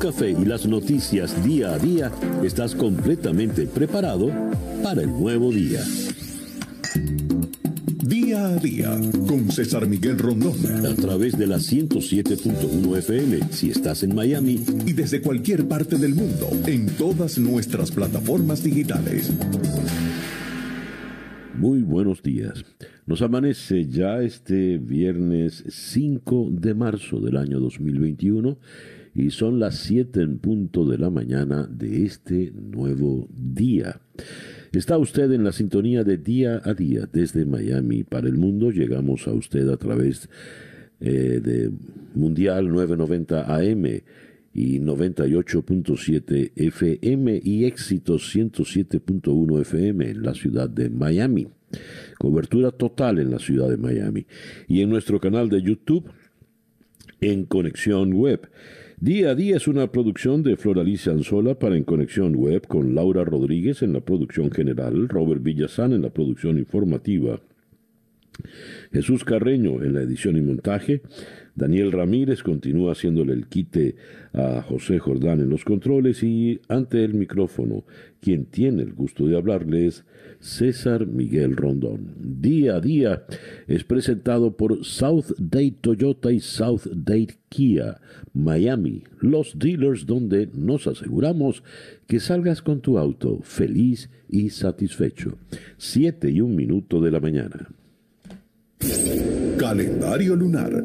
café 0.00 0.30
y 0.30 0.46
las 0.46 0.66
noticias 0.66 1.44
día 1.44 1.74
a 1.74 1.78
día, 1.78 2.10
estás 2.42 2.74
completamente 2.74 3.66
preparado 3.66 4.30
para 4.82 5.02
el 5.02 5.10
nuevo 5.10 5.52
día. 5.52 5.82
Día 8.02 8.46
a 8.46 8.56
día 8.56 8.98
con 9.28 9.52
César 9.52 9.86
Miguel 9.86 10.18
Rondón. 10.18 10.56
A 10.86 10.94
través 10.94 11.36
de 11.36 11.46
la 11.46 11.58
107.1 11.58 12.96
FM 12.96 13.40
si 13.50 13.70
estás 13.70 14.02
en 14.02 14.14
Miami. 14.14 14.64
Y 14.86 14.94
desde 14.94 15.20
cualquier 15.20 15.68
parte 15.68 15.98
del 15.98 16.14
mundo 16.14 16.48
en 16.66 16.86
todas 16.96 17.38
nuestras 17.38 17.90
plataformas 17.90 18.64
digitales. 18.64 19.30
Muy 21.58 21.82
buenos 21.82 22.22
días. 22.22 22.64
Nos 23.04 23.20
amanece 23.20 23.86
ya 23.86 24.22
este 24.22 24.78
viernes 24.78 25.62
5 25.68 26.48
de 26.52 26.72
marzo 26.72 27.20
del 27.20 27.36
año 27.36 27.60
2021 27.60 28.56
y 29.14 29.30
son 29.30 29.58
las 29.58 29.76
7 29.78 30.20
en 30.20 30.38
punto 30.38 30.84
de 30.84 30.98
la 30.98 31.10
mañana 31.10 31.68
de 31.70 32.04
este 32.04 32.52
nuevo 32.52 33.28
día. 33.30 34.00
Está 34.72 34.98
usted 34.98 35.32
en 35.32 35.42
la 35.42 35.52
sintonía 35.52 36.04
de 36.04 36.16
día 36.18 36.60
a 36.64 36.74
día 36.74 37.08
desde 37.12 37.44
Miami 37.44 38.04
para 38.04 38.28
el 38.28 38.38
mundo. 38.38 38.70
Llegamos 38.70 39.26
a 39.26 39.32
usted 39.32 39.68
a 39.68 39.76
través 39.76 40.28
eh, 41.00 41.40
de 41.42 41.70
Mundial 42.14 42.68
990 42.68 43.52
AM 43.52 43.84
y 44.52 44.80
98.7 44.80 46.52
FM 46.54 47.40
y 47.42 47.64
éxito 47.64 48.14
107.1 48.14 49.60
FM 49.60 50.10
en 50.10 50.22
la 50.22 50.34
ciudad 50.34 50.68
de 50.68 50.88
Miami. 50.88 51.48
Cobertura 52.18 52.70
total 52.70 53.18
en 53.18 53.30
la 53.30 53.38
ciudad 53.38 53.68
de 53.68 53.76
Miami. 53.76 54.26
Y 54.68 54.82
en 54.82 54.90
nuestro 54.90 55.18
canal 55.20 55.48
de 55.48 55.62
YouTube 55.62 56.10
en 57.20 57.44
Conexión 57.44 58.12
Web. 58.12 58.48
Día 59.00 59.30
a 59.30 59.34
día 59.34 59.56
es 59.56 59.66
una 59.66 59.90
producción 59.90 60.42
de 60.42 60.58
Floralicia 60.58 61.10
Anzola 61.10 61.58
para 61.58 61.74
En 61.74 61.84
Conexión 61.84 62.36
Web 62.36 62.66
con 62.66 62.94
Laura 62.94 63.24
Rodríguez 63.24 63.80
en 63.80 63.94
la 63.94 64.02
producción 64.02 64.50
general, 64.50 65.08
Robert 65.08 65.42
Villazán 65.42 65.94
en 65.94 66.02
la 66.02 66.10
producción 66.10 66.58
informativa, 66.58 67.40
Jesús 68.92 69.24
Carreño 69.24 69.82
en 69.82 69.94
la 69.94 70.02
edición 70.02 70.36
y 70.36 70.42
montaje, 70.42 71.00
Daniel 71.54 71.92
Ramírez 71.92 72.42
continúa 72.42 72.92
haciéndole 72.92 73.32
el 73.32 73.46
quite 73.46 73.96
a 74.32 74.62
José 74.62 74.98
Jordán 74.98 75.40
en 75.40 75.50
los 75.50 75.64
controles 75.64 76.22
y 76.22 76.60
ante 76.68 77.04
el 77.04 77.14
micrófono, 77.14 77.84
quien 78.20 78.44
tiene 78.46 78.82
el 78.82 78.92
gusto 78.92 79.26
de 79.26 79.36
hablarles, 79.36 80.04
César 80.40 81.06
Miguel 81.06 81.56
Rondón. 81.56 82.14
Día 82.18 82.76
a 82.76 82.80
día 82.80 83.24
es 83.66 83.84
presentado 83.84 84.56
por 84.56 84.84
South 84.84 85.32
Date 85.38 85.76
Toyota 85.80 86.32
y 86.32 86.40
South 86.40 86.86
Date 86.92 87.38
Kia, 87.48 88.00
Miami, 88.32 89.02
los 89.20 89.58
dealers 89.58 90.06
donde 90.06 90.48
nos 90.54 90.86
aseguramos 90.86 91.62
que 92.06 92.20
salgas 92.20 92.62
con 92.62 92.80
tu 92.80 92.98
auto 92.98 93.40
feliz 93.42 94.08
y 94.28 94.50
satisfecho. 94.50 95.36
Siete 95.76 96.30
y 96.30 96.40
un 96.40 96.56
minuto 96.56 97.00
de 97.00 97.10
la 97.10 97.20
mañana. 97.20 97.68
Calendario 99.58 100.36
lunar. 100.36 100.82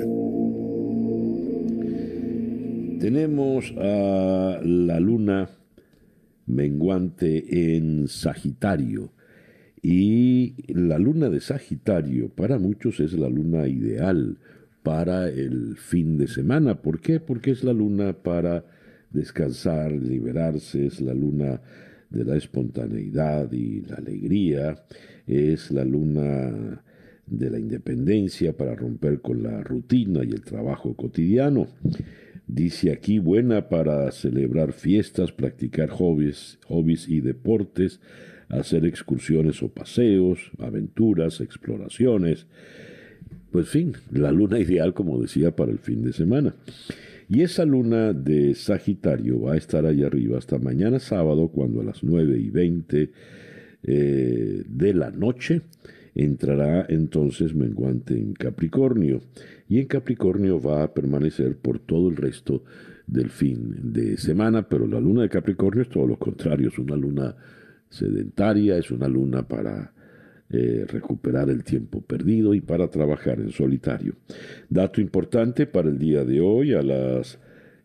Tenemos 3.05 3.71
a 3.77 4.59
la 4.63 4.99
luna 4.99 5.47
menguante 6.47 7.75
en 7.75 8.07
Sagitario. 8.07 9.11
Y 9.79 10.55
la 10.73 10.97
luna 10.97 11.29
de 11.29 11.39
Sagitario 11.39 12.29
para 12.29 12.57
muchos 12.57 12.99
es 12.99 13.13
la 13.13 13.29
luna 13.29 13.67
ideal 13.67 14.39
para 14.81 15.29
el 15.29 15.77
fin 15.77 16.17
de 16.17 16.27
semana. 16.27 16.81
¿Por 16.81 16.99
qué? 16.99 17.19
Porque 17.19 17.51
es 17.51 17.63
la 17.63 17.73
luna 17.73 18.13
para 18.13 18.65
descansar, 19.11 19.91
liberarse, 19.91 20.87
es 20.87 20.99
la 20.99 21.13
luna 21.13 21.61
de 22.09 22.25
la 22.25 22.35
espontaneidad 22.37 23.51
y 23.51 23.81
la 23.81 23.97
alegría, 23.97 24.83
es 25.27 25.69
la 25.69 25.85
luna 25.85 26.81
de 27.27 27.49
la 27.51 27.59
independencia 27.59 28.57
para 28.57 28.73
romper 28.73 29.21
con 29.21 29.43
la 29.43 29.61
rutina 29.61 30.23
y 30.23 30.31
el 30.31 30.41
trabajo 30.41 30.95
cotidiano. 30.95 31.67
Dice 32.47 32.91
aquí 32.91 33.17
buena 33.17 33.69
para 33.69 34.11
celebrar 34.11 34.73
fiestas, 34.73 35.31
practicar 35.31 35.89
hobbies, 35.89 36.59
hobbies 36.67 37.09
y 37.09 37.19
deportes, 37.19 37.99
hacer 38.49 38.85
excursiones 38.85 39.63
o 39.63 39.69
paseos, 39.69 40.51
aventuras, 40.59 41.41
exploraciones. 41.41 42.45
Pues 43.51 43.69
fin, 43.69 43.93
la 44.11 44.31
luna 44.31 44.59
ideal, 44.59 44.93
como 44.93 45.21
decía, 45.21 45.55
para 45.55 45.71
el 45.71 45.79
fin 45.79 46.03
de 46.03 46.13
semana. 46.13 46.55
Y 47.27 47.41
esa 47.41 47.65
luna 47.65 48.13
de 48.13 48.53
Sagitario 48.53 49.41
va 49.41 49.53
a 49.53 49.57
estar 49.57 49.85
ahí 49.87 50.03
arriba 50.03 50.37
hasta 50.37 50.59
mañana 50.59 50.99
sábado, 50.99 51.47
cuando 51.47 51.81
a 51.81 51.83
las 51.83 52.03
9 52.03 52.37
y 52.37 52.49
20 52.51 53.11
eh, 53.87 54.63
de 54.67 54.93
la 54.93 55.09
noche 55.09 55.61
entrará 56.15 56.85
entonces 56.87 57.53
menguante 57.53 58.17
en 58.17 58.33
Capricornio 58.33 59.21
y 59.67 59.79
en 59.79 59.87
Capricornio 59.87 60.61
va 60.61 60.83
a 60.83 60.93
permanecer 60.93 61.57
por 61.57 61.79
todo 61.79 62.09
el 62.09 62.15
resto 62.15 62.63
del 63.05 63.29
fin 63.29 63.75
de 63.93 64.17
semana, 64.17 64.67
pero 64.67 64.87
la 64.87 64.99
luna 64.99 65.23
de 65.23 65.29
Capricornio 65.29 65.83
es 65.83 65.89
todo 65.89 66.07
lo 66.07 66.17
contrario, 66.17 66.69
es 66.69 66.79
una 66.79 66.95
luna 66.95 67.35
sedentaria, 67.89 68.77
es 68.77 68.89
una 68.89 69.07
luna 69.07 69.47
para 69.47 69.93
eh, 70.49 70.85
recuperar 70.87 71.49
el 71.49 71.63
tiempo 71.63 72.01
perdido 72.01 72.53
y 72.53 72.61
para 72.61 72.87
trabajar 72.87 73.39
en 73.39 73.51
solitario. 73.51 74.13
Dato 74.69 75.01
importante 75.01 75.67
para 75.67 75.89
el 75.89 75.99
día 75.99 76.23
de 76.23 76.39
hoy, 76.39 76.73
a 76.73 76.81
las 76.81 77.37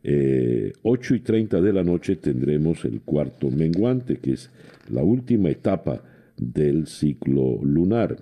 eh, 0.02 0.72
8 0.82 1.14
y 1.16 1.20
30 1.20 1.60
de 1.60 1.72
la 1.72 1.82
noche 1.82 2.16
tendremos 2.16 2.84
el 2.84 3.00
cuarto 3.02 3.50
menguante, 3.50 4.16
que 4.16 4.32
es 4.32 4.50
la 4.88 5.02
última 5.02 5.50
etapa 5.50 6.02
del 6.40 6.86
ciclo 6.86 7.60
lunar. 7.62 8.16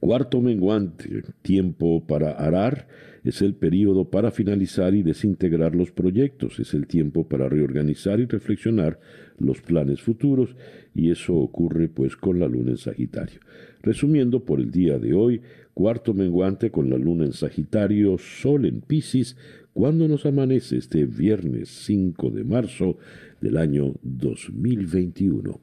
Cuarto 0.00 0.40
menguante, 0.40 1.22
tiempo 1.42 2.06
para 2.06 2.32
arar, 2.32 2.88
es 3.22 3.42
el 3.42 3.54
periodo 3.54 4.08
para 4.08 4.30
finalizar 4.30 4.94
y 4.94 5.02
desintegrar 5.02 5.74
los 5.74 5.90
proyectos, 5.90 6.58
es 6.58 6.72
el 6.72 6.86
tiempo 6.86 7.28
para 7.28 7.50
reorganizar 7.50 8.18
y 8.18 8.24
reflexionar 8.24 8.98
los 9.38 9.60
planes 9.60 10.00
futuros, 10.00 10.56
y 10.94 11.10
eso 11.10 11.34
ocurre 11.34 11.88
pues 11.88 12.16
con 12.16 12.40
la 12.40 12.48
luna 12.48 12.70
en 12.70 12.78
Sagitario. 12.78 13.40
Resumiendo 13.82 14.46
por 14.46 14.60
el 14.60 14.70
día 14.70 14.98
de 14.98 15.12
hoy, 15.12 15.42
cuarto 15.74 16.14
menguante 16.14 16.70
con 16.70 16.88
la 16.88 16.96
luna 16.96 17.26
en 17.26 17.34
Sagitario, 17.34 18.16
sol 18.16 18.64
en 18.64 18.80
Pisces, 18.80 19.36
cuando 19.74 20.08
nos 20.08 20.24
amanece 20.24 20.78
este 20.78 21.04
viernes 21.04 21.68
5 21.68 22.30
de 22.30 22.44
marzo 22.44 22.96
del 23.42 23.58
año 23.58 23.94
2021 24.02 25.60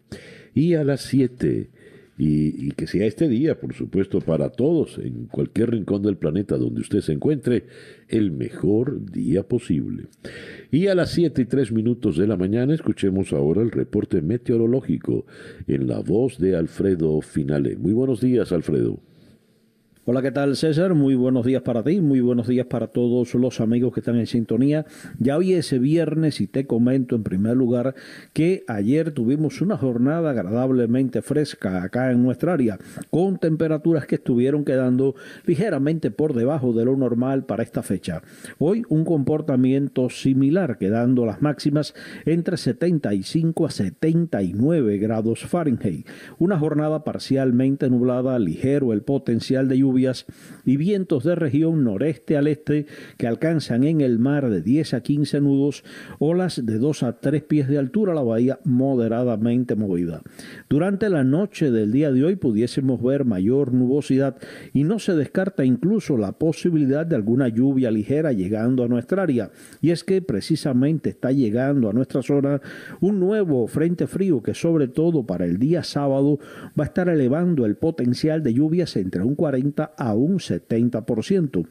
y 0.57 0.73
a 0.73 0.83
las 0.83 1.01
7. 1.01 1.69
Y, 2.19 2.71
que 2.71 2.87
sea 2.87 3.05
este 3.05 3.27
día, 3.27 3.59
por 3.59 3.75
supuesto, 3.75 4.21
para 4.21 4.49
todos, 4.49 4.97
en 4.97 5.25
cualquier 5.25 5.69
rincón 5.69 6.01
del 6.01 6.17
planeta 6.17 6.57
donde 6.57 6.81
usted 6.81 7.01
se 7.01 7.13
encuentre, 7.13 7.65
el 8.07 8.31
mejor 8.31 9.05
día 9.11 9.43
posible. 9.43 10.05
Y 10.71 10.87
a 10.87 10.95
las 10.95 11.11
7 11.11 11.43
y 11.43 11.45
3 11.45 11.71
minutos 11.71 12.17
de 12.17 12.25
la 12.25 12.35
mañana 12.35 12.73
escuchemos 12.73 13.33
ahora 13.33 13.61
el 13.61 13.69
reporte 13.69 14.23
meteorológico 14.23 15.27
en 15.67 15.87
la 15.87 15.99
voz 15.99 16.39
de 16.39 16.55
Alfredo 16.55 17.21
Finale. 17.21 17.75
Muy 17.75 17.93
buenos 17.93 18.19
días, 18.19 18.51
Alfredo. 18.51 18.99
Hola, 20.09 20.21
¿qué 20.21 20.31
tal 20.31 20.55
César? 20.55 20.93
Muy 20.93 21.15
buenos 21.15 21.45
días 21.45 21.63
para 21.63 21.83
ti, 21.83 21.99
muy 21.99 22.21
buenos 22.21 22.47
días 22.47 22.65
para 22.65 22.87
todos 22.87 23.35
los 23.35 23.59
amigos 23.59 23.93
que 23.93 23.99
están 23.99 24.15
en 24.15 24.25
sintonía. 24.25 24.85
Ya 25.19 25.35
hoy 25.35 25.51
es 25.51 25.77
viernes 25.77 26.39
y 26.39 26.47
te 26.47 26.65
comento 26.65 27.17
en 27.17 27.23
primer 27.23 27.57
lugar 27.57 27.93
que 28.31 28.63
ayer 28.69 29.11
tuvimos 29.11 29.59
una 29.59 29.75
jornada 29.75 30.29
agradablemente 30.29 31.21
fresca 31.21 31.83
acá 31.83 32.09
en 32.09 32.23
nuestra 32.23 32.53
área, 32.53 32.77
con 33.09 33.37
temperaturas 33.37 34.07
que 34.07 34.15
estuvieron 34.15 34.63
quedando 34.63 35.15
ligeramente 35.45 36.09
por 36.09 36.33
debajo 36.33 36.71
de 36.71 36.85
lo 36.85 36.95
normal 36.95 37.43
para 37.43 37.63
esta 37.63 37.83
fecha. 37.83 38.21
Hoy 38.59 38.83
un 38.87 39.03
comportamiento 39.03 40.09
similar, 40.09 40.77
quedando 40.77 41.25
las 41.25 41.41
máximas 41.41 41.93
entre 42.25 42.55
75 42.55 43.65
a 43.65 43.71
79 43.71 44.99
grados 44.99 45.45
Fahrenheit. 45.45 46.07
Una 46.39 46.57
jornada 46.57 47.03
parcialmente 47.03 47.89
nublada, 47.89 48.39
ligero 48.39 48.93
el 48.93 49.01
potencial 49.01 49.67
de 49.67 49.79
lluvia 49.79 49.96
y 50.65 50.77
vientos 50.77 51.23
de 51.23 51.35
región 51.35 51.83
noreste 51.83 52.37
al 52.37 52.47
este 52.47 52.85
que 53.17 53.27
alcanzan 53.27 53.83
en 53.83 54.01
el 54.01 54.19
mar 54.19 54.49
de 54.49 54.61
10 54.61 54.93
a 54.93 55.01
15 55.01 55.41
nudos, 55.41 55.83
olas 56.19 56.63
de 56.63 56.77
2 56.77 57.03
a 57.03 57.19
3 57.19 57.43
pies 57.43 57.67
de 57.67 57.79
altura, 57.79 58.13
la 58.13 58.21
bahía 58.21 58.59
moderadamente 58.63 59.75
movida. 59.75 60.21
Durante 60.69 61.09
la 61.09 61.23
noche 61.23 61.71
del 61.71 61.91
día 61.91 62.11
de 62.11 62.23
hoy 62.23 62.35
pudiésemos 62.35 63.01
ver 63.01 63.25
mayor 63.25 63.73
nubosidad 63.73 64.37
y 64.73 64.83
no 64.83 64.99
se 64.99 65.15
descarta 65.15 65.65
incluso 65.65 66.17
la 66.17 66.33
posibilidad 66.33 67.05
de 67.05 67.15
alguna 67.15 67.47
lluvia 67.47 67.89
ligera 67.89 68.31
llegando 68.33 68.83
a 68.83 68.87
nuestra 68.87 69.23
área. 69.23 69.49
Y 69.81 69.91
es 69.91 70.03
que 70.03 70.21
precisamente 70.21 71.09
está 71.09 71.31
llegando 71.31 71.89
a 71.89 71.93
nuestra 71.93 72.21
zona 72.21 72.61
un 73.01 73.19
nuevo 73.19 73.67
frente 73.67 74.05
frío 74.05 74.43
que 74.43 74.53
sobre 74.53 74.87
todo 74.87 75.25
para 75.25 75.45
el 75.45 75.57
día 75.57 75.83
sábado 75.83 76.39
va 76.79 76.83
a 76.83 76.87
estar 76.87 77.09
elevando 77.09 77.65
el 77.65 77.75
potencial 77.75 78.43
de 78.43 78.53
lluvias 78.53 78.95
entre 78.95 79.23
un 79.23 79.35
40 79.35 79.86
a 79.97 80.13
un 80.13 80.39
70%. 80.39 81.67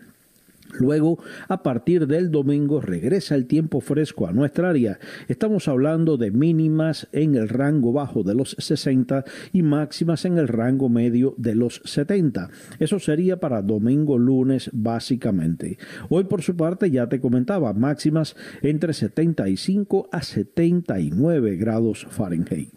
Luego, 0.79 1.19
a 1.49 1.63
partir 1.63 2.07
del 2.07 2.31
domingo, 2.31 2.81
regresa 2.81 3.35
el 3.35 3.47
tiempo 3.47 3.81
fresco 3.81 4.27
a 4.27 4.33
nuestra 4.33 4.71
área. 4.71 4.99
Estamos 5.29 5.69
hablando 5.69 6.17
de 6.17 6.31
mínimas 6.31 7.09
en 7.13 7.35
el 7.35 7.49
rango 7.49 7.93
bajo 7.93 8.23
de 8.23 8.35
los 8.35 8.57
60 8.59 9.25
y 9.53 9.63
máximas 9.63 10.25
en 10.25 10.39
el 10.39 10.49
rango 10.49 10.89
medio 10.89 11.35
de 11.39 11.55
los 11.55 11.81
70. 11.85 12.51
Eso 12.79 12.99
sería 12.99 13.39
para 13.39 13.63
domingo, 13.63 14.19
lunes, 14.19 14.71
básicamente. 14.73 15.79
Hoy, 16.09 16.25
por 16.25 16.43
su 16.43 16.57
parte, 16.57 16.91
ya 16.91 17.09
te 17.09 17.21
comentaba, 17.21 17.73
máximas 17.73 18.37
entre 18.63 18.93
75 18.93 20.09
a 20.13 20.23
79 20.23 21.57
grados 21.57 22.07
Fahrenheit. 22.11 22.71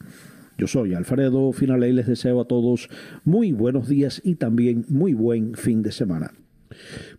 Yo 0.59 0.67
soy 0.67 0.93
Alfredo 0.93 1.53
Finale 1.53 1.87
y 1.87 1.93
les 1.93 2.05
deseo 2.05 2.41
a 2.41 2.45
todos 2.45 2.89
muy 3.23 3.53
buenos 3.53 3.87
días 3.87 4.21
y 4.25 4.35
también 4.35 4.83
muy 4.89 5.13
buen 5.13 5.55
fin 5.55 5.81
de 5.81 5.93
semana. 5.93 6.33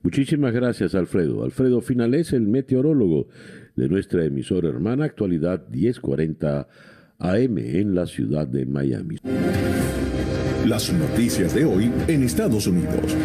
Muchísimas 0.02 0.52
gracias, 0.52 0.94
Alfredo. 0.94 1.42
Alfredo 1.42 1.80
Finales, 1.80 2.34
el 2.34 2.46
meteorólogo 2.46 3.28
de 3.76 3.88
nuestra 3.88 4.26
emisora 4.26 4.68
hermana 4.68 5.06
Actualidad 5.06 5.66
1040 5.70 6.68
AM 7.18 7.56
en 7.56 7.94
la 7.94 8.04
ciudad 8.04 8.46
de 8.46 8.66
Miami. 8.66 9.16
Las 10.66 10.92
noticias 10.92 11.54
de 11.54 11.64
hoy 11.64 11.90
en 12.08 12.22
Estados 12.22 12.66
Unidos. 12.66 13.16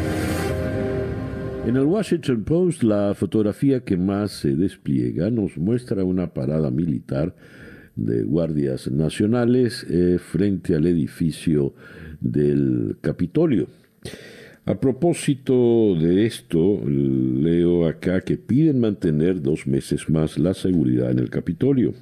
En 1.67 1.75
el 1.75 1.83
Washington 1.83 2.45
Post, 2.45 2.83
la 2.83 3.13
fotografía 3.15 3.81
que 3.81 3.97
más 3.97 4.31
se 4.31 4.55
despliega 4.55 5.29
nos 5.29 5.57
muestra 5.57 6.05
una 6.05 6.33
parada 6.33 6.71
militar 6.71 7.35
de 7.95 8.23
guardias 8.23 8.89
nacionales 8.91 9.85
eh, 9.89 10.17
frente 10.19 10.75
al 10.75 10.85
edificio 10.85 11.73
del 12.19 12.97
Capitolio. 13.01 13.67
A 14.65 14.79
propósito 14.79 15.95
de 15.95 16.25
esto, 16.25 16.81
leo 16.87 17.87
acá 17.87 18.21
que 18.21 18.37
piden 18.37 18.79
mantener 18.79 19.41
dos 19.41 19.67
meses 19.67 20.09
más 20.09 20.39
la 20.39 20.55
seguridad 20.55 21.11
en 21.11 21.19
el 21.19 21.29
Capitolio. 21.29 21.93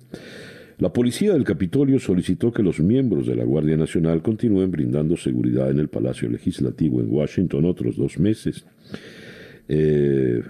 La 0.80 0.92
policía 0.92 1.34
del 1.34 1.44
Capitolio 1.44 2.00
solicitó 2.00 2.52
que 2.52 2.64
los 2.64 2.80
miembros 2.80 3.28
de 3.28 3.36
la 3.36 3.44
Guardia 3.44 3.78
Nacional 3.78 4.22
continúen 4.22 4.72
brindando 4.72 5.18
seguridad 5.18 5.70
en 5.70 5.80
el 5.80 5.90
Palacio 5.90 6.30
Legislativo 6.30 7.02
en 7.02 7.12
Washington 7.12 7.66
otros 7.66 7.98
dos 7.98 8.18
meses. 8.18 8.66
Eh, 9.68 10.42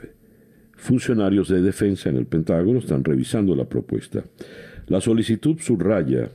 funcionarios 0.75 1.49
de 1.49 1.61
defensa 1.61 2.09
en 2.09 2.17
el 2.17 2.25
Pentágono 2.25 2.79
están 2.79 3.03
revisando 3.03 3.55
la 3.55 3.65
propuesta. 3.65 4.23
La 4.87 5.01
solicitud 5.01 5.57
subraya 5.59 6.29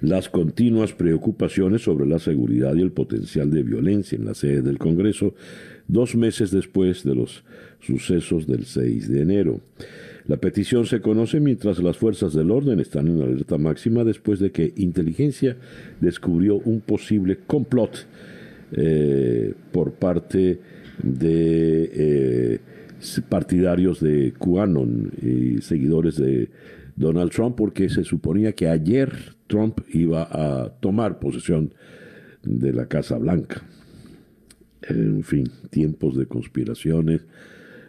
las 0.00 0.28
continuas 0.28 0.92
preocupaciones 0.92 1.82
sobre 1.82 2.06
la 2.06 2.18
seguridad 2.18 2.74
y 2.74 2.82
el 2.82 2.92
potencial 2.92 3.50
de 3.50 3.62
violencia 3.62 4.16
en 4.16 4.24
la 4.24 4.34
sede 4.34 4.62
del 4.62 4.78
Congreso 4.78 5.34
dos 5.88 6.14
meses 6.14 6.50
después 6.50 7.04
de 7.04 7.14
los 7.14 7.44
sucesos 7.80 8.46
del 8.46 8.64
6 8.64 9.08
de 9.08 9.22
enero. 9.22 9.60
La 10.26 10.36
petición 10.36 10.84
se 10.84 11.00
conoce 11.00 11.40
mientras 11.40 11.78
las 11.78 11.96
fuerzas 11.96 12.34
del 12.34 12.50
orden 12.50 12.80
están 12.80 13.08
en 13.08 13.22
alerta 13.22 13.56
máxima 13.56 14.04
después 14.04 14.38
de 14.40 14.50
que 14.50 14.74
inteligencia 14.76 15.56
descubrió 16.00 16.56
un 16.56 16.80
posible 16.80 17.38
complot 17.46 18.06
eh, 18.72 19.54
por 19.72 19.92
parte 19.92 20.60
de 21.02 21.90
eh, 21.94 22.58
partidarios 23.28 24.00
de 24.00 24.34
QAnon 24.38 25.12
y 25.22 25.62
seguidores 25.62 26.16
de 26.16 26.50
Donald 26.98 27.30
Trump 27.30 27.56
porque 27.56 27.88
se 27.88 28.04
suponía 28.04 28.52
que 28.52 28.68
ayer 28.68 29.12
Trump 29.46 29.80
iba 29.92 30.28
a 30.30 30.70
tomar 30.80 31.20
posesión 31.20 31.72
de 32.42 32.72
la 32.72 32.86
Casa 32.86 33.16
Blanca. 33.18 33.62
En 34.82 35.22
fin, 35.22 35.50
tiempos 35.70 36.16
de 36.16 36.26
conspiraciones, 36.26 37.22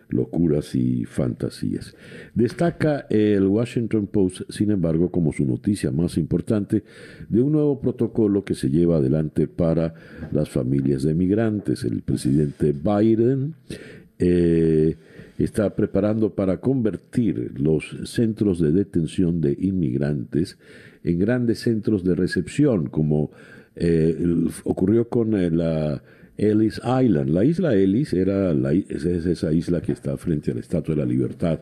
locuras 0.10 0.76
y 0.76 1.06
fantasías. 1.06 1.96
Destaca 2.34 3.08
el 3.10 3.48
Washington 3.48 4.08
Post, 4.08 4.42
sin 4.50 4.72
embargo, 4.72 5.12
como 5.12 5.34
su 5.34 5.46
noticia 5.46 5.92
más 5.92 6.18
importante, 6.18 6.84
de 7.30 7.42
un 7.42 7.54
nuevo 7.54 7.80
protocolo 7.80 8.44
que 8.44 8.56
se 8.56 8.70
lleva 8.70 8.98
adelante 8.98 9.48
para 9.48 9.94
las 10.32 10.50
familias 10.50 11.04
de 11.04 11.14
migrantes. 11.14 11.84
El 11.84 12.02
presidente 12.02 12.74
Biden 12.74 13.56
eh, 14.18 14.98
está 15.44 15.76
preparando 15.76 16.36
para 16.36 16.60
convertir 16.60 17.54
los 17.60 17.98
centros 18.06 18.60
de 18.60 18.72
detención 18.72 19.40
de 19.42 19.56
inmigrantes 19.60 20.58
en 21.04 21.18
grandes 21.18 21.60
centros 21.60 22.04
de 22.04 22.16
recepción, 22.16 22.88
como 22.88 23.32
eh, 23.76 24.18
ocurrió 24.66 25.08
con 25.08 25.36
eh, 25.36 25.50
la 25.50 26.04
Ellis 26.38 26.82
Island. 26.84 27.30
La 27.30 27.46
isla 27.46 27.74
Ellis 27.74 28.14
era 28.14 28.54
la, 28.54 28.74
es 28.74 29.06
esa 29.06 29.54
isla 29.54 29.82
que 29.82 29.94
está 29.94 30.18
frente 30.18 30.52
a 30.52 30.56
la 30.56 30.60
Estatua 30.60 30.96
de 30.96 31.02
la 31.02 31.08
Libertad 31.08 31.62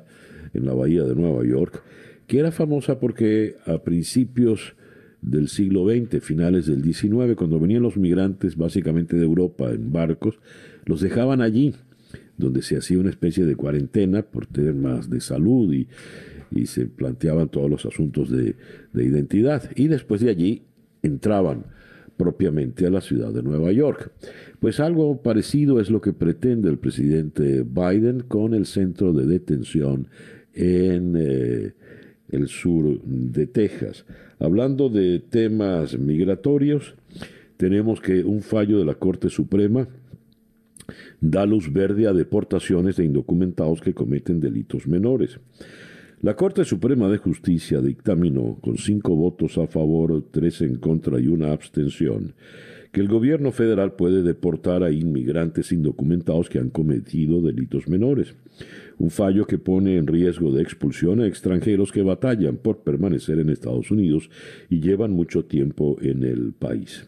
en 0.53 0.65
la 0.65 0.73
bahía 0.73 1.03
de 1.03 1.15
Nueva 1.15 1.45
York, 1.45 1.83
que 2.25 2.39
era 2.39 2.51
famosa 2.51 2.99
porque 2.99 3.55
a 3.65 3.77
principios 3.83 4.75
del 5.21 5.49
siglo 5.49 5.85
XX, 5.87 6.23
finales 6.23 6.67
del 6.67 6.83
XIX, 6.83 7.35
cuando 7.35 7.59
venían 7.59 7.83
los 7.83 7.97
migrantes 7.97 8.55
básicamente 8.55 9.17
de 9.17 9.23
Europa 9.23 9.71
en 9.71 9.91
barcos, 9.91 10.39
los 10.85 11.01
dejaban 11.01 11.41
allí 11.41 11.73
donde 12.37 12.61
se 12.61 12.77
hacía 12.77 12.99
una 12.99 13.09
especie 13.09 13.45
de 13.45 13.55
cuarentena 13.55 14.21
por 14.21 14.45
temas 14.45 15.09
de 15.09 15.19
salud 15.19 15.73
y, 15.73 15.87
se 16.65 16.85
planteaban 16.85 17.49
todos 17.49 17.69
los 17.69 17.85
asuntos 17.85 18.31
de, 18.31 18.55
de 18.93 19.03
identidad. 19.03 19.69
Y 19.75 19.89
después 19.89 20.21
de 20.21 20.29
allí 20.29 20.63
entraban 21.03 21.65
propiamente 22.15 22.87
a 22.87 22.89
la 22.89 23.01
ciudad 23.01 23.31
de 23.33 23.43
Nueva 23.43 23.71
York. 23.71 24.11
Pues 24.59 24.79
algo 24.79 25.21
parecido 25.21 25.79
es 25.79 25.89
lo 25.89 26.01
que 26.01 26.13
pretende 26.13 26.69
el 26.69 26.79
presidente 26.79 27.63
Biden 27.63 28.21
con 28.21 28.53
el 28.53 28.65
centro 28.65 29.13
de 29.13 29.25
detención 29.25 30.07
en 30.53 31.15
eh, 31.15 31.73
el 32.29 32.47
sur 32.47 33.01
de 33.03 33.45
Texas. 33.45 34.05
Hablando 34.39 34.89
de 34.89 35.19
temas 35.19 35.97
migratorios, 35.97 36.95
tenemos 37.57 38.01
que 38.01 38.23
un 38.23 38.41
fallo 38.41 38.79
de 38.79 38.85
la 38.85 38.95
Corte 38.95 39.29
Suprema 39.29 39.87
da 41.21 41.45
luz 41.45 41.71
verde 41.71 42.07
a 42.07 42.13
deportaciones 42.13 42.97
de 42.97 43.05
indocumentados 43.05 43.81
que 43.81 43.93
cometen 43.93 44.39
delitos 44.39 44.87
menores. 44.87 45.39
La 46.21 46.35
Corte 46.35 46.65
Suprema 46.65 47.09
de 47.09 47.19
Justicia 47.19 47.79
dictaminó, 47.79 48.57
con 48.61 48.77
cinco 48.77 49.15
votos 49.15 49.57
a 49.59 49.67
favor, 49.67 50.23
tres 50.31 50.61
en 50.61 50.77
contra 50.77 51.19
y 51.19 51.27
una 51.27 51.51
abstención, 51.51 52.33
que 52.91 53.01
el 53.01 53.07
gobierno 53.07 53.51
federal 53.51 53.93
puede 53.93 54.23
deportar 54.23 54.81
a 54.81 54.91
inmigrantes 54.91 55.71
indocumentados 55.71 56.49
que 56.49 56.57
han 56.57 56.71
cometido 56.71 57.41
delitos 57.41 57.87
menores, 57.87 58.33
un 58.97 59.11
fallo 59.11 59.45
que 59.45 59.59
pone 59.59 59.97
en 59.97 60.07
riesgo 60.07 60.51
de 60.51 60.63
expulsión 60.63 61.19
a 61.19 61.27
extranjeros 61.27 61.91
que 61.91 62.01
batallan 62.01 62.57
por 62.57 62.79
permanecer 62.79 63.37
en 63.37 63.49
Estados 63.49 63.91
Unidos 63.91 64.31
y 64.71 64.79
llevan 64.79 65.11
mucho 65.11 65.45
tiempo 65.45 65.97
en 66.01 66.23
el 66.23 66.53
país. 66.53 67.07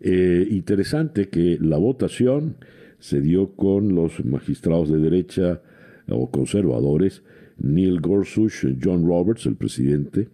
Eh, 0.00 0.46
interesante 0.50 1.28
que 1.28 1.58
la 1.60 1.78
votación 1.78 2.58
se 3.04 3.20
dio 3.20 3.54
con 3.54 3.94
los 3.94 4.24
magistrados 4.24 4.88
de 4.88 4.96
derecha 4.96 5.60
o 6.08 6.30
conservadores, 6.30 7.22
Neil 7.58 8.00
Gorsuch, 8.00 8.64
John 8.82 9.06
Roberts, 9.06 9.44
el 9.44 9.56
presidente, 9.56 10.30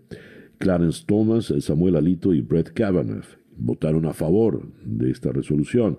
Clarence 0.59 1.03
Thomas, 1.05 1.53
Samuel 1.59 1.97
Alito 1.97 2.33
y 2.33 2.43
Brett 2.43 2.73
Kavanaugh. 2.73 3.25
Votaron 3.57 4.07
a 4.07 4.13
favor 4.13 4.71
de 4.85 5.11
esta 5.11 5.33
resolución. 5.33 5.99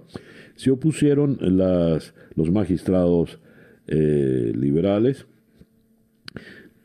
Se 0.56 0.72
opusieron 0.72 1.38
las, 1.42 2.13
los 2.36 2.51
magistrados 2.51 3.40
eh, 3.88 4.54
liberales, 4.56 5.25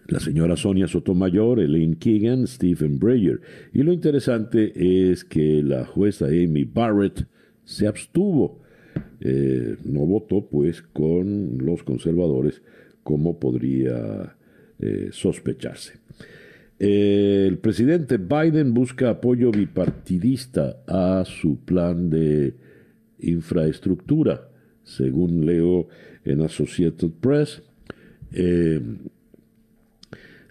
la 0.08 0.18
señora 0.18 0.56
Sonia 0.56 0.88
Sotomayor, 0.88 1.60
Elaine 1.60 1.96
Keegan, 1.96 2.48
Stephen 2.48 2.98
Breyer. 2.98 3.40
Y 3.72 3.84
lo 3.84 3.92
interesante 3.92 5.12
es 5.12 5.24
que 5.24 5.62
la 5.62 5.84
jueza 5.86 6.26
Amy 6.26 6.64
Barrett 6.64 7.28
se 7.62 7.86
abstuvo 7.86 8.65
eh, 9.20 9.76
no 9.84 10.00
votó 10.00 10.46
pues 10.46 10.82
con 10.82 11.58
los 11.58 11.82
conservadores 11.82 12.62
como 13.02 13.38
podría 13.38 14.36
eh, 14.78 15.08
sospecharse. 15.12 15.94
el 16.78 17.58
presidente 17.58 18.18
Biden 18.18 18.74
busca 18.74 19.10
apoyo 19.10 19.50
bipartidista 19.50 20.82
a 20.86 21.24
su 21.24 21.58
plan 21.64 22.10
de 22.10 22.54
infraestructura, 23.20 24.48
según 24.82 25.46
leo 25.46 25.88
en 26.24 26.42
Associated 26.42 27.10
Press. 27.20 27.62
Eh, 28.32 28.80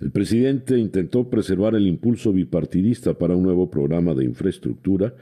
el 0.02 0.12
presidente 0.12 0.78
intentó 0.78 1.30
preservar 1.30 1.76
el 1.76 1.88
impulso 1.88 2.34
bipartidista 2.34 3.14
para 3.14 3.36
un 3.36 3.44
nuevo 3.44 3.70
programa 3.70 4.14
de 4.14 4.26
infraestructura 4.26 5.14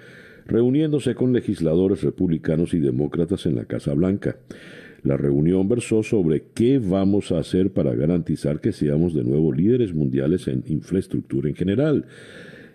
reuniéndose 0.45 1.15
con 1.15 1.33
legisladores 1.33 2.03
republicanos 2.03 2.73
y 2.73 2.79
demócratas 2.79 3.45
en 3.45 3.55
la 3.55 3.65
Casa 3.65 3.93
Blanca. 3.93 4.38
La 5.03 5.17
reunión 5.17 5.67
versó 5.67 6.01
sobre 6.01 6.45
qué 6.53 6.79
vamos 6.79 7.31
a 7.31 7.39
hacer 7.39 7.71
para 7.71 7.93
garantizar 7.93 8.62
que 8.62 8.71
seamos 8.71 9.13
de 9.13 9.23
nuevo 9.23 9.51
líderes 9.51 9.93
mundiales 9.93 10.47
en 10.47 10.63
infraestructura 10.67 11.50
en 11.50 11.55
general. 11.55 12.05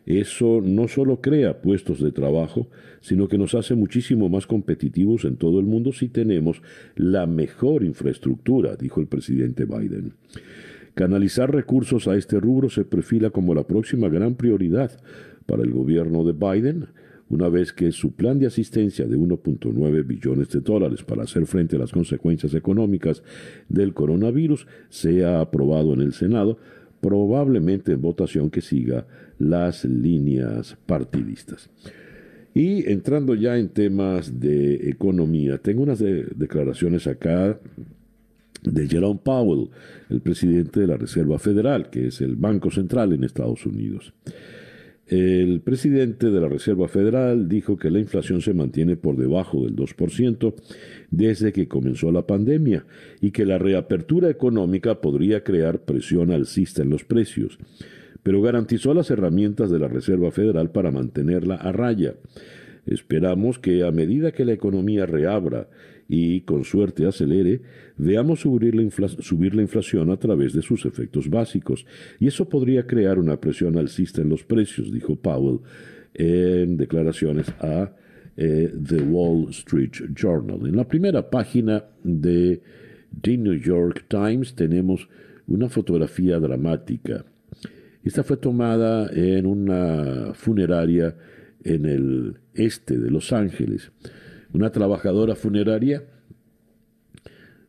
Eso 0.05 0.61
no 0.63 0.89
solo 0.89 1.21
crea 1.21 1.61
puestos 1.61 2.03
de 2.03 2.13
trabajo, 2.13 2.69
sino 3.01 3.29
que 3.29 3.39
nos 3.39 3.55
hace 3.55 3.75
muchísimo 3.75 4.29
más 4.29 4.47
competitivos 4.47 5.25
en 5.25 5.37
todo 5.37 5.61
el 5.61 5.67
mundo 5.67 5.93
si 5.93 6.09
tenemos 6.09 6.63
la 6.97 7.27
mejor 7.27 7.85
infraestructura, 7.85 8.77
dijo 8.77 9.01
el 9.01 9.07
presidente 9.07 9.65
Biden. 9.65 10.15
Canalizar 10.95 11.55
recursos 11.55 12.09
a 12.09 12.17
este 12.17 12.41
rubro 12.41 12.69
se 12.71 12.85
perfila 12.85 13.31
como 13.31 13.55
la 13.55 13.67
próxima 13.67 14.09
gran 14.09 14.35
prioridad 14.35 14.99
para 15.47 15.63
el 15.63 15.71
gobierno 15.71 16.25
de 16.25 16.33
Biden, 16.33 16.87
una 17.31 17.49
vez 17.49 17.73
que 17.73 17.93
su 17.93 18.13
plan 18.13 18.39
de 18.39 18.47
asistencia 18.47 19.07
de 19.07 19.17
1.9 19.17 20.07
billones 20.07 20.49
de 20.49 20.61
dólares 20.61 21.03
para 21.03 21.25
hacer 21.25 21.47
frente 21.47 21.77
a 21.77 21.79
las 21.79 21.93
consecuencias 21.93 22.55
económicas 22.55 23.23
del 23.69 23.95
coronavirus 23.95 24.67
sea 24.89 25.41
aprobado 25.41 25.95
en 25.95 26.01
el 26.01 26.13
Senado, 26.13 26.59
probablemente 27.01 27.93
en 27.93 28.01
votación 28.01 28.51
que 28.51 28.61
siga 28.61 29.07
las 29.39 29.85
líneas 29.85 30.77
partidistas. 30.87 31.71
Y 32.55 32.91
entrando 32.91 33.35
ya 33.35 33.57
en 33.57 33.69
temas 33.69 34.41
de 34.41 34.89
economía, 34.89 35.59
tengo 35.59 35.83
unas 35.83 36.01
declaraciones 36.01 37.07
acá 37.07 37.61
de 38.63 38.89
Jerome 38.89 39.21
Powell, 39.23 39.71
el 40.11 40.21
presidente 40.21 40.81
de 40.81 40.87
la 40.89 40.97
Reserva 40.97 41.39
Federal, 41.39 41.91
que 41.91 42.09
es 42.09 42.21
el 42.21 42.37
Banco 42.37 42.71
Central 42.71 43.13
en 43.13 43.23
Estados 43.23 43.65
Unidos. 43.67 44.13
El 45.09 45.61
presidente 45.63 46.31
de 46.31 46.39
la 46.39 46.49
Reserva 46.49 46.87
Federal 46.87 47.49
dijo 47.49 47.79
que 47.79 47.91
la 47.91 47.99
inflación 47.99 48.43
se 48.43 48.53
mantiene 48.53 48.97
por 48.97 49.17
debajo 49.17 49.65
del 49.65 49.75
2% 49.75 50.55
desde 51.11 51.55
que 51.55 51.67
comenzó 51.67 52.13
la 52.13 52.27
pandemia 52.27 52.85
y 53.23 53.31
que 53.31 53.47
la 53.47 53.57
reapertura 53.57 54.29
económica 54.29 55.01
podría 55.01 55.43
crear 55.43 55.81
presión 55.81 56.31
alcista 56.31 56.83
en 56.83 56.91
los 56.91 57.05
precios, 57.05 57.59
pero 58.23 58.43
garantizó 58.43 58.93
las 58.93 59.11
herramientas 59.11 59.71
de 59.71 59.79
la 59.79 59.89
Reserva 59.89 60.31
Federal 60.31 60.73
para 60.73 60.91
mantenerla 60.91 61.55
a 61.55 61.73
raya. 61.73 62.17
Esperamos 62.85 63.59
que 63.59 63.85
a 63.85 63.91
medida 63.91 64.33
que 64.33 64.45
la 64.45 64.53
economía 64.53 65.07
reabra 65.07 65.71
y 66.09 66.41
con 66.41 66.65
suerte 66.65 67.07
acelere, 67.07 67.61
veamos 67.99 68.41
subir 68.41 68.75
la, 68.75 69.09
subir 69.09 69.55
la, 69.55 69.63
inflación 69.63 70.11
a 70.11 70.17
través 70.17 70.55
de 70.55 70.63
sus 70.63 70.87
efectos 70.87 71.29
básicos. 71.29 71.85
Y 72.19 72.27
eso 72.27 72.49
podría 72.49 72.87
crear 72.87 73.19
una 73.19 73.39
presión 73.39 73.77
alcista 73.77 74.23
en 74.23 74.31
los 74.31 74.43
precios, 74.43 74.91
dijo 74.91 75.17
Powell 75.17 75.61
en 76.15 76.79
declaraciones 76.79 77.49
a 77.61 77.93
eh, 78.37 78.73
The 78.89 79.03
Wall 79.03 79.51
Street 79.51 79.93
Journal. 80.15 80.67
En 80.67 80.77
la 80.77 80.89
primera 80.89 81.29
página 81.29 81.85
de 82.03 82.63
The 83.21 83.37
New 83.37 83.61
York 83.61 84.07
Times 84.09 84.55
tenemos 84.55 85.09
una 85.47 85.69
fotografía 85.69 86.39
dramática. 86.39 87.25
Esta 88.03 88.23
fue 88.23 88.37
tomada 88.39 89.11
en 89.13 89.45
una 89.45 90.33
funeraria 90.35 91.15
en 91.65 91.85
el 91.85 92.37
este 92.55 92.97
de 92.97 93.11
Los 93.11 93.33
Ángeles. 93.33 93.91
Una 94.53 94.71
trabajadora 94.71 95.35
funeraria 95.35 96.05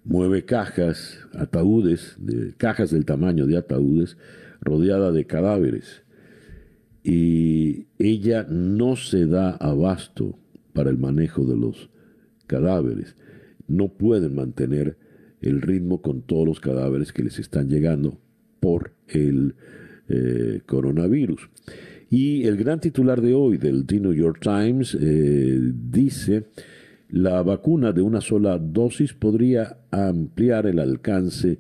mueve 0.03 0.45
cajas, 0.45 1.19
ataúdes, 1.33 2.15
de, 2.19 2.53
cajas 2.55 2.91
del 2.91 3.05
tamaño 3.05 3.45
de 3.45 3.57
ataúdes, 3.57 4.17
rodeada 4.61 5.11
de 5.11 5.25
cadáveres. 5.25 6.03
Y 7.03 7.87
ella 7.97 8.45
no 8.49 8.95
se 8.95 9.25
da 9.25 9.51
abasto 9.51 10.37
para 10.73 10.89
el 10.89 10.97
manejo 10.97 11.45
de 11.45 11.57
los 11.57 11.89
cadáveres. 12.47 13.15
No 13.67 13.89
pueden 13.89 14.35
mantener 14.35 14.97
el 15.41 15.61
ritmo 15.61 16.01
con 16.01 16.21
todos 16.21 16.47
los 16.47 16.59
cadáveres 16.59 17.13
que 17.13 17.23
les 17.23 17.39
están 17.39 17.69
llegando 17.69 18.19
por 18.59 18.93
el 19.07 19.55
eh, 20.09 20.61
coronavirus. 20.65 21.49
Y 22.09 22.45
el 22.45 22.57
gran 22.57 22.79
titular 22.79 23.21
de 23.21 23.35
hoy 23.35 23.57
del 23.57 23.85
The 23.85 23.99
New 23.99 24.13
York 24.13 24.39
Times 24.41 24.97
eh, 24.99 25.59
dice, 25.91 26.45
la 27.09 27.43
vacuna 27.43 27.91
de 27.91 28.01
una 28.01 28.19
sola 28.19 28.57
dosis 28.57 29.13
podría 29.13 29.77
ampliar 29.91 30.65
el 30.65 30.79
alcance 30.79 31.59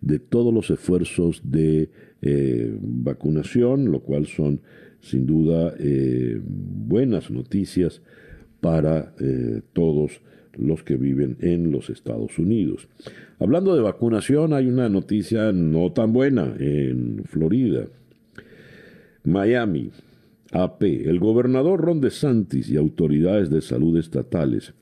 de 0.00 0.20
todos 0.20 0.54
los 0.54 0.70
esfuerzos 0.70 1.42
de 1.42 1.90
eh, 2.22 2.76
vacunación, 2.80 3.90
lo 3.90 4.00
cual 4.00 4.26
son 4.26 4.60
sin 5.00 5.26
duda 5.26 5.74
eh, 5.80 6.40
buenas 6.44 7.30
noticias 7.30 8.00
para 8.60 9.14
todos 9.72 10.20
los 10.56 10.82
que 10.82 10.96
viven 10.96 11.36
en 11.40 11.70
los 11.70 11.90
Estados 11.90 12.36
Unidos. 12.40 12.88
Hablando 13.38 13.76
de 13.76 13.82
vacunación, 13.82 14.52
hay 14.52 14.66
una 14.66 14.88
noticia 14.88 15.52
no 15.52 15.92
tan 15.92 16.12
buena 16.12 16.56
en 16.58 17.22
Florida. 17.24 17.86
Miami, 19.28 19.90
AP, 20.52 20.82
el 20.82 21.18
gobernador 21.20 21.80
Ron 21.80 22.00
DeSantis 22.00 22.70
y 22.70 22.76
autoridades 22.76 23.50
de 23.50 23.60
salud 23.60 23.98
estatales 23.98 24.72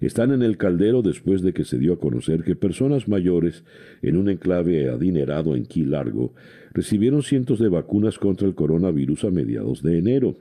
están 0.00 0.30
en 0.30 0.42
el 0.42 0.56
caldero 0.56 1.02
después 1.02 1.42
de 1.42 1.52
que 1.52 1.64
se 1.64 1.78
dio 1.78 1.94
a 1.94 1.98
conocer 1.98 2.44
que 2.44 2.54
personas 2.54 3.08
mayores 3.08 3.64
en 4.02 4.16
un 4.16 4.28
enclave 4.28 4.88
adinerado 4.88 5.56
en 5.56 5.66
Key 5.66 5.84
Largo 5.84 6.34
recibieron 6.72 7.22
cientos 7.22 7.58
de 7.58 7.68
vacunas 7.68 8.18
contra 8.18 8.46
el 8.46 8.54
coronavirus 8.54 9.24
a 9.24 9.30
mediados 9.30 9.82
de 9.82 9.98
enero. 9.98 10.36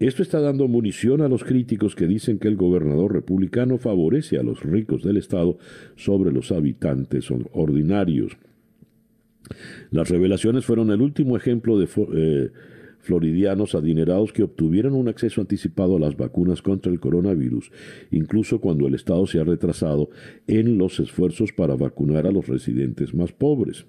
Esto 0.00 0.22
está 0.22 0.40
dando 0.40 0.66
munición 0.66 1.20
a 1.20 1.28
los 1.28 1.44
críticos 1.44 1.94
que 1.94 2.08
dicen 2.08 2.40
que 2.40 2.48
el 2.48 2.56
gobernador 2.56 3.12
republicano 3.12 3.78
favorece 3.78 4.38
a 4.38 4.42
los 4.42 4.64
ricos 4.64 5.04
del 5.04 5.18
estado 5.18 5.58
sobre 5.94 6.32
los 6.32 6.50
habitantes 6.50 7.28
ordinarios. 7.52 8.36
Las 9.90 10.08
revelaciones 10.08 10.64
fueron 10.64 10.90
el 10.90 11.00
último 11.00 11.36
ejemplo 11.36 11.78
de 11.78 11.88
eh, 12.14 12.50
floridianos 13.00 13.74
adinerados 13.74 14.32
que 14.32 14.42
obtuvieron 14.42 14.94
un 14.94 15.08
acceso 15.08 15.40
anticipado 15.40 15.96
a 15.96 16.00
las 16.00 16.16
vacunas 16.16 16.62
contra 16.62 16.90
el 16.90 17.00
coronavirus, 17.00 17.70
incluso 18.10 18.60
cuando 18.60 18.86
el 18.86 18.94
Estado 18.94 19.26
se 19.26 19.40
ha 19.40 19.44
retrasado 19.44 20.08
en 20.46 20.78
los 20.78 20.98
esfuerzos 21.00 21.52
para 21.52 21.76
vacunar 21.76 22.26
a 22.26 22.32
los 22.32 22.48
residentes 22.48 23.14
más 23.14 23.32
pobres. 23.32 23.86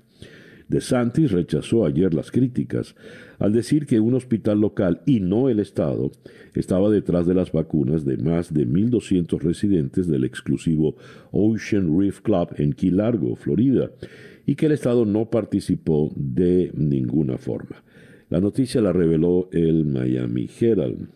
De 0.68 0.82
Santis 0.82 1.32
rechazó 1.32 1.86
ayer 1.86 2.14
las 2.14 2.32
críticas 2.32 2.96
al 3.40 3.54
decir 3.54 3.86
que 3.86 4.00
un 4.00 4.14
hospital 4.14 4.62
local 4.62 5.02
y 5.06 5.20
no 5.20 5.50
el 5.50 5.60
Estado 5.60 6.12
estaba 6.54 6.90
detrás 6.90 7.26
de 7.26 7.34
las 7.34 7.52
vacunas 7.52 8.06
de 8.06 8.18
más 8.18 8.54
de 8.54 8.68
1.200 8.68 9.40
residentes 9.40 10.08
del 10.08 10.24
exclusivo 10.24 10.96
Ocean 11.32 12.00
Reef 12.00 12.22
Club 12.22 12.50
en 12.58 12.74
Key 12.74 12.92
Largo, 12.92 13.36
Florida, 13.36 13.92
y 14.46 14.56
que 14.56 14.68
el 14.68 14.74
Estado 14.74 15.06
no 15.06 15.30
participó 15.30 16.12
de 16.16 16.72
ninguna 16.76 17.38
forma. 17.38 17.84
La 18.30 18.42
noticia 18.42 18.82
la 18.82 18.94
reveló 18.94 19.50
el 19.52 19.86
Miami 19.86 20.50
Herald. 20.60 21.10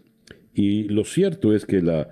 Y 0.54 0.84
lo 0.84 1.04
cierto 1.06 1.54
es 1.54 1.66
que 1.66 1.82
la 1.82 2.10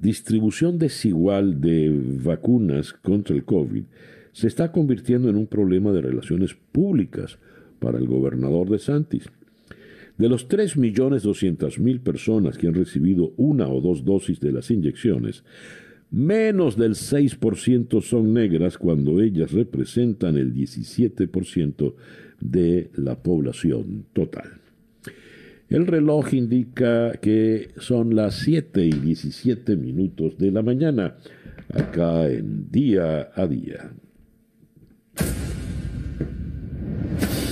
distribución 0.00 0.78
desigual 0.78 1.60
de 1.60 1.90
vacunas 2.22 2.92
contra 2.92 3.34
el 3.34 3.44
COVID 3.44 3.84
se 4.32 4.48
está 4.48 4.72
convirtiendo 4.72 5.28
en 5.30 5.36
un 5.36 5.46
problema 5.46 5.92
de 5.92 6.02
relaciones 6.02 6.54
públicas 6.54 7.38
para 7.78 7.98
el 7.98 8.06
gobernador 8.06 8.68
de 8.68 8.78
Santis. 8.78 9.30
De 10.18 10.28
los 10.28 10.48
3.200.000 10.48 12.00
personas 12.00 12.56
que 12.56 12.68
han 12.68 12.74
recibido 12.74 13.32
una 13.36 13.68
o 13.68 13.80
dos 13.80 14.04
dosis 14.04 14.38
de 14.40 14.52
las 14.52 14.70
inyecciones, 14.70 15.42
menos 16.10 16.76
del 16.76 16.92
6% 16.92 18.00
son 18.00 18.32
negras 18.32 18.78
cuando 18.78 19.20
ellas 19.20 19.50
representan 19.52 20.36
el 20.36 20.54
17% 20.54 21.94
de 22.40 22.90
la 22.94 23.20
población 23.20 24.06
total. 24.12 24.60
El 25.68 25.86
reloj 25.88 26.34
indica 26.34 27.12
que 27.20 27.70
son 27.78 28.14
las 28.14 28.36
7 28.36 28.86
y 28.86 28.92
17 28.92 29.76
minutos 29.76 30.38
de 30.38 30.52
la 30.52 30.62
mañana, 30.62 31.16
acá 31.72 32.28
en 32.28 32.70
día 32.70 33.30
a 33.34 33.46
día. 33.48 33.90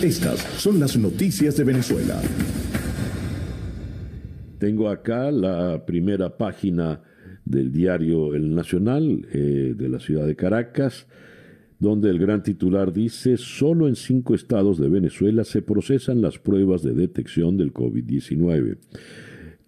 Estas 0.03 0.41
son 0.61 0.81
las 0.81 0.97
noticias 0.97 1.57
de 1.57 1.63
Venezuela. 1.63 2.21
Tengo 4.59 4.89
acá 4.89 5.31
la 5.31 5.87
primera 5.87 6.37
página 6.37 7.01
del 7.45 7.73
diario 7.73 8.35
El 8.35 8.55
Nacional 8.55 9.27
eh, 9.33 9.75
de 9.77 9.89
la 9.89 10.01
ciudad 10.01 10.27
de 10.27 10.35
Caracas 10.35 11.07
donde 11.83 12.11
el 12.11 12.19
gran 12.21 12.45
titular 12.45 12.93
dice, 12.93 13.37
solo 13.37 13.89
en 13.89 13.97
cinco 13.97 14.37
estados 14.37 14.79
de 14.79 14.89
Venezuela 14.89 15.43
se 15.43 15.63
procesan 15.63 16.23
las 16.23 16.39
pruebas 16.39 16.85
de 16.85 16.93
detección 16.93 17.57
del 17.57 17.73
COVID-19. 17.73 18.79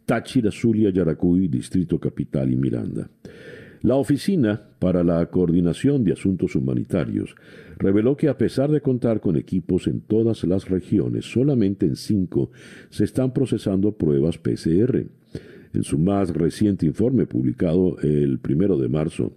Táchira, 0.07 0.53
Zulia, 0.53 0.91
Yaracuy, 0.91 1.49
Distrito 1.49 1.99
Capital 1.99 2.53
y 2.53 2.57
Miranda. 2.57 3.11
La 3.85 3.97
Oficina 3.97 4.63
para 4.79 5.05
la 5.05 5.27
Coordinación 5.27 6.05
de 6.05 6.15
Asuntos 6.15 6.57
Humanitarios 6.57 7.37
reveló 7.77 8.17
que 8.17 8.31
a 8.31 8.39
pesar 8.39 8.71
de 8.71 8.81
contar 8.81 9.21
con 9.21 9.37
equipos 9.37 9.89
en 9.89 10.01
todas 10.01 10.43
las 10.45 10.71
regiones, 10.71 11.27
solamente 11.27 11.85
en 11.85 11.95
cinco 11.95 12.51
se 12.89 13.05
están 13.05 13.35
procesando 13.35 13.93
pruebas 13.93 14.39
PCR. 14.39 15.05
En 15.75 15.83
su 15.83 15.99
más 15.99 16.31
reciente 16.31 16.87
informe 16.87 17.27
publicado 17.27 17.99
el 18.01 18.39
primero 18.39 18.79
de 18.79 18.89
marzo, 18.89 19.35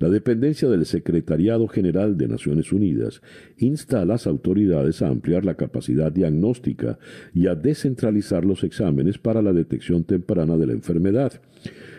La 0.00 0.08
dependencia 0.08 0.68
del 0.68 0.84
Secretariado 0.84 1.68
General 1.68 2.16
de 2.16 2.26
Naciones 2.26 2.72
Unidas 2.72 3.20
insta 3.58 4.00
a 4.00 4.04
las 4.04 4.26
autoridades 4.26 5.02
a 5.02 5.08
ampliar 5.08 5.44
la 5.44 5.54
capacidad 5.54 6.10
diagnóstica 6.10 6.98
y 7.34 7.46
a 7.46 7.54
descentralizar 7.54 8.44
los 8.44 8.64
exámenes 8.64 9.18
para 9.18 9.42
la 9.42 9.52
detección 9.52 10.02
temprana 10.02 10.56
de 10.56 10.66
la 10.66 10.72
enfermedad. 10.72 11.40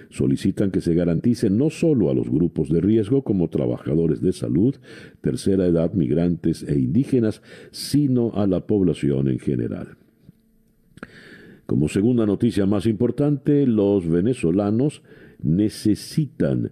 Solicitan 0.10 0.72
que 0.72 0.82
se 0.82 0.96
garantice 0.96 1.50
no 1.50 1.70
solo 1.70 2.10
a 2.10 2.16
los 2.16 2.30
grupos 2.30 2.70
de 2.70 2.82
riesgo 2.82 3.24
como 3.24 3.50
trabajadores 3.50 4.22
de 4.22 4.34
salud, 4.34 4.75
tercera 5.22 5.68
edad, 5.68 5.94
migrantes 5.94 6.63
e 6.63 6.80
indígenas, 6.80 7.42
sino 7.72 8.32
a 8.34 8.48
la 8.48 8.66
población 8.66 9.28
en 9.28 9.39
general. 9.39 9.98
Como 11.68 11.88
segunda 11.88 12.25
noticia 12.25 12.66
más 12.66 12.88
importante, 12.88 13.68
los 13.68 14.10
venezolanos 14.10 15.04
necesitan 15.44 16.72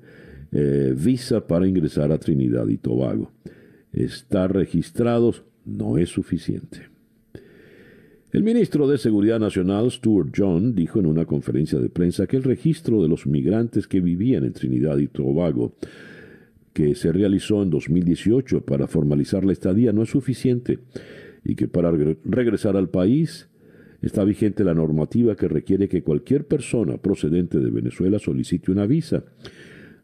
eh, 0.51 0.95
visa 0.97 1.45
para 1.45 1.67
ingresar 1.67 2.11
a 2.11 2.17
Trinidad 2.17 2.67
y 2.67 2.77
Tobago. 2.77 3.31
Estar 3.93 4.51
registrados 4.51 5.43
no 5.65 5.99
es 5.99 6.09
suficiente. 6.09 6.96
El 8.37 8.43
ministro 8.43 8.87
de 8.87 8.99
Seguridad 8.99 9.39
Nacional, 9.39 9.89
Stuart 9.89 10.29
John, 10.37 10.75
dijo 10.75 10.99
en 10.99 11.07
una 11.07 11.25
conferencia 11.25 11.79
de 11.79 11.89
prensa 11.89 12.27
que 12.27 12.37
el 12.37 12.43
registro 12.43 13.01
de 13.01 13.09
los 13.09 13.25
migrantes 13.25 13.87
que 13.87 13.99
vivían 13.99 14.43
en 14.43 14.53
Trinidad 14.53 14.99
y 14.99 15.07
Tobago, 15.07 15.73
que 16.71 16.93
se 16.93 17.11
realizó 17.11 17.63
en 17.63 17.71
2018 17.71 18.61
para 18.61 18.85
formalizar 18.85 19.43
la 19.43 19.53
estadía, 19.53 19.91
no 19.91 20.03
es 20.03 20.11
suficiente 20.11 20.77
y 21.43 21.55
que 21.55 21.67
para 21.67 21.91
regresar 21.91 22.77
al 22.77 22.89
país 22.89 23.49
Está 24.01 24.23
vigente 24.23 24.63
la 24.63 24.75
normativa 24.75 25.35
que 25.35 25.47
requiere 25.47 25.87
que 25.87 26.03
cualquier 26.03 26.45
persona 26.45 26.97
procedente 26.97 27.59
de 27.59 27.71
Venezuela 27.71 28.19
solicite 28.19 28.71
una 28.71 28.85
visa. 28.85 29.23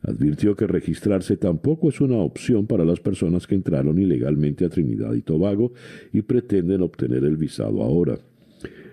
Advirtió 0.03 0.55
que 0.55 0.67
registrarse 0.67 1.38
tampoco 1.38 1.88
es 1.88 2.01
una 2.01 2.17
opción 2.17 2.67
para 2.67 2.83
las 2.83 3.00
personas 3.00 3.48
que 3.48 3.55
entraron 3.55 3.98
ilegalmente 3.98 4.65
a 4.65 4.69
Trinidad 4.69 5.13
y 5.13 5.22
Tobago 5.22 5.72
y 6.12 6.22
pretenden 6.24 6.81
obtener 6.81 7.24
el 7.24 7.38
visado 7.38 7.81
ahora. 7.81 8.19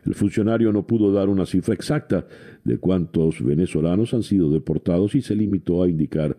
El 0.07 0.15
funcionario 0.15 0.73
no 0.73 0.87
pudo 0.87 1.13
dar 1.13 1.29
una 1.29 1.47
cifra 1.47 1.75
exacta 1.75 2.27
de 2.65 2.79
cuántos 2.79 3.45
venezolanos 3.45 4.15
han 4.15 4.23
sido 4.23 4.51
deportados 4.51 5.17
y 5.17 5.21
se 5.21 5.35
limitó 5.35 5.83
a 5.83 5.89
indicar 5.89 6.39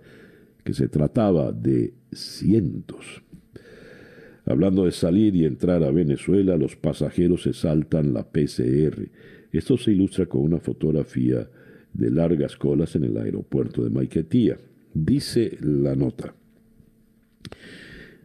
que 0.64 0.74
se 0.74 0.88
trataba 0.88 1.52
de 1.52 1.94
cientos. 2.14 3.24
Hablando 4.46 4.86
de 4.86 4.92
salir 4.92 5.36
y 5.36 5.46
entrar 5.46 5.84
a 5.84 5.92
Venezuela, 5.92 6.56
los 6.56 6.78
pasajeros 6.78 7.44
se 7.44 7.54
saltan 7.54 8.14
la 8.14 8.24
PCR. 8.24 9.10
Esto 9.52 9.78
se 9.78 9.92
ilustra 9.92 10.26
con 10.28 10.42
una 10.42 10.60
fotografía 10.60 11.48
de 11.94 12.12
largas 12.12 12.56
colas 12.56 12.96
en 12.96 13.04
el 13.04 13.18
aeropuerto 13.18 13.84
de 13.84 13.90
Maiquetía. 13.90 14.58
Dice 14.94 15.58
la 15.62 15.96
nota. 15.96 16.34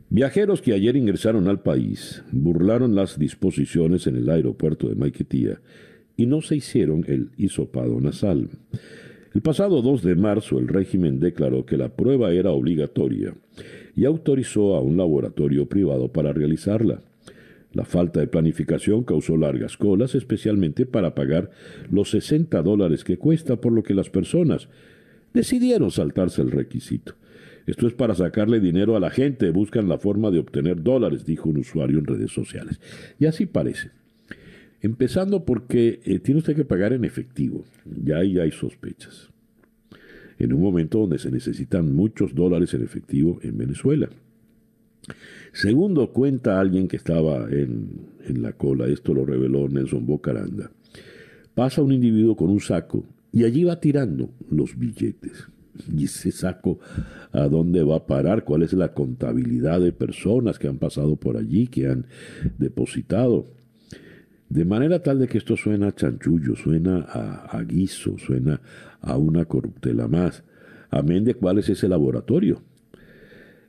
Viajeros 0.09 0.63
que 0.63 0.73
ayer 0.73 0.97
ingresaron 0.97 1.49
al 1.49 1.61
país 1.61 2.23
burlaron 2.31 2.95
las 2.95 3.19
disposiciones 3.19 4.07
en 4.07 4.17
el 4.17 4.31
aeropuerto 4.31 4.89
de 4.89 4.95
Maiquetía 4.95 5.61
y 6.17 6.27
no 6.27 6.43
se 6.43 6.57
hicieron 6.57 7.05
el 7.09 7.31
hisopado 7.37 8.01
nasal. 8.01 8.49
El 9.35 9.43
pasado 9.43 9.83
2 9.83 10.03
de 10.03 10.15
marzo 10.15 10.59
el 10.59 10.69
régimen 10.69 11.21
declaró 11.21 11.67
que 11.67 11.77
la 11.77 11.95
prueba 11.95 12.33
era 12.33 12.53
obligatoria 12.53 13.35
y 13.95 14.05
autorizó 14.05 14.77
a 14.77 14.81
un 14.81 14.97
laboratorio 14.97 15.67
privado 15.67 16.13
para 16.13 16.33
realizarla. 16.33 17.03
La 17.77 17.85
falta 17.85 18.21
de 18.21 18.27
planificación 18.27 19.05
causó 19.05 19.37
largas 19.37 19.77
colas, 19.77 20.15
especialmente 20.15 20.87
para 20.87 21.15
pagar 21.15 21.51
los 21.91 22.09
60 22.09 22.63
dólares 22.63 23.05
que 23.05 23.19
cuesta, 23.19 23.61
por 23.61 23.71
lo 23.73 23.83
que 23.83 23.93
las 23.93 24.09
personas 24.09 24.71
decidieron 25.35 25.91
saltarse 25.91 26.41
el 26.41 26.53
requisito. 26.53 27.17
Esto 27.67 27.87
es 27.87 27.93
para 27.93 28.15
sacarle 28.15 28.61
dinero 28.61 28.97
a 28.97 29.01
la 29.01 29.11
gente, 29.11 29.51
buscan 29.51 29.91
la 29.91 29.99
forma 29.99 30.31
de 30.31 30.39
obtener 30.39 30.83
dólares, 30.83 31.27
dijo 31.27 31.51
un 31.51 31.59
usuario 31.59 31.99
en 31.99 32.07
redes 32.07 32.33
sociales. 32.33 32.81
Y 33.19 33.27
así 33.27 33.45
parece. 33.45 33.91
Empezando 34.81 35.45
porque 35.45 36.01
eh, 36.05 36.19
tiene 36.21 36.39
usted 36.39 36.57
que 36.57 36.65
pagar 36.65 36.95
en 36.95 37.05
efectivo. 37.05 37.63
Ya 37.85 38.17
ahí 38.17 38.39
hay 38.39 38.53
sospechas 38.53 39.29
en 40.39 40.55
un 40.55 40.63
momento 40.63 41.01
donde 41.01 41.19
se 41.19 41.31
necesitan 41.31 41.95
muchos 41.95 42.35
dólares 42.35 42.73
en 42.73 42.83
efectivo 42.83 43.39
en 43.43 43.59
Venezuela. 43.59 44.09
Segundo, 45.53 46.13
cuenta 46.13 46.61
alguien 46.61 46.89
que 46.89 46.97
estaba 46.97 47.49
en, 47.51 47.89
en 48.27 48.43
la 48.43 48.53
cola, 48.53 48.87
esto 48.87 49.15
lo 49.15 49.25
reveló 49.25 49.69
Nelson 49.69 50.05
Bocaranda, 50.07 50.71
pasa 51.55 51.83
un 51.83 51.93
individuo 51.93 52.37
con 52.37 52.51
un 52.51 52.61
saco 52.61 53.05
y 53.33 53.45
allí 53.45 53.65
va 53.65 53.81
tirando 53.81 54.31
los 54.51 54.79
billetes. 54.79 55.49
¿Y 55.95 56.05
ese 56.05 56.33
saco 56.33 56.79
a 57.33 57.49
dónde 57.49 57.83
va 57.83 57.97
a 57.97 58.07
parar? 58.07 58.45
¿Cuál 58.45 58.63
es 58.63 58.73
la 58.73 58.95
contabilidad 58.95 59.81
de 59.81 59.93
personas 59.93 60.59
que 60.59 60.69
han 60.69 60.79
pasado 60.79 61.17
por 61.17 61.37
allí, 61.37 61.67
que 61.67 61.87
han 61.89 62.07
depositado? 62.59 63.47
De 64.49 64.65
manera 64.65 65.03
tal 65.03 65.19
de 65.19 65.29
que 65.29 65.39
esto 65.39 65.57
suena 65.57 65.89
a 65.89 65.95
chanchullo, 65.95 66.55
suena 66.55 67.01
a, 67.01 67.63
guiso, 67.63 68.17
suena 68.17 68.61
a 69.01 69.17
una 69.17 69.45
corruptela 69.45 70.09
más. 70.09 70.45
Amén 70.89 71.25
de 71.25 71.35
cuál 71.35 71.59
es 71.59 71.69
ese 71.69 71.89
laboratorio. 71.89 72.63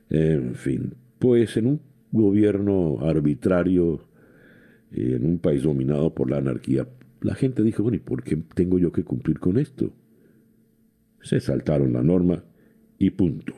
En 0.08 0.54
fin, 0.54 0.94
pues 1.18 1.56
en 1.56 1.66
un 1.66 1.80
gobierno 2.12 2.98
arbitrario, 3.00 4.00
en 4.92 5.26
un 5.26 5.38
país 5.38 5.62
dominado 5.62 6.14
por 6.14 6.30
la 6.30 6.38
anarquía, 6.38 6.86
la 7.20 7.34
gente 7.34 7.62
dijo, 7.62 7.82
bueno, 7.82 7.96
¿y 7.96 8.00
por 8.00 8.22
qué 8.22 8.38
tengo 8.54 8.78
yo 8.78 8.92
que 8.92 9.04
cumplir 9.04 9.38
con 9.38 9.58
esto? 9.58 9.92
Se 11.22 11.40
saltaron 11.40 11.92
la 11.92 12.02
norma 12.02 12.44
y 12.98 13.10
punto. 13.10 13.54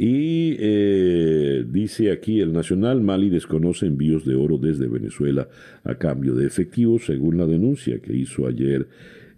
Y 0.00 0.56
eh, 0.60 1.64
dice 1.68 2.12
aquí 2.12 2.40
el 2.40 2.52
Nacional, 2.52 3.00
Mali 3.00 3.30
desconoce 3.30 3.86
envíos 3.86 4.24
de 4.24 4.36
oro 4.36 4.56
desde 4.56 4.86
Venezuela 4.86 5.48
a 5.82 5.96
cambio 5.96 6.36
de 6.36 6.46
efectivo, 6.46 7.00
según 7.00 7.36
la 7.36 7.46
denuncia 7.46 7.98
que 7.98 8.14
hizo 8.14 8.46
ayer 8.46 8.86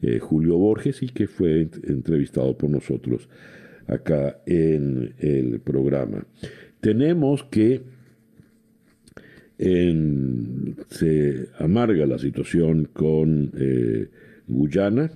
eh, 0.03 0.19
Julio 0.19 0.59
Borges 0.59 1.03
y 1.03 1.09
que 1.09 1.29
fue 1.29 1.69
entrevistado 1.85 2.59
por 2.59 2.69
nosotros 2.69 3.29
acá 3.87 4.43
en 4.45 5.15
el 5.19 5.61
programa. 5.61 6.27
Tenemos 6.81 7.45
que 7.45 7.83
se 10.89 11.49
amarga 11.59 12.07
la 12.07 12.19
situación 12.19 12.89
con 12.93 13.53
eh, 13.59 14.09
Guyana. 14.49 15.11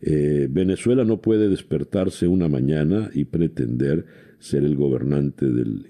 Venezuela 0.00 1.04
no 1.04 1.20
puede 1.20 1.48
despertarse 1.48 2.28
una 2.28 2.48
mañana 2.48 3.10
y 3.12 3.24
pretender 3.24 4.06
ser 4.38 4.64
el 4.64 4.76
gobernante 4.76 5.46
del 5.46 5.86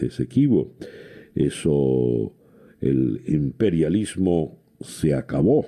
Esequibo. 0.00 0.74
Eso, 1.34 2.34
el 2.80 3.22
imperialismo 3.26 4.58
se 4.80 5.14
acabó. 5.14 5.66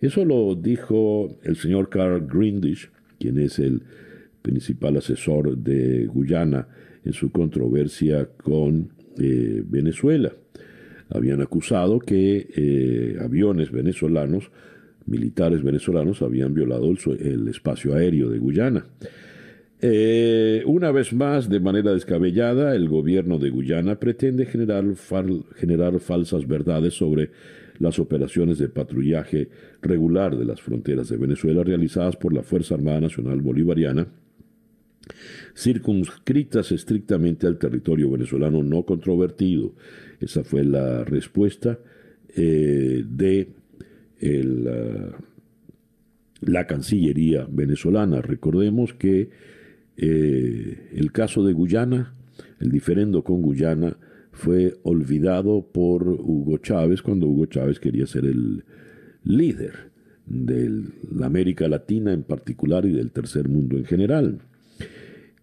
Eso 0.00 0.24
lo 0.24 0.54
dijo 0.54 1.38
el 1.42 1.56
señor 1.56 1.88
Carl 1.88 2.26
Grindish, 2.26 2.90
quien 3.18 3.38
es 3.38 3.58
el 3.58 3.82
principal 4.42 4.96
asesor 4.96 5.58
de 5.58 6.06
Guyana 6.06 6.68
en 7.04 7.12
su 7.12 7.30
controversia 7.30 8.28
con 8.42 8.90
eh, 9.18 9.62
Venezuela. 9.66 10.32
Habían 11.10 11.40
acusado 11.40 11.98
que 12.00 12.48
eh, 12.54 13.18
aviones 13.20 13.70
venezolanos, 13.70 14.50
militares 15.06 15.62
venezolanos, 15.62 16.22
habían 16.22 16.52
violado 16.52 16.92
el 17.18 17.48
espacio 17.48 17.94
aéreo 17.94 18.28
de 18.28 18.38
Guyana. 18.38 18.84
Eh, 19.80 20.62
una 20.66 20.90
vez 20.90 21.12
más, 21.12 21.48
de 21.48 21.60
manera 21.60 21.92
descabellada, 21.92 22.74
el 22.74 22.88
gobierno 22.88 23.38
de 23.38 23.50
Guyana 23.50 23.98
pretende 23.98 24.44
generar, 24.44 24.84
generar 25.54 26.00
falsas 26.00 26.48
verdades 26.48 26.94
sobre 26.94 27.30
las 27.78 28.00
operaciones 28.00 28.58
de 28.58 28.68
patrullaje 28.68 29.48
regular 29.80 30.36
de 30.36 30.44
las 30.44 30.60
fronteras 30.60 31.08
de 31.08 31.16
Venezuela 31.16 31.62
realizadas 31.62 32.16
por 32.16 32.32
la 32.32 32.42
Fuerza 32.42 32.74
Armada 32.74 33.02
Nacional 33.02 33.40
Bolivariana, 33.40 34.08
circunscritas 35.58 36.70
estrictamente 36.70 37.48
al 37.48 37.58
territorio 37.58 38.10
venezolano 38.10 38.62
no 38.62 38.84
controvertido. 38.84 39.72
Esa 40.20 40.44
fue 40.44 40.62
la 40.62 41.02
respuesta 41.04 41.80
eh, 42.36 43.04
de 43.04 43.48
la 46.40 46.66
Cancillería 46.66 47.48
venezolana. 47.50 48.22
Recordemos 48.22 48.94
que 48.94 49.30
eh, 49.96 50.90
el 50.94 51.10
caso 51.10 51.44
de 51.44 51.52
Guyana, 51.52 52.14
el 52.60 52.70
diferendo 52.70 53.24
con 53.24 53.42
Guyana, 53.42 53.96
fue 54.30 54.76
olvidado 54.84 55.66
por 55.72 56.06
Hugo 56.08 56.58
Chávez 56.58 57.02
cuando 57.02 57.26
Hugo 57.26 57.46
Chávez 57.46 57.80
quería 57.80 58.06
ser 58.06 58.26
el 58.26 58.64
líder 59.24 59.90
de 60.26 60.84
la 61.10 61.26
América 61.26 61.66
Latina 61.66 62.12
en 62.12 62.22
particular 62.22 62.86
y 62.86 62.92
del 62.92 63.10
tercer 63.10 63.48
mundo 63.48 63.76
en 63.76 63.84
general, 63.84 64.42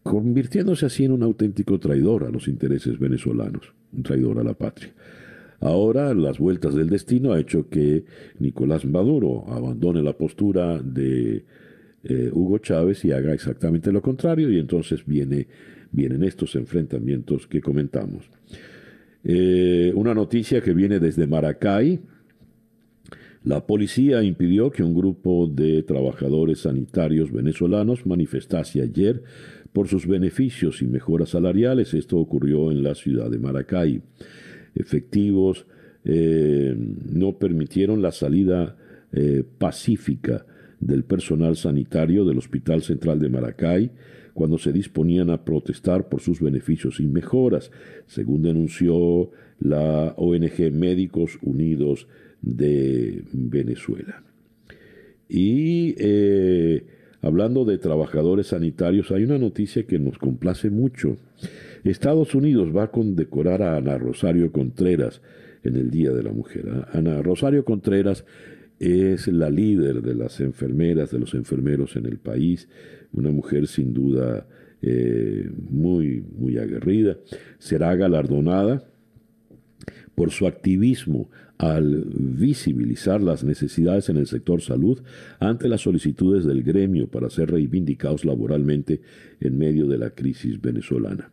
convirtiéndose 0.05 0.85
así 0.85 1.03
en 1.03 1.13
un 1.13 1.23
auténtico 1.23 1.79
traidor 1.79 2.25
a 2.25 2.29
los 2.29 2.47
intereses 2.47 2.99
venezolanos, 2.99 3.73
un 3.91 4.03
traidor 4.03 4.37
a 4.37 4.43
la 4.43 4.53
patria. 4.53 4.93
Ahora 5.59 6.13
las 6.13 6.37
vueltas 6.37 6.75
del 6.75 6.91
destino 6.91 7.33
ha 7.33 7.39
hecho 7.39 7.69
que 7.69 8.05
Nicolás 8.37 8.85
Maduro 8.85 9.45
abandone 9.47 10.03
la 10.03 10.13
postura 10.13 10.79
de 10.79 11.43
eh, 12.03 12.29
Hugo 12.31 12.59
Chávez 12.59 13.03
y 13.03 13.13
haga 13.13 13.33
exactamente 13.33 13.91
lo 13.91 14.03
contrario 14.03 14.51
y 14.51 14.59
entonces 14.59 15.03
viene, 15.07 15.47
vienen 15.91 16.21
estos 16.21 16.55
enfrentamientos 16.55 17.47
que 17.47 17.59
comentamos. 17.59 18.29
Eh, 19.23 19.91
una 19.95 20.13
noticia 20.13 20.61
que 20.61 20.75
viene 20.75 20.99
desde 20.99 21.25
Maracay. 21.25 21.99
La 23.43 23.65
policía 23.65 24.21
impidió 24.21 24.69
que 24.71 24.83
un 24.83 24.93
grupo 24.93 25.47
de 25.47 25.81
trabajadores 25.81 26.59
sanitarios 26.59 27.31
venezolanos 27.31 28.05
manifestase 28.05 28.83
ayer 28.83 29.23
por 29.75 29.89
sus 29.89 30.07
beneficios 30.07 30.81
y 30.81 30.87
mejoras 30.87 31.31
salariales. 31.31 31.93
Esto 31.93 32.17
ocurrió 32.17 32.71
en 32.71 32.81
la 32.81 32.95
ciudad 32.95 33.29
de 33.29 33.39
Maracay. 33.39 34.01
Efectivos 34.73 35.65
eh, 36.05 36.73
no 36.77 37.37
permitieron 37.37 38.01
la 38.01 38.13
salida 38.13 38.77
eh, 39.11 39.43
pacífica 39.57 40.45
del 40.79 41.03
personal 41.03 41.57
sanitario 41.57 42.23
del 42.23 42.37
Hospital 42.37 42.83
Central 42.83 43.19
de 43.19 43.27
Maracay 43.27 43.91
cuando 44.33 44.57
se 44.57 44.71
disponían 44.71 45.29
a 45.29 45.43
protestar 45.43 46.07
por 46.07 46.21
sus 46.21 46.39
beneficios 46.39 47.01
y 47.01 47.07
mejoras, 47.07 47.69
según 48.07 48.43
denunció 48.43 49.31
la 49.59 50.13
ONG 50.15 50.71
Médicos 50.71 51.37
Unidos 51.41 52.07
de 52.41 53.25
Venezuela. 53.33 54.23
Y 55.27 55.95
eh, 55.97 56.94
hablando 57.25 57.65
de 57.65 57.79
trabajadores 57.79 58.47
sanitarios, 58.47 59.09
hay 59.09 59.23
una 59.23 59.39
noticia 59.39 59.83
que 59.87 59.97
nos 59.97 60.19
complace 60.19 60.69
mucho. 60.69 61.17
Estados 61.83 62.35
Unidos 62.35 62.69
va 62.75 62.83
a 62.83 62.91
condecorar 62.91 63.63
a 63.63 63.77
Ana 63.77 63.97
Rosario 63.97 64.51
Contreras 64.51 65.21
en 65.63 65.75
el 65.75 65.89
Día 65.89 66.11
de 66.11 66.21
la 66.21 66.31
Mujer. 66.31 66.85
Ana 66.93 67.23
Rosario 67.23 67.65
Contreras 67.65 68.25
es 68.79 69.27
la 69.27 69.49
líder 69.49 70.03
de 70.03 70.13
las 70.13 70.39
enfermeras, 70.39 71.09
de 71.09 71.19
los 71.19 71.33
enfermeros 71.33 71.95
en 71.95 72.05
el 72.05 72.19
país, 72.19 72.69
una 73.11 73.31
mujer 73.31 73.65
sin 73.65 73.91
duda 73.91 74.45
eh, 74.83 75.49
muy, 75.71 76.23
muy 76.37 76.59
aguerrida. 76.59 77.17
Será 77.57 77.95
galardonada 77.95 78.83
por 80.13 80.29
su 80.29 80.45
activismo 80.45 81.31
al 81.57 82.05
visibilizar 82.13 83.21
las 83.21 83.43
necesidades 83.43 84.09
en 84.09 84.17
el 84.17 84.27
sector 84.27 84.61
salud 84.61 85.01
ante 85.39 85.69
las 85.69 85.81
solicitudes 85.81 86.45
del 86.45 86.63
gremio 86.63 87.07
para 87.07 87.29
ser 87.29 87.51
reivindicados 87.51 88.25
laboralmente 88.25 89.01
en 89.39 89.57
medio 89.57 89.87
de 89.87 89.97
la 89.97 90.09
crisis 90.09 90.61
venezolana. 90.61 91.31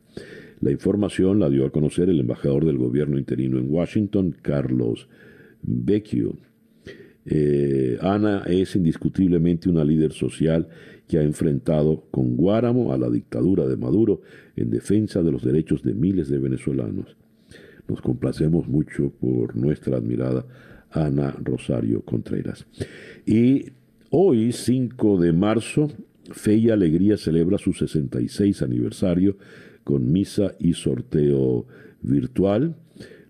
La 0.60 0.70
información 0.70 1.40
la 1.40 1.50
dio 1.50 1.66
a 1.66 1.72
conocer 1.72 2.08
el 2.08 2.20
embajador 2.20 2.64
del 2.64 2.78
gobierno 2.78 3.18
interino 3.18 3.58
en 3.58 3.68
Washington, 3.68 4.36
Carlos 4.42 5.08
Vecchio. 5.62 6.36
Eh, 7.24 7.98
Ana 8.00 8.44
es 8.46 8.76
indiscutiblemente 8.76 9.68
una 9.68 9.84
líder 9.84 10.12
social 10.12 10.68
que 11.08 11.18
ha 11.18 11.22
enfrentado 11.22 12.04
con 12.12 12.36
Guáramo 12.36 12.92
a 12.92 12.98
la 12.98 13.10
dictadura 13.10 13.66
de 13.66 13.76
Maduro 13.76 14.22
en 14.54 14.70
defensa 14.70 15.22
de 15.22 15.32
los 15.32 15.42
derechos 15.42 15.82
de 15.82 15.94
miles 15.94 16.28
de 16.28 16.38
venezolanos. 16.38 17.16
Nos 17.88 18.00
complacemos 18.00 18.68
mucho 18.68 19.10
por 19.10 19.56
nuestra 19.56 19.96
admirada 19.96 20.44
Ana 20.90 21.34
Rosario 21.42 22.02
Contreras. 22.02 22.66
Y 23.26 23.72
hoy, 24.10 24.52
5 24.52 25.20
de 25.20 25.32
marzo, 25.32 25.88
Fe 26.30 26.54
y 26.54 26.70
Alegría 26.70 27.16
celebra 27.16 27.58
su 27.58 27.72
66 27.72 28.62
aniversario 28.62 29.36
con 29.84 30.12
misa 30.12 30.54
y 30.58 30.74
sorteo 30.74 31.66
virtual. 32.02 32.76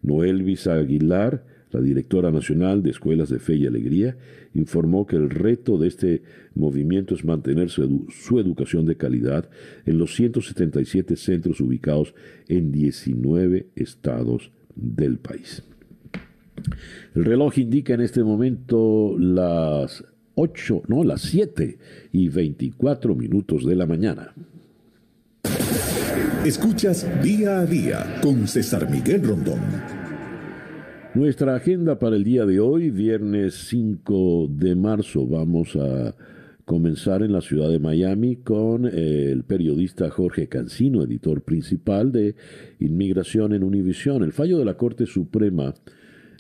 Noel 0.03 0.43
Visa 0.43 0.75
Aguilar 0.75 1.45
la 1.73 1.81
directora 1.81 2.31
nacional 2.31 2.83
de 2.83 2.91
Escuelas 2.91 3.31
de 3.31 3.39
Fe 3.39 3.57
y 3.57 3.67
Alegría 3.67 4.17
informó 4.55 5.07
que 5.07 5.17
el 5.17 5.31
reto 5.31 5.79
de 5.79 5.89
este 5.89 6.23
movimiento 6.55 7.15
es 7.15 7.25
mantener 7.25 7.71
su, 7.71 8.39
educación 8.39 8.87
de 8.87 8.97
calidad 8.97 9.49
en 9.87 9.99
los 9.99 10.15
177 10.15 11.17
centros 11.17 11.61
ubicados 11.61 12.15
en 12.49 12.73
19 12.73 13.69
estados 13.75 14.53
del 14.75 15.19
país. 15.19 15.63
El 17.15 17.25
reloj 17.25 17.59
indica 17.59 17.95
en 17.95 18.03
este 18.03 18.23
momento 18.23 19.17
las 19.19 20.05
8, 20.35 20.83
no, 20.89 21.05
las 21.05 21.23
7 21.23 21.79
y 22.13 22.29
24 22.29 23.15
minutos 23.15 23.65
de 23.65 23.77
la 23.77 23.87
mañana. 23.87 24.35
Escuchas 26.45 27.07
día 27.23 27.61
a 27.61 27.67
día 27.67 28.19
con 28.21 28.47
César 28.49 28.91
Miguel 28.91 29.23
Rondón. 29.23 29.92
Nuestra 31.15 31.55
agenda 31.55 31.99
para 31.99 32.17
el 32.17 32.25
día 32.25 32.47
de 32.47 32.59
hoy, 32.59 32.89
viernes 32.89 33.67
5 33.69 34.49
de 34.51 34.75
marzo, 34.75 35.27
vamos 35.27 35.77
a 35.77 36.17
comenzar 36.65 37.23
en 37.23 37.33
la 37.33 37.43
ciudad 37.43 37.69
de 37.69 37.79
Miami 37.79 38.37
con 38.37 38.87
eh, 38.87 39.31
el 39.31 39.45
periodista 39.45 40.09
Jorge 40.09 40.49
Cancino, 40.49 41.03
editor 41.03 41.43
principal 41.43 42.13
de 42.13 42.35
Inmigración 42.81 43.53
en 43.53 43.63
Univisión. 43.63 44.23
El 44.23 44.33
fallo 44.33 44.59
de 44.59 44.65
la 44.65 44.79
Corte 44.79 45.05
Suprema 45.05 45.75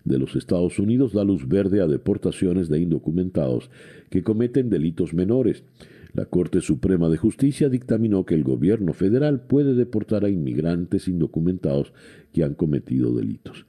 de 0.05 0.19
los 0.19 0.37
Estados 0.37 0.79
Unidos 0.79 1.13
da 1.13 1.23
luz 1.23 1.47
verde 1.47 1.83
a 1.83 1.87
deportaciones 1.87 2.71
de 2.71 2.81
indocumentados 2.81 3.71
que 4.09 4.23
cometen 4.23 4.71
delitos 4.71 5.13
menores. 5.13 5.65
La 6.15 6.25
Corte 6.25 6.63
Suprema 6.63 7.11
de 7.11 7.19
Justicia 7.19 7.69
dictaminó 7.69 8.25
que 8.25 8.37
el 8.37 8.43
gobierno 8.43 8.95
federal 8.95 9.43
puede 9.43 9.75
deportar 9.75 10.25
a 10.25 10.31
inmigrantes 10.31 11.09
indocumentados 11.09 11.93
que 12.33 12.43
han 12.43 12.55
cometido 12.55 13.15
delitos. 13.15 13.67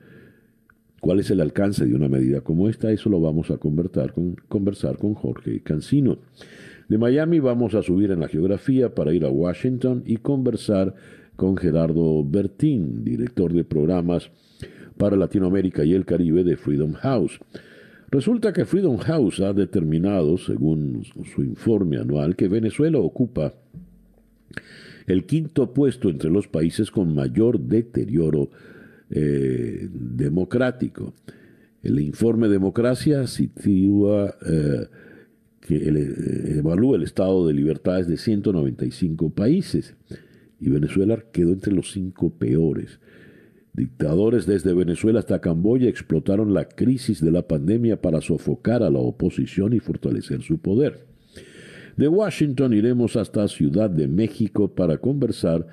¿Cuál 1.03 1.19
es 1.19 1.29
el 1.31 1.41
alcance 1.41 1.85
de 1.85 1.95
una 1.95 2.07
medida 2.07 2.39
como 2.39 2.69
esta? 2.69 2.89
Eso 2.89 3.09
lo 3.09 3.19
vamos 3.19 3.51
a 3.51 3.57
conversar 3.57 4.13
con, 4.13 4.37
conversar 4.47 4.97
con 4.97 5.15
Jorge 5.15 5.59
Cancino. 5.59 6.19
De 6.87 6.97
Miami 6.97 7.41
vamos 7.41 7.75
a 7.75 7.83
subir 7.83 8.11
en 8.11 8.21
la 8.21 8.29
geografía 8.29 8.95
para 8.95 9.13
ir 9.13 9.25
a 9.25 9.29
Washington 9.29 10.03
y 10.05 10.15
conversar 10.15 10.95
con 11.35 11.57
Gerardo 11.57 12.23
Bertín, 12.23 13.03
director 13.03 13.51
de 13.51 13.65
programas 13.65 14.29
para 14.97 15.17
Latinoamérica 15.17 15.83
y 15.83 15.93
el 15.93 16.05
Caribe 16.05 16.45
de 16.45 16.55
Freedom 16.55 16.93
House. 16.93 17.37
Resulta 18.09 18.53
que 18.53 18.63
Freedom 18.63 18.95
House 18.95 19.41
ha 19.41 19.51
determinado, 19.51 20.37
según 20.37 21.03
su 21.35 21.43
informe 21.43 21.97
anual, 21.97 22.37
que 22.37 22.47
Venezuela 22.47 22.99
ocupa 22.99 23.53
el 25.05 25.25
quinto 25.25 25.73
puesto 25.73 26.09
entre 26.09 26.29
los 26.29 26.47
países 26.47 26.91
con 26.91 27.13
mayor 27.13 27.59
deterioro 27.59 28.51
eh, 29.09 29.87
democrático. 29.91 31.13
El 31.81 31.99
informe 31.99 32.47
Democracia 32.47 33.27
sitúa 33.27 34.35
eh, 34.45 34.87
que 35.59 35.75
eh, 35.75 36.57
evalúa 36.59 36.97
el 36.97 37.03
estado 37.03 37.47
de 37.47 37.53
libertades 37.53 38.07
de 38.07 38.17
195 38.17 39.29
países 39.31 39.95
y 40.59 40.69
Venezuela 40.69 41.21
quedó 41.31 41.51
entre 41.51 41.73
los 41.73 41.91
cinco 41.91 42.29
peores. 42.29 42.99
Dictadores 43.73 44.45
desde 44.45 44.73
Venezuela 44.73 45.19
hasta 45.19 45.41
Camboya 45.41 45.89
explotaron 45.89 46.53
la 46.53 46.65
crisis 46.65 47.21
de 47.21 47.31
la 47.31 47.47
pandemia 47.47 48.01
para 48.01 48.21
sofocar 48.21 48.83
a 48.83 48.89
la 48.89 48.99
oposición 48.99 49.73
y 49.73 49.79
fortalecer 49.79 50.41
su 50.43 50.59
poder. 50.59 51.05
De 51.97 52.07
Washington 52.07 52.73
iremos 52.73 53.15
hasta 53.15 53.47
Ciudad 53.47 53.89
de 53.89 54.07
México 54.07 54.73
para 54.73 54.97
conversar 54.97 55.67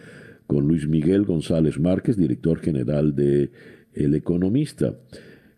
con 0.51 0.67
Luis 0.67 0.89
Miguel 0.89 1.27
González 1.27 1.79
Márquez, 1.79 2.17
director 2.17 2.59
general 2.59 3.15
de 3.15 3.53
El 3.95 4.17
Economista. 4.17 4.97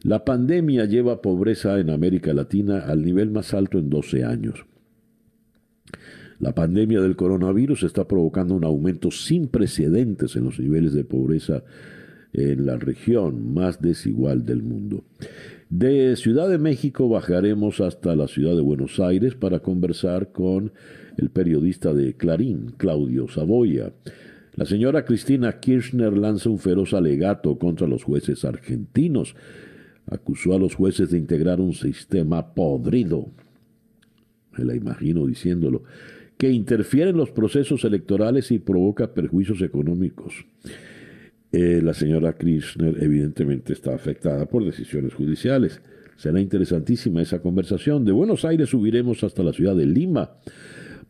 La 0.03 0.23
pandemia 0.23 0.85
lleva 0.85 1.23
pobreza 1.23 1.81
en 1.81 1.89
América 1.89 2.35
Latina 2.35 2.81
al 2.81 3.03
nivel 3.03 3.31
más 3.31 3.55
alto 3.55 3.79
en 3.79 3.89
12 3.89 4.23
años. 4.23 4.67
La 6.39 6.55
pandemia 6.55 7.01
del 7.01 7.17
coronavirus 7.17 7.85
está 7.85 8.07
provocando 8.07 8.55
un 8.55 8.65
aumento 8.65 9.11
sin 9.11 9.49
precedentes 9.49 10.37
en 10.37 10.45
los 10.45 10.61
niveles 10.61 10.93
de 10.93 11.05
pobreza 11.05 11.65
en 12.35 12.67
la 12.67 12.77
región 12.77 13.55
más 13.55 13.81
desigual 13.81 14.45
del 14.45 14.63
mundo. 14.63 15.05
De 15.71 16.17
Ciudad 16.17 16.51
de 16.51 16.59
México 16.59 17.09
bajaremos 17.09 17.81
hasta 17.81 18.15
la 18.15 18.29
ciudad 18.29 18.55
de 18.55 18.61
Buenos 18.61 19.01
Aires 19.01 19.37
para 19.37 19.61
conversar 19.61 20.33
con 20.33 20.73
el 21.17 21.31
periodista 21.31 21.95
de 21.95 22.15
Clarín, 22.15 22.75
Claudio 22.77 23.27
Saboya. 23.29 23.95
La 24.55 24.67
señora 24.67 25.05
Cristina 25.07 25.61
Kirchner 25.61 26.13
lanza 26.13 26.51
un 26.51 26.59
feroz 26.59 26.93
alegato 26.93 27.59
contra 27.59 27.87
los 27.87 28.05
jueces 28.05 28.45
argentinos. 28.45 29.35
Acusó 30.07 30.55
a 30.55 30.59
los 30.59 30.75
jueces 30.75 31.11
de 31.11 31.19
integrar 31.19 31.59
un 31.59 31.73
sistema 31.73 32.55
podrido. 32.55 33.31
Me 34.59 34.65
la 34.65 34.75
imagino 34.75 35.27
diciéndolo 35.27 35.85
que 36.37 36.51
interfiere 36.51 37.11
en 37.11 37.17
los 37.17 37.31
procesos 37.31 37.85
electorales 37.85 38.51
y 38.51 38.59
provoca 38.59 39.15
perjuicios 39.15 39.63
económicos. 39.63 40.45
Eh, 41.53 41.81
la 41.83 41.95
señora 41.95 42.37
Kirchner 42.37 43.03
evidentemente 43.03 43.73
está 43.73 43.95
afectada 43.95 44.45
por 44.47 44.65
decisiones 44.65 45.15
judiciales. 45.15 45.81
Será 46.17 46.41
interesantísima 46.41 47.23
esa 47.23 47.41
conversación. 47.41 48.05
De 48.05 48.13
Buenos 48.13 48.45
Aires 48.45 48.69
subiremos 48.69 49.25
hasta 49.25 49.43
la 49.43 49.53
ciudad 49.53 49.77
de 49.77 49.87
Lima 49.87 50.33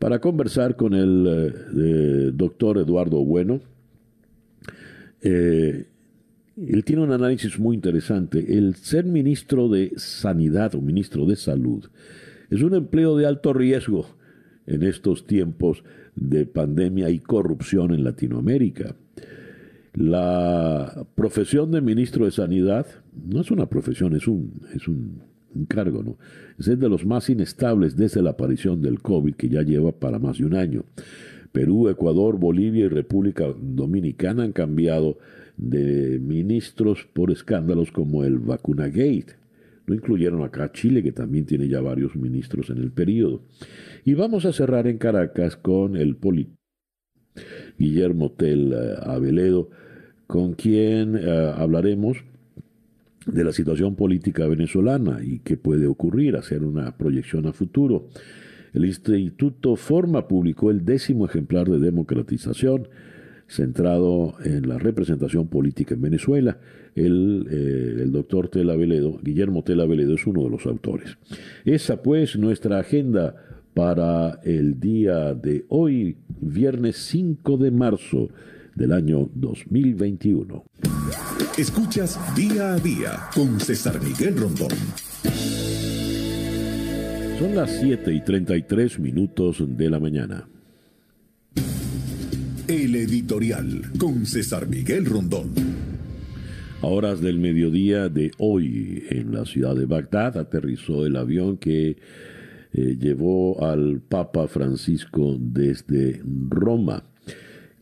para 0.03 0.21
conversar 0.21 0.75
con 0.75 0.95
el 0.95 1.55
eh, 1.79 2.31
doctor 2.35 2.79
Eduardo 2.79 3.25
Bueno. 3.25 3.61
Eh, 5.21 5.87
él 6.57 6.85
tiene 6.85 7.03
un 7.03 7.13
análisis 7.13 7.57
muy 7.61 7.77
interesante. 7.77 8.59
El 8.59 8.75
ser 8.75 9.05
ministro 9.05 9.69
de 9.69 9.93
Sanidad 9.95 10.75
o 10.75 10.81
ministro 10.81 11.25
de 11.25 11.37
Salud 11.37 11.89
es 12.51 12.63
un 12.63 12.75
empleo 12.75 13.17
de 13.17 13.27
alto 13.27 13.53
riesgo 13.53 14.05
en 14.67 14.83
estos 14.83 15.25
tiempos 15.25 15.85
de 16.17 16.47
pandemia 16.47 17.09
y 17.09 17.21
corrupción 17.21 17.95
en 17.95 18.03
Latinoamérica. 18.03 18.97
La 19.95 21.07
profesión 21.15 21.71
de 21.71 21.81
ministro 21.81 22.25
de 22.25 22.33
Sanidad 22.33 22.89
no 23.15 23.41
es 23.41 23.53
una 23.53 23.67
profesión, 23.67 24.17
es 24.17 24.27
un, 24.27 24.63
es 24.75 24.89
un, 24.89 25.23
cargo, 25.69 26.03
¿no? 26.03 26.17
Es 26.59 26.67
de 26.67 26.89
los 26.89 27.05
más 27.05 27.29
inestables 27.31 27.97
desde 27.97 28.23
la 28.23 28.31
aparición 28.31 28.83
del 28.83 29.01
COVID, 29.01 29.35
que 29.35 29.49
ya 29.49 29.63
lleva 29.63 29.93
para 29.93 30.19
más 30.19 30.39
de 30.39 30.45
un 30.45 30.55
año. 30.55 30.85
Perú, 31.53 31.89
Ecuador, 31.89 32.39
Bolivia 32.39 32.87
y 32.87 32.89
República 32.89 33.47
Dominicana 33.61 34.43
han 34.43 34.53
cambiado 34.53 35.19
de 35.57 36.19
ministros 36.19 37.07
por 37.13 37.31
escándalos 37.31 37.93
como 37.93 38.25
el 38.25 38.39
Vacuna 38.39 38.89
Gate. 38.89 39.37
No 39.87 39.95
incluyeron 39.95 40.43
acá 40.43 40.73
Chile, 40.73 41.03
que 41.03 41.13
también 41.13 41.45
tiene 41.45 41.69
ya 41.69 41.81
varios 41.81 42.17
ministros 42.17 42.71
en 42.71 42.79
el 42.79 42.91
periodo. 42.93 43.43
Y 44.05 44.15
vamos 44.15 44.45
a 44.45 44.53
cerrar 44.53 44.87
en 44.87 44.99
Caracas 44.99 45.57
con 45.57 45.97
el 45.97 46.17
político 46.17 46.57
Guillermo 47.79 48.33
Tel 48.33 48.73
eh, 48.73 48.95
Aveledo, 49.03 49.71
con 50.27 50.55
quien 50.55 51.17
eh, 51.17 51.53
hablaremos 51.55 52.25
de 53.27 53.45
la 53.45 53.53
situación 53.53 53.95
política 53.95 54.47
venezolana 54.47 55.21
y 55.23 55.41
qué 55.41 55.57
puede 55.57 55.87
ocurrir, 55.87 56.37
hacer 56.37 56.65
una 56.65 56.97
proyección 56.97 57.47
a 57.47 57.53
futuro. 57.53 58.09
El 58.73 58.85
Instituto 58.85 59.77
Forma 59.77 60.29
publicó 60.29 60.71
el 60.71 60.85
décimo 60.85 61.27
ejemplar 61.27 61.69
de 61.69 61.79
democratización 61.79 62.89
centrado 63.47 64.35
en 64.45 64.67
la 64.67 64.79
representación 64.79 65.49
política 65.49 65.95
en 65.95 66.01
Venezuela. 66.01 66.59
El, 66.95 67.47
eh, 67.51 68.03
el 68.03 68.13
doctor 68.13 68.49
Tela 68.49 68.77
Veledo, 68.77 69.19
Guillermo 69.23 69.63
Tela 69.63 69.85
Veledo, 69.85 70.15
es 70.15 70.27
uno 70.27 70.45
de 70.45 70.51
los 70.51 70.67
autores. 70.67 71.19
Esa 71.65 72.03
pues 72.03 72.37
nuestra 72.39 72.79
agenda 72.79 73.35
para 73.75 74.41
el 74.45 74.81
día 74.81 75.35
de 75.35 75.65
hoy, 75.69 76.17
viernes 76.41 76.97
5 76.97 77.57
de 77.59 77.71
marzo 77.71 78.29
del 78.75 78.93
año 78.93 79.31
2021. 79.35 80.65
Escuchas 81.59 82.19
día 82.35 82.75
a 82.75 82.79
día 82.79 83.29
con 83.35 83.61
César 83.61 84.01
Miguel 84.03 84.37
Rondón. 84.37 84.71
Son 87.39 87.55
las 87.55 87.71
7 87.81 88.13
y 88.13 88.21
33 88.21 88.99
minutos 89.01 89.65
de 89.67 89.91
la 89.91 89.99
mañana. 89.99 90.49
El 92.69 92.95
editorial 92.95 93.91
con 93.99 94.25
César 94.27 94.69
Miguel 94.69 95.07
Rondón. 95.07 95.51
A 96.81 96.87
horas 96.87 97.21
del 97.21 97.39
mediodía 97.39 98.09
de 98.09 98.33
hoy, 98.39 99.05
en 99.11 99.33
la 99.33 99.45
ciudad 99.45 99.77
de 99.77 99.87
Bagdad, 99.87 100.39
aterrizó 100.39 101.05
el 101.07 101.17
avión 101.17 101.57
que 101.59 101.97
eh, 102.73 102.97
llevó 102.99 103.65
al 103.65 104.01
Papa 104.01 104.49
Francisco 104.49 105.37
desde 105.39 106.23
Roma. 106.49 107.05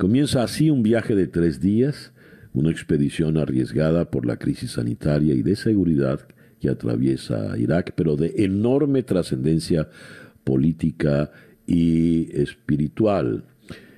Comienza 0.01 0.43
así 0.43 0.71
un 0.71 0.83
viaje 0.83 1.15
de 1.15 1.27
tres 1.27 1.61
días, 1.61 2.15
una 2.55 2.71
expedición 2.71 3.37
arriesgada 3.37 4.11
por 4.11 4.25
la 4.25 4.39
crisis 4.39 4.71
sanitaria 4.71 5.35
y 5.35 5.43
de 5.43 5.57
seguridad 5.57 6.21
que 6.59 6.71
atraviesa 6.71 7.59
Irak, 7.59 7.93
pero 7.97 8.17
de 8.17 8.33
enorme 8.39 9.03
trascendencia 9.03 9.91
política 10.43 11.31
y 11.67 12.35
espiritual. 12.35 13.45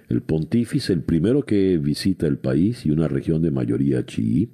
El 0.08 0.22
pontífice, 0.22 0.92
el 0.92 1.02
primero 1.02 1.44
que 1.44 1.78
visita 1.78 2.26
el 2.26 2.38
país 2.38 2.84
y 2.84 2.90
una 2.90 3.06
región 3.06 3.40
de 3.40 3.52
mayoría 3.52 4.04
chií, 4.04 4.50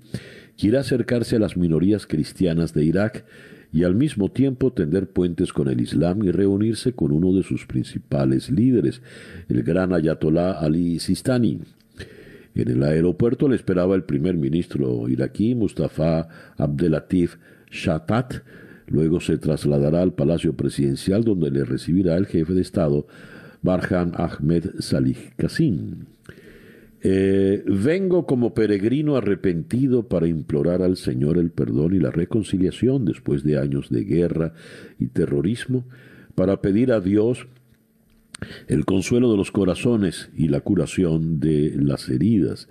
quiere 0.59 0.77
acercarse 0.77 1.37
a 1.37 1.39
las 1.39 1.57
minorías 1.57 2.07
cristianas 2.07 2.75
de 2.75 2.85
Irak 2.85 3.25
y 3.73 3.85
al 3.85 3.95
mismo 3.95 4.31
tiempo 4.31 4.73
tender 4.73 5.09
puentes 5.09 5.53
con 5.53 5.69
el 5.69 5.81
Islam 5.81 6.25
y 6.25 6.31
reunirse 6.31 6.93
con 6.93 7.13
uno 7.13 7.33
de 7.33 7.43
sus 7.43 7.67
principales 7.67 8.51
líderes, 8.51 9.03
el 9.49 9.63
gran 9.63 9.93
ayatolá 9.93 10.53
Ali 10.53 10.99
Sistani. 10.99 11.61
En 12.55 12.69
el 12.69 12.83
aeropuerto 12.83 13.49
le 13.49 13.57
esperaba 13.57 13.95
el 13.95 14.05
primer 14.05 14.37
ministro 14.37 15.09
iraquí, 15.09 15.55
Mustafa 15.55 16.29
Abdelatif 16.57 17.37
Shatat. 17.71 18.43
Luego 18.89 19.21
se 19.21 19.37
trasladará 19.37 20.03
al 20.03 20.15
Palacio 20.15 20.55
Presidencial 20.55 21.23
donde 21.23 21.51
le 21.51 21.65
recibirá 21.65 22.17
el 22.17 22.27
jefe 22.27 22.55
de 22.55 22.63
Estado, 22.63 23.07
Barhan 23.63 24.13
Ahmed 24.17 24.65
Salih 24.81 25.35
Qasim. 25.37 26.07
Eh, 27.01 27.63
vengo 27.67 28.27
como 28.27 28.55
peregrino 28.55 29.17
arrepentido 29.17 30.09
para 30.09 30.27
implorar 30.27 30.83
al 30.83 30.97
Señor 30.97 31.39
el 31.39 31.51
perdón 31.51 31.95
y 31.95 32.01
la 32.01 32.11
reconciliación 32.11 33.05
después 33.05 33.45
de 33.45 33.59
años 33.59 33.89
de 33.91 34.05
guerra 34.05 34.55
y 34.99 35.09
terrorismo, 35.09 35.85
para 36.35 36.61
pedir 36.61 36.93
a 36.93 37.01
Dios 37.01 37.47
el 38.67 38.85
consuelo 38.85 39.31
de 39.31 39.37
los 39.37 39.51
corazones 39.51 40.31
y 40.37 40.49
la 40.49 40.61
curación 40.61 41.41
de 41.41 41.75
las 41.77 42.09
heridas, 42.09 42.69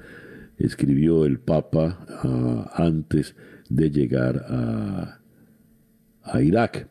escribió 0.57 1.25
el 1.25 1.39
Papa 1.39 2.05
ah, 2.23 2.71
antes 2.75 3.35
de 3.69 3.91
llegar 3.91 4.45
a, 4.47 5.19
a 6.23 6.41
Irak. 6.41 6.87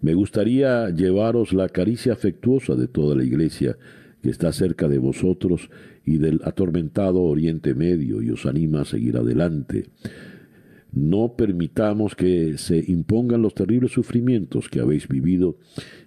Me 0.00 0.14
gustaría 0.14 0.90
llevaros 0.90 1.52
la 1.52 1.68
caricia 1.68 2.12
afectuosa 2.12 2.74
de 2.74 2.86
toda 2.86 3.16
la 3.16 3.24
Iglesia 3.24 3.76
que 4.22 4.30
está 4.30 4.52
cerca 4.52 4.88
de 4.88 4.98
vosotros 4.98 5.70
y 6.08 6.16
del 6.16 6.40
atormentado 6.44 7.20
Oriente 7.20 7.74
Medio 7.74 8.22
y 8.22 8.30
os 8.30 8.46
anima 8.46 8.80
a 8.80 8.84
seguir 8.86 9.18
adelante. 9.18 9.84
No 10.90 11.34
permitamos 11.36 12.14
que 12.14 12.56
se 12.56 12.82
impongan 12.90 13.42
los 13.42 13.54
terribles 13.54 13.92
sufrimientos 13.92 14.70
que 14.70 14.80
habéis 14.80 15.06
vivido 15.06 15.58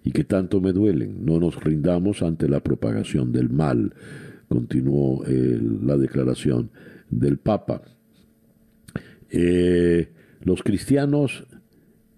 y 0.04 0.12
que 0.12 0.24
tanto 0.24 0.60
me 0.60 0.74
duelen. 0.74 1.24
No 1.24 1.40
nos 1.40 1.64
rindamos 1.64 2.24
ante 2.24 2.50
la 2.50 2.62
propagación 2.62 3.32
del 3.32 3.52
mal, 3.52 3.94
continuó 4.50 5.24
la 5.28 5.98
declaración 5.98 6.72
del 7.12 7.38
Papa. 7.38 7.84
Eh, 9.30 10.10
los 10.42 10.64
cristianos 10.64 11.46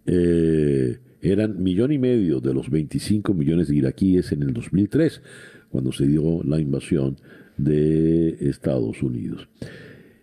eh, 0.06 1.00
eran 1.22 1.62
millón 1.62 1.92
y 1.92 1.98
medio 1.98 2.40
de 2.40 2.54
los 2.54 2.70
25 2.70 3.34
millones 3.34 3.68
de 3.68 3.76
iraquíes 3.76 4.32
en 4.32 4.42
el 4.42 4.54
2003, 4.54 5.22
cuando 5.70 5.92
se 5.92 6.08
dio 6.08 6.42
la 6.44 6.62
invasión 6.62 7.18
de 7.58 8.50
Estados 8.50 9.04
Unidos. 9.04 9.48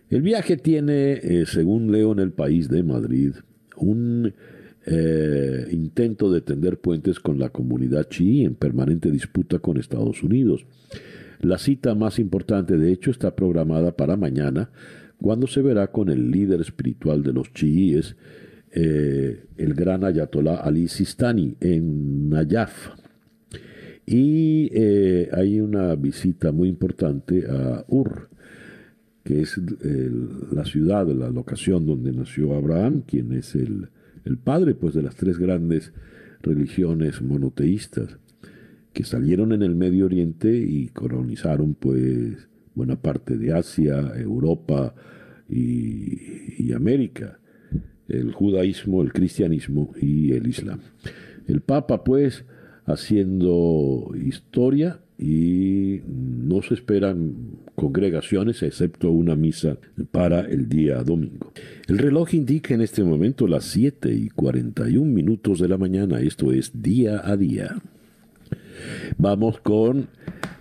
El 0.09 0.21
viaje 0.21 0.57
tiene, 0.57 1.13
eh, 1.13 1.45
según 1.45 1.91
leo 1.91 2.11
en 2.11 2.19
el 2.19 2.31
país 2.31 2.69
de 2.69 2.83
Madrid, 2.83 3.33
un 3.77 4.33
eh, 4.85 5.67
intento 5.71 6.31
de 6.31 6.41
tender 6.41 6.79
puentes 6.79 7.19
con 7.19 7.39
la 7.39 7.49
comunidad 7.49 8.07
chií 8.09 8.43
en 8.43 8.55
permanente 8.55 9.11
disputa 9.11 9.59
con 9.59 9.77
Estados 9.77 10.23
Unidos. 10.23 10.65
La 11.39 11.57
cita 11.57 11.95
más 11.95 12.19
importante, 12.19 12.77
de 12.77 12.91
hecho, 12.91 13.11
está 13.11 13.35
programada 13.35 13.95
para 13.95 14.17
mañana, 14.17 14.69
cuando 15.21 15.47
se 15.47 15.61
verá 15.61 15.87
con 15.87 16.09
el 16.09 16.31
líder 16.31 16.61
espiritual 16.61 17.23
de 17.23 17.33
los 17.33 17.53
chiíes, 17.53 18.15
eh, 18.73 19.45
el 19.57 19.73
gran 19.73 20.03
ayatolá 20.03 20.55
Ali 20.55 20.87
Sistani, 20.87 21.55
en 21.59 22.29
Nayaf, 22.29 22.89
y 24.05 24.69
eh, 24.73 25.29
hay 25.33 25.59
una 25.61 25.95
visita 25.95 26.51
muy 26.51 26.69
importante 26.69 27.45
a 27.49 27.85
Ur, 27.87 28.29
que 29.23 29.41
es 29.41 29.59
la 30.51 30.65
ciudad, 30.65 31.07
la 31.07 31.29
locación 31.29 31.85
donde 31.85 32.11
nació 32.11 32.55
Abraham, 32.55 33.03
quien 33.05 33.31
es 33.33 33.55
el, 33.55 33.89
padre 34.43 34.73
pues, 34.73 34.95
de 34.95 35.03
las 35.03 35.15
tres 35.15 35.37
grandes 35.37 35.93
religiones 36.41 37.21
monoteístas 37.21 38.17
que 38.93 39.03
salieron 39.03 39.53
en 39.53 39.61
el 39.61 39.75
Medio 39.75 40.05
Oriente 40.05 40.57
y 40.57 40.87
colonizaron 40.87 41.75
pues 41.75 42.49
buena 42.73 42.99
parte 42.99 43.37
de 43.37 43.53
Asia, 43.53 44.13
Europa 44.17 44.95
y 45.47 46.71
América, 46.73 47.39
el 48.07 48.31
judaísmo, 48.33 49.01
el 49.01 49.13
cristianismo 49.13 49.93
y 49.99 50.31
el 50.31 50.47
islam. 50.47 50.79
El 51.47 51.61
Papa 51.61 52.03
pues 52.03 52.45
haciendo 52.85 54.11
historia 54.23 54.99
y 55.17 56.01
no 56.07 56.61
se 56.63 56.73
esperan 56.73 57.35
congregaciones 57.75 58.63
excepto 58.63 59.11
una 59.11 59.35
misa 59.35 59.77
para 60.11 60.41
el 60.41 60.67
día 60.67 61.03
domingo. 61.03 61.53
El 61.87 61.99
reloj 61.99 62.33
indica 62.33 62.73
en 62.73 62.81
este 62.81 63.03
momento 63.03 63.47
las 63.47 63.65
7 63.65 64.11
y 64.11 64.29
41 64.29 65.05
minutos 65.05 65.59
de 65.59 65.67
la 65.67 65.77
mañana, 65.77 66.19
esto 66.19 66.51
es 66.51 66.81
día 66.81 67.21
a 67.23 67.37
día. 67.37 67.75
Vamos 69.17 69.59
con, 69.59 70.07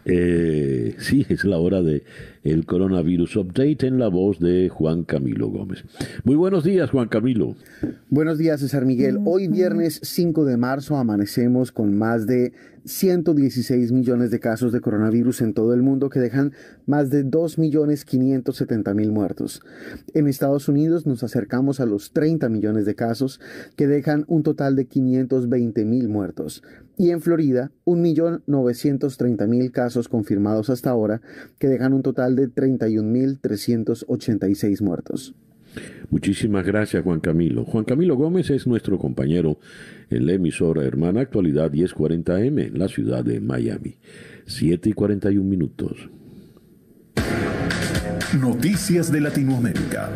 eh, 0.05 0.95
sí, 0.99 1.25
es 1.29 1.45
la 1.45 1.59
hora 1.59 1.81
de 1.83 2.05
el 2.43 2.65
coronavirus 2.65 3.37
update 3.37 3.87
en 3.87 3.99
la 3.99 4.09
voz 4.09 4.39
de 4.39 4.69
Juan 4.69 5.05
Camilo 5.05 5.49
Gómez. 5.49 5.85
Muy 6.25 6.37
buenos 6.37 6.65
días, 6.65 6.91
Juan 6.91 7.09
Camilo. 7.09 7.55
Buenos 8.09 8.39
días, 8.39 8.61
César 8.61 8.87
Miguel. 8.87 9.19
Hoy 9.25 9.49
viernes 9.49 10.01
5 10.03 10.45
de 10.45 10.57
marzo 10.57 10.97
amanecemos 10.97 11.73
con 11.73 11.97
más 11.97 12.27
de 12.27 12.53
116 12.85 13.93
millones 13.93 14.31
de 14.31 14.41
casos 14.41 14.73
de 14.73 14.81
coronavirus 14.81 15.43
en 15.43 15.55
todo 15.55 15.73
el 15.75 15.83
mundo 15.83 16.11
que 16.11 16.19
dejan 16.21 16.53
más 16.87 17.11
de 17.11 17.25
2.570.000 17.25 19.11
muertos. 19.11 19.63
En 20.15 20.27
Estados 20.27 20.69
Unidos 20.69 21.07
nos 21.07 21.23
acercamos 21.23 21.79
a 21.81 21.87
los 21.87 22.13
30 22.13 22.49
millones 22.49 22.87
de 22.87 22.95
casos 22.95 23.41
que 23.77 23.87
dejan 23.87 24.25
un 24.29 24.43
total 24.43 24.77
de 24.77 24.89
520.000 24.89 26.09
muertos. 26.09 26.63
Y 26.97 27.11
en 27.11 27.21
Florida, 27.21 27.71
1.930.000 27.87 29.71
casos 29.71 30.09
confirmados 30.09 30.71
hasta 30.71 30.91
ahora 30.91 31.21
que 31.59 31.69
dejan 31.69 31.93
un 31.93 32.03
total 32.03 32.35
de 32.37 32.49
31.386 32.49 34.83
muertos. 34.83 35.35
Muchísimas 36.11 36.67
gracias, 36.67 37.05
Juan 37.05 37.21
Camilo. 37.21 37.65
Juan 37.65 37.85
Camilo 37.85 38.17
Gómez 38.17 38.51
es 38.51 38.67
nuestro 38.67 38.99
compañero 38.99 39.59
en 40.11 40.27
la 40.27 40.33
emisora 40.33 40.85
Hermana 40.85 41.21
Actualidad 41.21 41.71
1040M 41.71 42.67
en 42.67 42.79
la 42.79 42.89
ciudad 42.89 43.25
de 43.25 43.41
Miami. 43.41 43.97
7 44.47 44.91
y 44.91 44.93
41 44.93 45.49
minutos. 45.49 46.11
Noticias 48.41 49.13
de 49.13 49.21
Latinoamérica. 49.21 50.11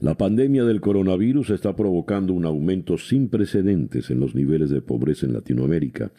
La 0.00 0.16
pandemia 0.16 0.64
del 0.64 0.80
coronavirus 0.80 1.50
está 1.50 1.74
provocando 1.74 2.32
un 2.32 2.46
aumento 2.46 2.98
sin 2.98 3.28
precedentes 3.28 4.10
en 4.10 4.20
los 4.20 4.34
niveles 4.34 4.70
de 4.70 4.80
pobreza 4.80 5.26
en 5.26 5.32
Latinoamérica 5.32 6.12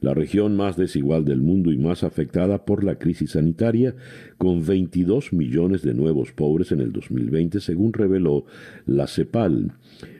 la 0.00 0.14
región 0.14 0.56
más 0.56 0.76
desigual 0.76 1.24
del 1.24 1.40
mundo 1.40 1.72
y 1.72 1.78
más 1.78 2.04
afectada 2.04 2.64
por 2.64 2.84
la 2.84 2.96
crisis 2.96 3.32
sanitaria, 3.32 3.94
con 4.36 4.64
22 4.64 5.32
millones 5.32 5.82
de 5.82 5.94
nuevos 5.94 6.32
pobres 6.32 6.72
en 6.72 6.80
el 6.80 6.92
2020, 6.92 7.60
según 7.60 7.92
reveló 7.92 8.44
la 8.86 9.06
CEPAL. 9.06 9.72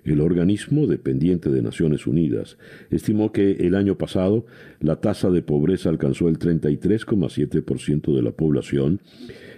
El 0.05 0.21
organismo 0.21 0.87
dependiente 0.87 1.51
de 1.51 1.63
Naciones 1.63 2.07
Unidas 2.07 2.57
estimó 2.91 3.31
que 3.31 3.53
el 3.53 3.75
año 3.75 3.97
pasado 3.97 4.47
la 4.81 4.97
tasa 4.97 5.31
de 5.31 5.43
pobreza 5.43 5.91
alcanzó 5.91 6.29
el 6.29 6.39
33,7% 6.39 8.15
de 8.15 8.23
la 8.23 8.33
población 8.33 9.01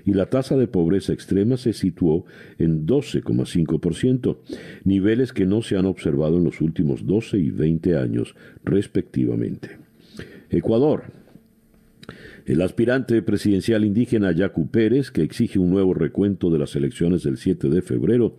y 0.04 0.12
la 0.12 0.26
tasa 0.26 0.56
de 0.56 0.66
pobreza 0.66 1.12
extrema 1.12 1.56
se 1.56 1.72
situó 1.72 2.24
en 2.58 2.86
12,5%, 2.86 4.38
niveles 4.84 5.32
que 5.32 5.46
no 5.46 5.62
se 5.62 5.76
han 5.76 5.86
observado 5.86 6.38
en 6.38 6.44
los 6.44 6.60
últimos 6.60 7.06
12 7.06 7.38
y 7.38 7.50
20 7.50 7.96
años, 7.96 8.34
respectivamente. 8.64 9.89
Ecuador. 10.50 11.04
El 12.44 12.62
aspirante 12.62 13.22
presidencial 13.22 13.84
indígena 13.84 14.32
Yacu 14.32 14.68
Pérez, 14.68 15.10
que 15.10 15.22
exige 15.22 15.58
un 15.58 15.70
nuevo 15.70 15.94
recuento 15.94 16.50
de 16.50 16.58
las 16.58 16.74
elecciones 16.74 17.22
del 17.22 17.36
7 17.36 17.68
de 17.68 17.82
febrero, 17.82 18.36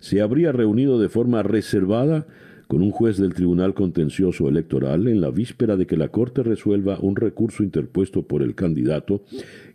se 0.00 0.20
habría 0.20 0.52
reunido 0.52 0.98
de 0.98 1.08
forma 1.08 1.42
reservada 1.42 2.26
con 2.66 2.80
un 2.80 2.90
juez 2.90 3.18
del 3.18 3.34
Tribunal 3.34 3.74
Contencioso 3.74 4.48
Electoral 4.48 5.06
en 5.06 5.20
la 5.20 5.30
víspera 5.30 5.76
de 5.76 5.86
que 5.86 5.98
la 5.98 6.08
Corte 6.08 6.42
resuelva 6.42 6.98
un 7.00 7.16
recurso 7.16 7.62
interpuesto 7.62 8.22
por 8.22 8.42
el 8.42 8.54
candidato 8.54 9.22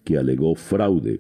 que 0.04 0.18
alegó 0.18 0.56
fraude. 0.56 1.20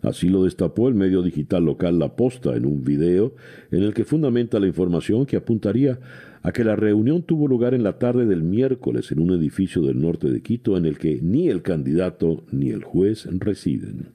Así 0.00 0.28
lo 0.28 0.44
destapó 0.44 0.88
el 0.88 0.94
medio 0.94 1.20
digital 1.20 1.64
local 1.64 1.98
La 1.98 2.16
Posta 2.16 2.56
en 2.56 2.64
un 2.64 2.84
video 2.84 3.34
en 3.70 3.82
el 3.82 3.92
que 3.92 4.04
fundamenta 4.04 4.60
la 4.60 4.66
información 4.66 5.26
que 5.26 5.36
apuntaría 5.36 5.98
a 6.46 6.52
que 6.52 6.62
la 6.62 6.76
reunión 6.76 7.24
tuvo 7.24 7.48
lugar 7.48 7.74
en 7.74 7.82
la 7.82 7.98
tarde 7.98 8.24
del 8.24 8.44
miércoles 8.44 9.10
en 9.10 9.18
un 9.18 9.32
edificio 9.32 9.82
del 9.82 10.00
norte 10.00 10.30
de 10.30 10.42
Quito 10.42 10.76
en 10.76 10.86
el 10.86 10.96
que 10.96 11.18
ni 11.20 11.48
el 11.48 11.60
candidato 11.60 12.44
ni 12.52 12.70
el 12.70 12.84
juez 12.84 13.26
residen. 13.40 14.10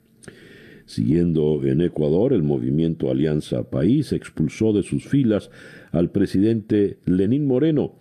Siguiendo 0.86 1.62
en 1.62 1.82
Ecuador, 1.82 2.32
el 2.32 2.42
movimiento 2.42 3.10
Alianza 3.10 3.68
País 3.68 4.14
expulsó 4.14 4.72
de 4.72 4.82
sus 4.82 5.04
filas 5.04 5.50
al 5.90 6.10
presidente 6.10 6.96
Lenín 7.04 7.46
Moreno, 7.46 7.96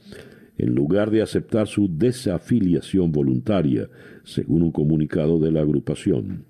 en 0.57 0.75
lugar 0.75 1.11
de 1.11 1.21
aceptar 1.21 1.67
su 1.67 1.89
desafiliación 1.93 3.11
voluntaria, 3.11 3.89
según 4.23 4.61
un 4.61 4.71
comunicado 4.71 5.39
de 5.39 5.51
la 5.51 5.59
agrupación. 5.59 6.45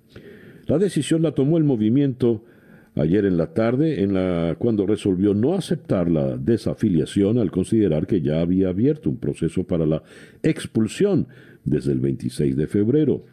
La 0.68 0.78
decisión 0.78 1.22
la 1.22 1.32
tomó 1.32 1.58
el 1.58 1.64
movimiento 1.64 2.44
ayer 2.94 3.24
en 3.24 3.36
la 3.36 3.54
tarde, 3.54 4.02
en 4.02 4.14
la, 4.14 4.56
cuando 4.58 4.86
resolvió 4.86 5.34
no 5.34 5.54
aceptar 5.54 6.10
la 6.10 6.36
desafiliación 6.36 7.38
al 7.38 7.50
considerar 7.50 8.06
que 8.06 8.20
ya 8.20 8.40
había 8.40 8.68
abierto 8.68 9.08
un 9.10 9.16
proceso 9.16 9.64
para 9.64 9.86
la 9.86 10.02
expulsión 10.42 11.26
desde 11.64 11.92
el 11.92 12.00
26 12.00 12.56
de 12.56 12.66
febrero. 12.66 13.24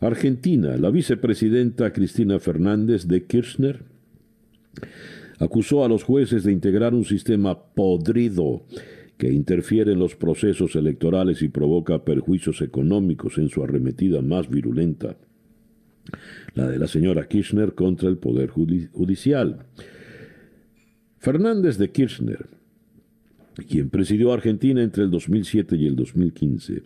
Argentina, 0.00 0.76
la 0.76 0.90
vicepresidenta 0.90 1.92
Cristina 1.92 2.38
Fernández 2.38 3.06
de 3.06 3.24
Kirchner 3.24 3.82
acusó 5.38 5.84
a 5.84 5.88
los 5.88 6.04
jueces 6.04 6.44
de 6.44 6.52
integrar 6.52 6.94
un 6.94 7.04
sistema 7.04 7.58
podrido 7.58 8.62
que 9.18 9.30
interfiere 9.30 9.92
en 9.92 9.98
los 9.98 10.16
procesos 10.16 10.74
electorales 10.76 11.42
y 11.42 11.48
provoca 11.48 12.04
perjuicios 12.04 12.62
económicos 12.62 13.36
en 13.36 13.50
su 13.50 13.62
arremetida 13.62 14.22
más 14.22 14.48
virulenta 14.48 15.18
la 16.54 16.68
de 16.68 16.78
la 16.78 16.86
señora 16.86 17.28
Kirchner 17.28 17.74
contra 17.74 18.08
el 18.08 18.18
Poder 18.18 18.50
Judicial. 18.50 19.66
Fernández 21.18 21.76
de 21.78 21.90
Kirchner, 21.90 22.46
quien 23.68 23.90
presidió 23.90 24.32
Argentina 24.32 24.82
entre 24.82 25.04
el 25.04 25.10
2007 25.10 25.76
y 25.76 25.86
el 25.86 25.96
2015, 25.96 26.82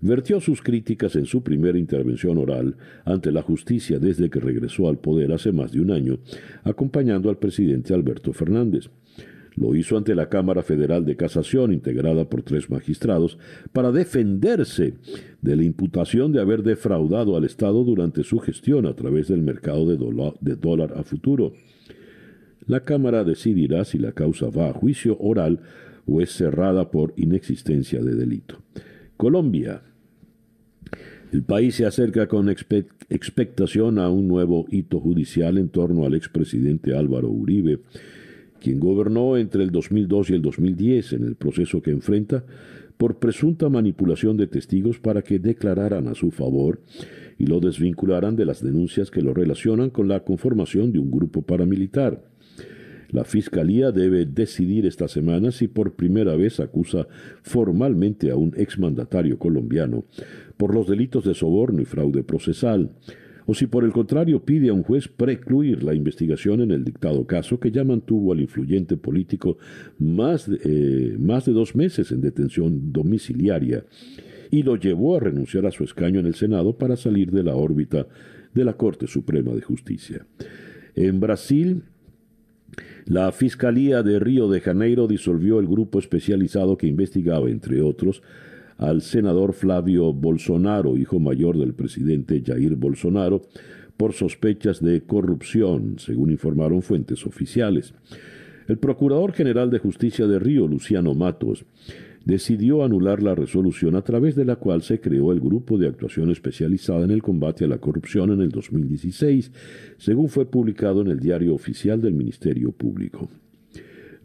vertió 0.00 0.40
sus 0.40 0.60
críticas 0.60 1.16
en 1.16 1.26
su 1.26 1.42
primera 1.42 1.78
intervención 1.78 2.38
oral 2.38 2.76
ante 3.04 3.32
la 3.32 3.42
justicia 3.42 3.98
desde 3.98 4.28
que 4.28 4.40
regresó 4.40 4.88
al 4.88 4.98
poder 4.98 5.32
hace 5.32 5.52
más 5.52 5.72
de 5.72 5.80
un 5.80 5.90
año, 5.90 6.18
acompañando 6.62 7.30
al 7.30 7.38
presidente 7.38 7.94
Alberto 7.94 8.32
Fernández. 8.32 8.90
Lo 9.56 9.74
hizo 9.74 9.96
ante 9.96 10.14
la 10.14 10.28
Cámara 10.28 10.62
Federal 10.62 11.04
de 11.04 11.16
Casación, 11.16 11.72
integrada 11.72 12.28
por 12.28 12.42
tres 12.42 12.70
magistrados, 12.70 13.38
para 13.72 13.92
defenderse 13.92 14.94
de 15.42 15.56
la 15.56 15.64
imputación 15.64 16.32
de 16.32 16.40
haber 16.40 16.62
defraudado 16.62 17.36
al 17.36 17.44
Estado 17.44 17.84
durante 17.84 18.22
su 18.22 18.38
gestión 18.38 18.86
a 18.86 18.94
través 18.94 19.28
del 19.28 19.42
mercado 19.42 19.86
de, 19.86 20.56
dólar, 20.56 20.94
a 20.96 21.02
futuro. 21.02 21.52
La 22.66 22.80
Cámara 22.80 23.24
decidirá 23.24 23.84
si 23.84 23.98
la 23.98 24.12
causa 24.12 24.48
va 24.50 24.68
a 24.68 24.72
juicio 24.72 25.16
oral 25.18 25.60
o 26.06 26.20
es 26.20 26.30
cerrada 26.30 26.90
por 26.90 27.12
inexistencia 27.16 28.02
de 28.02 28.14
delito. 28.14 28.58
Colombia. 29.16 29.82
El 31.32 31.44
país 31.44 31.76
se 31.76 31.86
acerca 31.86 32.26
con 32.26 32.48
expectación 32.48 34.00
a 34.00 34.08
un 34.08 34.26
nuevo 34.26 34.66
hito 34.68 34.98
judicial 34.98 35.58
en 35.58 35.68
torno 35.68 36.04
al 36.04 36.14
expresidente 36.14 36.96
Álvaro 36.96 37.28
Uribe, 37.28 37.80
quien 38.60 38.78
gobernó 38.78 39.36
entre 39.36 39.64
el 39.64 39.70
2002 39.70 40.30
y 40.30 40.34
el 40.34 40.42
2010 40.42 41.14
en 41.14 41.24
el 41.24 41.34
proceso 41.34 41.82
que 41.82 41.90
enfrenta 41.90 42.44
por 42.96 43.18
presunta 43.18 43.68
manipulación 43.70 44.36
de 44.36 44.46
testigos 44.46 44.98
para 44.98 45.22
que 45.22 45.38
declararan 45.38 46.06
a 46.06 46.14
su 46.14 46.30
favor 46.30 46.80
y 47.38 47.46
lo 47.46 47.58
desvincularan 47.58 48.36
de 48.36 48.44
las 48.44 48.62
denuncias 48.62 49.10
que 49.10 49.22
lo 49.22 49.32
relacionan 49.32 49.88
con 49.88 50.06
la 50.06 50.20
conformación 50.20 50.92
de 50.92 50.98
un 50.98 51.10
grupo 51.10 51.40
paramilitar. 51.40 52.22
La 53.10 53.24
Fiscalía 53.24 53.90
debe 53.90 54.26
decidir 54.26 54.86
esta 54.86 55.08
semana 55.08 55.50
si 55.50 55.66
por 55.66 55.94
primera 55.94 56.36
vez 56.36 56.60
acusa 56.60 57.08
formalmente 57.42 58.30
a 58.30 58.36
un 58.36 58.52
exmandatario 58.56 59.38
colombiano 59.38 60.04
por 60.56 60.74
los 60.74 60.86
delitos 60.86 61.24
de 61.24 61.34
soborno 61.34 61.80
y 61.80 61.86
fraude 61.86 62.22
procesal, 62.22 62.90
o 63.50 63.54
si 63.54 63.66
por 63.66 63.82
el 63.82 63.90
contrario 63.90 64.44
pide 64.44 64.68
a 64.68 64.72
un 64.72 64.84
juez 64.84 65.08
precluir 65.08 65.82
la 65.82 65.92
investigación 65.92 66.60
en 66.60 66.70
el 66.70 66.84
dictado 66.84 67.26
caso 67.26 67.58
que 67.58 67.72
ya 67.72 67.82
mantuvo 67.82 68.32
al 68.32 68.40
influyente 68.40 68.96
político 68.96 69.58
más 69.98 70.48
de, 70.48 70.60
eh, 70.62 71.16
más 71.18 71.46
de 71.46 71.52
dos 71.52 71.74
meses 71.74 72.12
en 72.12 72.20
detención 72.20 72.92
domiciliaria 72.92 73.84
y 74.52 74.62
lo 74.62 74.76
llevó 74.76 75.16
a 75.16 75.20
renunciar 75.20 75.66
a 75.66 75.72
su 75.72 75.82
escaño 75.82 76.20
en 76.20 76.26
el 76.26 76.36
Senado 76.36 76.78
para 76.78 76.94
salir 76.94 77.32
de 77.32 77.42
la 77.42 77.56
órbita 77.56 78.06
de 78.54 78.64
la 78.64 78.74
Corte 78.74 79.08
Suprema 79.08 79.52
de 79.52 79.62
Justicia. 79.62 80.24
En 80.94 81.18
Brasil, 81.18 81.82
la 83.06 83.32
Fiscalía 83.32 84.04
de 84.04 84.20
Río 84.20 84.48
de 84.48 84.60
Janeiro 84.60 85.08
disolvió 85.08 85.58
el 85.58 85.66
grupo 85.66 85.98
especializado 85.98 86.76
que 86.76 86.86
investigaba, 86.86 87.50
entre 87.50 87.82
otros, 87.82 88.22
al 88.80 89.02
senador 89.02 89.52
Flavio 89.52 90.14
Bolsonaro, 90.14 90.96
hijo 90.96 91.20
mayor 91.20 91.58
del 91.58 91.74
presidente 91.74 92.42
Jair 92.44 92.76
Bolsonaro, 92.76 93.42
por 93.98 94.14
sospechas 94.14 94.82
de 94.82 95.02
corrupción, 95.02 95.96
según 95.98 96.30
informaron 96.30 96.80
fuentes 96.80 97.26
oficiales. 97.26 97.92
El 98.68 98.78
Procurador 98.78 99.32
General 99.34 99.68
de 99.68 99.80
Justicia 99.80 100.26
de 100.26 100.38
Río, 100.38 100.66
Luciano 100.66 101.14
Matos, 101.14 101.66
decidió 102.24 102.82
anular 102.82 103.22
la 103.22 103.34
resolución 103.34 103.96
a 103.96 104.02
través 104.02 104.34
de 104.34 104.46
la 104.46 104.56
cual 104.56 104.80
se 104.80 104.98
creó 104.98 105.32
el 105.32 105.40
Grupo 105.40 105.76
de 105.76 105.86
Actuación 105.86 106.30
Especializada 106.30 107.04
en 107.04 107.10
el 107.10 107.22
Combate 107.22 107.66
a 107.66 107.68
la 107.68 107.78
Corrupción 107.78 108.32
en 108.32 108.40
el 108.40 108.48
2016, 108.48 109.52
según 109.98 110.30
fue 110.30 110.46
publicado 110.46 111.02
en 111.02 111.08
el 111.08 111.20
Diario 111.20 111.54
Oficial 111.54 112.00
del 112.00 112.14
Ministerio 112.14 112.72
Público. 112.72 113.28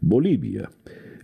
Bolivia. 0.00 0.70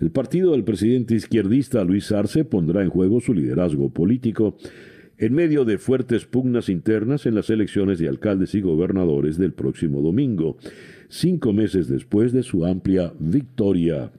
El 0.03 0.11
partido 0.11 0.51
del 0.51 0.65
presidente 0.65 1.15
izquierdista 1.15 1.85
Luis 1.85 2.11
Arce 2.11 2.45
pondrá 2.45 2.83
en 2.83 2.91
juego 2.91 3.21
su 3.21 3.33
liderazgo 3.33 3.91
político 3.91 4.57
en 5.17 5.33
medio 5.33 5.65
de 5.65 5.79
fuertes 5.79 6.25
pugnas 6.25 6.69
internas 6.69 7.25
en 7.25 7.37
las 7.37 7.51
elecciones 7.51 8.01
de 8.01 8.09
alcaldes 8.09 8.57
y 8.57 8.61
gobernadores 8.63 9.39
del 9.39 9.53
próximo 9.53 10.01
domingo, 10.01 10.57
cinco 11.09 11.53
meses 11.53 11.87
después 11.87 12.33
de 12.33 12.43
su 12.43 12.67
amplia 12.67 13.13
victoria 13.21 14.11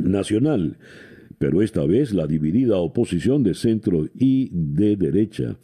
nacional. 0.00 0.76
pero 1.40 1.60
esta 1.60 1.84
vez 1.84 2.14
la 2.14 2.28
dividida 2.28 2.76
oposición 2.76 3.42
de 3.42 3.54
centro 3.54 4.06
y 4.16 4.48
de 4.52 4.94
derecha 4.94 5.56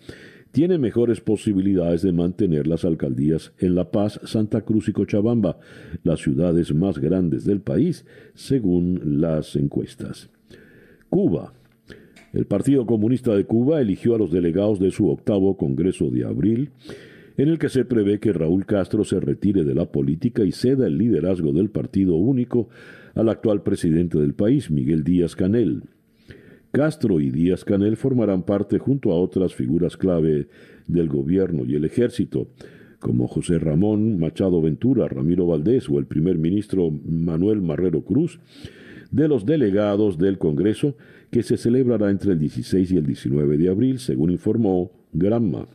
tiene 0.52 0.78
mejores 0.78 1.20
posibilidades 1.20 2.02
de 2.02 2.12
mantener 2.12 2.66
las 2.66 2.84
alcaldías 2.84 3.52
en 3.58 3.74
La 3.74 3.90
Paz, 3.90 4.20
Santa 4.24 4.62
Cruz 4.62 4.88
y 4.88 4.92
Cochabamba, 4.92 5.58
las 6.02 6.20
ciudades 6.20 6.74
más 6.74 6.98
grandes 6.98 7.44
del 7.44 7.60
país, 7.60 8.04
según 8.34 9.20
las 9.20 9.56
encuestas. 9.56 10.30
Cuba. 11.08 11.52
El 12.32 12.46
Partido 12.46 12.86
Comunista 12.86 13.34
de 13.34 13.44
Cuba 13.44 13.80
eligió 13.80 14.14
a 14.14 14.18
los 14.18 14.30
delegados 14.30 14.78
de 14.78 14.92
su 14.92 15.08
octavo 15.08 15.56
Congreso 15.56 16.10
de 16.10 16.24
abril, 16.24 16.70
en 17.36 17.48
el 17.48 17.58
que 17.58 17.68
se 17.68 17.84
prevé 17.84 18.20
que 18.20 18.32
Raúl 18.32 18.66
Castro 18.66 19.04
se 19.04 19.18
retire 19.18 19.64
de 19.64 19.74
la 19.74 19.90
política 19.90 20.44
y 20.44 20.52
ceda 20.52 20.86
el 20.86 20.98
liderazgo 20.98 21.52
del 21.52 21.70
partido 21.70 22.14
único 22.14 22.68
al 23.14 23.28
actual 23.28 23.62
presidente 23.62 24.18
del 24.18 24.34
país, 24.34 24.70
Miguel 24.70 25.04
Díaz 25.04 25.34
Canel. 25.34 25.82
Castro 26.72 27.20
y 27.20 27.30
Díaz 27.30 27.64
Canel 27.64 27.96
formarán 27.96 28.42
parte 28.42 28.78
junto 28.78 29.10
a 29.10 29.20
otras 29.20 29.54
figuras 29.54 29.96
clave 29.96 30.48
del 30.86 31.08
gobierno 31.08 31.64
y 31.64 31.74
el 31.74 31.84
ejército, 31.84 32.48
como 33.00 33.26
José 33.26 33.58
Ramón 33.58 34.18
Machado 34.18 34.62
Ventura, 34.62 35.08
Ramiro 35.08 35.46
Valdés 35.46 35.88
o 35.88 35.98
el 35.98 36.06
primer 36.06 36.38
ministro 36.38 36.90
Manuel 36.90 37.60
Marrero 37.60 38.02
Cruz, 38.02 38.38
de 39.10 39.26
los 39.26 39.44
delegados 39.46 40.18
del 40.18 40.38
Congreso 40.38 40.96
que 41.30 41.42
se 41.42 41.56
celebrará 41.56 42.10
entre 42.10 42.32
el 42.32 42.38
16 42.38 42.92
y 42.92 42.96
el 42.96 43.06
19 43.06 43.58
de 43.58 43.68
abril, 43.68 43.98
según 43.98 44.30
informó 44.30 44.92
Granma. 45.12 45.66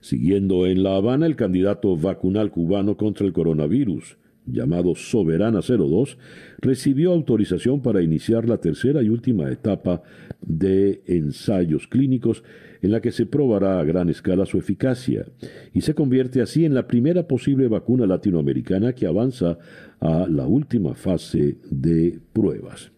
Siguiendo 0.00 0.66
en 0.66 0.82
La 0.82 0.96
Habana, 0.96 1.26
el 1.26 1.36
candidato 1.36 1.96
vacunal 1.96 2.50
cubano 2.50 2.96
contra 2.96 3.26
el 3.26 3.32
coronavirus, 3.32 4.16
llamado 4.46 4.94
Soberana 4.94 5.60
02, 5.60 6.18
recibió 6.58 7.12
autorización 7.12 7.80
para 7.82 8.02
iniciar 8.02 8.48
la 8.48 8.58
tercera 8.58 9.02
y 9.02 9.08
última 9.08 9.50
etapa 9.50 10.02
de 10.40 11.02
ensayos 11.06 11.86
clínicos 11.86 12.42
en 12.82 12.90
la 12.90 13.00
que 13.00 13.12
se 13.12 13.26
probará 13.26 13.80
a 13.80 13.84
gran 13.84 14.08
escala 14.08 14.44
su 14.44 14.58
eficacia 14.58 15.26
y 15.72 15.80
se 15.82 15.94
convierte 15.94 16.42
así 16.42 16.64
en 16.64 16.74
la 16.74 16.86
primera 16.86 17.26
posible 17.28 17.68
vacuna 17.68 18.06
latinoamericana 18.06 18.92
que 18.92 19.06
avanza 19.06 19.58
a 20.00 20.26
la 20.28 20.46
última 20.46 20.94
fase 20.94 21.58
de 21.70 22.18
pruebas. 22.32 22.91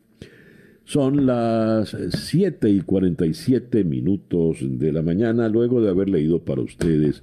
Son 0.85 1.24
las 1.24 1.97
7 2.11 2.68
y 2.68 2.80
47 2.80 3.85
minutos 3.85 4.59
de 4.61 4.93
la 4.93 5.01
mañana, 5.01 5.49
luego 5.49 5.80
de 5.80 5.89
haber 5.89 6.11
leído 6.11 6.45
para 6.45 6.61
ustedes 6.61 7.22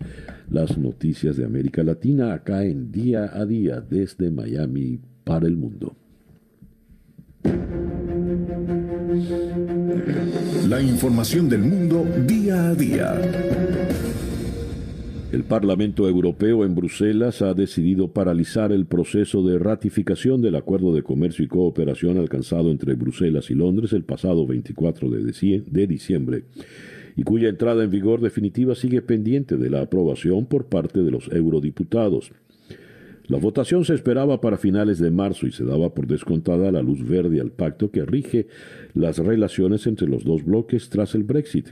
las 0.49 0.78
noticias 0.80 1.38
de 1.38 1.45
América 1.45 1.84
Latina 1.84 2.34
acá 2.34 2.66
en 2.66 2.91
Día 2.91 3.30
a 3.32 3.45
Día 3.45 3.80
desde 3.80 4.32
Miami 4.32 4.99
para 5.24 5.45
el 5.45 5.57
mundo. 5.57 5.95
La 10.68 10.82
información 10.82 11.47
del 11.47 11.62
mundo 11.62 12.05
día 12.26 12.70
a 12.70 12.76
día. 12.76 13.22
El 15.32 15.45
Parlamento 15.45 16.09
Europeo 16.09 16.65
en 16.65 16.75
Bruselas 16.75 17.41
ha 17.41 17.53
decidido 17.53 18.11
paralizar 18.11 18.73
el 18.73 18.86
proceso 18.86 19.41
de 19.41 19.59
ratificación 19.59 20.41
del 20.41 20.55
acuerdo 20.55 20.93
de 20.93 21.03
comercio 21.03 21.45
y 21.45 21.47
cooperación 21.47 22.17
alcanzado 22.17 22.69
entre 22.69 22.95
Bruselas 22.95 23.49
y 23.49 23.55
Londres 23.55 23.93
el 23.93 24.03
pasado 24.03 24.45
24 24.45 25.09
de 25.09 25.88
diciembre 25.88 26.43
y 27.15 27.23
cuya 27.23 27.47
entrada 27.47 27.82
en 27.82 27.89
vigor 27.89 28.19
definitiva 28.19 28.75
sigue 28.75 29.01
pendiente 29.01 29.55
de 29.55 29.69
la 29.69 29.84
aprobación 29.84 30.47
por 30.47 30.65
parte 30.65 31.01
de 31.01 31.11
los 31.11 31.32
eurodiputados. 31.32 32.34
La 33.27 33.38
votación 33.38 33.86
se 33.86 33.93
esperaba 33.93 34.41
para 34.41 34.57
finales 34.57 34.99
de 34.99 35.11
marzo 35.11 35.47
y 35.47 35.53
se 35.53 35.63
daba 35.63 35.93
por 35.93 36.07
descontada 36.07 36.73
la 36.73 36.82
luz 36.82 37.07
verde 37.07 37.39
al 37.39 37.51
pacto 37.51 37.89
que 37.89 38.03
rige 38.03 38.47
las 38.93 39.17
relaciones 39.17 39.88
entre 39.88 40.09
los 40.09 40.25
dos 40.25 40.43
bloques 40.43 40.89
tras 40.89 41.15
el 41.15 41.23
Brexit 41.23 41.69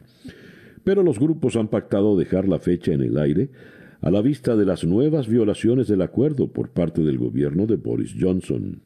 pero 0.84 1.04
los 1.04 1.20
grupos 1.20 1.56
han 1.56 1.68
pactado 1.68 2.18
dejar 2.18 2.48
la 2.48 2.60
fecha 2.60 2.94
en 2.94 3.02
el 3.02 3.18
aire 3.18 3.50
a 4.02 4.12
la 4.12 4.22
vista 4.22 4.56
de 4.56 4.66
las 4.66 4.84
nuevas 4.84 5.28
violaciones 5.28 5.88
del 5.88 6.02
acuerdo 6.02 6.52
por 6.52 6.70
parte 6.70 7.04
del 7.04 7.18
gobierno 7.18 7.66
de 7.66 7.76
Boris 7.76 8.16
Johnson. 8.20 8.82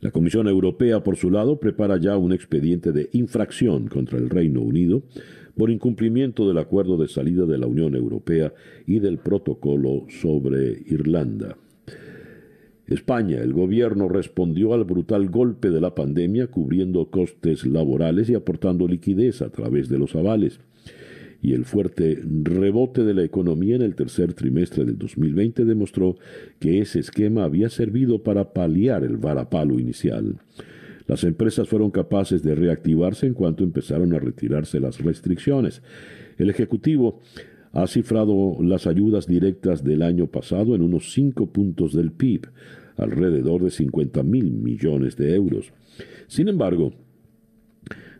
La 0.00 0.10
Comisión 0.10 0.48
Europea, 0.48 1.04
por 1.04 1.16
su 1.16 1.30
lado, 1.30 1.60
prepara 1.60 1.96
ya 1.96 2.16
un 2.16 2.32
expediente 2.32 2.92
de 2.92 3.08
infracción 3.12 3.86
contra 3.88 4.18
el 4.18 4.30
Reino 4.30 4.60
Unido 4.60 5.04
por 5.56 5.70
incumplimiento 5.70 6.48
del 6.48 6.58
acuerdo 6.58 6.96
de 6.96 7.08
salida 7.08 7.46
de 7.46 7.58
la 7.58 7.66
Unión 7.66 7.94
Europea 7.94 8.52
y 8.86 8.98
del 8.98 9.18
protocolo 9.18 10.06
sobre 10.08 10.82
Irlanda. 10.86 11.56
España, 12.86 13.38
el 13.38 13.52
gobierno 13.52 14.08
respondió 14.08 14.74
al 14.74 14.84
brutal 14.84 15.28
golpe 15.28 15.70
de 15.70 15.80
la 15.80 15.94
pandemia 15.94 16.48
cubriendo 16.48 17.10
costes 17.10 17.64
laborales 17.64 18.28
y 18.28 18.34
aportando 18.34 18.88
liquidez 18.88 19.40
a 19.40 19.50
través 19.50 19.88
de 19.88 19.98
los 19.98 20.14
avales. 20.14 20.60
Y 21.40 21.54
el 21.54 21.64
fuerte 21.64 22.20
rebote 22.22 23.02
de 23.02 23.14
la 23.14 23.24
economía 23.24 23.76
en 23.76 23.82
el 23.82 23.94
tercer 23.96 24.32
trimestre 24.34 24.84
del 24.84 24.98
2020 24.98 25.64
demostró 25.64 26.16
que 26.60 26.80
ese 26.80 27.00
esquema 27.00 27.44
había 27.44 27.68
servido 27.68 28.22
para 28.22 28.52
paliar 28.52 29.02
el 29.02 29.16
varapalo 29.16 29.80
inicial. 29.80 30.36
Las 31.06 31.24
empresas 31.24 31.68
fueron 31.68 31.90
capaces 31.90 32.42
de 32.42 32.54
reactivarse 32.54 33.26
en 33.26 33.34
cuanto 33.34 33.64
empezaron 33.64 34.14
a 34.14 34.20
retirarse 34.20 34.78
las 34.78 34.98
restricciones. 35.00 35.82
El 36.38 36.48
Ejecutivo 36.48 37.20
ha 37.72 37.86
cifrado 37.86 38.56
las 38.60 38.86
ayudas 38.86 39.26
directas 39.26 39.82
del 39.82 40.02
año 40.02 40.26
pasado 40.26 40.74
en 40.74 40.82
unos 40.82 41.12
5 41.12 41.46
puntos 41.46 41.94
del 41.94 42.12
PIB, 42.12 42.48
alrededor 42.96 43.64
de 43.64 43.70
50 43.70 44.22
mil 44.22 44.52
millones 44.52 45.16
de 45.16 45.34
euros. 45.34 45.72
Sin 46.26 46.48
embargo, 46.48 46.92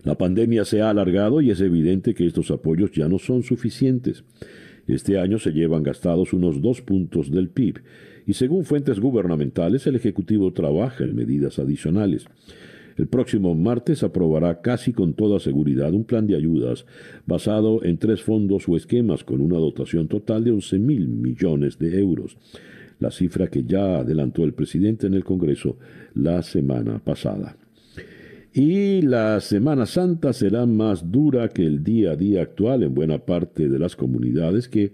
la 0.04 0.16
pandemia 0.16 0.64
se 0.64 0.80
ha 0.80 0.90
alargado 0.90 1.40
y 1.40 1.50
es 1.50 1.60
evidente 1.60 2.14
que 2.14 2.26
estos 2.26 2.50
apoyos 2.50 2.90
ya 2.92 3.08
no 3.08 3.18
son 3.18 3.42
suficientes. 3.42 4.24
Este 4.88 5.18
año 5.18 5.38
se 5.38 5.52
llevan 5.52 5.82
gastados 5.82 6.32
unos 6.32 6.60
dos 6.60 6.82
puntos 6.82 7.30
del 7.30 7.48
PIB 7.48 7.78
y 8.26 8.32
según 8.32 8.64
fuentes 8.64 8.98
gubernamentales 8.98 9.86
el 9.86 9.96
Ejecutivo 9.96 10.52
trabaja 10.52 11.04
en 11.04 11.14
medidas 11.14 11.58
adicionales. 11.58 12.26
El 12.96 13.06
próximo 13.06 13.54
martes 13.54 14.02
aprobará 14.02 14.60
casi 14.60 14.92
con 14.92 15.14
toda 15.14 15.40
seguridad 15.40 15.92
un 15.92 16.04
plan 16.04 16.26
de 16.26 16.36
ayudas 16.36 16.86
basado 17.26 17.82
en 17.84 17.98
tres 17.98 18.22
fondos 18.22 18.68
o 18.68 18.76
esquemas 18.76 19.24
con 19.24 19.40
una 19.40 19.58
dotación 19.58 20.08
total 20.08 20.44
de 20.44 20.52
11 20.52 20.78
mil 20.78 21.08
millones 21.08 21.78
de 21.78 21.98
euros 21.98 22.36
la 23.02 23.10
cifra 23.10 23.48
que 23.48 23.64
ya 23.64 23.98
adelantó 23.98 24.44
el 24.44 24.54
presidente 24.54 25.08
en 25.08 25.14
el 25.14 25.24
Congreso 25.24 25.76
la 26.14 26.40
semana 26.42 27.00
pasada. 27.00 27.56
Y 28.54 29.02
la 29.02 29.40
Semana 29.40 29.86
Santa 29.86 30.32
será 30.32 30.66
más 30.66 31.10
dura 31.10 31.48
que 31.48 31.64
el 31.64 31.82
día 31.82 32.12
a 32.12 32.16
día 32.16 32.42
actual 32.42 32.82
en 32.82 32.94
buena 32.94 33.18
parte 33.18 33.68
de 33.68 33.78
las 33.78 33.96
comunidades 33.96 34.68
que, 34.68 34.92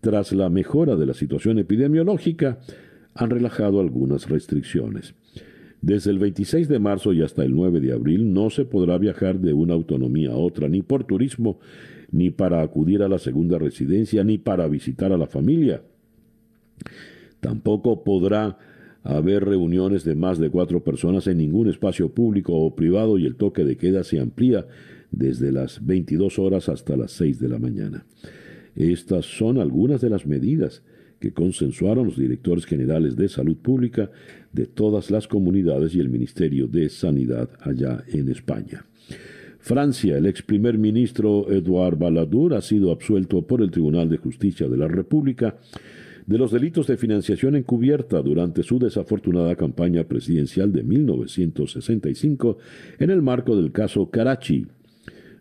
tras 0.00 0.32
la 0.32 0.48
mejora 0.48 0.96
de 0.96 1.06
la 1.06 1.14
situación 1.14 1.58
epidemiológica, 1.58 2.58
han 3.14 3.30
relajado 3.30 3.80
algunas 3.80 4.28
restricciones. 4.28 5.14
Desde 5.84 6.10
el 6.10 6.18
26 6.18 6.66
de 6.68 6.78
marzo 6.78 7.12
y 7.12 7.20
hasta 7.20 7.44
el 7.44 7.54
9 7.54 7.78
de 7.78 7.92
abril 7.92 8.32
no 8.32 8.48
se 8.48 8.64
podrá 8.64 8.96
viajar 8.96 9.38
de 9.38 9.52
una 9.52 9.74
autonomía 9.74 10.30
a 10.30 10.36
otra, 10.36 10.66
ni 10.66 10.80
por 10.80 11.04
turismo, 11.04 11.60
ni 12.10 12.30
para 12.30 12.62
acudir 12.62 13.02
a 13.02 13.08
la 13.08 13.18
segunda 13.18 13.58
residencia, 13.58 14.24
ni 14.24 14.38
para 14.38 14.66
visitar 14.66 15.12
a 15.12 15.18
la 15.18 15.26
familia. 15.26 15.82
Tampoco 17.40 18.02
podrá 18.02 18.56
haber 19.02 19.44
reuniones 19.44 20.04
de 20.04 20.14
más 20.14 20.38
de 20.38 20.48
cuatro 20.48 20.82
personas 20.82 21.26
en 21.26 21.36
ningún 21.36 21.68
espacio 21.68 22.08
público 22.08 22.54
o 22.54 22.74
privado 22.74 23.18
y 23.18 23.26
el 23.26 23.36
toque 23.36 23.62
de 23.62 23.76
queda 23.76 24.04
se 24.04 24.20
amplía 24.20 24.66
desde 25.10 25.52
las 25.52 25.84
22 25.84 26.38
horas 26.38 26.70
hasta 26.70 26.96
las 26.96 27.12
6 27.12 27.40
de 27.40 27.48
la 27.50 27.58
mañana. 27.58 28.06
Estas 28.74 29.26
son 29.26 29.58
algunas 29.58 30.00
de 30.00 30.08
las 30.08 30.24
medidas 30.24 30.82
que 31.20 31.32
consensuaron 31.32 32.06
los 32.06 32.16
directores 32.16 32.64
generales 32.64 33.16
de 33.16 33.28
salud 33.28 33.56
pública 33.56 34.10
de 34.54 34.66
todas 34.66 35.10
las 35.10 35.28
comunidades 35.28 35.94
y 35.94 36.00
el 36.00 36.08
Ministerio 36.08 36.66
de 36.66 36.88
Sanidad 36.88 37.50
allá 37.60 38.04
en 38.08 38.30
España. 38.30 38.86
Francia, 39.58 40.18
el 40.18 40.26
ex 40.26 40.42
primer 40.42 40.78
ministro 40.78 41.50
Edouard 41.50 41.96
Balladur 41.96 42.54
ha 42.54 42.60
sido 42.60 42.92
absuelto 42.92 43.46
por 43.46 43.62
el 43.62 43.70
Tribunal 43.70 44.08
de 44.08 44.18
Justicia 44.18 44.68
de 44.68 44.76
la 44.76 44.88
República 44.88 45.56
de 46.26 46.38
los 46.38 46.52
delitos 46.52 46.86
de 46.86 46.96
financiación 46.96 47.56
encubierta 47.56 48.22
durante 48.22 48.62
su 48.62 48.78
desafortunada 48.78 49.56
campaña 49.56 50.04
presidencial 50.04 50.72
de 50.72 50.82
1965 50.82 52.58
en 52.98 53.10
el 53.10 53.22
marco 53.22 53.56
del 53.56 53.72
caso 53.72 54.10
Karachi. 54.10 54.66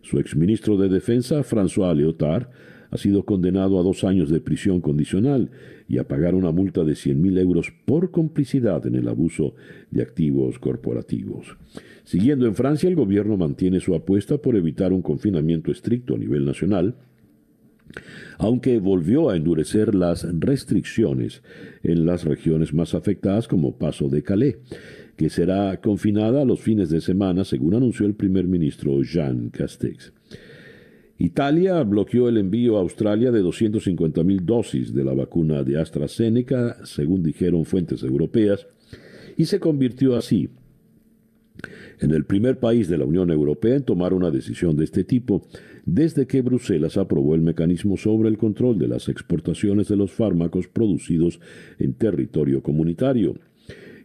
Su 0.01 0.19
exministro 0.19 0.77
de 0.77 0.89
Defensa, 0.89 1.43
François 1.43 1.95
Leotard, 1.95 2.47
ha 2.93 2.97
sido 2.99 3.25
condenado 3.25 3.79
a 3.79 3.83
dos 3.83 4.03
años 4.03 4.29
de 4.29 4.39
prisión 4.39 4.79
condicional 4.79 5.49
y 5.89 5.97
a 5.97 6.07
pagar 6.07 6.35
una 6.35 6.51
multa 6.51 6.83
de 6.83 6.93
100.000 6.93 7.39
euros 7.39 7.73
por 7.85 8.11
complicidad 8.11 8.85
en 8.85 8.93
el 8.93 9.07
abuso 9.07 9.55
de 9.89 10.03
activos 10.03 10.59
corporativos. 10.59 11.57
Siguiendo 12.03 12.45
en 12.45 12.53
Francia, 12.53 12.87
el 12.87 12.95
gobierno 12.95 13.35
mantiene 13.35 13.79
su 13.79 13.95
apuesta 13.95 14.37
por 14.37 14.55
evitar 14.55 14.93
un 14.93 15.01
confinamiento 15.01 15.71
estricto 15.71 16.13
a 16.13 16.19
nivel 16.19 16.45
nacional 16.45 16.95
aunque 18.39 18.79
volvió 18.79 19.29
a 19.29 19.35
endurecer 19.35 19.93
las 19.93 20.25
restricciones 20.39 21.43
en 21.83 22.05
las 22.05 22.23
regiones 22.23 22.73
más 22.73 22.95
afectadas 22.95 23.47
como 23.47 23.77
Paso 23.77 24.09
de 24.09 24.23
Calais, 24.23 24.57
que 25.15 25.29
será 25.29 25.79
confinada 25.79 26.43
los 26.43 26.59
fines 26.59 26.89
de 26.89 27.01
semana, 27.01 27.43
según 27.43 27.75
anunció 27.75 28.07
el 28.07 28.15
primer 28.15 28.45
ministro 28.47 29.03
Jean 29.03 29.49
Castex. 29.49 30.11
Italia 31.23 31.81
bloqueó 31.83 32.27
el 32.27 32.35
envío 32.35 32.75
a 32.75 32.81
Australia 32.81 33.31
de 33.31 33.41
250.000 33.41 34.41
dosis 34.41 34.93
de 34.93 35.05
la 35.05 35.13
vacuna 35.13 35.63
de 35.63 35.79
AstraZeneca, 35.79 36.85
según 36.85 37.23
dijeron 37.23 37.63
fuentes 37.63 38.03
europeas, 38.03 38.67
y 39.37 39.45
se 39.45 39.57
convirtió 39.57 40.17
así 40.17 40.49
en 42.01 42.11
el 42.11 42.25
primer 42.25 42.59
país 42.59 42.89
de 42.89 42.97
la 42.97 43.05
Unión 43.05 43.31
Europea 43.31 43.77
en 43.77 43.83
tomar 43.83 44.13
una 44.13 44.31
decisión 44.31 44.75
de 44.75 44.83
este 44.83 45.05
tipo 45.05 45.47
desde 45.85 46.27
que 46.27 46.41
Bruselas 46.41 46.97
aprobó 46.97 47.35
el 47.35 47.41
mecanismo 47.41 47.95
sobre 47.95 48.27
el 48.27 48.37
control 48.37 48.77
de 48.77 48.89
las 48.89 49.07
exportaciones 49.07 49.87
de 49.87 49.95
los 49.95 50.11
fármacos 50.11 50.67
producidos 50.67 51.39
en 51.79 51.93
territorio 51.93 52.61
comunitario. 52.61 53.35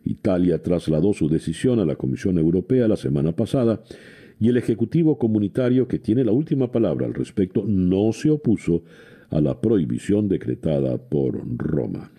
Italia 0.04 0.62
trasladó 0.62 1.12
su 1.14 1.28
decisión 1.28 1.80
a 1.80 1.84
la 1.84 1.96
Comisión 1.96 2.38
Europea 2.38 2.86
la 2.86 2.96
semana 2.96 3.32
pasada 3.32 3.82
y 4.40 4.48
el 4.48 4.56
Ejecutivo 4.56 5.18
Comunitario, 5.18 5.88
que 5.88 5.98
tiene 5.98 6.24
la 6.24 6.32
última 6.32 6.70
palabra 6.70 7.06
al 7.06 7.14
respecto, 7.14 7.64
no 7.66 8.12
se 8.12 8.30
opuso 8.30 8.82
a 9.30 9.40
la 9.40 9.60
prohibición 9.60 10.28
decretada 10.28 10.96
por 10.96 11.42
Roma. 11.56 12.10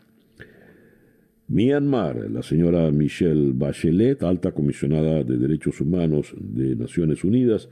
Myanmar, 1.48 2.30
la 2.30 2.44
señora 2.44 2.92
Michelle 2.92 3.54
Bachelet, 3.54 4.22
alta 4.22 4.52
comisionada 4.52 5.24
de 5.24 5.38
Derechos 5.38 5.82
Humanos 5.82 6.36
de 6.38 6.76
Naciones 6.76 7.24
Unidas, 7.24 7.70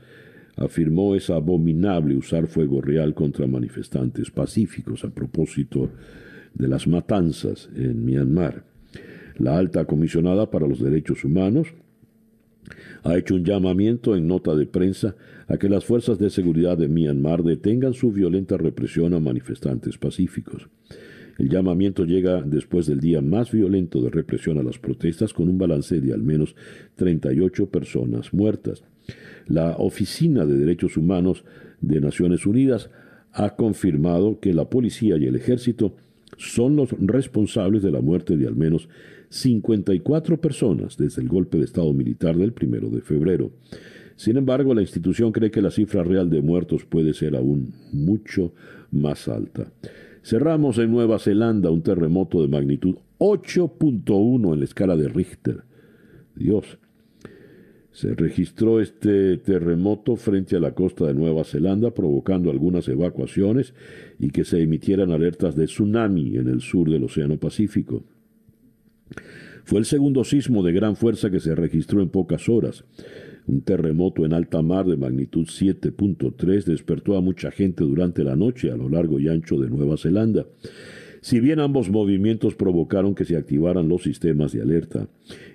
afirmó 0.56 1.14
es 1.14 1.30
abominable 1.30 2.16
usar 2.16 2.48
fuego 2.48 2.80
real 2.80 3.14
contra 3.14 3.46
manifestantes 3.46 4.32
pacíficos 4.32 5.04
a 5.04 5.10
propósito 5.10 5.90
de 6.54 6.66
las 6.66 6.88
matanzas 6.88 7.70
en 7.76 8.04
Myanmar. 8.04 8.64
La 9.36 9.56
alta 9.56 9.84
comisionada 9.84 10.50
para 10.50 10.66
los 10.66 10.80
derechos 10.82 11.24
humanos 11.24 11.68
ha 13.04 13.16
hecho 13.16 13.34
un 13.34 13.44
llamamiento 13.44 14.16
en 14.16 14.26
nota 14.26 14.54
de 14.54 14.66
prensa 14.66 15.14
a 15.46 15.56
que 15.56 15.68
las 15.68 15.84
fuerzas 15.84 16.18
de 16.18 16.30
seguridad 16.30 16.76
de 16.76 16.88
Myanmar 16.88 17.42
detengan 17.42 17.94
su 17.94 18.12
violenta 18.12 18.56
represión 18.56 19.14
a 19.14 19.20
manifestantes 19.20 19.98
pacíficos. 19.98 20.68
El 21.38 21.48
llamamiento 21.48 22.04
llega 22.04 22.42
después 22.42 22.86
del 22.86 22.98
día 22.98 23.20
más 23.20 23.52
violento 23.52 24.02
de 24.02 24.10
represión 24.10 24.58
a 24.58 24.62
las 24.62 24.78
protestas 24.78 25.32
con 25.32 25.48
un 25.48 25.56
balance 25.56 26.00
de 26.00 26.12
al 26.12 26.22
menos 26.22 26.56
38 26.96 27.66
personas 27.70 28.34
muertas. 28.34 28.82
La 29.46 29.76
Oficina 29.76 30.44
de 30.44 30.58
Derechos 30.58 30.96
Humanos 30.96 31.44
de 31.80 32.00
Naciones 32.00 32.44
Unidas 32.44 32.90
ha 33.32 33.54
confirmado 33.54 34.40
que 34.40 34.52
la 34.52 34.68
policía 34.68 35.16
y 35.16 35.26
el 35.26 35.36
ejército 35.36 35.94
son 36.36 36.74
los 36.74 36.90
responsables 36.98 37.82
de 37.82 37.92
la 37.92 38.00
muerte 38.00 38.36
de 38.36 38.46
al 38.46 38.56
menos 38.56 38.88
54 39.30 40.40
personas 40.40 40.96
desde 40.96 41.22
el 41.22 41.28
golpe 41.28 41.58
de 41.58 41.64
Estado 41.64 41.92
militar 41.92 42.36
del 42.36 42.52
primero 42.52 42.88
de 42.88 43.00
febrero. 43.00 43.50
Sin 44.16 44.36
embargo, 44.36 44.74
la 44.74 44.80
institución 44.82 45.30
cree 45.32 45.50
que 45.50 45.62
la 45.62 45.70
cifra 45.70 46.02
real 46.02 46.28
de 46.28 46.42
muertos 46.42 46.84
puede 46.84 47.14
ser 47.14 47.36
aún 47.36 47.72
mucho 47.92 48.52
más 48.90 49.28
alta. 49.28 49.70
Cerramos 50.22 50.78
en 50.78 50.90
Nueva 50.90 51.18
Zelanda 51.18 51.70
un 51.70 51.82
terremoto 51.82 52.42
de 52.42 52.48
magnitud 52.48 52.96
8.1 53.18 54.52
en 54.52 54.58
la 54.58 54.64
escala 54.64 54.96
de 54.96 55.08
Richter. 55.08 55.62
Dios. 56.34 56.78
Se 57.92 58.14
registró 58.14 58.80
este 58.80 59.38
terremoto 59.38 60.16
frente 60.16 60.56
a 60.56 60.60
la 60.60 60.72
costa 60.72 61.06
de 61.06 61.14
Nueva 61.14 61.44
Zelanda, 61.44 61.92
provocando 61.92 62.50
algunas 62.50 62.86
evacuaciones 62.88 63.74
y 64.18 64.30
que 64.30 64.44
se 64.44 64.62
emitieran 64.62 65.10
alertas 65.10 65.56
de 65.56 65.66
tsunami 65.66 66.36
en 66.36 66.48
el 66.48 66.60
sur 66.60 66.88
del 66.90 67.04
Océano 67.04 67.38
Pacífico. 67.38 68.04
Fue 69.64 69.78
el 69.78 69.84
segundo 69.84 70.24
sismo 70.24 70.62
de 70.62 70.72
gran 70.72 70.96
fuerza 70.96 71.30
que 71.30 71.40
se 71.40 71.54
registró 71.54 72.00
en 72.00 72.08
pocas 72.08 72.48
horas. 72.48 72.84
Un 73.46 73.62
terremoto 73.62 74.24
en 74.24 74.32
alta 74.32 74.62
mar 74.62 74.86
de 74.86 74.96
magnitud 74.96 75.46
7.3 75.46 76.64
despertó 76.64 77.16
a 77.16 77.20
mucha 77.20 77.50
gente 77.50 77.84
durante 77.84 78.24
la 78.24 78.36
noche 78.36 78.70
a 78.70 78.76
lo 78.76 78.88
largo 78.88 79.18
y 79.18 79.28
ancho 79.28 79.58
de 79.58 79.70
Nueva 79.70 79.96
Zelanda. 79.96 80.46
Si 81.20 81.40
bien 81.40 81.58
ambos 81.58 81.90
movimientos 81.90 82.54
provocaron 82.54 83.14
que 83.14 83.24
se 83.24 83.36
activaran 83.36 83.88
los 83.88 84.02
sistemas 84.02 84.52
de 84.52 84.62
alerta, 84.62 85.08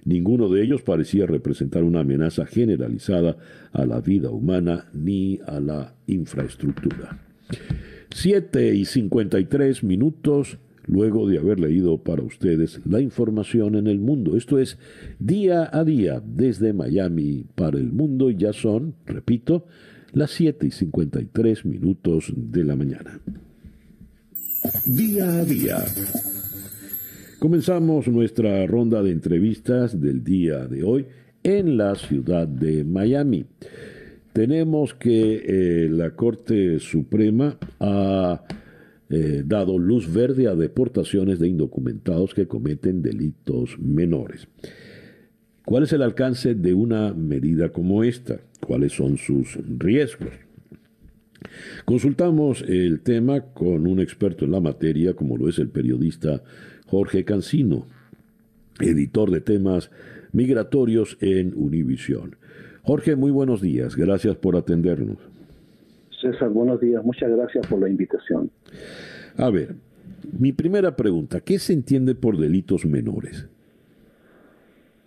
ninguno 0.05 0.49
de 0.49 0.63
ellos 0.63 0.81
parecía 0.81 1.25
representar 1.25 1.83
una 1.83 2.01
amenaza 2.01 2.45
generalizada 2.45 3.37
a 3.71 3.85
la 3.85 4.01
vida 4.01 4.29
humana 4.29 4.89
ni 4.93 5.39
a 5.45 5.59
la 5.59 5.95
infraestructura. 6.07 7.19
7 8.11 8.75
y 8.75 8.85
53 8.85 9.83
minutos 9.83 10.57
luego 10.85 11.27
de 11.27 11.37
haber 11.37 11.59
leído 11.59 12.03
para 12.03 12.23
ustedes 12.23 12.81
la 12.85 13.01
información 13.01 13.75
en 13.75 13.87
el 13.87 13.99
mundo. 13.99 14.35
Esto 14.35 14.59
es 14.59 14.77
día 15.19 15.69
a 15.71 15.83
día 15.83 16.21
desde 16.25 16.73
Miami 16.73 17.45
para 17.55 17.77
el 17.77 17.91
mundo 17.91 18.29
y 18.29 18.37
ya 18.37 18.53
son, 18.53 18.95
repito, 19.05 19.65
las 20.11 20.31
7 20.31 20.67
y 20.67 20.71
53 20.71 21.65
minutos 21.65 22.31
de 22.35 22.63
la 22.63 22.75
mañana. 22.75 23.19
Día 24.85 25.39
a 25.39 25.45
día. 25.45 25.83
Comenzamos 27.39 28.07
nuestra 28.07 28.65
ronda 28.67 29.03
de 29.03 29.11
entrevistas 29.11 29.99
del 29.99 30.23
día 30.23 30.67
de 30.67 30.83
hoy 30.83 31.05
en 31.43 31.77
la 31.77 31.95
ciudad 31.95 32.47
de 32.47 32.85
Miami. 32.85 33.45
Tenemos 34.31 34.93
que 34.93 35.43
eh, 35.45 35.89
la 35.89 36.11
Corte 36.11 36.79
Suprema 36.79 37.57
ha 37.79 38.41
eh, 39.09 39.43
dado 39.45 39.77
luz 39.77 40.11
verde 40.11 40.47
a 40.47 40.55
deportaciones 40.55 41.39
de 41.39 41.47
indocumentados 41.47 42.33
que 42.33 42.47
cometen 42.47 43.01
delitos 43.01 43.77
menores. 43.79 44.47
¿Cuál 45.65 45.83
es 45.83 45.93
el 45.93 46.01
alcance 46.01 46.55
de 46.55 46.73
una 46.73 47.13
medida 47.13 47.69
como 47.69 48.03
esta? 48.03 48.41
¿Cuáles 48.59 48.93
son 48.93 49.17
sus 49.17 49.57
riesgos? 49.77 50.31
Consultamos 51.85 52.63
el 52.67 53.01
tema 53.01 53.41
con 53.41 53.87
un 53.87 53.99
experto 53.99 54.45
en 54.45 54.51
la 54.51 54.61
materia, 54.61 55.13
como 55.13 55.37
lo 55.37 55.47
es 55.49 55.59
el 55.59 55.69
periodista 55.69 56.43
Jorge 56.87 57.23
Cancino, 57.23 57.87
editor 58.79 59.31
de 59.31 59.41
temas 59.41 59.89
migratorios 60.31 61.17
en 61.21 61.53
Univisión. 61.55 62.35
Jorge, 62.81 63.15
muy 63.15 63.31
buenos 63.31 63.61
días. 63.61 63.95
Gracias 63.95 64.35
por 64.35 64.57
atendernos. 64.57 65.17
César, 66.23 66.49
buenos 66.49 66.79
días. 66.79 67.03
Muchas 67.03 67.29
gracias 67.29 67.67
por 67.67 67.79
la 67.81 67.89
invitación. 67.89 68.49
A 69.37 69.49
ver, 69.49 69.75
mi 70.39 70.53
primera 70.53 70.95
pregunta, 70.95 71.41
¿qué 71.41 71.59
se 71.59 71.73
entiende 71.73 72.15
por 72.15 72.37
delitos 72.37 72.85
menores? 72.85 73.49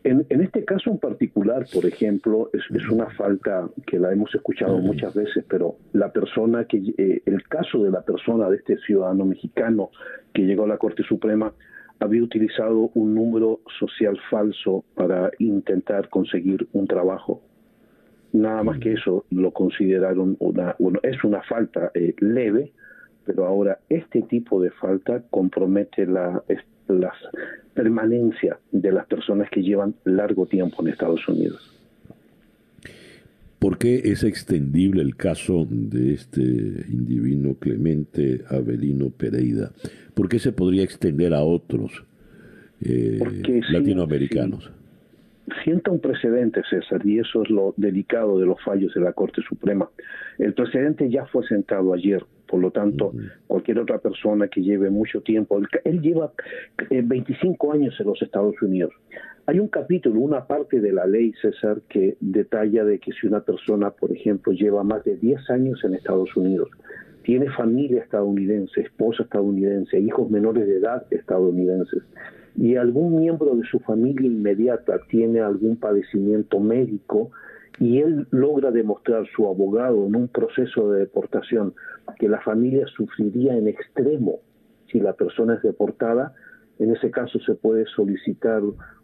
En, 0.05 0.25
este 0.29 0.64
caso 0.64 0.91
en 0.91 0.99
particular, 0.99 1.67
por 1.73 1.85
ejemplo, 1.85 2.49
es, 2.53 2.89
una 2.89 3.07
falta 3.17 3.69
que 3.89 3.99
la 3.99 4.12
hemos 4.12 4.33
escuchado 4.33 4.79
muchas 4.79 5.14
veces, 5.14 5.45
pero 5.49 5.79
la 5.95 6.12
persona 6.12 6.64
que, 6.67 6.77
eh, 6.97 7.23
el 7.27 7.43
caso 7.49 7.83
de 7.83 7.91
la 7.91 8.03
persona, 8.03 8.49
de 8.49 8.59
este 8.59 8.79
ciudadano 8.79 9.25
mexicano 9.25 9.91
que 10.33 10.43
llegó 10.43 10.62
a 10.62 10.69
la 10.69 10.79
Corte 10.79 11.03
Suprema, 11.03 11.53
había 11.99 12.23
utilizado 12.23 12.93
un 12.95 13.14
número 13.14 13.61
social 13.81 14.17
falso 14.31 14.85
para 14.95 15.33
intentar 15.41 16.09
conseguir 16.09 16.69
un 16.73 16.87
trabajo. 16.87 17.43
Nada 18.37 18.62
más 18.62 18.78
que 18.80 18.93
eso 18.93 19.24
lo 19.30 19.51
consideraron 19.51 20.37
una, 20.41 20.76
bueno, 20.78 21.01
es 21.03 21.24
una 21.24 21.41
falta 21.43 21.91
eh, 21.95 22.14
leve, 22.18 22.70
pero 23.24 23.47
ahora 23.47 23.78
este 23.89 24.20
tipo 24.22 24.61
de 24.61 24.70
falta 24.72 25.22
compromete 25.30 26.05
la, 26.05 26.43
la 26.89 27.14
permanencia 27.72 28.59
de 28.70 28.93
las 28.93 29.07
personas 29.07 29.49
que 29.49 29.62
llevan 29.62 29.95
largo 30.05 30.45
tiempo 30.45 30.82
en 30.82 30.89
Estados 30.89 31.26
Unidos. 31.26 31.72
¿Por 33.59 33.78
qué 33.78 34.03
es 34.05 34.22
extendible 34.22 35.01
el 35.01 35.16
caso 35.16 35.66
de 35.70 36.12
este 36.12 36.43
individuo 36.43 37.55
Clemente 37.59 38.43
Avelino 38.51 39.09
Pereira? 39.09 39.70
¿Por 40.12 40.28
qué 40.28 40.39
se 40.39 40.53
podría 40.53 40.84
extender 40.84 41.32
a 41.32 41.43
otros 41.43 42.05
eh, 42.82 43.18
latinoamericanos? 43.70 44.70
Sienta 45.65 45.91
un 45.91 46.01
precedente, 46.01 46.63
César, 46.69 47.05
y 47.05 47.19
eso 47.19 47.43
es 47.43 47.51
lo 47.51 47.75
delicado 47.77 48.39
de 48.39 48.47
los 48.47 48.63
fallos 48.65 48.93
de 48.95 49.01
la 49.01 49.13
Corte 49.13 49.43
Suprema. 49.43 49.89
El 50.39 50.55
precedente 50.55 51.09
ya 51.11 51.27
fue 51.27 51.47
sentado 51.47 51.93
ayer, 51.95 52.25
por 52.47 52.61
lo 52.61 52.71
tanto, 52.71 53.13
cualquier 53.47 53.79
otra 53.79 53.99
persona 53.99 54.49
que 54.49 54.63
lleve 54.63 54.91
mucho 54.91 55.21
tiempo, 55.21 55.61
él, 55.85 56.01
lleva 56.01 56.33
25 56.91 57.67
eh, 57.75 57.77
años 57.77 57.95
en 57.99 58.07
los 58.07 58.21
Estados 58.23 58.61
Unidos. 58.63 58.93
Hay 59.47 59.61
un 59.61 59.69
capítulo, 59.69 60.21
una 60.21 60.47
parte 60.47 60.81
de 60.81 60.93
la 60.93 61.07
ley, 61.07 61.33
César, 61.41 61.81
que 61.89 62.17
detalla 62.21 62.85
de 62.85 62.99
que 62.99 63.13
si 63.13 63.27
una 63.27 63.41
persona, 63.41 63.91
por 63.91 64.11
ejemplo, 64.11 64.53
lleva 64.53 64.83
más 64.83 65.05
de 65.05 65.17
10 65.17 65.51
años 65.51 65.85
en 65.85 65.95
Estados 65.95 66.37
Unidos, 66.37 66.69
tiene 67.23 67.51
familia 67.51 68.03
estadounidense, 68.03 68.81
esposa 68.81 69.25
estadounidense, 69.25 69.99
hijos 69.99 70.31
menores 70.31 70.67
de 70.67 70.79
edad 70.79 71.05
estadounidenses, 71.11 72.03
y 72.57 72.77
algún 72.77 73.19
miembro 73.19 73.55
de 73.55 73.65
su 73.65 73.79
familia 73.81 74.27
inmediata 74.27 74.99
tiene 75.09 75.41
algún 75.41 75.77
padecimiento 75.77 76.59
médico 76.59 77.31
y 77.79 77.99
él 77.99 78.27
logra 78.31 78.71
demostrar 78.71 79.27
su 79.35 79.47
abogado 79.47 80.07
en 80.07 80.17
un 80.17 80.29
proceso 80.29 80.91
de 80.91 81.01
deportación 81.01 81.75
que 82.19 82.29
la 82.29 82.41
familia 82.41 82.87
sufriría 82.97 83.57
en 83.57 83.69
extremo 83.69 84.41
si 84.91 85.01
la 85.01 85.13
persona 85.15 85.55
es 85.55 85.63
deportada, 85.63 86.35
en 86.79 86.95
ese 86.95 87.11
caso 87.11 87.39
se 87.41 87.55
puede 87.55 87.87
solicitar 87.87 88.63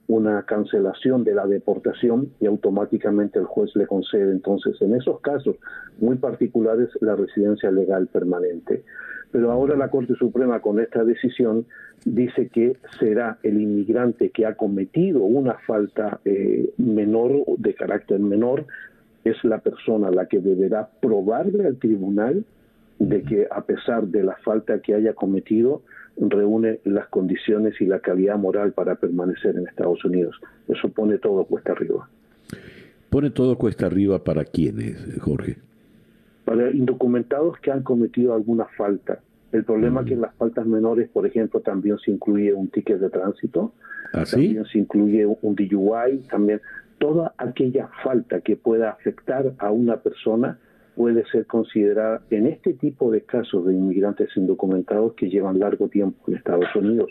una 0.09 0.43
cancelación 0.43 1.25
de 1.25 1.35
la 1.35 1.47
deportación 1.47 2.31
y 2.41 2.47
automáticamente 2.47 3.39
el 3.39 3.45
juez 3.45 3.75
le 3.77 3.87
concede 3.87 4.33
entonces 4.33 4.81
en 4.83 4.95
esos 4.95 5.21
casos 5.21 5.57
muy 6.01 6.17
particulares 6.17 6.89
la 7.01 7.17
residencia 7.17 7.71
legal 7.71 8.09
permanente. 8.09 8.85
Pero 9.31 9.51
ahora 9.51 9.77
la 9.77 9.89
Corte 9.89 10.15
Suprema 10.15 10.61
con 10.61 10.81
esta 10.81 11.05
decisión 11.05 11.65
dice 12.05 12.49
que 12.49 12.77
será 12.99 13.39
el 13.43 13.61
inmigrante 13.61 14.31
que 14.31 14.45
ha 14.45 14.55
cometido 14.55 15.23
una 15.23 15.55
falta 15.67 16.21
eh, 16.25 16.71
menor, 16.77 17.45
de 17.57 17.75
carácter 17.75 18.19
menor, 18.19 18.67
es 19.25 19.43
la 19.45 19.59
persona 19.59 20.11
la 20.11 20.27
que 20.27 20.41
deberá 20.41 20.91
probarle 21.01 21.67
al 21.67 21.79
tribunal 21.79 22.45
de 22.99 23.23
que 23.23 23.49
a 23.51 23.63
pesar 23.63 24.07
de 24.09 24.23
la 24.23 24.37
falta 24.45 24.81
que 24.81 24.95
haya 24.95 25.15
cometido, 25.15 25.83
reúne 26.17 26.81
las 26.85 27.09
condiciones 27.09 27.81
y 27.81 27.87
la 27.87 28.01
calidad 28.01 28.39
moral 28.39 28.73
para 28.73 28.97
permanecer 28.97 29.57
en 29.57 29.67
Estados 29.67 30.05
Unidos. 30.05 30.41
Eso 30.69 30.89
pone 30.89 31.19
todo 31.19 31.45
cuesta 31.45 31.73
arriba. 31.73 32.09
¿Pone 33.11 33.31
todo 33.31 33.59
cuesta 33.59 33.87
arriba 33.87 34.23
para 34.25 34.45
quiénes, 34.45 35.19
Jorge? 35.21 35.59
Para 36.45 36.71
indocumentados 36.71 37.59
que 37.59 37.71
han 37.71 37.83
cometido 37.83 38.35
alguna 38.35 38.67
falta. 38.77 39.21
El 39.53 39.65
problema 39.65 40.01
es 40.01 40.07
que 40.07 40.15
en 40.15 40.23
las 40.23 40.35
faltas 40.37 40.67
menores, 40.67 41.11
por 41.11 41.27
ejemplo, 41.27 41.61
también 41.61 41.99
se 41.99 42.11
incluye 42.11 42.55
un 42.55 42.69
ticket 42.69 42.99
de 42.99 43.11
tránsito, 43.11 43.73
¿Ah, 44.15 44.25
también 44.31 44.65
se 44.65 44.79
incluye 44.79 45.27
un 45.27 45.55
DUI, 45.55 46.19
también 46.31 46.61
toda 46.99 47.35
aquella 47.37 47.91
falta 48.03 48.41
que 48.41 48.57
pueda 48.57 48.91
afectar 48.91 49.53
a 49.59 49.71
una 49.71 49.99
persona 49.99 50.59
puede 50.95 51.25
ser 51.31 51.47
considerada 51.47 52.23
en 52.31 52.47
este 52.47 52.75
tipo 52.75 53.11
de 53.11 53.23
casos 53.23 53.67
de 53.67 53.75
inmigrantes 53.75 54.29
indocumentados 54.37 55.15
que 55.15 55.29
llevan 55.29 55.59
largo 55.59 55.89
tiempo 55.89 56.19
en 56.29 56.37
Estados 56.37 56.75
Unidos. 56.75 57.11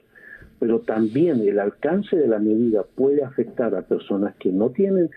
Pero 0.60 0.80
también 0.82 1.42
el 1.42 1.60
alcance 1.60 2.16
de 2.16 2.28
la 2.28 2.38
medida 2.38 2.84
puede 2.96 3.24
afectar 3.24 3.74
a 3.74 3.82
personas 3.82 4.36
que 4.36 4.52
no 4.52 4.70
tienen 4.70 5.10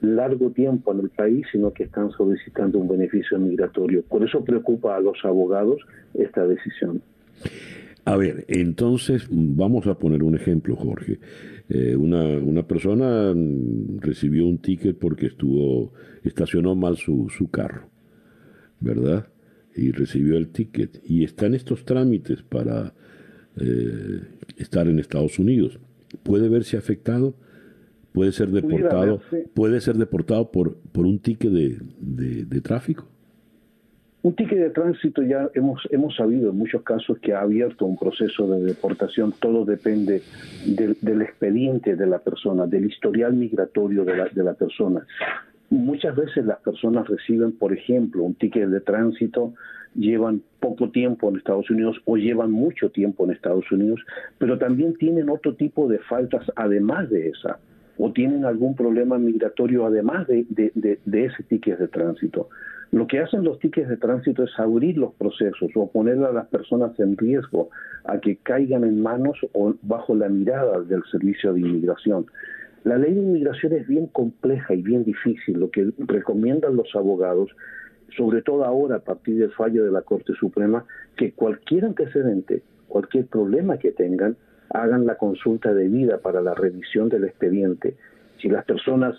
largo 0.00 0.50
tiempo 0.50 0.92
en 0.92 1.00
el 1.00 1.10
país, 1.10 1.44
sino 1.50 1.72
que 1.72 1.84
están 1.84 2.10
solicitando 2.12 2.78
un 2.78 2.88
beneficio 2.88 3.38
migratorio. 3.38 4.02
Por 4.08 4.22
eso 4.22 4.44
preocupa 4.44 4.96
a 4.96 5.00
los 5.00 5.18
abogados 5.24 5.80
esta 6.14 6.46
decisión. 6.46 7.02
A 8.04 8.16
ver, 8.16 8.44
entonces 8.48 9.28
vamos 9.30 9.86
a 9.86 9.94
poner 9.94 10.22
un 10.22 10.34
ejemplo, 10.34 10.76
Jorge. 10.76 11.18
Eh, 11.68 11.96
una, 11.96 12.24
una 12.38 12.62
persona 12.62 13.32
recibió 14.00 14.46
un 14.46 14.58
ticket 14.58 14.98
porque 14.98 15.26
estuvo 15.26 15.92
estacionó 16.24 16.74
mal 16.74 16.96
su, 16.96 17.28
su 17.28 17.50
carro 17.50 17.91
¿verdad? 18.82 19.26
Y 19.74 19.92
recibió 19.92 20.36
el 20.36 20.48
ticket 20.48 21.00
y 21.04 21.24
está 21.24 21.46
en 21.46 21.54
estos 21.54 21.84
trámites 21.84 22.42
para 22.42 22.92
eh, 23.56 24.20
estar 24.56 24.86
en 24.88 24.98
Estados 24.98 25.38
Unidos. 25.38 25.78
¿Puede 26.22 26.48
verse 26.48 26.76
afectado? 26.76 27.34
¿Puede 28.12 28.32
ser 28.32 28.48
deportado? 28.48 29.20
¿Puede 29.54 29.80
ser 29.80 29.96
deportado 29.96 30.50
por, 30.50 30.76
por 30.76 31.06
un 31.06 31.18
ticket 31.18 31.50
de, 31.50 31.78
de, 32.44 32.60
tráfico? 32.60 33.08
Un 34.22 34.34
ticket 34.34 34.58
de 34.58 34.70
tránsito 34.70 35.22
ya 35.22 35.50
hemos, 35.54 35.80
hemos 35.90 36.14
sabido 36.14 36.50
en 36.50 36.58
muchos 36.58 36.82
casos 36.82 37.18
que 37.18 37.32
ha 37.32 37.40
abierto 37.40 37.86
un 37.86 37.96
proceso 37.96 38.46
de 38.48 38.62
deportación. 38.62 39.32
Todo 39.40 39.64
depende 39.64 40.22
del, 40.66 40.96
del 41.00 41.22
expediente 41.22 41.96
de 41.96 42.06
la 42.06 42.18
persona, 42.18 42.66
del 42.66 42.84
historial 42.84 43.32
migratorio 43.32 44.04
de 44.04 44.16
la, 44.16 44.28
de 44.28 44.44
la 44.44 44.54
persona. 44.54 45.06
Muchas 45.72 46.14
veces 46.14 46.44
las 46.44 46.58
personas 46.58 47.08
reciben, 47.08 47.52
por 47.52 47.72
ejemplo, 47.72 48.24
un 48.24 48.34
ticket 48.34 48.68
de 48.68 48.80
tránsito, 48.80 49.54
llevan 49.94 50.42
poco 50.60 50.90
tiempo 50.90 51.30
en 51.30 51.36
Estados 51.36 51.70
Unidos 51.70 51.96
o 52.04 52.18
llevan 52.18 52.52
mucho 52.52 52.90
tiempo 52.90 53.24
en 53.24 53.30
Estados 53.30 53.72
Unidos, 53.72 53.98
pero 54.36 54.58
también 54.58 54.94
tienen 54.96 55.30
otro 55.30 55.54
tipo 55.54 55.88
de 55.88 55.98
faltas 56.00 56.44
además 56.56 57.08
de 57.08 57.30
esa, 57.30 57.58
o 57.96 58.12
tienen 58.12 58.44
algún 58.44 58.76
problema 58.76 59.16
migratorio 59.16 59.86
además 59.86 60.26
de, 60.28 60.44
ese 61.10 61.42
ticket 61.44 61.78
de 61.78 61.88
tránsito. 61.88 62.50
Lo 62.90 63.06
que 63.06 63.20
hacen 63.20 63.42
los 63.42 63.58
tickets 63.58 63.88
de 63.88 63.96
tránsito 63.96 64.44
es 64.44 64.50
abrir 64.58 64.98
los 64.98 65.14
procesos 65.14 65.70
o 65.74 65.90
poner 65.90 66.18
a 66.18 66.32
las 66.32 66.48
personas 66.48 67.00
en 67.00 67.16
riesgo 67.16 67.70
a 68.04 68.18
que 68.18 68.36
caigan 68.36 68.84
en 68.84 69.00
manos 69.02 69.38
o 69.54 69.74
bajo 69.80 70.14
la 70.14 70.28
mirada 70.28 70.82
del 70.82 71.02
servicio 71.10 71.54
de 71.54 71.60
inmigración. 71.60 72.26
La 72.84 72.98
ley 72.98 73.14
de 73.14 73.20
inmigración 73.20 73.74
es 73.74 73.86
bien 73.86 74.08
compleja 74.08 74.74
y 74.74 74.82
bien 74.82 75.04
difícil. 75.04 75.58
Lo 75.58 75.70
que 75.70 75.92
recomiendan 75.98 76.74
los 76.74 76.94
abogados, 76.96 77.50
sobre 78.16 78.42
todo 78.42 78.64
ahora 78.64 78.96
a 78.96 79.00
partir 79.00 79.38
del 79.38 79.52
fallo 79.52 79.84
de 79.84 79.92
la 79.92 80.02
Corte 80.02 80.32
Suprema, 80.34 80.84
que 81.16 81.32
cualquier 81.32 81.84
antecedente, 81.84 82.62
cualquier 82.88 83.26
problema 83.26 83.78
que 83.78 83.92
tengan, 83.92 84.36
hagan 84.70 85.06
la 85.06 85.16
consulta 85.16 85.72
debida 85.72 86.18
para 86.18 86.40
la 86.40 86.54
revisión 86.54 87.08
del 87.08 87.24
expediente. 87.24 87.94
Si 88.40 88.48
las 88.48 88.64
personas 88.64 89.14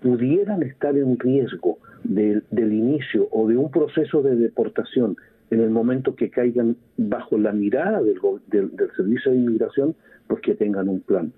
pudieran 0.00 0.62
estar 0.64 0.96
en 0.96 1.18
riesgo 1.18 1.78
del 2.02 2.72
inicio 2.72 3.28
o 3.30 3.46
de 3.46 3.56
un 3.56 3.70
proceso 3.70 4.22
de 4.22 4.34
deportación 4.34 5.16
en 5.50 5.60
el 5.60 5.70
momento 5.70 6.16
que 6.16 6.30
caigan 6.30 6.76
bajo 6.96 7.38
la 7.38 7.52
mirada 7.52 8.00
del, 8.02 8.18
del 8.48 8.90
Servicio 8.96 9.30
de 9.30 9.38
Inmigración, 9.38 9.94
pues 10.26 10.40
que 10.40 10.54
tengan 10.54 10.88
un 10.88 11.00
plan. 11.00 11.32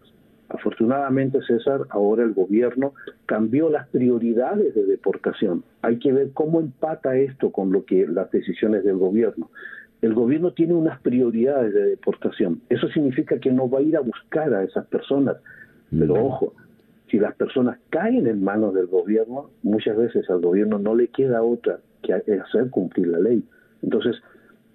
Afortunadamente, 0.49 1.41
César, 1.43 1.83
ahora 1.91 2.25
el 2.25 2.35
gobierno 2.35 2.93
cambió 3.27 3.71
las 3.71 3.89
prioridades 3.89 4.75
de 4.75 4.85
deportación. 4.85 5.65
Hay 5.81 5.99
que 5.99 6.13
ver 6.13 6.31
cómo 6.35 6.61
empata 6.61 7.17
esto 7.17 7.51
con 7.51 7.73
lo 7.73 7.85
que 7.85 8.07
las 8.07 8.31
decisiones 8.31 8.85
del 8.85 8.97
gobierno. 8.97 9.51
El 10.03 10.15
gobierno 10.15 10.53
tiene 10.53 10.75
unas 10.75 11.01
prioridades 11.01 11.73
de 11.73 11.85
deportación. 11.85 12.61
Eso 12.69 12.89
significa 12.89 13.39
que 13.39 13.53
no 13.53 13.71
va 13.71 13.79
a 13.79 13.83
ir 13.83 13.97
a 13.97 14.01
buscar 14.01 14.53
a 14.53 14.65
esas 14.65 14.87
personas. 14.87 15.37
Pero 15.97 16.15
ojo, 16.15 16.55
si 17.09 17.19
las 17.19 17.35
personas 17.35 17.79
caen 17.91 18.27
en 18.27 18.43
manos 18.43 18.75
del 18.75 18.87
gobierno, 18.87 19.51
muchas 19.63 19.97
veces 19.97 20.29
al 20.29 20.41
gobierno 20.41 20.79
no 20.79 20.95
le 20.95 21.09
queda 21.09 21.43
otra 21.43 21.79
que 22.03 22.15
hacer 22.15 22.71
cumplir 22.71 23.09
la 23.09 23.21
ley. 23.21 23.45
Entonces, 23.83 24.17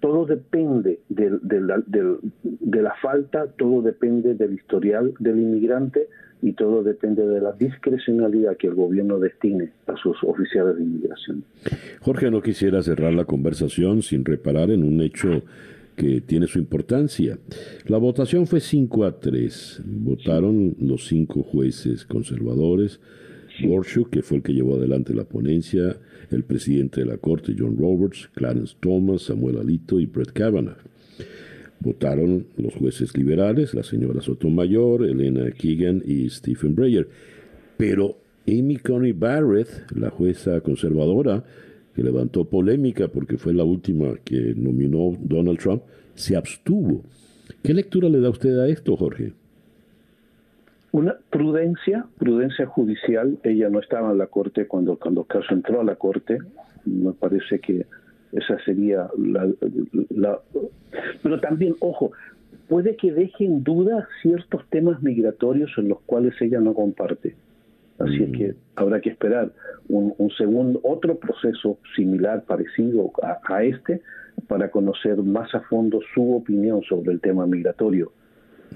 todo 0.00 0.26
depende 0.26 1.00
de, 1.08 1.30
la, 1.60 1.82
de, 1.86 2.82
la, 2.82 2.94
falta, 3.02 3.46
todo 3.58 3.82
depende 3.82 4.34
del 4.34 4.54
historial 4.54 5.14
del 5.18 5.38
inmigrante 5.40 6.08
y 6.40 6.52
todo 6.52 6.82
depende 6.84 7.26
de 7.26 7.40
la 7.40 7.52
discrecionalidad 7.52 8.56
que 8.56 8.68
el 8.68 8.74
gobierno 8.74 9.18
destine 9.18 9.72
a 9.86 9.96
sus 9.96 10.16
oficiales 10.22 10.76
de 10.76 10.82
inmigración. 10.84 11.44
Jorge, 12.00 12.30
no 12.30 12.40
quisiera 12.40 12.82
cerrar 12.82 13.12
la 13.12 13.24
conversación 13.24 14.02
sin 14.02 14.24
reparar 14.24 14.70
en 14.70 14.84
un 14.84 15.00
hecho 15.00 15.42
que 15.96 16.20
tiene 16.20 16.46
su 16.46 16.60
importancia. 16.60 17.38
La 17.86 17.98
votación 17.98 18.46
fue 18.46 18.60
5 18.60 19.04
a 19.04 19.18
3. 19.18 19.82
Votaron 19.84 20.76
los 20.78 21.08
cinco 21.08 21.42
jueces 21.42 22.04
conservadores. 22.04 23.00
Gorsuch, 23.60 24.08
que 24.08 24.22
fue 24.22 24.36
el 24.36 24.42
que 24.44 24.54
llevó 24.54 24.76
adelante 24.76 25.12
la 25.12 25.24
ponencia, 25.24 25.96
el 26.30 26.44
presidente 26.44 27.00
de 27.00 27.06
la 27.06 27.16
Corte, 27.16 27.54
John 27.58 27.76
Roberts, 27.78 28.28
Clarence 28.34 28.76
Thomas, 28.80 29.22
Samuel 29.22 29.58
Alito 29.58 29.98
y 30.00 30.06
Brett 30.06 30.32
Kavanaugh. 30.32 30.76
Votaron 31.80 32.46
los 32.56 32.74
jueces 32.74 33.16
liberales, 33.16 33.72
la 33.74 33.82
señora 33.82 34.20
Sotomayor, 34.20 35.06
Elena 35.06 35.50
Keegan 35.52 36.02
y 36.04 36.28
Stephen 36.28 36.74
Breyer. 36.74 37.08
Pero 37.76 38.18
Amy 38.46 38.76
Coney 38.76 39.12
Barrett, 39.12 39.68
la 39.94 40.10
jueza 40.10 40.60
conservadora, 40.60 41.44
que 41.94 42.02
levantó 42.02 42.44
polémica 42.44 43.08
porque 43.08 43.38
fue 43.38 43.54
la 43.54 43.64
última 43.64 44.14
que 44.24 44.54
nominó 44.56 45.16
Donald 45.20 45.58
Trump, 45.58 45.82
se 46.14 46.36
abstuvo. 46.36 47.04
¿Qué 47.62 47.74
lectura 47.74 48.08
le 48.08 48.20
da 48.20 48.30
usted 48.30 48.58
a 48.58 48.68
esto, 48.68 48.96
Jorge? 48.96 49.32
Una 50.98 51.16
prudencia, 51.30 52.06
prudencia 52.18 52.66
judicial. 52.66 53.38
Ella 53.44 53.68
no 53.68 53.78
estaba 53.78 54.10
en 54.10 54.18
la 54.18 54.26
corte 54.26 54.66
cuando, 54.66 54.96
cuando 54.96 55.20
el 55.20 55.26
caso 55.28 55.54
entró 55.54 55.80
a 55.80 55.84
la 55.84 55.94
corte. 55.94 56.38
Me 56.86 57.12
parece 57.12 57.60
que 57.60 57.86
esa 58.32 58.58
sería 58.64 59.08
la, 59.16 59.48
la, 60.10 60.40
Pero 61.22 61.38
también, 61.38 61.76
ojo, 61.78 62.10
puede 62.68 62.96
que 62.96 63.12
deje 63.12 63.44
en 63.44 63.62
duda 63.62 64.08
ciertos 64.22 64.68
temas 64.70 65.00
migratorios 65.00 65.70
en 65.78 65.88
los 65.88 66.00
cuales 66.00 66.34
ella 66.40 66.58
no 66.58 66.74
comparte. 66.74 67.36
Así 68.00 68.20
es 68.24 68.32
que 68.36 68.48
mm. 68.48 68.56
habrá 68.74 69.00
que 69.00 69.10
esperar 69.10 69.52
un, 69.88 70.14
un 70.18 70.30
segundo, 70.32 70.80
otro 70.82 71.16
proceso 71.16 71.78
similar, 71.94 72.42
parecido 72.42 73.12
a, 73.22 73.38
a 73.44 73.62
este, 73.62 74.02
para 74.48 74.68
conocer 74.72 75.22
más 75.22 75.54
a 75.54 75.60
fondo 75.60 76.00
su 76.12 76.34
opinión 76.34 76.82
sobre 76.82 77.12
el 77.12 77.20
tema 77.20 77.46
migratorio 77.46 78.10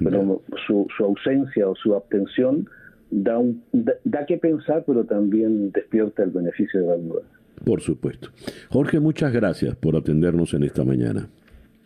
pero 0.03 0.43
su, 0.67 0.87
su, 0.97 1.05
ausencia 1.05 1.69
o 1.69 1.75
su 1.75 1.95
abstención 1.95 2.69
da, 3.11 3.39
un, 3.39 3.63
da, 3.73 4.27
que 4.27 4.39
pensar, 4.39 4.85
pero 4.87 5.05
también 5.05 5.71
despierta 5.73 6.23
el 6.23 6.31
beneficio 6.31 6.81
de 6.81 6.87
la 6.87 6.97
duda. 6.97 7.23
Por 7.65 7.81
supuesto. 7.81 8.31
Jorge, 8.71 9.01
muchas 9.01 9.33
gracias 9.33 9.77
por 9.77 9.97
atendernos 9.97 10.55
en 10.55 10.65
esta 10.65 10.85
mañana. 10.85 11.29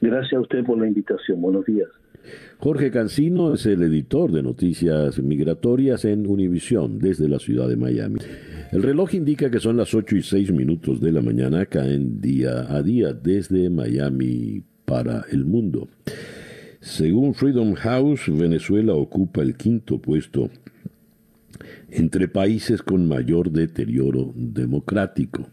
Gracias 0.01 0.35
a 0.35 0.41
usted 0.41 0.65
por 0.65 0.79
la 0.79 0.87
invitación. 0.87 1.41
Buenos 1.41 1.65
días. 1.67 1.89
Jorge 2.59 2.91
Cancino 2.91 3.55
es 3.55 3.67
el 3.67 3.83
editor 3.83 4.33
de 4.33 4.43
noticias 4.43 5.19
migratorias 5.23 6.05
en 6.05 6.27
Univisión 6.27 6.99
desde 6.99 7.29
la 7.29 7.39
ciudad 7.39 7.69
de 7.69 7.77
Miami. 7.77 8.21
El 8.73 8.83
reloj 8.83 9.15
indica 9.15 9.51
que 9.51 9.61
son 9.61 9.77
las 9.77 9.95
8 9.95 10.17
y 10.17 10.23
6 10.23 10.53
minutos 10.53 11.01
de 11.01 11.13
la 11.13 11.23
mañana, 11.23 11.67
caen 11.67 12.21
día 12.21 12.75
a 12.75 12.83
día 12.83 13.13
desde 13.13 13.71
Miami 13.71 14.65
para 14.85 15.25
el 15.31 15.45
mundo. 15.45 15.89
Según 16.87 17.35
Freedom 17.35 17.75
House, 17.75 18.29
Venezuela 18.29 18.95
ocupa 18.95 19.43
el 19.43 19.57
quinto 19.57 19.99
puesto 19.99 20.51
entre 21.91 22.29
países 22.29 22.81
con 22.81 23.09
mayor 23.09 23.51
deterioro 23.51 24.33
democrático. 24.37 25.51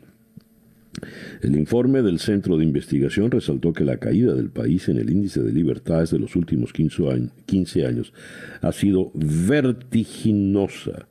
El 1.42 1.58
informe 1.58 2.04
del 2.04 2.20
Centro 2.20 2.56
de 2.56 2.64
Investigación 2.64 3.32
resaltó 3.32 3.74
que 3.74 3.84
la 3.84 3.98
caída 3.98 4.36
del 4.36 4.52
país 4.52 4.88
en 4.90 4.98
el 4.98 5.10
índice 5.10 5.42
de 5.42 5.52
libertades 5.52 6.12
de 6.12 6.20
los 6.20 6.36
últimos 6.36 6.72
15 6.72 7.84
años 7.84 8.14
ha 8.62 8.72
sido 8.72 9.12
vertiginosa. 9.16 11.08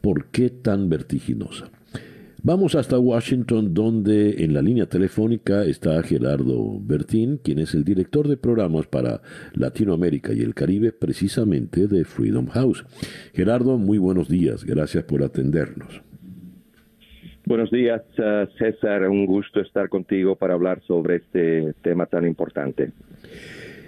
¿Por 0.00 0.28
qué 0.30 0.48
tan 0.48 0.88
vertiginosa? 0.88 1.70
Vamos 2.42 2.76
hasta 2.76 2.98
Washington, 3.00 3.74
donde 3.74 4.44
en 4.44 4.54
la 4.54 4.62
línea 4.62 4.86
telefónica 4.86 5.64
está 5.64 6.00
Gerardo 6.04 6.78
Bertín, 6.80 7.38
quien 7.38 7.58
es 7.58 7.74
el 7.74 7.82
director 7.82 8.28
de 8.28 8.36
programas 8.36 8.86
para 8.86 9.20
Latinoamérica 9.54 10.32
y 10.32 10.42
el 10.42 10.54
Caribe, 10.54 10.92
precisamente 10.92 11.88
de 11.88 12.04
Freedom 12.04 12.46
House. 12.46 12.84
Gerardo, 13.34 13.76
muy 13.76 13.98
buenos 13.98 14.28
días, 14.28 14.64
gracias 14.64 15.02
por 15.02 15.24
atendernos. 15.24 16.00
Buenos 17.44 17.72
días, 17.72 18.02
uh, 18.18 18.46
César. 18.56 19.08
Un 19.08 19.26
gusto 19.26 19.60
estar 19.60 19.88
contigo 19.88 20.36
para 20.36 20.54
hablar 20.54 20.80
sobre 20.86 21.16
este 21.16 21.74
tema 21.82 22.06
tan 22.06 22.24
importante. 22.24 22.92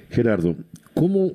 Gerardo, 0.09 0.57
¿cómo, 0.93 1.31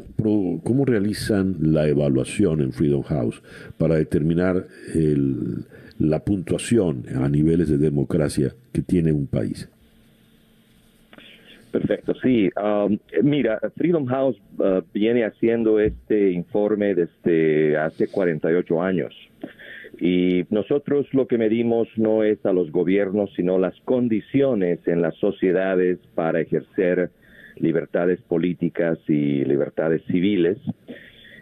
cómo 0.63 0.83
realizan 0.83 1.55
la 1.61 1.87
evaluación 1.87 2.59
en 2.59 2.73
Freedom 2.73 3.03
House 3.03 3.41
para 3.77 3.95
determinar 3.95 4.67
la 5.99 6.23
puntuación 6.23 7.05
a 7.15 7.29
niveles 7.29 7.69
de 7.69 7.77
democracia 7.77 8.53
que 8.73 8.81
tiene 8.81 9.11
un 9.11 9.27
país? 9.27 9.69
Perfecto, 11.71 12.13
sí. 12.23 12.49
Um, 12.55 12.97
mira, 13.21 13.59
Freedom 13.75 14.05
House 14.05 14.37
uh, 14.59 14.81
viene 14.93 15.25
haciendo 15.25 15.79
este 15.79 16.31
informe 16.31 16.95
desde 16.95 17.75
hace 17.75 18.07
48 18.07 18.81
años. 18.81 19.13
Y 19.99 20.45
nosotros 20.49 21.05
lo 21.13 21.27
que 21.27 21.37
medimos 21.37 21.89
no 21.97 22.23
es 22.23 22.45
a 22.45 22.53
los 22.53 22.71
gobiernos, 22.71 23.29
sino 23.35 23.57
las 23.57 23.77
condiciones 23.81 24.79
en 24.87 25.01
las 25.01 25.15
sociedades 25.15 25.99
para 26.15 26.39
ejercer 26.39 27.09
libertades 27.57 28.21
políticas 28.21 28.97
y 29.07 29.43
libertades 29.43 30.01
civiles. 30.05 30.57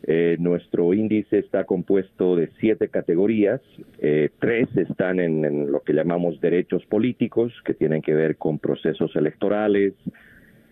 Eh, 0.05 0.35
nuestro 0.39 0.93
índice 0.93 1.39
está 1.39 1.63
compuesto 1.63 2.35
de 2.35 2.49
siete 2.59 2.89
categorías, 2.89 3.61
eh, 3.99 4.29
tres 4.39 4.67
están 4.75 5.19
en, 5.19 5.71
lo 5.71 5.81
que 5.81 5.93
llamamos 5.93 6.41
derechos 6.41 6.85
políticos, 6.85 7.53
que 7.63 7.73
tienen 7.73 8.01
que 8.01 8.13
ver 8.13 8.35
con 8.35 8.59
procesos 8.59 9.15
electorales, 9.15 9.93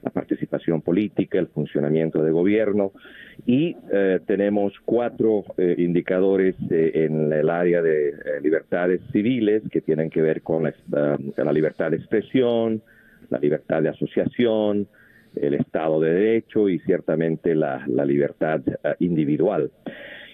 la 0.03 0.09
participación 0.09 0.81
política, 0.81 1.39
el 1.39 1.47
funcionamiento 1.47 2.23
de 2.23 2.31
gobierno. 2.31 2.91
Y 3.45 3.75
eh, 3.91 4.19
tenemos 4.25 4.73
cuatro 4.85 5.43
eh, 5.57 5.75
indicadores 5.77 6.55
eh, 6.69 7.05
en 7.05 7.31
el 7.31 7.49
área 7.49 7.81
de 7.81 8.13
libertades 8.41 9.01
civiles 9.11 9.63
que 9.71 9.81
tienen 9.81 10.09
que 10.09 10.21
ver 10.21 10.41
con 10.41 10.63
la, 10.63 11.51
libertad 11.51 11.91
de 11.91 11.97
expresión, 11.97 12.81
la 13.29 13.39
libertad 13.39 13.81
de 13.81 13.89
asociación, 13.89 14.87
el 15.35 15.53
Estado 15.55 15.99
de 15.99 16.13
Derecho 16.13 16.69
y 16.69 16.79
ciertamente 16.79 17.55
la, 17.55 17.85
libertad 18.05 18.61
individual. 18.99 19.71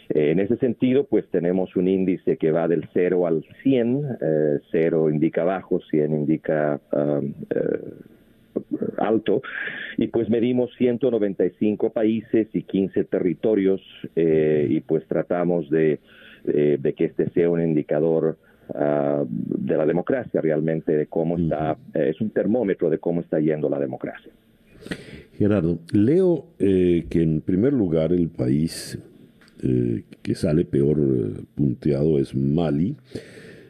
en 0.10 0.39
ese 0.39 0.58
sentido, 0.58 1.06
pues 1.06 1.28
tenemos 1.30 1.76
un 1.76 1.88
índice 1.88 2.38
que 2.38 2.52
va 2.52 2.68
del 2.68 2.88
0 2.93 3.28
al 3.28 3.45
100, 3.64 4.18
0 4.72 5.10
indica 5.10 5.43
bajo, 5.43 5.80
100 5.82 6.14
indica 6.14 6.80
um, 6.91 7.34
alto, 8.98 9.41
y 9.98 10.08
pues 10.08 10.30
medimos 10.30 10.72
195 10.78 11.91
países 11.91 12.48
y 12.54 12.64
15 12.64 13.04
territorios 13.06 13.82
eh, 14.16 14.68
y 14.70 14.80
pues 14.82 15.06
tratamos 15.08 15.70
de, 15.70 16.00
que 16.45 17.06
este 17.06 17.30
sea 17.32 17.50
un 17.50 17.62
indicador 17.62 18.38
ah, 18.74 19.24
de 19.28 19.78
la 19.78 19.86
democracia 19.86 20.41
realmente, 20.41 20.95
de 20.95 21.08
cómo 21.08 21.38
está, 21.38 21.78
eh, 21.93 22.10
es 22.10 22.22
un 22.22 22.30
termómetro 22.32 22.89
de 22.89 23.00
cómo 23.00 23.22
está 23.22 23.39
yendo 23.39 23.70
la 23.70 23.80
democracia. 23.80 24.32
Gerardo, 25.38 25.80
leo 25.92 26.48
eh, 26.60 27.06
que 27.10 27.22
en 27.22 27.42
primer 27.42 27.74
lugar 27.74 28.14
el 28.14 28.30
país 28.30 28.98
que 30.22 30.36
sale 30.36 30.66
peor 30.66 31.44
punteado 31.56 32.20
es 32.20 32.36
Mali, 32.36 32.96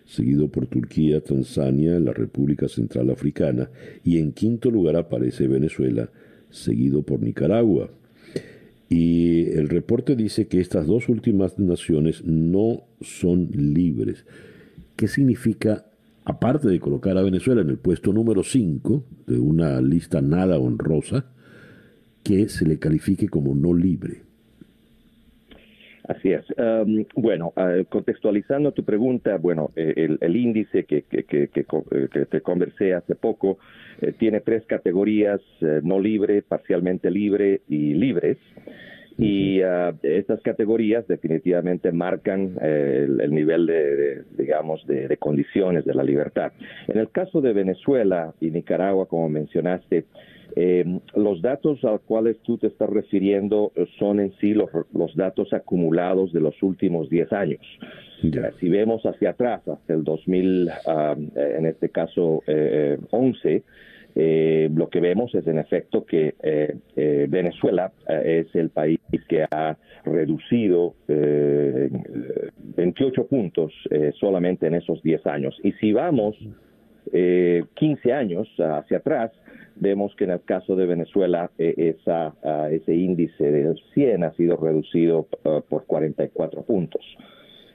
seguido 0.08 0.48
por 0.48 0.68
Turquía, 0.68 1.22
Tanzania, 1.22 2.00
la 2.00 2.14
República 2.14 2.68
Central 2.68 3.10
Africana 3.10 3.70
y 4.04 4.18
en 4.20 4.32
quinto 4.32 4.72
lugar 4.72 4.96
aparece 4.96 5.48
Venezuela, 5.48 6.10
seguido 6.50 7.04
por 7.04 7.22
Nicaragua. 7.22 7.92
Y 8.90 9.50
el 9.52 9.68
reporte 9.68 10.16
dice 10.16 10.48
que 10.48 10.62
estas 10.62 10.88
dos 10.88 11.10
últimas 11.10 11.60
naciones 11.60 12.24
no 12.24 12.84
son 13.02 13.50
libres. 13.52 14.26
¿Qué 14.96 15.10
significa, 15.10 15.86
aparte 16.28 16.68
de 16.68 16.80
colocar 16.80 17.18
a 17.18 17.22
Venezuela 17.22 17.62
en 17.62 17.70
el 17.70 17.78
puesto 17.78 18.12
número 18.12 18.44
5 18.44 19.04
de 19.28 19.40
una 19.40 19.80
lista 19.82 20.22
nada 20.22 20.60
honrosa, 20.60 21.26
que 22.22 22.50
se 22.50 22.66
le 22.66 22.80
califique 22.80 23.30
como 23.30 23.56
no 23.56 23.74
libre? 23.74 24.24
Así 26.04 26.32
es. 26.32 26.46
bueno, 27.16 27.54
uh, 27.56 27.84
contextualizando 27.90 28.72
tu 28.74 28.84
pregunta, 28.84 29.38
bueno, 29.38 29.72
eh, 29.76 30.18
el, 30.20 30.36
índice 30.36 30.86
que, 30.86 31.04
que, 31.04 31.24
que, 31.24 31.50
que, 31.50 32.26
te 32.26 32.42
conversé 32.42 32.94
hace 32.94 33.16
poco 33.16 33.58
eh, 34.02 34.14
tiene 34.18 34.40
tres 34.42 34.66
categorías, 34.66 35.42
eh, 35.62 35.82
no 35.84 36.00
libre, 36.00 36.42
parcialmente 36.42 37.12
libre 37.12 37.62
y 37.68 37.94
libres. 37.94 38.38
Y 39.18 39.64
uh, 39.64 39.96
estas 40.04 40.42
categorías 40.42 41.08
definitivamente 41.08 41.92
marcan 41.92 42.56
el, 42.62 43.20
el, 43.20 43.32
nivel 43.32 43.66
de, 43.66 44.24
digamos, 44.38 44.86
de, 44.86 45.08
de, 45.08 45.18
condiciones 45.18 45.86
de 45.86 45.96
la 45.96 46.04
libertad. 46.04 46.52
En 46.88 47.00
el 47.00 47.10
caso 47.10 47.42
de 47.42 47.54
Venezuela 47.54 48.34
y 48.40 48.52
Nicaragua, 48.52 49.08
como 49.08 49.28
mencionaste, 49.28 50.06
eh, 50.60 50.84
los 51.16 51.44
datos 51.44 51.84
a 51.84 51.92
los 51.92 52.02
cuales 52.02 52.38
tú 52.42 52.58
te 52.58 52.66
estás 52.66 52.90
refiriendo 52.90 53.72
eh, 53.76 53.86
son 54.00 54.20
en 54.20 54.34
sí 54.42 54.56
los, 54.56 54.72
datos 55.16 55.54
acumulados 55.54 56.34
de 56.34 56.40
los 56.40 56.64
últimos 56.64 57.12
10 57.12 57.32
años. 57.34 57.62
Si 58.60 58.68
vemos 58.68 59.04
hacia 59.06 59.32
atrás, 59.32 59.68
hasta 59.68 59.94
el 59.94 60.04
2000, 60.04 60.68
eh, 60.68 60.74
en 61.60 61.68
este 61.68 61.90
caso 61.90 62.42
11, 63.12 63.64
lo 64.20 64.90
que 64.90 65.00
vemos 65.00 65.36
es 65.36 65.46
en 65.46 65.60
efecto 65.60 66.04
que 66.06 66.34
Venezuela 67.30 67.92
es 68.08 68.48
el 68.56 68.70
país 68.70 69.00
que 69.30 69.44
ha 69.44 69.78
reducido 70.06 70.96
28 71.08 73.28
puntos 73.28 73.72
solamente 74.20 74.66
en 74.68 74.76
esos 74.76 75.04
10 75.04 75.28
años. 75.28 75.60
Y 75.64 75.74
si 75.74 75.92
vamos 75.94 76.36
15 77.12 78.14
años 78.14 78.48
hacia 78.58 78.98
atrás, 78.98 79.32
vemos 79.80 80.16
que 80.16 80.26
en 80.26 80.32
el 80.32 80.42
caso 80.42 80.76
de 80.76 80.86
Venezuela 80.86 81.52
eh, 81.58 81.96
esa, 82.00 82.34
ah, 82.44 82.70
ese 82.72 82.96
índice 82.96 83.44
de 83.44 83.76
100 83.94 84.24
ha 84.24 84.34
sido 84.34 84.58
reducido 84.58 85.28
uh, 85.44 85.62
por 85.68 85.86
44 85.86 86.64
puntos. 86.64 87.02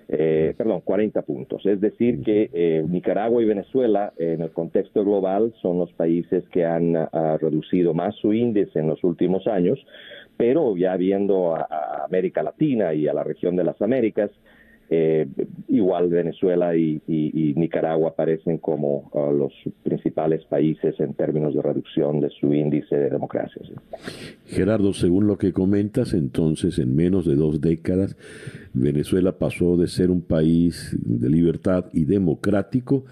Eh, 0.08 0.54
perdón, 0.56 0.82
40 0.82 1.22
puntos. 1.22 1.64
Es 1.64 1.80
decir, 1.80 2.22
que 2.22 2.50
eh, 2.52 2.84
Nicaragua 2.86 3.42
y 3.42 3.46
Venezuela, 3.46 4.12
en 4.18 4.42
el 4.42 4.50
contexto 4.50 5.04
global, 5.04 5.54
son 5.62 5.78
los 5.78 5.92
países 5.92 6.44
que 6.50 6.64
han 6.64 6.96
uh, 6.96 7.38
reducido 7.40 7.94
más 7.94 8.14
su 8.16 8.32
índice 8.32 8.78
en 8.78 8.88
los 8.88 9.02
últimos 9.04 9.46
años, 9.46 9.78
pero 10.36 10.76
ya 10.76 10.96
viendo 10.96 11.54
a 11.54 12.04
América 12.04 12.42
Latina 12.42 12.92
y 12.94 13.06
a 13.08 13.14
la 13.14 13.24
región 13.24 13.56
de 13.56 13.64
las 13.64 13.80
Américas, 13.80 14.30
eh, 14.94 15.26
igual 15.68 16.10
Venezuela 16.10 16.76
y, 16.76 17.00
Nicaragua 17.56 18.10
aparecen 18.10 18.58
como 18.58 19.10
uh, 19.12 19.32
los 19.32 19.52
principales 19.82 20.44
países 20.44 21.00
en 21.00 21.14
términos 21.14 21.54
de 21.54 21.62
reducción 21.62 22.20
de 22.20 22.28
su 22.28 22.52
índice 22.52 22.96
de 22.96 23.08
democracia. 23.08 23.62
Gerardo, 24.44 24.92
según 24.92 25.26
lo 25.26 25.38
que 25.38 25.54
comentas, 25.54 26.12
entonces 26.12 26.78
en 26.78 26.94
menos 26.94 27.24
de 27.24 27.36
dos 27.36 27.62
décadas 27.62 28.16
Venezuela 28.74 29.38
pasó 29.38 29.78
de 29.78 29.88
ser 29.88 30.10
un 30.10 30.20
país 30.20 30.94
de 31.00 31.30
libertad 31.30 31.86
y 31.94 32.04
democrático 32.04 33.06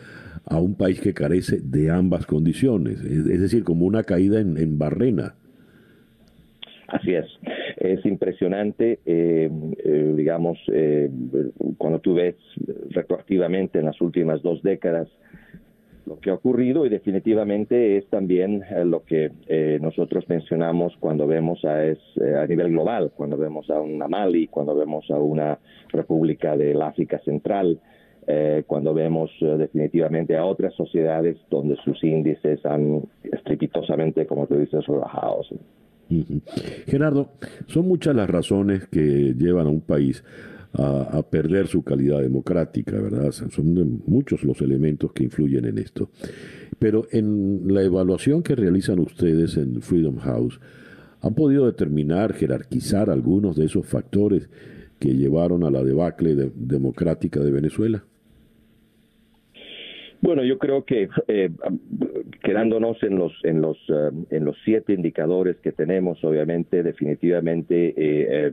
a 0.44 0.58
un 0.58 0.74
país 0.74 1.00
que 1.00 1.14
carece 1.14 1.60
de 1.62 1.90
ambas 1.90 2.26
condiciones, 2.26 3.00
es, 3.00 3.40
decir, 3.40 3.64
como 3.64 3.86
una 3.86 4.02
caída 4.02 4.40
en 4.40 4.78
barrena. 4.78 5.34
Así 6.90 7.14
es 7.14 7.26
es 7.80 8.04
impresionante, 8.04 9.00
eh, 9.06 9.50
eh, 9.78 10.14
digamos, 10.14 10.58
eh, 10.72 11.10
cuando 11.78 11.98
tú 11.98 12.14
ves 12.14 12.36
retroactivamente 12.90 13.78
en 13.78 13.86
las 13.86 14.00
últimas 14.02 14.42
dos 14.42 14.62
décadas, 14.62 15.08
lo 16.06 16.18
que 16.18 16.30
ha 16.30 16.34
ocurrido 16.34 16.84
y 16.84 16.88
definitivamente 16.88 17.96
es 17.96 18.06
también 18.08 18.62
eh, 18.68 18.84
lo 18.84 19.04
que 19.04 19.30
eh, 19.46 19.78
nosotros 19.80 20.28
mencionamos 20.28 20.94
cuando 21.00 21.26
vemos 21.26 21.64
a, 21.64 21.84
es, 21.84 21.98
eh, 22.20 22.46
nivel 22.48 22.72
global, 22.72 23.12
cuando 23.16 23.38
vemos 23.38 23.70
a 23.70 23.80
una 23.80 24.08
Mali, 24.08 24.48
cuando 24.48 24.74
vemos 24.74 25.10
a 25.10 25.18
una 25.18 25.58
república 25.88 26.56
del 26.56 26.82
África 26.82 27.18
Central, 27.20 27.80
cuando 28.66 28.94
vemos 28.94 29.28
definitivamente 29.40 30.36
a 30.36 30.44
otras 30.44 30.72
sociedades 30.74 31.36
donde 31.50 31.74
sus 31.76 32.04
índices 32.04 32.64
han 32.64 33.02
estrepitosamente, 33.24 34.24
como 34.24 34.46
tú 34.46 34.56
dices, 34.56 34.86
rebajados. 34.86 35.52
Gerardo, 36.86 37.32
son 37.66 37.86
muchas 37.86 38.14
las 38.16 38.28
razones 38.28 38.86
que 38.88 39.34
llevan 39.36 39.66
a 39.66 39.70
un 39.70 39.80
país 39.80 40.24
a, 40.72 41.22
perder 41.28 41.66
su 41.66 41.82
calidad 41.82 42.20
democrática, 42.20 42.92
¿verdad? 42.92 43.32
Son 43.32 44.02
muchos 44.06 44.44
los 44.44 44.60
elementos 44.60 45.12
que 45.12 45.24
influyen 45.24 45.64
en 45.66 45.78
esto. 45.78 46.10
Pero 46.78 47.06
en 47.10 47.62
la 47.66 47.82
evaluación 47.82 48.42
que 48.42 48.54
realizan 48.54 49.00
ustedes 49.00 49.56
en 49.56 49.82
Freedom 49.82 50.16
House, 50.18 50.60
¿han 51.20 51.34
podido 51.34 51.66
determinar, 51.66 52.34
jerarquizar 52.34 53.10
algunos 53.10 53.56
de 53.56 53.66
esos 53.66 53.86
factores 53.86 54.48
que 54.98 55.14
llevaron 55.14 55.64
a 55.64 55.70
la 55.70 55.82
debacle 55.82 56.52
democrática 56.54 57.40
de 57.40 57.50
Venezuela? 57.50 58.04
Bueno, 60.30 60.44
yo 60.44 60.58
creo 60.58 60.84
que 60.84 61.08
eh, 61.26 61.50
quedándonos 62.44 63.02
en 63.02 63.18
los 63.18 63.32
en 63.42 63.60
los 63.60 63.76
eh, 63.88 64.10
en 64.30 64.44
los 64.44 64.56
siete 64.64 64.92
indicadores 64.92 65.56
que 65.56 65.72
tenemos, 65.72 66.22
obviamente, 66.22 66.84
definitivamente 66.84 67.92
eh, 67.96 68.52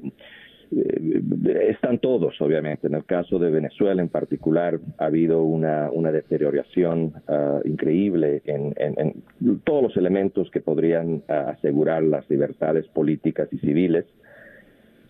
eh, 0.71 1.67
están 1.69 1.99
todos, 1.99 2.41
obviamente. 2.41 2.88
En 2.88 2.95
el 2.95 3.05
caso 3.05 3.38
de 3.38 3.51
Venezuela 3.51 4.01
en 4.01 4.09
particular, 4.09 4.80
ha 4.97 5.05
habido 5.05 5.43
una, 5.43 5.91
una 5.91 6.11
deterioración 6.11 7.13
ah, 7.28 7.59
increíble 7.63 8.41
en, 8.45 8.73
todos 9.63 9.84
los 9.84 9.97
elementos 9.97 10.49
que 10.49 10.61
podrían 10.61 11.21
ah, 11.28 11.53
asegurar 11.55 12.01
las 12.01 12.28
libertades 12.28 12.88
políticas 12.88 13.49
y 13.51 13.59
civiles. 13.59 14.05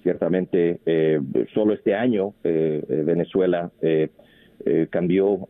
Ciertamente, 0.03 0.81
eh, 0.85 1.21
solo 1.53 1.73
este 1.73 1.95
año 1.95 2.33
eh, 2.43 2.83
Venezuela 3.05 3.71
cambió 4.89 5.47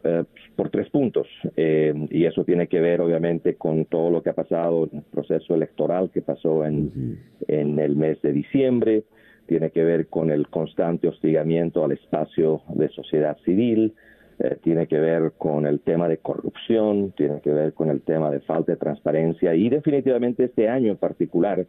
por 0.56 0.70
tres 0.70 0.90
puntos. 0.90 1.28
Y 1.56 2.26
eso 2.26 2.44
tiene 2.44 2.68
que 2.68 2.80
ver 2.80 3.02
obviamente 3.02 3.56
con 3.56 3.86
todo 3.86 4.10
lo 4.10 4.22
que 4.22 4.30
ha 4.30 4.34
pasado 4.34 4.90
en 4.92 5.00
el 5.00 5.04
proceso 5.04 5.56
electoral 5.56 6.10
que 6.12 6.22
pasó 6.22 6.66
en, 6.66 7.20
en 7.48 7.80
el 7.80 7.96
mes 7.96 8.22
de 8.22 8.34
diciembre, 8.34 9.04
tiene 9.48 9.72
que 9.72 9.84
ver 9.84 10.08
con 10.08 10.30
el 10.30 10.48
constante 10.50 11.08
hostigamiento 11.08 11.84
al 11.84 11.94
espacio 11.94 12.62
de 12.76 12.90
sociedad 12.90 13.38
civil, 13.46 13.94
eh, 14.40 14.58
tiene 14.62 14.88
que 14.88 15.00
ver 15.00 15.32
con 15.38 15.66
el 15.66 15.80
tema 15.80 16.08
de 16.08 16.18
corrupción, 16.18 17.12
tiene 17.14 17.42
que 17.42 17.52
ver 17.52 17.74
con 17.74 17.90
el 17.90 18.02
tema 18.02 18.30
de 18.30 18.42
falta 18.42 18.74
de 18.74 18.78
transparencia. 18.78 19.56
Y 19.56 19.70
definitivamente 19.70 20.44
este 20.44 20.70
año 20.70 20.92
en 20.92 20.98
particular 20.98 21.66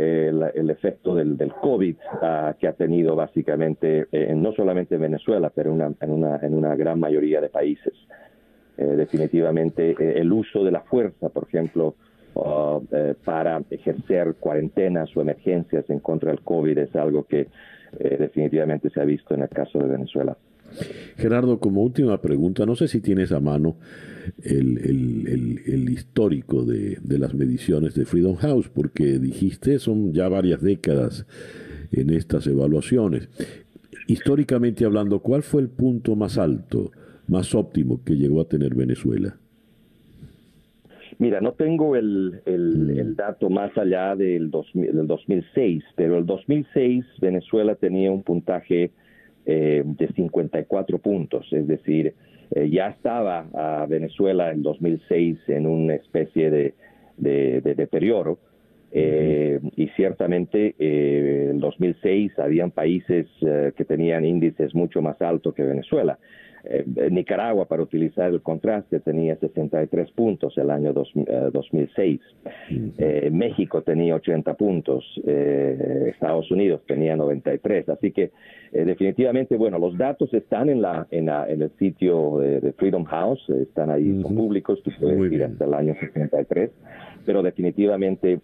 eh, 0.00 0.32
el, 0.54 0.70
efecto 0.70 1.14
del, 1.14 1.36
del 1.36 1.52
COVID 1.52 1.96
ah, 2.22 2.54
que 2.58 2.68
ha 2.68 2.72
tenido 2.72 3.16
básicamente 3.16 4.06
eh, 4.12 4.34
no 4.34 4.52
solamente 4.52 4.94
en 4.94 5.02
Venezuela, 5.02 5.50
pero 5.54 5.72
en, 5.72 6.10
una, 6.10 6.38
en 6.42 6.54
una 6.54 6.74
gran 6.76 6.98
mayoría 6.98 7.40
de 7.40 7.48
países. 7.48 7.94
definitivamente 8.76 9.94
el 10.20 10.32
uso 10.32 10.64
de 10.64 10.70
la 10.70 10.80
fuerza, 10.80 11.28
por 11.28 11.44
ejemplo, 11.44 11.94
eh, 12.92 13.14
para 13.24 13.60
ejercer 13.70 14.34
cuarentenas 14.38 15.14
o 15.16 15.20
emergencias 15.20 15.88
en 15.90 15.98
contra 15.98 16.30
del 16.30 16.40
COVID 16.40 16.78
es 16.78 16.94
algo 16.96 17.24
que 17.24 17.48
eh, 17.98 18.16
definitivamente 18.18 18.88
se 18.90 19.00
ha 19.00 19.04
visto 19.04 19.34
en 19.34 19.42
el 19.42 19.48
caso 19.48 19.78
de 19.78 19.88
Venezuela. 19.88 20.36
Gerardo, 21.16 21.58
como 21.58 21.82
última 21.82 22.20
pregunta, 22.20 22.66
no 22.66 22.76
sé 22.76 22.88
si 22.88 23.00
tienes 23.00 23.32
a 23.32 23.40
mano 23.40 23.76
el, 24.42 24.78
el, 25.66 25.90
histórico 25.90 26.64
de, 26.64 26.98
de, 27.02 27.18
las 27.18 27.34
mediciones 27.34 27.94
de 27.94 28.04
Freedom 28.04 28.36
House, 28.36 28.68
porque 28.68 29.18
dijiste 29.18 29.78
son 29.78 30.12
ya 30.12 30.28
varias 30.28 30.62
décadas 30.62 31.26
en 31.92 32.10
estas 32.10 32.46
evaluaciones. 32.46 33.28
Históricamente 34.06 34.84
hablando, 34.84 35.20
¿cuál 35.20 35.42
fue 35.42 35.62
el 35.62 35.68
punto 35.68 36.16
más 36.16 36.38
alto, 36.38 36.90
más 37.26 37.54
óptimo 37.54 38.02
que 38.04 38.16
llegó 38.16 38.40
a 38.40 38.48
tener 38.48 38.74
Venezuela? 38.74 39.36
Mira, 41.20 41.40
no 41.42 41.52
tengo 41.52 41.96
el, 41.96 42.40
el, 42.46 43.12
mm. 43.12 43.14
dato 43.14 43.50
más 43.50 43.76
allá 43.76 44.16
del, 44.16 44.50
2006, 44.50 45.84
pero 45.94 46.16
el 46.16 46.24
2006 46.24 47.04
Venezuela 47.20 47.74
tenía 47.74 48.10
un 48.10 48.22
puntaje 48.22 48.90
eh, 49.46 49.82
de 49.84 50.08
54 50.08 50.98
puntos, 50.98 51.46
es 51.52 51.66
decir, 51.66 52.14
eh, 52.52 52.68
ya 52.68 52.88
estaba 52.88 53.46
a 53.54 53.86
Venezuela 53.86 54.50
en 54.50 54.62
2006 54.62 55.38
en 55.48 55.66
una 55.66 55.94
especie 55.94 56.50
de, 56.50 56.74
de, 57.16 57.60
deterioro. 57.60 58.38
Eh, 58.92 59.60
y 59.76 59.86
ciertamente 59.90 60.74
eh, 60.76 61.48
en 61.52 61.60
2006 61.60 62.36
habían 62.40 62.72
países 62.72 63.28
que 63.40 63.84
tenían 63.84 64.24
índices 64.24 64.74
mucho 64.74 65.00
más 65.00 65.20
altos 65.22 65.54
que 65.54 65.62
Venezuela. 65.62 66.18
Eh, 66.64 66.84
Nicaragua, 67.10 67.66
para 67.66 67.82
utilizar 67.82 68.30
el 68.30 68.42
contraste, 68.42 69.00
tenía 69.00 69.36
63 69.36 70.10
puntos 70.12 70.56
el 70.58 70.70
año 70.70 70.92
2006. 70.92 72.20
Eh, 72.70 72.92
eh, 72.98 73.30
México 73.30 73.82
tenía 73.82 74.14
80 74.16 74.54
puntos. 74.54 75.04
Estados 75.24 76.50
Unidos 76.50 76.82
tenía 76.86 77.16
93. 77.16 77.88
Así 77.88 78.12
que 78.12 78.30
definitivamente, 78.72 79.56
bueno, 79.56 79.78
los 79.78 79.96
datos 79.96 80.32
están 80.34 80.68
en, 80.68 80.82
la, 80.82 81.06
en, 81.10 81.28
el 81.28 81.70
sitio 81.78 82.38
de, 82.38 82.72
Freedom 82.72 83.04
House, 83.04 83.48
están 83.48 83.90
ahí, 83.90 84.22
son 84.22 84.34
públicos, 84.34 84.82
tú 84.82 84.90
puedes 85.00 85.32
ir 85.32 85.44
hasta 85.44 85.64
el 85.64 85.74
año 85.74 85.94
63. 85.98 86.70
Pero 87.24 87.42
definitivamente 87.42 88.40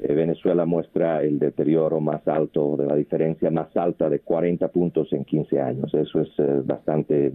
eh, 0.00 0.14
Venezuela 0.14 0.64
muestra 0.64 1.22
el 1.22 1.38
deterioro 1.38 2.00
más 2.00 2.26
alto, 2.28 2.76
de 2.76 2.86
la 2.86 2.94
diferencia 2.94 3.50
más 3.50 3.76
alta 3.76 4.08
de 4.08 4.20
40 4.20 4.68
puntos 4.68 5.12
en 5.12 5.24
15 5.24 5.60
años. 5.60 5.92
Eso 5.92 6.20
es 6.20 6.28
eh, 6.38 6.62
bastante, 6.64 7.26
eh, 7.26 7.32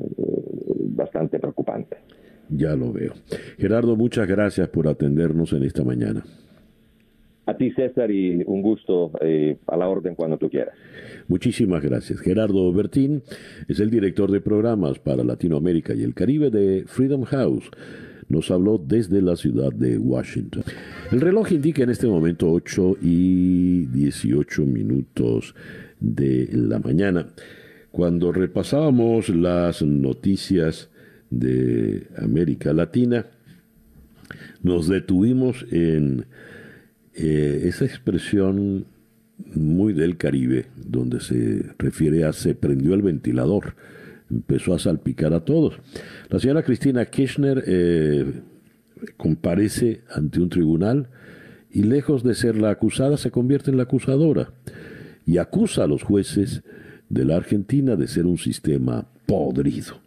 bastante 0.89 1.39
preocupante. 1.39 1.97
Ya 2.49 2.76
lo 2.76 2.93
veo. 2.93 3.14
Gerardo, 3.57 3.95
muchas 3.95 4.28
gracias 4.28 4.70
por 4.70 4.88
atendernos 4.88 5.51
en 5.53 5.64
esta 5.64 5.84
mañana. 5.84 6.24
A 7.45 7.57
ti, 7.57 7.72
César, 7.72 8.09
y 8.09 8.41
un 8.45 8.61
gusto 8.61 9.11
a 9.68 9.76
la 9.76 9.89
orden 9.89 10.16
cuando 10.16 10.38
tú 10.38 10.49
quieras. 10.49 10.76
Muchísimas 11.28 11.84
gracias. 11.84 12.22
Gerardo 12.22 12.72
Bertín 12.72 13.22
es 13.68 13.82
el 13.82 13.89
director 13.89 14.32
de 14.32 14.39
programas 14.39 14.99
para 14.99 15.26
Latinoamérica 15.26 15.93
y 15.93 16.03
el 16.03 16.14
Caribe 16.14 16.49
de 16.49 16.86
Freedom 16.88 17.24
House 17.24 17.70
nos 18.30 18.51
habló 18.51 18.84
desde 18.84 19.21
la 19.21 19.36
ciudad 19.36 19.71
de 19.71 19.97
Washington. 19.97 20.63
El 21.11 21.21
reloj 21.21 21.51
indica 21.51 21.84
en 21.84 21.89
este 21.89 22.07
momento 22.07 22.51
8 22.51 22.97
y 23.01 23.86
18 23.88 24.65
minutos 24.65 25.55
de 25.99 26.49
la 26.53 26.80
mañana. 26.80 27.28
Cuando 27.91 28.32
repasábamos 28.32 29.30
las 29.30 29.82
noticias 29.82 30.89
de 31.30 32.07
América 32.17 32.74
Latina, 32.74 33.28
nos 34.61 34.88
detuvimos 34.88 35.65
en 35.71 36.26
eh, 37.13 37.61
esa 37.65 37.86
expresión 37.86 38.86
muy 39.53 39.93
del 39.93 40.17
Caribe, 40.17 40.67
donde 40.76 41.19
se 41.19 41.63
refiere 41.78 42.26
a 42.26 42.34
se 42.34 42.55
prendió 42.55 42.93
el 42.93 43.01
ventilador 43.01 43.76
empezó 44.36 44.73
a 44.73 44.79
salpicar 44.79 45.34
a 45.34 45.45
todos. 45.45 45.75
La 46.29 46.39
señora 46.39 46.63
Cristina 46.63 47.05
Kirchner 47.05 47.63
eh, 47.65 48.41
comparece 49.17 50.01
ante 50.09 50.39
un 50.39 50.49
tribunal 50.49 51.09
y 51.71 51.84
lejos 51.84 52.23
de 52.23 52.36
ser 52.36 52.55
la 52.55 52.71
acusada 52.71 53.17
se 53.17 53.31
convierte 53.31 53.71
en 53.71 53.77
la 53.77 53.84
acusadora 53.84 54.51
y 55.25 55.38
acusa 55.38 55.84
a 55.84 55.88
los 55.88 56.03
jueces 56.03 56.63
de 57.09 57.25
la 57.25 57.36
Argentina 57.36 57.95
de 57.95 58.07
ser 58.07 58.25
un 58.25 58.38
sistema 58.38 59.07
podrido. 59.25 60.01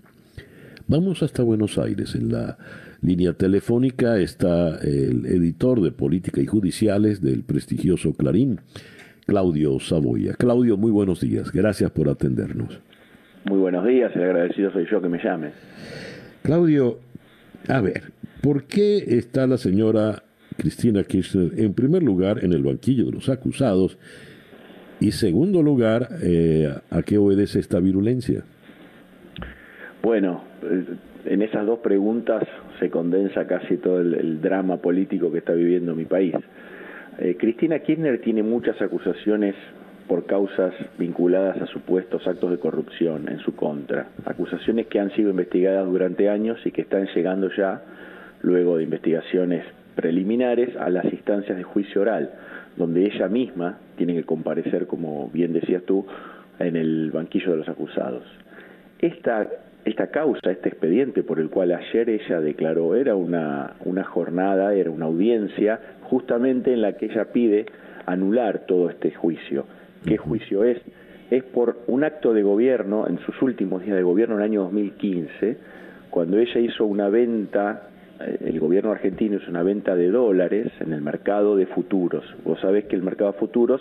Vamos 0.86 1.22
hasta 1.22 1.42
Buenos 1.42 1.78
Aires. 1.78 2.14
En 2.14 2.30
la 2.30 2.58
línea 3.02 3.32
telefónica 3.32 4.18
está 4.18 4.78
el 4.78 5.26
editor 5.26 5.80
de 5.80 5.90
Política 5.90 6.40
y 6.40 6.46
Judiciales 6.46 7.20
del 7.20 7.42
prestigioso 7.42 8.12
Clarín, 8.12 8.60
Claudio 9.26 9.80
Saboya. 9.80 10.34
Claudio, 10.34 10.76
muy 10.76 10.92
buenos 10.92 11.20
días. 11.20 11.50
Gracias 11.50 11.90
por 11.90 12.08
atendernos. 12.08 12.78
Muy 13.48 13.60
buenos 13.60 13.86
días, 13.86 14.10
el 14.16 14.24
agradecido 14.24 14.72
soy 14.72 14.88
yo 14.90 15.00
que 15.00 15.08
me 15.08 15.22
llame. 15.22 15.52
Claudio, 16.42 16.98
a 17.68 17.80
ver, 17.80 18.02
¿por 18.42 18.64
qué 18.64 18.96
está 19.06 19.46
la 19.46 19.56
señora 19.56 20.24
Cristina 20.56 21.04
Kirchner 21.04 21.52
en 21.56 21.72
primer 21.72 22.02
lugar 22.02 22.42
en 22.44 22.52
el 22.52 22.64
banquillo 22.64 23.04
de 23.04 23.12
los 23.12 23.28
acusados 23.28 23.98
y 24.98 25.12
segundo 25.12 25.62
lugar, 25.62 26.08
eh, 26.24 26.74
¿a 26.90 27.02
qué 27.02 27.18
obedece 27.18 27.60
esta 27.60 27.78
virulencia? 27.78 28.42
Bueno, 30.02 30.42
eh, 30.64 30.84
en 31.26 31.42
esas 31.42 31.66
dos 31.66 31.78
preguntas 31.78 32.42
se 32.80 32.90
condensa 32.90 33.46
casi 33.46 33.76
todo 33.76 34.00
el, 34.00 34.40
drama 34.40 34.78
político 34.78 35.30
que 35.30 35.38
está 35.38 35.52
viviendo 35.52 35.94
mi 35.94 36.04
país. 36.04 36.34
Eh, 37.20 37.36
Cristina 37.38 37.78
Kirchner 37.78 38.20
tiene 38.20 38.42
muchas 38.42 38.82
acusaciones 38.82 39.54
por 40.08 40.26
causas 40.26 40.74
vinculadas 40.98 41.60
a 41.60 41.66
supuestos 41.66 42.26
actos 42.26 42.50
de 42.50 42.58
corrupción 42.58 43.28
en 43.28 43.38
su 43.40 43.54
contra. 43.54 44.08
Acusaciones 44.24 44.86
que 44.86 45.00
han 45.00 45.10
sido 45.12 45.30
investigadas 45.30 45.86
durante 45.86 46.28
años 46.28 46.58
y 46.64 46.70
que 46.70 46.82
están 46.82 47.06
llegando 47.14 47.50
ya, 47.56 47.82
luego 48.42 48.76
de 48.76 48.84
investigaciones 48.84 49.64
preliminares, 49.94 50.76
a 50.76 50.90
las 50.90 51.04
instancias 51.06 51.56
de 51.56 51.64
juicio 51.64 52.02
oral, 52.02 52.30
donde 52.76 53.04
ella 53.04 53.28
misma 53.28 53.78
tiene 53.96 54.14
que 54.14 54.24
comparecer, 54.24 54.86
como 54.86 55.30
bien 55.32 55.52
decías 55.52 55.82
tú, 55.84 56.06
en 56.58 56.76
el 56.76 57.10
banquillo 57.10 57.52
de 57.52 57.58
los 57.58 57.68
acusados. 57.68 58.22
Esta, 58.98 59.46
esta 59.84 60.08
causa, 60.08 60.50
este 60.50 60.68
expediente 60.68 61.22
por 61.22 61.40
el 61.40 61.48
cual 61.50 61.72
ayer 61.72 62.08
ella 62.08 62.40
declaró, 62.40 62.94
era 62.94 63.14
una, 63.14 63.74
una 63.84 64.04
jornada, 64.04 64.74
era 64.74 64.90
una 64.90 65.06
audiencia, 65.06 65.80
justamente 66.02 66.72
en 66.72 66.82
la 66.82 66.92
que 66.92 67.06
ella 67.06 67.32
pide 67.32 67.66
anular 68.06 68.60
todo 68.66 68.90
este 68.90 69.12
juicio. 69.12 69.66
¿Qué 70.04 70.16
juicio 70.16 70.64
es? 70.64 70.78
Es 71.30 71.42
por 71.42 71.78
un 71.88 72.04
acto 72.04 72.32
de 72.32 72.42
gobierno, 72.42 73.06
en 73.08 73.18
sus 73.20 73.40
últimos 73.42 73.82
días 73.82 73.96
de 73.96 74.02
gobierno, 74.02 74.36
en 74.36 74.42
el 74.42 74.44
año 74.44 74.62
2015, 74.62 75.56
cuando 76.10 76.38
ella 76.38 76.60
hizo 76.60 76.84
una 76.86 77.08
venta, 77.08 77.88
eh, 78.20 78.38
el 78.40 78.60
gobierno 78.60 78.92
argentino 78.92 79.36
hizo 79.36 79.50
una 79.50 79.62
venta 79.62 79.96
de 79.96 80.10
dólares 80.10 80.72
en 80.80 80.92
el 80.92 81.02
mercado 81.02 81.56
de 81.56 81.66
futuros. 81.66 82.24
Vos 82.44 82.60
sabés 82.60 82.84
que 82.84 82.96
el 82.96 83.02
mercado 83.02 83.32
de 83.32 83.38
futuros 83.38 83.80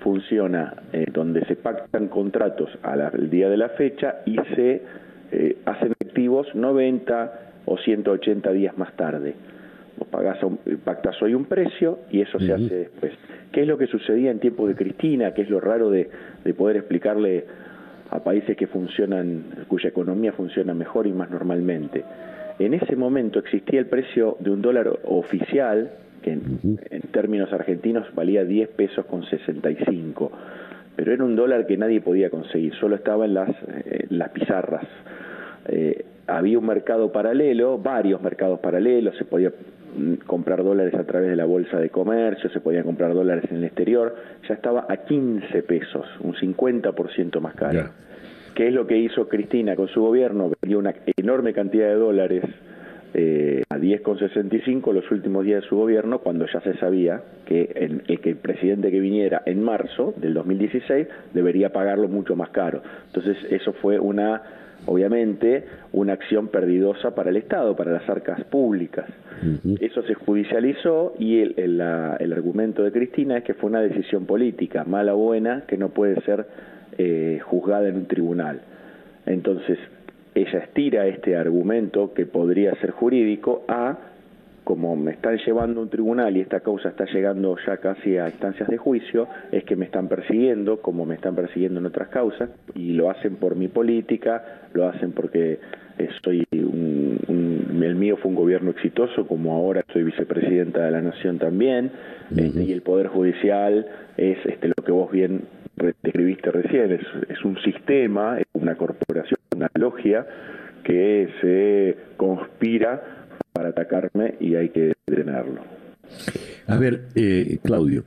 funciona 0.00 0.74
eh, 0.92 1.06
donde 1.12 1.44
se 1.46 1.56
pactan 1.56 2.08
contratos 2.08 2.70
al 2.82 3.30
día 3.30 3.50
de 3.50 3.56
la 3.56 3.70
fecha 3.70 4.16
y 4.24 4.36
se 4.54 4.82
eh, 5.30 5.58
hacen 5.66 5.92
activos 6.00 6.46
90 6.54 7.40
o 7.66 7.76
180 7.76 8.50
días 8.52 8.78
más 8.78 8.94
tarde. 8.96 9.34
Vos 9.98 10.08
pagás 10.08 10.38
pactas 10.84 11.20
hoy 11.22 11.34
un 11.34 11.46
precio 11.46 12.00
y 12.10 12.20
eso 12.20 12.38
se 12.38 12.52
hace 12.52 12.74
después. 12.74 13.12
¿Qué 13.52 13.62
es 13.62 13.66
lo 13.66 13.76
que 13.76 13.86
sucedía 13.86 14.30
en 14.30 14.38
tiempo 14.38 14.68
de 14.68 14.74
Cristina? 14.74 15.34
¿Qué 15.34 15.42
es 15.42 15.50
lo 15.50 15.60
raro 15.60 15.90
de, 15.90 16.08
de 16.44 16.54
poder 16.54 16.76
explicarle 16.76 17.44
a 18.10 18.22
países 18.22 18.56
que 18.56 18.66
funcionan, 18.66 19.64
cuya 19.66 19.88
economía 19.88 20.32
funciona 20.32 20.74
mejor 20.74 21.06
y 21.06 21.12
más 21.12 21.30
normalmente? 21.30 22.04
En 22.58 22.74
ese 22.74 22.96
momento 22.96 23.38
existía 23.38 23.78
el 23.78 23.86
precio 23.86 24.36
de 24.40 24.50
un 24.50 24.60
dólar 24.60 24.98
oficial, 25.04 25.90
que 26.22 26.32
en, 26.32 26.78
términos 27.12 27.52
argentinos 27.52 28.12
valía 28.14 28.44
10 28.44 28.70
pesos 28.70 29.06
con 29.06 29.24
65, 29.24 30.32
pero 30.96 31.12
era 31.12 31.24
un 31.24 31.36
dólar 31.36 31.66
que 31.66 31.76
nadie 31.76 32.00
podía 32.00 32.30
conseguir, 32.30 32.74
solo 32.74 32.96
estaba 32.96 33.26
en 33.26 33.34
las, 33.34 33.50
eh, 33.50 34.06
las 34.10 34.30
pizarras. 34.30 34.86
Eh, 35.68 36.04
había 36.26 36.58
un 36.58 36.66
mercado 36.66 37.12
paralelo, 37.12 37.78
varios 37.78 38.20
mercados 38.20 38.58
paralelos, 38.58 39.16
se 39.16 39.24
podía 39.24 39.52
comprar 40.26 40.62
dólares 40.62 40.94
a 40.94 41.04
través 41.04 41.30
de 41.30 41.36
la 41.36 41.44
bolsa 41.44 41.78
de 41.78 41.90
comercio, 41.90 42.50
se 42.50 42.60
podían 42.60 42.84
comprar 42.84 43.14
dólares 43.14 43.44
en 43.50 43.58
el 43.58 43.64
exterior, 43.64 44.14
ya 44.48 44.54
estaba 44.54 44.86
a 44.88 44.98
15 44.98 45.62
pesos, 45.62 46.06
un 46.20 46.34
50% 46.34 47.40
más 47.40 47.54
caro. 47.54 47.90
¿Qué 48.54 48.68
es 48.68 48.74
lo 48.74 48.86
que 48.86 48.96
hizo 48.96 49.28
Cristina 49.28 49.76
con 49.76 49.88
su 49.88 50.00
gobierno? 50.00 50.50
Vendió 50.60 50.78
una 50.78 50.94
enorme 51.16 51.52
cantidad 51.52 51.88
de 51.88 51.94
dólares 51.94 52.44
eh, 53.14 53.62
a 53.68 53.78
10,65 53.78 54.92
los 54.92 55.10
últimos 55.10 55.44
días 55.44 55.62
de 55.62 55.68
su 55.68 55.76
gobierno, 55.76 56.18
cuando 56.18 56.46
ya 56.46 56.60
se 56.60 56.74
sabía 56.74 57.22
que 57.46 57.72
el, 57.74 58.02
que 58.20 58.30
el 58.30 58.36
presidente 58.36 58.90
que 58.90 59.00
viniera 59.00 59.42
en 59.46 59.62
marzo 59.62 60.12
del 60.16 60.34
2016 60.34 61.06
debería 61.32 61.72
pagarlo 61.72 62.08
mucho 62.08 62.36
más 62.36 62.50
caro. 62.50 62.82
Entonces 63.06 63.36
eso 63.50 63.72
fue 63.74 63.98
una 63.98 64.42
obviamente 64.88 65.64
una 65.92 66.14
acción 66.14 66.48
perdidosa 66.48 67.14
para 67.14 67.30
el 67.30 67.36
Estado, 67.36 67.76
para 67.76 67.92
las 67.92 68.08
arcas 68.08 68.42
públicas. 68.44 69.06
Eso 69.80 70.02
se 70.02 70.14
judicializó 70.14 71.14
y 71.18 71.40
el, 71.40 71.54
el, 71.56 71.80
el, 72.18 72.32
argumento 72.32 72.82
de 72.82 72.90
Cristina 72.90 73.38
es 73.38 73.44
que 73.44 73.54
fue 73.54 73.70
una 73.70 73.80
decisión 73.80 74.26
política, 74.26 74.82
mala 74.84 75.14
o 75.14 75.18
buena, 75.18 75.62
que 75.68 75.76
no 75.76 75.90
puede 75.90 76.20
ser 76.22 76.46
eh, 76.96 77.38
juzgada 77.44 77.88
en 77.88 77.96
un 77.96 78.06
tribunal. 78.06 78.60
Entonces, 79.26 79.78
ella 80.34 80.58
estira 80.58 81.06
este 81.06 81.36
argumento 81.36 82.12
que 82.14 82.26
podría 82.26 82.74
ser 82.80 82.90
jurídico 82.90 83.64
a 83.68 83.96
como 84.68 84.96
me 84.96 85.12
están 85.12 85.38
llevando 85.38 85.80
a 85.80 85.84
un 85.84 85.88
tribunal 85.88 86.36
y 86.36 86.42
esta 86.42 86.60
causa 86.60 86.90
está 86.90 87.06
llegando 87.06 87.56
ya 87.66 87.78
casi 87.78 88.18
a 88.18 88.28
instancias 88.28 88.68
de 88.68 88.76
juicio, 88.76 89.26
es 89.50 89.64
que 89.64 89.76
me 89.76 89.86
están 89.86 90.08
persiguiendo, 90.08 90.82
como 90.82 91.06
me 91.06 91.14
están 91.14 91.34
persiguiendo 91.34 91.80
en 91.80 91.86
otras 91.86 92.08
causas, 92.08 92.50
y 92.74 92.92
lo 92.92 93.08
hacen 93.08 93.36
por 93.36 93.56
mi 93.56 93.68
política, 93.68 94.68
lo 94.74 94.86
hacen 94.86 95.12
porque 95.12 95.58
soy 96.22 96.46
un, 96.52 97.80
el 97.82 97.94
mío 97.94 98.18
fue 98.18 98.28
un 98.28 98.34
gobierno 98.34 98.70
exitoso, 98.72 99.26
como 99.26 99.54
ahora 99.54 99.82
soy 99.90 100.02
vicepresidenta 100.02 100.84
de 100.84 100.90
la 100.90 101.00
Nación 101.00 101.38
también, 101.38 101.90
este, 102.36 102.62
y 102.62 102.70
el 102.70 102.82
Poder 102.82 103.06
Judicial 103.06 103.86
es 104.18 104.36
este, 104.44 104.68
lo 104.68 104.84
que 104.84 104.92
vos 104.92 105.10
bien 105.10 105.44
describiste 106.02 106.50
recién, 106.50 106.92
es, 106.92 107.06
es 107.30 107.42
un 107.42 107.56
sistema, 107.62 108.38
es 108.38 108.46
una 108.52 108.74
corporación, 108.74 109.40
una 109.56 109.70
logia 109.76 110.26
que 110.84 111.28
se 111.40 112.16
conspira 112.18 113.17
para 113.52 113.70
atacarme 113.70 114.34
y 114.40 114.54
hay 114.54 114.70
que 114.70 114.94
detenerlo. 115.06 115.62
A 116.66 116.76
ver, 116.76 117.08
eh, 117.14 117.58
Claudio, 117.62 118.04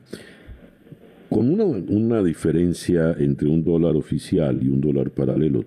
con 1.29 1.49
una, 1.49 1.63
una, 1.63 2.23
diferencia 2.23 3.15
entre 3.17 3.47
un 3.47 3.63
dólar 3.63 3.95
oficial 3.95 4.59
y 4.61 4.67
un 4.67 4.81
dólar 4.81 5.11
paralelo 5.11 5.63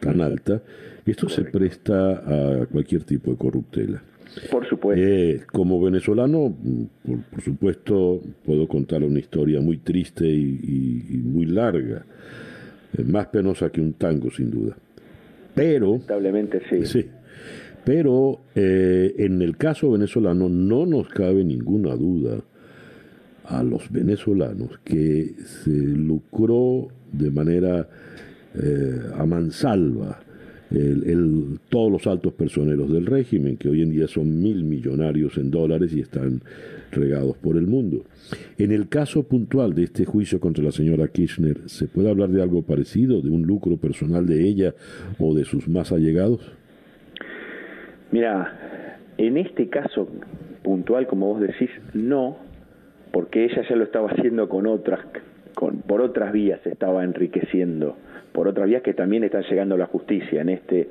tan 0.00 0.20
alta, 0.20 0.62
esto 1.04 1.28
se 1.28 1.44
presta 1.44 2.62
a 2.62 2.66
cualquier 2.66 3.04
tipo 3.04 3.30
de 3.30 3.36
corruptela. 3.36 4.02
Por 4.50 4.68
supuesto. 4.68 5.02
Eh, 5.02 5.42
como 5.50 5.80
venezolano, 5.80 6.54
por, 7.30 7.40
supuesto, 7.42 8.20
puedo 8.44 8.68
contar 8.68 9.02
una 9.02 9.18
historia 9.18 9.60
muy 9.60 9.78
triste 9.78 10.26
y, 10.26 11.20
muy 11.24 11.46
larga, 11.46 12.04
eh, 12.96 13.04
más 13.04 13.28
penosa 13.28 13.70
que 13.70 13.80
un 13.80 13.94
tango, 13.94 14.30
sin 14.30 14.50
duda. 14.50 14.76
Pero. 15.54 15.92
Lamentablemente 15.92 16.60
sí. 16.68 16.84
Sí. 16.84 17.06
Pero 17.86 18.40
eh, 18.56 19.14
en 19.16 19.40
el 19.42 19.56
caso 19.56 19.92
venezolano 19.92 20.48
no 20.48 20.86
nos 20.86 21.08
cabe 21.08 21.44
ninguna 21.44 21.94
duda 21.94 22.42
a 23.44 23.62
los 23.62 23.92
venezolanos 23.92 24.80
que 24.82 25.36
se 25.62 25.70
lucró 25.70 26.88
de 27.12 27.30
manera 27.30 27.88
eh, 28.56 29.00
a 29.14 29.24
mansalva 29.24 30.20
todos 31.68 31.92
los 31.92 32.08
altos 32.08 32.32
personeros 32.32 32.92
del 32.92 33.06
régimen, 33.06 33.56
que 33.56 33.68
hoy 33.68 33.82
en 33.82 33.90
día 33.90 34.08
son 34.08 34.42
mil 34.42 34.64
millonarios 34.64 35.38
en 35.38 35.52
dólares 35.52 35.92
y 35.94 36.00
están 36.00 36.42
regados 36.90 37.36
por 37.36 37.56
el 37.56 37.68
mundo. 37.68 38.04
En 38.58 38.72
el 38.72 38.88
caso 38.88 39.22
puntual 39.22 39.76
de 39.76 39.84
este 39.84 40.04
juicio 40.04 40.40
contra 40.40 40.64
la 40.64 40.72
señora 40.72 41.06
Kirchner, 41.06 41.60
¿se 41.66 41.86
puede 41.86 42.10
hablar 42.10 42.30
de 42.30 42.42
algo 42.42 42.62
parecido, 42.62 43.22
de 43.22 43.30
un 43.30 43.42
lucro 43.42 43.76
personal 43.76 44.26
de 44.26 44.44
ella 44.44 44.74
o 45.20 45.36
de 45.36 45.44
sus 45.44 45.68
más 45.68 45.92
allegados? 45.92 46.40
Mira, 48.10 48.98
en 49.18 49.36
este 49.36 49.68
caso 49.68 50.08
puntual, 50.62 51.06
como 51.06 51.28
vos 51.28 51.40
decís, 51.40 51.70
no, 51.94 52.36
porque 53.12 53.44
ella 53.44 53.62
ya 53.68 53.76
lo 53.76 53.84
estaba 53.84 54.10
haciendo 54.10 54.48
con 54.48 54.66
otras, 54.66 55.00
con, 55.54 55.78
por 55.78 56.00
otras 56.00 56.32
vías 56.32 56.64
estaba 56.66 57.02
enriqueciendo, 57.04 57.96
por 58.32 58.48
otras 58.48 58.66
vías 58.66 58.82
que 58.82 58.94
también 58.94 59.24
están 59.24 59.42
llegando 59.42 59.74
a 59.74 59.78
la 59.78 59.86
justicia 59.86 60.40
en 60.40 60.50
este 60.50 60.88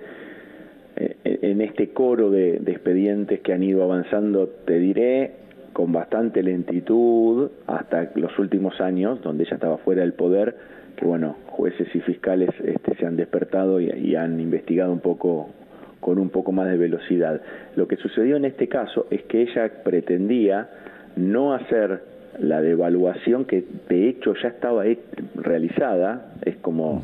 eh, 0.98 1.18
en 1.24 1.60
este 1.62 1.90
coro 1.90 2.32
de, 2.32 2.60
de 2.60 2.72
expedientes 2.72 3.42
que 3.42 3.52
han 3.54 3.64
ido 3.64 3.84
avanzando, 3.84 4.48
te 4.48 4.80
diré, 4.80 5.32
con 5.74 5.92
bastante 5.92 6.42
lentitud 6.42 7.52
hasta 7.68 8.12
los 8.16 8.40
últimos 8.40 8.80
años, 8.80 9.22
donde 9.22 9.44
ella 9.44 9.56
estaba 9.56 9.78
fuera 9.80 10.02
del 10.02 10.14
poder, 10.14 10.56
que 10.96 11.06
bueno, 11.06 11.36
jueces 11.48 11.94
y 11.94 12.00
fiscales 12.00 12.50
este, 12.64 12.96
se 12.96 13.06
han 13.06 13.18
despertado 13.18 13.82
y 13.82 14.16
han 14.16 14.40
investigado 14.40 14.94
un 14.94 15.02
poco 15.02 15.50
con 16.06 16.20
un 16.20 16.30
poco 16.30 16.52
más 16.52 16.70
de 16.70 16.78
velocidad. 16.78 17.42
Lo 17.76 17.88
que 17.88 17.96
sucedió 17.96 18.36
en 18.36 18.46
este 18.46 18.68
caso 18.68 19.08
es 19.10 19.24
que 19.24 19.42
ella 19.42 19.72
pretendía 19.84 20.70
no 21.16 21.56
hacer 21.56 22.02
la 22.38 22.62
devaluación 22.62 23.46
que 23.46 23.64
de 23.90 24.10
hecho 24.10 24.36
ya 24.36 24.50
estaba 24.50 24.84
realizada, 25.34 26.34
es 26.44 26.58
como 26.58 27.04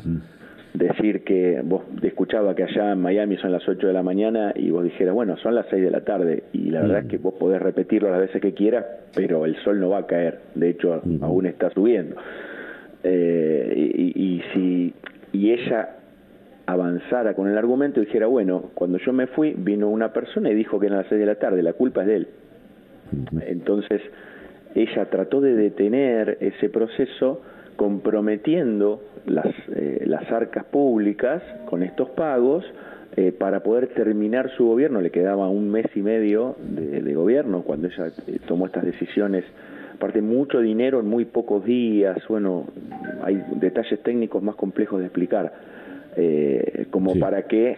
decir 0.72 1.24
que 1.24 1.62
vos 1.64 1.82
escuchaba 2.00 2.54
que 2.54 2.62
allá 2.62 2.92
en 2.92 3.00
Miami 3.00 3.38
son 3.38 3.50
las 3.50 3.68
8 3.68 3.88
de 3.88 3.92
la 3.92 4.04
mañana 4.04 4.52
y 4.54 4.70
vos 4.70 4.84
dijeras, 4.84 5.16
bueno, 5.16 5.36
son 5.38 5.56
las 5.56 5.66
6 5.70 5.82
de 5.82 5.90
la 5.90 6.02
tarde 6.02 6.44
y 6.52 6.70
la 6.70 6.82
verdad 6.82 7.00
es 7.00 7.06
que 7.06 7.18
vos 7.18 7.34
podés 7.34 7.60
repetirlo 7.60 8.08
las 8.08 8.20
veces 8.20 8.40
que 8.40 8.54
quieras, 8.54 8.86
pero 9.16 9.46
el 9.46 9.56
sol 9.64 9.80
no 9.80 9.88
va 9.88 9.98
a 9.98 10.06
caer, 10.06 10.38
de 10.54 10.70
hecho 10.70 11.02
aún 11.22 11.46
está 11.46 11.70
subiendo. 11.70 12.14
Eh, 13.02 13.72
y, 13.74 14.36
y, 14.36 14.42
si 14.54 14.94
y 15.32 15.50
ella 15.50 15.96
avanzara 16.66 17.34
con 17.34 17.48
el 17.48 17.58
argumento 17.58 18.00
y 18.00 18.06
dijera, 18.06 18.26
bueno, 18.26 18.70
cuando 18.74 18.98
yo 18.98 19.12
me 19.12 19.26
fui, 19.26 19.54
vino 19.56 19.88
una 19.88 20.12
persona 20.12 20.50
y 20.50 20.54
dijo 20.54 20.78
que 20.78 20.86
eran 20.86 20.98
las 20.98 21.08
seis 21.08 21.20
de 21.20 21.26
la 21.26 21.36
tarde, 21.36 21.62
la 21.62 21.72
culpa 21.72 22.02
es 22.02 22.06
de 22.06 22.16
él. 22.16 22.28
Entonces, 23.46 24.00
ella 24.74 25.04
trató 25.10 25.40
de 25.40 25.54
detener 25.54 26.38
ese 26.40 26.68
proceso 26.68 27.42
comprometiendo 27.76 29.02
las, 29.26 29.46
eh, 29.74 30.04
las 30.06 30.30
arcas 30.30 30.64
públicas 30.64 31.42
con 31.66 31.82
estos 31.82 32.10
pagos 32.10 32.64
eh, 33.16 33.32
para 33.32 33.62
poder 33.62 33.88
terminar 33.88 34.50
su 34.56 34.66
gobierno. 34.66 35.00
Le 35.00 35.10
quedaba 35.10 35.48
un 35.48 35.70
mes 35.70 35.86
y 35.94 36.00
medio 36.00 36.56
de, 36.58 37.12
gobierno 37.14 37.62
cuando 37.62 37.88
ella 37.88 38.06
eh, 38.26 38.38
tomó 38.46 38.66
estas 38.66 38.84
decisiones 38.84 39.44
aparte 40.02 40.20
mucho 40.20 40.58
dinero 40.58 40.98
en 40.98 41.06
muy 41.06 41.24
pocos 41.26 41.64
días, 41.64 42.18
bueno, 42.28 42.66
hay 43.22 43.40
detalles 43.60 44.02
técnicos 44.02 44.42
más 44.42 44.56
complejos 44.56 44.98
de 44.98 45.06
explicar, 45.06 45.52
eh, 46.16 46.86
como 46.90 47.18
para 47.18 47.42
que, 47.42 47.76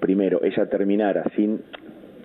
primero, 0.00 0.42
ella 0.42 0.66
terminara 0.66 1.24
sin 1.36 1.60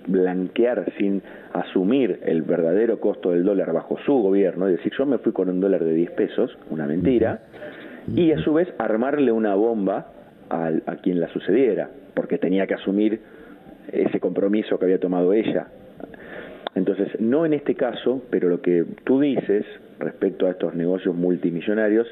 blanquear, 0.07 0.91
sin 0.97 1.22
asumir 1.53 2.20
el 2.26 2.41
verdadero 2.41 2.99
costo 2.99 3.32
del 3.32 3.43
dólar 3.43 3.74
bajo 3.74 3.97
su 4.05 4.14
gobierno, 4.14 4.68
es 4.68 4.78
decir, 4.78 4.91
yo 4.97 5.05
me 5.05 5.18
fui 5.20 5.32
con 5.32 5.49
un 5.49 5.60
dólar 5.60 5.84
de 5.84 5.93
10 5.93 6.12
pesos, 6.12 6.57
una 6.70 6.88
mentira, 6.88 7.41
y 8.16 8.32
a 8.32 8.39
su 8.39 8.53
vez 8.53 8.68
armarle 8.78 9.32
una 9.32 9.55
bomba 9.55 10.07
a, 10.49 10.72
a 10.86 10.95
quien 10.97 11.20
la 11.20 11.28
sucediera, 11.30 11.89
porque 12.16 12.38
tenía 12.38 12.66
que 12.66 12.74
asumir 12.74 13.20
ese 13.91 14.20
compromiso 14.20 14.80
que 14.80 14.86
había 14.86 14.99
tomado 14.99 15.34
ella. 15.34 15.68
Entonces, 16.76 17.20
no 17.20 17.45
en 17.45 17.53
este 17.53 17.76
caso, 17.76 18.22
pero 18.30 18.49
lo 18.49 18.62
que 18.62 18.86
tú 19.03 19.20
dices 19.20 19.66
respecto 19.99 20.47
a 20.47 20.51
estos 20.51 20.76
negocios 20.76 21.16
multimillonarios 21.16 22.07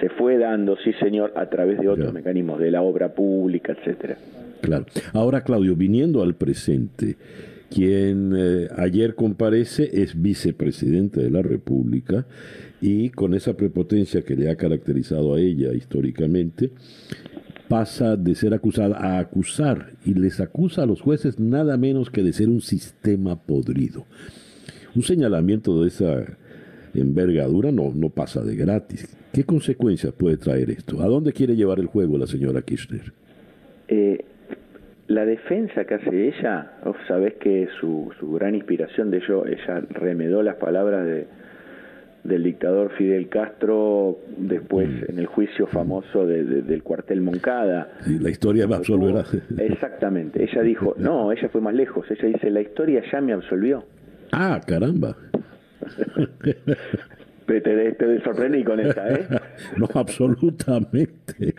se 0.00 0.08
fue 0.08 0.38
dando, 0.38 0.76
sí 0.82 0.92
señor, 0.94 1.32
a 1.36 1.48
través 1.48 1.78
de 1.78 1.88
otros 1.88 2.12
mecanismos, 2.12 2.58
de 2.58 2.70
la 2.70 2.82
obra 2.82 3.14
pública, 3.14 3.72
etcétera. 3.72 4.16
Claro. 4.62 4.86
Ahora, 5.12 5.42
Claudio, 5.42 5.76
viniendo 5.76 6.22
al 6.22 6.34
presente, 6.34 7.16
quien 7.70 8.34
eh, 8.36 8.68
ayer 8.76 9.14
comparece 9.14 9.88
es 10.02 10.20
vicepresidente 10.20 11.20
de 11.20 11.30
la 11.30 11.42
República 11.42 12.26
y 12.80 13.10
con 13.10 13.34
esa 13.34 13.56
prepotencia 13.56 14.22
que 14.22 14.36
le 14.36 14.50
ha 14.50 14.56
caracterizado 14.56 15.34
a 15.34 15.40
ella 15.40 15.72
históricamente, 15.72 16.70
pasa 17.68 18.16
de 18.16 18.34
ser 18.34 18.52
acusada 18.54 18.96
a 18.98 19.18
acusar 19.20 19.92
y 20.04 20.14
les 20.14 20.40
acusa 20.40 20.82
a 20.82 20.86
los 20.86 21.00
jueces 21.00 21.38
nada 21.38 21.76
menos 21.76 22.10
que 22.10 22.22
de 22.22 22.32
ser 22.32 22.48
un 22.48 22.60
sistema 22.60 23.36
podrido. 23.36 24.06
Un 24.96 25.02
señalamiento 25.02 25.80
de 25.80 25.88
esa 25.88 26.24
envergadura 26.94 27.70
no, 27.70 27.92
no 27.94 28.10
pasa 28.10 28.42
de 28.42 28.56
gratis. 28.56 29.16
¿Qué 29.32 29.44
consecuencias 29.44 30.12
puede 30.12 30.36
traer 30.36 30.70
esto? 30.70 31.02
¿A 31.02 31.06
dónde 31.06 31.32
quiere 31.32 31.54
llevar 31.54 31.78
el 31.78 31.86
juego 31.86 32.18
la 32.18 32.26
señora 32.26 32.62
Kirchner? 32.62 33.12
Eh, 33.88 34.24
la 35.08 35.24
defensa 35.24 35.84
que 35.84 35.94
hace 35.94 36.28
ella, 36.28 36.72
vos 36.84 36.96
sabés 37.08 37.34
que 37.34 37.68
su, 37.80 38.12
su 38.18 38.30
gran 38.32 38.54
inspiración 38.54 39.10
de 39.10 39.18
ello, 39.18 39.46
ella 39.46 39.80
remedó 39.90 40.42
las 40.42 40.56
palabras 40.56 41.04
de, 41.04 41.26
del 42.24 42.42
dictador 42.42 42.92
Fidel 42.96 43.28
Castro 43.28 44.18
después 44.36 44.88
mm. 44.88 45.10
en 45.10 45.18
el 45.18 45.26
juicio 45.26 45.66
famoso 45.66 46.26
del 46.26 46.82
cuartel 46.82 47.20
Moncada. 47.20 47.88
la 48.06 48.30
historia 48.30 48.66
me 48.66 48.76
absolverá. 48.76 49.24
Exactamente, 49.58 50.42
ella 50.42 50.62
dijo, 50.62 50.94
no, 50.98 51.32
ella 51.32 51.48
fue 51.48 51.60
más 51.60 51.74
lejos, 51.74 52.06
ella 52.10 52.28
dice, 52.28 52.50
la 52.50 52.60
historia 52.60 53.02
ya 53.10 53.20
me 53.20 53.32
absolvió. 53.32 53.84
Ah, 54.32 54.60
caramba. 54.64 55.16
Te, 57.46 57.60
te, 57.60 57.92
te 57.92 58.20
sorprendí 58.22 58.64
con 58.64 58.80
esa, 58.80 59.12
¿eh? 59.12 59.26
no, 59.76 59.88
absolutamente. 59.94 61.54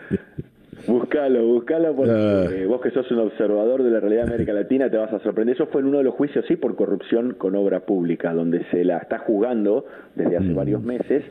Búscalo, 0.88 1.46
búscalo, 1.46 1.96
porque 1.96 2.64
ah. 2.64 2.68
vos 2.68 2.82
que 2.82 2.92
sos 2.92 3.10
un 3.12 3.20
observador 3.20 3.84
de 3.84 3.92
la 3.92 4.00
realidad 4.00 4.24
de 4.24 4.30
América 4.30 4.54
Latina 4.54 4.90
te 4.90 4.98
vas 4.98 5.14
a 5.14 5.20
sorprender. 5.20 5.56
Eso 5.56 5.68
fue 5.68 5.82
en 5.82 5.88
uno 5.88 6.00
de 6.00 6.06
los 6.06 6.16
juicios, 6.16 6.46
sí, 6.48 6.56
por 6.56 6.76
corrupción 6.76 7.36
con 7.38 7.56
obra 7.56 7.82
pública, 7.82 8.34
donde 8.34 8.64
se 8.72 8.84
la 8.84 8.98
está 8.98 9.20
jugando 9.20 9.86
desde 10.16 10.38
hace 10.38 10.48
mm. 10.48 10.56
varios 10.56 10.82
meses 10.82 11.24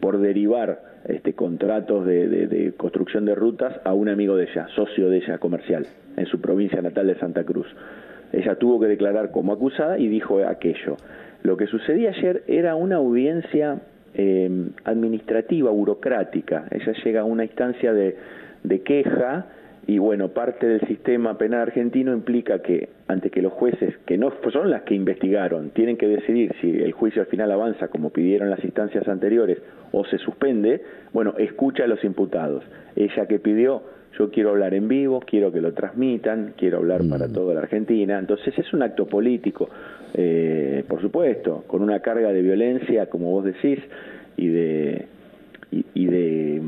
por 0.00 0.18
derivar 0.18 0.82
este, 1.06 1.32
contratos 1.34 2.04
de, 2.04 2.28
de, 2.28 2.72
construcción 2.76 3.24
de 3.24 3.34
rutas 3.34 3.80
a 3.84 3.94
un 3.94 4.08
amigo 4.08 4.36
de 4.36 4.44
ella, 4.44 4.66
socio 4.74 5.08
de 5.08 5.18
ella 5.18 5.38
comercial, 5.38 5.86
en 6.16 6.26
su 6.26 6.40
provincia 6.40 6.82
natal 6.82 7.06
de 7.06 7.18
Santa 7.18 7.44
Cruz. 7.44 7.66
Ella 8.32 8.56
tuvo 8.56 8.78
que 8.78 8.88
declarar 8.88 9.30
como 9.30 9.52
acusada 9.52 9.98
y 9.98 10.08
dijo 10.08 10.44
aquello. 10.46 10.96
Lo 11.42 11.56
que 11.56 11.66
sucedía 11.66 12.10
ayer 12.10 12.44
era 12.46 12.74
una 12.74 12.96
audiencia 12.96 13.80
eh, 14.14 14.70
administrativa, 14.84 15.70
burocrática. 15.70 16.66
Ella 16.70 16.92
llega 17.04 17.20
a 17.20 17.24
una 17.24 17.44
instancia 17.44 17.92
de 17.92 18.16
de 18.62 18.82
queja 18.82 19.46
y 19.88 19.96
bueno, 19.96 20.28
parte 20.28 20.66
del 20.66 20.82
sistema 20.82 21.38
penal 21.38 21.62
argentino 21.62 22.12
implica 22.12 22.60
que 22.60 22.90
ante 23.06 23.30
que 23.30 23.40
los 23.40 23.54
jueces, 23.54 23.96
que 24.04 24.18
no 24.18 24.30
son 24.52 24.70
las 24.70 24.82
que 24.82 24.94
investigaron, 24.94 25.70
tienen 25.70 25.96
que 25.96 26.06
decidir 26.06 26.54
si 26.60 26.68
el 26.68 26.92
juicio 26.92 27.22
al 27.22 27.28
final 27.28 27.50
avanza 27.50 27.88
como 27.88 28.10
pidieron 28.10 28.50
las 28.50 28.62
instancias 28.62 29.08
anteriores 29.08 29.56
o 29.92 30.04
se 30.04 30.18
suspende, 30.18 30.82
bueno, 31.14 31.32
escucha 31.38 31.84
a 31.84 31.86
los 31.86 32.04
imputados. 32.04 32.64
Ella 32.96 33.24
que 33.24 33.38
pidió, 33.38 33.82
yo 34.18 34.30
quiero 34.30 34.50
hablar 34.50 34.74
en 34.74 34.88
vivo, 34.88 35.20
quiero 35.20 35.50
que 35.50 35.62
lo 35.62 35.72
transmitan, 35.72 36.52
quiero 36.58 36.76
hablar 36.76 37.00
para 37.08 37.26
mm. 37.26 37.32
toda 37.32 37.54
la 37.54 37.60
Argentina, 37.60 38.18
entonces 38.18 38.58
es 38.58 38.70
un 38.74 38.82
acto 38.82 39.06
político, 39.06 39.70
eh, 40.12 40.84
por 40.86 41.00
supuesto, 41.00 41.64
con 41.66 41.80
una 41.80 42.00
carga 42.00 42.30
de 42.30 42.42
violencia, 42.42 43.06
como 43.06 43.30
vos 43.30 43.46
decís, 43.46 43.78
y 44.36 44.48
de, 44.48 45.06
y 45.70 46.06
de 46.08 46.60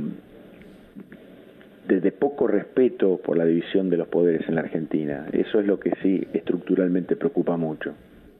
de, 1.88 2.12
poco 2.12 2.46
respeto 2.46 3.20
por 3.24 3.36
la 3.36 3.44
división 3.44 3.90
de 3.90 3.96
los 3.96 4.08
poderes 4.08 4.48
en 4.48 4.54
la 4.54 4.60
Argentina. 4.60 5.26
Eso 5.32 5.60
es 5.60 5.66
lo 5.66 5.80
que 5.80 5.92
sí 6.02 6.26
estructuralmente 6.32 7.16
preocupa 7.16 7.56
mucho. 7.56 7.94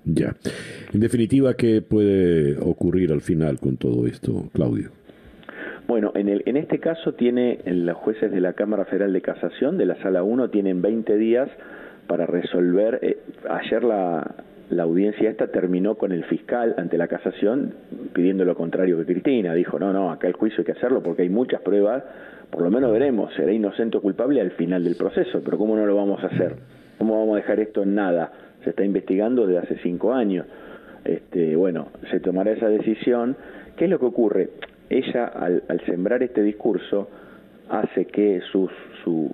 Ya. 0.04 0.34
En 0.92 1.00
definitiva, 1.00 1.54
¿qué 1.54 1.82
puede 1.82 2.56
ocurrir 2.58 3.12
al 3.12 3.20
final 3.20 3.58
con 3.58 3.76
todo 3.76 4.06
esto, 4.06 4.48
Claudio? 4.52 4.90
Bueno, 5.86 6.12
en, 6.14 6.28
el, 6.28 6.42
en 6.46 6.56
este 6.56 6.78
caso 6.78 7.14
tiene 7.14 7.58
los 7.66 7.96
jueces 7.96 8.30
de 8.30 8.40
la 8.40 8.52
Cámara 8.52 8.84
Federal 8.84 9.12
de 9.12 9.20
Casación, 9.20 9.76
de 9.76 9.86
la 9.86 10.00
Sala 10.02 10.22
1, 10.22 10.50
tienen 10.50 10.80
20 10.80 11.16
días 11.16 11.48
para 12.06 12.26
resolver. 12.26 13.00
Eh, 13.02 13.18
ayer 13.48 13.82
la, 13.82 14.36
la 14.70 14.84
audiencia 14.84 15.28
esta 15.28 15.48
terminó 15.48 15.96
con 15.96 16.12
el 16.12 16.24
fiscal 16.24 16.74
ante 16.78 16.96
la 16.96 17.08
casación 17.08 17.74
pidiendo 18.12 18.44
lo 18.44 18.54
contrario 18.54 18.98
que 18.98 19.04
Cristina. 19.04 19.52
Dijo, 19.52 19.78
no, 19.78 19.92
no, 19.92 20.10
acá 20.10 20.28
el 20.28 20.34
juicio 20.34 20.60
hay 20.60 20.64
que 20.64 20.72
hacerlo 20.72 21.02
porque 21.02 21.22
hay 21.22 21.28
muchas 21.28 21.60
pruebas 21.60 22.04
por 22.50 22.62
lo 22.62 22.70
menos 22.70 22.92
veremos, 22.92 23.32
será 23.34 23.52
inocente 23.52 23.96
o 23.98 24.02
culpable 24.02 24.40
al 24.40 24.50
final 24.52 24.82
del 24.84 24.96
proceso, 24.96 25.40
pero 25.44 25.56
¿cómo 25.56 25.76
no 25.76 25.86
lo 25.86 25.94
vamos 25.94 26.22
a 26.22 26.26
hacer? 26.26 26.56
¿Cómo 26.98 27.18
vamos 27.18 27.34
a 27.34 27.36
dejar 27.36 27.60
esto 27.60 27.82
en 27.82 27.94
nada? 27.94 28.32
Se 28.64 28.70
está 28.70 28.84
investigando 28.84 29.46
desde 29.46 29.66
hace 29.66 29.78
cinco 29.82 30.12
años. 30.12 30.46
Este, 31.04 31.56
bueno, 31.56 31.88
se 32.10 32.20
tomará 32.20 32.50
esa 32.50 32.68
decisión. 32.68 33.36
¿Qué 33.76 33.84
es 33.84 33.90
lo 33.90 33.98
que 33.98 34.06
ocurre? 34.06 34.50
Ella, 34.90 35.26
al, 35.26 35.62
sembrar 35.86 36.22
este 36.22 36.42
discurso, 36.42 37.08
hace 37.68 38.06
que 38.06 38.40
sus, 38.50 38.70
sus 39.04 39.30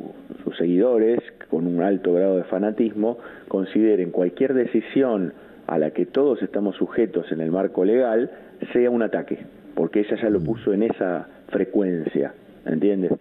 seguidores, 0.59 1.21
con 1.49 1.67
un 1.67 1.83
alto 1.83 2.13
grado 2.13 2.37
de 2.37 2.45
fanatismo, 2.45 3.19
consideren 3.49 4.11
cualquier 4.11 4.55
decisión 4.55 5.33
a 5.67 5.79
la 5.79 5.91
que 5.91 6.07
todos 6.07 6.43
estamos 6.43 6.77
sujetos 6.77 7.33
en 7.33 7.41
el 7.41 7.51
marco 7.51 7.85
legal 7.85 8.31
sea 8.73 8.91
un 8.91 9.03
ataque, 9.03 9.39
porque 9.75 10.01
ella 10.01 10.17
ya 10.21 10.31
lo 10.31 10.41
mm. 10.41 10.45
puso 10.45 10.73
en 10.73 10.85
esa 10.85 11.29
frecuencia. 11.49 12.33
¿Entiendes? 12.67 13.13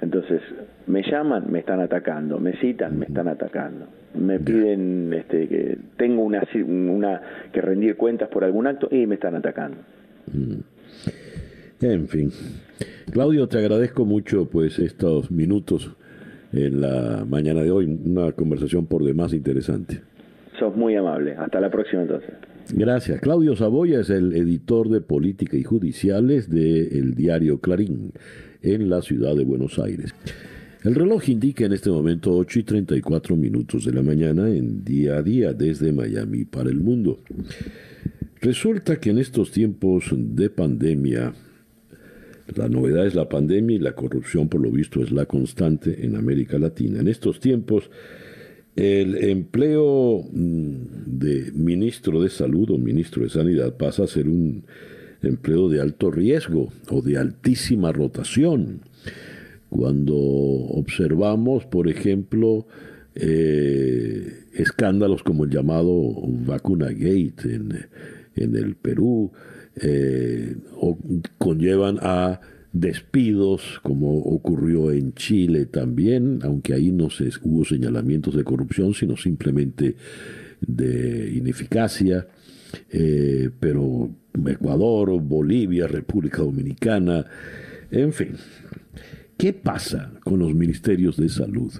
Entonces, 0.00 0.42
me 0.86 1.02
llaman, 1.02 1.50
me 1.50 1.60
están 1.60 1.80
atacando, 1.80 2.38
me 2.40 2.56
citan, 2.56 2.98
me 2.98 3.06
están 3.06 3.28
atacando. 3.28 3.86
Me 4.14 4.40
piden 4.40 5.12
este, 5.14 5.46
que 5.48 5.78
tengo 5.96 6.22
una, 6.22 6.42
una 6.66 7.22
que 7.52 7.60
rendir 7.60 7.96
cuentas 7.96 8.28
por 8.28 8.42
algún 8.42 8.66
acto 8.66 8.88
y 8.90 9.06
me 9.06 9.14
están 9.14 9.36
atacando. 9.36 9.78
Mm. 10.32 11.84
En 11.84 12.08
fin. 12.08 12.30
Claudio, 13.12 13.46
te 13.48 13.58
agradezco 13.58 14.04
mucho 14.04 14.48
pues 14.50 14.78
estos 14.78 15.30
minutos 15.30 15.96
en 16.52 16.80
la 16.80 17.24
mañana 17.24 17.62
de 17.62 17.70
hoy, 17.70 17.86
una 17.86 18.32
conversación 18.32 18.86
por 18.86 19.04
demás 19.04 19.32
interesante. 19.32 20.00
Sos 20.58 20.76
muy 20.76 20.96
amable. 20.96 21.34
Hasta 21.36 21.60
la 21.60 21.70
próxima 21.70 22.02
entonces. 22.02 22.30
Gracias. 22.74 23.20
Claudio 23.20 23.54
Saboya 23.54 24.00
es 24.00 24.08
el 24.08 24.32
editor 24.34 24.88
de 24.88 25.02
Política 25.02 25.58
y 25.58 25.62
Judiciales 25.62 26.48
del 26.48 27.14
diario 27.14 27.60
Clarín 27.60 28.12
en 28.62 28.88
la 28.88 29.02
ciudad 29.02 29.36
de 29.36 29.44
Buenos 29.44 29.78
Aires. 29.78 30.14
El 30.82 30.94
reloj 30.94 31.28
indica 31.28 31.66
en 31.66 31.74
este 31.74 31.90
momento 31.90 32.34
8 32.34 32.60
y 32.60 32.62
34 32.62 33.36
minutos 33.36 33.84
de 33.84 33.92
la 33.92 34.02
mañana 34.02 34.48
en 34.48 34.84
día 34.84 35.18
a 35.18 35.22
día 35.22 35.52
desde 35.52 35.92
Miami 35.92 36.44
para 36.44 36.70
el 36.70 36.80
mundo. 36.80 37.20
Resulta 38.40 38.96
que 38.96 39.10
en 39.10 39.18
estos 39.18 39.50
tiempos 39.50 40.06
de 40.10 40.48
pandemia, 40.48 41.34
la 42.56 42.68
novedad 42.70 43.06
es 43.06 43.14
la 43.14 43.28
pandemia 43.28 43.76
y 43.76 43.80
la 43.80 43.94
corrupción 43.94 44.48
por 44.48 44.62
lo 44.62 44.70
visto 44.70 45.02
es 45.02 45.12
la 45.12 45.26
constante 45.26 46.06
en 46.06 46.16
América 46.16 46.58
Latina. 46.58 47.00
En 47.00 47.08
estos 47.08 47.38
tiempos, 47.38 47.90
el 48.76 49.22
empleo 49.24 50.24
mm, 50.32 50.74
de 51.06 51.52
ministro 51.52 52.22
de 52.22 52.30
salud 52.30 52.70
o 52.70 52.78
ministro 52.78 53.22
de 53.22 53.30
sanidad 53.30 53.76
pasa 53.76 54.04
a 54.04 54.06
ser 54.06 54.28
un 54.28 54.64
empleo 55.22 55.68
de 55.68 55.80
alto 55.80 56.10
riesgo 56.10 56.72
o 56.90 57.02
de 57.02 57.18
altísima 57.18 57.92
rotación. 57.92 58.80
Cuando 59.68 60.16
observamos, 60.16 61.64
por 61.64 61.88
ejemplo, 61.88 62.66
eh, 63.14 64.44
escándalos 64.54 65.22
como 65.22 65.44
el 65.44 65.50
llamado 65.50 66.14
Vacuna 66.46 66.88
Gate 66.88 67.54
en, 68.36 68.56
el 68.56 68.74
Perú, 68.76 69.32
eh, 69.76 70.56
o 70.76 70.98
conllevan 71.38 71.98
a 72.00 72.40
despidos, 72.72 73.80
como 73.82 74.18
ocurrió 74.18 74.92
en 74.92 75.12
Chile 75.14 75.66
también, 75.66 76.40
aunque 76.42 76.72
ahí 76.72 76.90
no 76.90 77.10
se, 77.10 77.30
hubo 77.42 77.64
señalamientos 77.64 78.34
de 78.34 78.44
corrupción, 78.44 78.94
sino 78.94 79.16
simplemente 79.16 79.96
de 80.60 81.32
ineficacia, 81.34 82.26
eh, 82.90 83.50
pero 83.60 84.10
Ecuador, 84.46 85.20
Bolivia, 85.20 85.86
República 85.86 86.38
Dominicana, 86.38 87.26
en 87.90 88.12
fin. 88.12 88.32
¿Qué 89.36 89.52
pasa 89.52 90.12
con 90.24 90.38
los 90.38 90.54
ministerios 90.54 91.16
de 91.16 91.28
salud? 91.28 91.72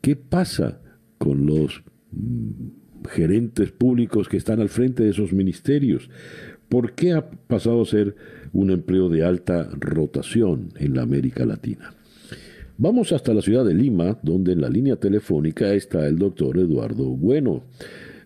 ¿Qué 0.00 0.16
pasa 0.16 0.80
con 1.18 1.44
los 1.44 1.82
mm, 2.12 3.08
gerentes 3.10 3.72
públicos 3.72 4.28
que 4.28 4.36
están 4.36 4.60
al 4.60 4.68
frente 4.68 5.02
de 5.02 5.10
esos 5.10 5.32
ministerios? 5.32 6.08
¿Por 6.68 6.92
qué 6.92 7.12
ha 7.12 7.28
pasado 7.28 7.82
a 7.82 7.86
ser 7.86 8.14
un 8.52 8.70
empleo 8.70 9.08
de 9.08 9.24
alta 9.24 9.68
rotación 9.78 10.70
en 10.76 10.94
la 10.94 11.02
América 11.02 11.44
Latina? 11.44 11.92
Vamos 12.78 13.12
hasta 13.12 13.34
la 13.34 13.42
ciudad 13.42 13.64
de 13.64 13.74
Lima, 13.74 14.16
donde 14.22 14.52
en 14.52 14.62
la 14.62 14.70
línea 14.70 14.96
telefónica 14.96 15.74
está 15.74 16.06
el 16.06 16.18
doctor 16.18 16.56
Eduardo 16.56 17.04
Bueno, 17.04 17.62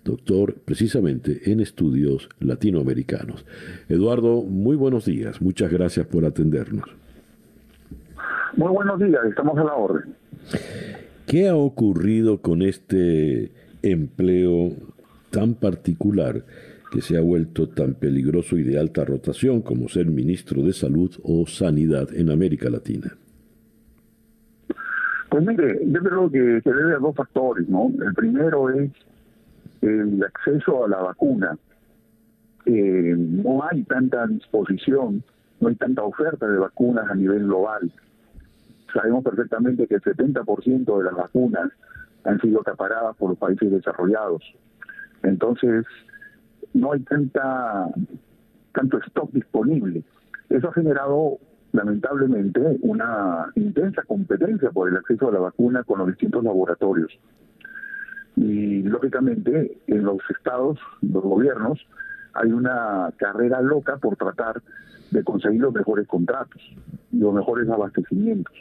doctor 0.04 0.54
precisamente 0.64 1.50
en 1.50 1.60
estudios 1.60 2.28
latinoamericanos. 2.38 3.44
Eduardo, 3.88 4.42
muy 4.42 4.76
buenos 4.76 5.06
días, 5.06 5.42
muchas 5.42 5.72
gracias 5.72 6.06
por 6.06 6.24
atendernos. 6.24 6.84
Muy 8.56 8.68
buenos 8.68 9.00
días, 9.00 9.24
estamos 9.28 9.58
a 9.58 9.64
la 9.64 9.74
orden. 9.74 10.14
¿Qué 11.26 11.48
ha 11.48 11.56
ocurrido 11.56 12.40
con 12.40 12.62
este 12.62 13.50
empleo 13.82 14.72
tan 15.30 15.54
particular 15.54 16.44
que 16.94 17.00
se 17.00 17.18
ha 17.18 17.20
vuelto 17.20 17.68
tan 17.68 17.94
peligroso 17.94 18.56
y 18.56 18.62
de 18.62 18.78
alta 18.78 19.04
rotación 19.04 19.62
como 19.62 19.88
ser 19.88 20.06
ministro 20.06 20.62
de 20.62 20.72
Salud 20.72 21.10
o 21.24 21.44
Sanidad 21.44 22.08
en 22.14 22.30
América 22.30 22.70
Latina? 22.70 23.12
Pues 25.28 25.44
mire, 25.44 25.80
yo 25.84 26.00
creo 26.00 26.30
que 26.30 26.60
se 26.62 26.72
debe 26.72 26.94
a 26.94 26.98
dos 26.98 27.16
factores, 27.16 27.68
¿no? 27.68 27.92
El 28.00 28.14
primero 28.14 28.70
es 28.70 28.92
el 29.82 30.22
acceso 30.22 30.84
a 30.84 30.88
la 30.88 30.98
vacuna. 30.98 31.58
Eh, 32.64 33.16
no 33.18 33.64
hay 33.68 33.82
tanta 33.82 34.28
disposición, 34.28 35.24
no 35.58 35.68
hay 35.68 35.74
tanta 35.74 36.04
oferta 36.04 36.46
de 36.46 36.58
vacunas 36.58 37.10
a 37.10 37.14
nivel 37.16 37.46
global. 37.46 37.90
Sabemos 38.92 39.24
perfectamente 39.24 39.88
que 39.88 39.96
el 39.96 40.02
70% 40.02 40.98
de 40.98 41.04
las 41.04 41.14
vacunas 41.14 41.72
han 42.22 42.40
sido 42.40 42.60
acaparadas 42.60 43.16
por 43.16 43.30
los 43.30 43.38
países 43.38 43.68
desarrollados. 43.72 44.44
Entonces, 45.24 45.84
no 46.74 46.92
hay 46.92 47.00
tanta 47.00 47.88
tanto 48.72 48.98
stock 48.98 49.30
disponible. 49.32 50.02
Eso 50.50 50.68
ha 50.68 50.72
generado 50.72 51.38
lamentablemente 51.72 52.60
una 52.82 53.46
intensa 53.54 54.02
competencia 54.02 54.70
por 54.70 54.88
el 54.88 54.96
acceso 54.96 55.28
a 55.28 55.32
la 55.32 55.40
vacuna 55.40 55.82
con 55.84 56.00
los 56.00 56.08
distintos 56.08 56.44
laboratorios. 56.44 57.12
Y 58.36 58.82
lógicamente 58.82 59.78
en 59.86 60.04
los 60.04 60.18
estados, 60.28 60.78
los 61.02 61.22
gobiernos, 61.22 61.86
hay 62.34 62.50
una 62.50 63.12
carrera 63.16 63.60
loca 63.62 63.96
por 63.96 64.16
tratar 64.16 64.60
de 65.10 65.22
conseguir 65.22 65.60
los 65.60 65.72
mejores 65.72 66.06
contratos, 66.08 66.60
los 67.12 67.32
mejores 67.32 67.68
abastecimientos. 67.68 68.54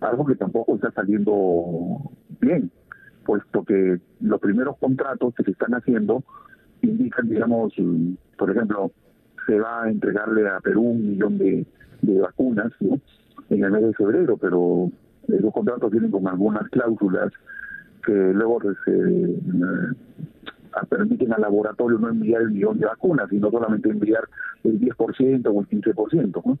Algo 0.00 0.26
que 0.26 0.34
tampoco 0.34 0.74
está 0.74 0.90
saliendo 0.92 2.10
bien, 2.40 2.70
puesto 3.24 3.64
que 3.64 4.00
los 4.20 4.40
primeros 4.40 4.76
contratos 4.78 5.34
que 5.34 5.44
se 5.44 5.50
están 5.52 5.74
haciendo 5.74 6.24
indican, 6.82 7.28
digamos, 7.28 7.72
por 8.36 8.50
ejemplo, 8.50 8.90
se 9.46 9.58
va 9.58 9.84
a 9.84 9.90
entregarle 9.90 10.48
a 10.48 10.60
Perú 10.60 10.82
un 10.82 11.10
millón 11.10 11.38
de, 11.38 11.66
vacunas 12.02 12.72
en 13.50 13.64
el 13.64 13.70
mes 13.70 13.82
de 13.82 13.94
febrero, 13.94 14.36
pero 14.36 14.90
los 15.26 15.52
contratos 15.52 15.90
tienen 15.90 16.10
con 16.10 16.26
algunas 16.26 16.68
cláusulas 16.70 17.32
que 18.04 18.32
luego 18.32 18.60
se 18.84 18.92
eh, 18.92 19.38
permiten 20.88 21.32
al 21.32 21.42
laboratorio 21.42 21.98
no 21.98 22.08
enviar 22.08 22.42
el 22.42 22.50
millón 22.50 22.78
de 22.78 22.86
vacunas, 22.86 23.28
sino 23.28 23.50
solamente 23.50 23.90
enviar 23.90 24.24
el 24.64 24.80
10% 24.80 25.46
o 25.52 25.60
el 25.60 25.68
15%. 25.68 26.42
¿no? 26.44 26.58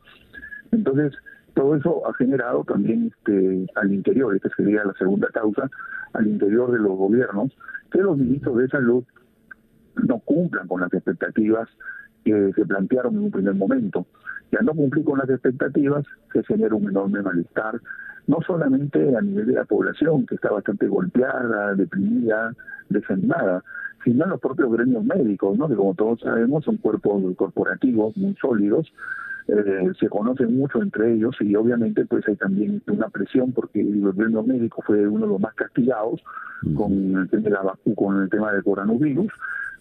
Entonces, 0.72 1.14
todo 1.54 1.76
eso 1.76 2.06
ha 2.08 2.14
generado 2.14 2.64
también 2.64 3.12
este, 3.14 3.66
al 3.74 3.92
interior, 3.92 4.34
esta 4.34 4.48
sería 4.56 4.84
la 4.84 4.94
segunda 4.94 5.28
causa, 5.28 5.68
al 6.12 6.26
interior 6.26 6.72
de 6.72 6.78
los 6.78 6.96
gobiernos, 6.96 7.52
que 7.90 7.98
los 7.98 8.16
ministros 8.16 8.58
de 8.58 8.68
salud 8.68 9.04
no 9.96 10.18
cumplan 10.20 10.68
con 10.68 10.80
las 10.80 10.92
expectativas 10.92 11.68
que 12.24 12.52
se 12.54 12.66
plantearon 12.66 13.14
en 13.14 13.24
un 13.24 13.30
primer 13.30 13.54
momento. 13.54 14.06
Y 14.52 14.56
al 14.56 14.64
no 14.64 14.74
cumplir 14.74 15.04
con 15.04 15.18
las 15.18 15.30
expectativas, 15.30 16.04
se 16.32 16.42
genera 16.44 16.74
un 16.74 16.88
enorme 16.88 17.22
malestar, 17.22 17.80
no 18.26 18.38
solamente 18.46 19.16
a 19.16 19.20
nivel 19.20 19.46
de 19.46 19.54
la 19.54 19.64
población, 19.64 20.26
que 20.26 20.34
está 20.34 20.50
bastante 20.50 20.86
golpeada, 20.86 21.74
deprimida, 21.74 22.52
desanimada, 22.88 23.62
sino 24.04 24.24
en 24.24 24.30
los 24.30 24.40
propios 24.40 24.72
gremios 24.72 25.04
médicos, 25.04 25.56
¿no? 25.56 25.68
que 25.68 25.76
como 25.76 25.94
todos 25.94 26.20
sabemos 26.20 26.64
son 26.64 26.78
cuerpos 26.78 27.22
corporativos 27.36 28.16
muy 28.16 28.34
sólidos, 28.40 28.92
eh, 29.48 29.90
se 29.98 30.08
conocen 30.08 30.56
mucho 30.56 30.82
entre 30.82 31.14
ellos 31.14 31.36
y 31.40 31.54
obviamente 31.56 32.04
pues 32.06 32.26
hay 32.28 32.36
también 32.36 32.82
una 32.86 33.08
presión 33.08 33.52
porque 33.52 33.80
el 33.80 34.12
gremio 34.12 34.42
médico 34.42 34.82
fue 34.82 35.06
uno 35.06 35.26
de 35.26 35.32
los 35.32 35.40
más 35.40 35.54
castigados 35.54 36.22
con 36.74 37.16
el 37.16 37.28
tema 37.28 37.44
de 37.44 37.50
la 37.50 37.74
con 37.94 38.22
el 38.22 38.30
tema 38.30 38.52
del 38.52 38.62
coronavirus. 38.62 39.32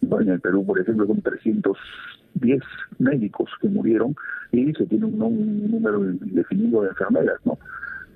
En 0.02 0.30
el 0.30 0.40
Perú, 0.40 0.66
por 0.66 0.80
ejemplo, 0.80 1.06
son 1.06 1.22
310 1.22 2.62
médicos 3.00 3.50
que 3.62 3.68
murieron 3.68 4.16
y 4.52 4.74
se 4.74 4.86
tiene 4.86 5.06
un, 5.06 5.70
número 5.70 6.00
definido 6.00 6.84
de 6.84 6.90
enfermeras, 6.90 7.38
¿no? 7.44 7.58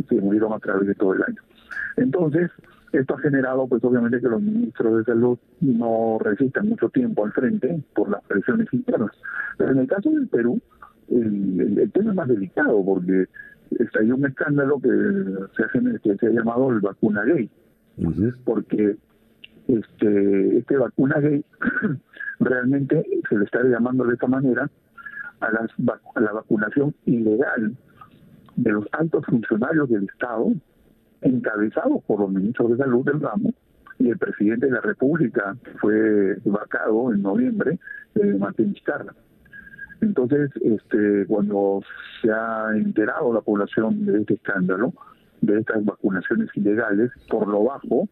Que 0.08 0.20
murieron 0.22 0.54
a 0.54 0.60
través 0.60 0.88
de 0.88 0.96
todo 0.96 1.14
el 1.14 1.24
año. 1.24 1.42
Entonces, 1.98 2.50
esto 2.94 3.16
ha 3.16 3.20
generado, 3.20 3.68
pues 3.68 3.84
obviamente, 3.84 4.22
que 4.22 4.30
los 4.30 4.42
ministros 4.42 4.98
de 4.98 5.04
salud 5.04 5.38
no 5.62 6.18
resistan 6.22 6.70
mucho 6.70 6.90
tiempo 6.90 7.26
al 7.26 7.34
frente 7.34 7.84
por 7.96 8.10
las 8.10 8.24
presiones 8.26 8.68
internas. 8.72 9.12
Pero 9.58 9.72
en 9.72 9.80
el 9.80 9.88
caso 9.88 10.10
del 10.12 10.28
Perú, 10.28 10.62
el, 11.10 11.92
tema 11.94 12.12
es 12.12 12.16
más 12.16 12.28
delicado 12.28 12.84
porque 12.84 13.26
hay 14.00 14.12
un 14.12 14.26
escándalo 14.26 14.80
que 14.80 14.90
se, 15.56 15.64
hace, 15.64 16.00
que 16.02 16.16
se 16.18 16.28
ha 16.28 16.30
llamado 16.30 16.72
el 16.72 16.80
vacuna 16.80 17.24
gay. 17.24 17.50
Porque 18.46 18.98
este, 19.68 20.58
este 20.58 20.78
vacuna 20.78 21.20
gay 21.20 21.44
realmente 22.40 23.06
se 23.30 23.38
le 23.38 23.46
está 23.46 23.64
llamando 23.64 24.06
de 24.06 24.14
esta 24.14 24.28
manera 24.28 24.70
a, 25.40 25.52
las, 25.52 25.72
a 26.16 26.20
la 26.20 26.32
vacunación 26.34 26.94
ilegal 27.06 27.76
de 28.56 28.72
los 28.72 28.86
altos 28.92 29.26
funcionarios 29.26 29.90
del 29.90 30.04
Estado 30.06 30.54
encabezados 31.22 32.04
por 32.04 32.20
los 32.20 32.32
ministros 32.32 32.72
de 32.72 32.78
salud 32.78 33.06
del 33.06 33.22
ramo 33.22 33.54
y 34.00 34.10
el 34.10 34.18
presidente 34.18 34.66
de 34.66 34.74
la 34.74 34.82
República 34.82 35.56
fue 35.80 36.38
vacado 36.46 37.14
en 37.14 37.22
noviembre, 37.22 37.80
eh, 38.16 38.36
Martín 38.38 38.74
Vizcarra. 38.74 39.14
Entonces, 40.04 40.52
este, 40.62 41.26
cuando 41.28 41.82
se 42.22 42.30
ha 42.30 42.72
enterado 42.76 43.34
la 43.34 43.40
población 43.40 44.06
de 44.06 44.20
este 44.20 44.34
escándalo, 44.34 44.94
de 45.40 45.60
estas 45.60 45.84
vacunaciones 45.86 46.50
ilegales, 46.56 47.10
por 47.30 47.48
lo 47.48 47.64
bajo, 47.64 48.10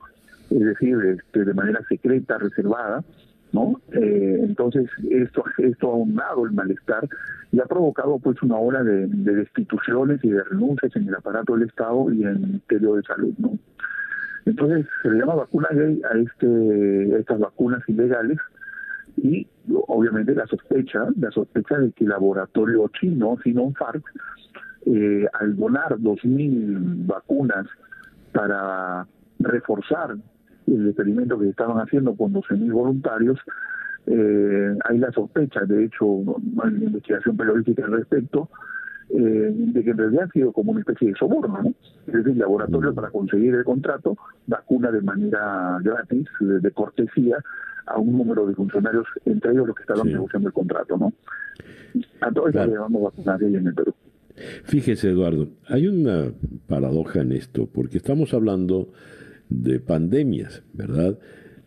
es 0.50 0.60
decir, 0.60 0.98
este, 1.06 1.44
de 1.44 1.54
manera 1.54 1.82
secreta, 1.90 2.38
reservada, 2.38 3.04
¿no? 3.52 3.82
Eh, 3.92 4.40
entonces, 4.42 4.90
esto, 5.10 5.44
esto 5.58 5.90
ha 5.90 5.94
aunado 5.94 6.46
el 6.46 6.54
malestar 6.54 7.10
y 7.52 7.60
ha 7.60 7.66
provocado 7.66 8.20
pues 8.20 8.42
una 8.42 8.56
ola 8.56 8.84
de, 8.84 9.08
destituciones 9.08 10.24
y 10.24 10.30
de 10.30 10.44
renuncias 10.46 10.96
en 10.96 11.10
el 11.10 11.16
aparato 11.16 11.56
del 11.56 11.68
Estado 11.68 12.10
y 12.14 12.24
en 12.24 12.30
el 12.30 12.40
Ministerio 12.40 12.96
de 12.96 13.04
Salud, 13.04 13.34
¿no? 13.38 13.52
Entonces, 14.46 14.86
se 15.04 15.10
le 15.10 15.20
llama 15.20 15.36
vacuna 15.36 15.68
gay 15.74 16.02
a, 16.10 16.18
este, 16.18 17.16
a 17.16 17.20
estas 17.20 17.40
vacunas 17.40 17.82
ilegales 17.88 18.38
y 19.18 19.48
obviamente 19.88 20.34
la 20.34 20.48
sospecha, 20.48 21.08
la 21.20 21.32
sospecha 21.32 21.78
de 21.78 21.92
que 21.92 22.04
el 22.04 22.10
laboratorio 22.10 22.90
chino, 23.00 23.38
Sinopharm, 23.44 24.02
eh, 24.86 25.28
al 25.34 25.56
donar 25.56 25.98
2.000 25.98 27.06
vacunas 27.06 27.68
para 28.32 29.06
reforzar 29.40 30.16
el 30.68 30.88
experimento 30.88 31.38
que 31.38 31.50
estaban 31.50 31.78
haciendo 31.78 32.16
con 32.16 32.34
12.000 32.34 32.72
voluntarios, 32.72 33.40
eh, 34.08 34.76
hay 34.86 34.98
la 34.98 35.12
sospecha, 35.12 35.62
de 35.66 35.86
hecho 35.86 36.06
hay 36.64 36.74
una 36.74 36.86
investigación 36.86 37.38
periodística 37.38 37.86
al 37.86 37.92
respecto, 37.92 38.50
eh, 39.10 39.54
de 39.54 39.84
que 39.84 39.90
en 39.92 39.98
realidad 39.98 40.24
ha 40.24 40.32
sido 40.32 40.54
como 40.54 40.72
una 40.72 40.80
especie 40.80 41.10
de 41.10 41.16
soborno, 41.16 41.62
¿no? 41.62 41.74
Es 42.08 42.14
decir, 42.14 42.38
laboratorio 42.38 42.94
para 42.96 43.10
conseguir 43.10 43.54
el 43.54 43.64
contrato, 43.66 44.18
vacuna 44.48 44.90
de 44.90 45.02
manera 45.02 45.78
gratis, 45.84 46.28
de 46.40 46.72
cortesía, 46.72 47.38
a 47.86 48.00
un 48.00 48.18
número 48.18 48.46
de 48.48 48.56
funcionarios, 48.56 49.08
entre 49.26 49.52
ellos 49.52 49.68
los 49.68 49.76
que 49.76 49.84
estaban 49.84 50.08
negociando 50.08 50.48
el 50.48 50.54
contrato, 50.54 50.98
¿no? 50.98 51.14
A 52.22 52.32
todo 52.32 52.48
eso 52.48 52.66
le 52.66 52.78
vamos 52.78 53.02
a 53.02 53.06
vacunar 53.06 53.44
en 53.44 53.68
el 53.68 53.74
Perú. 53.74 53.94
Fíjese, 54.64 55.10
Eduardo, 55.10 55.50
hay 55.68 55.88
una 55.88 56.32
paradoja 56.68 57.22
en 57.22 57.32
esto, 57.34 57.68
porque 57.72 57.98
estamos 57.98 58.34
hablando 58.34 58.92
de 59.50 59.80
pandemias, 59.80 60.64
¿verdad? 60.74 61.20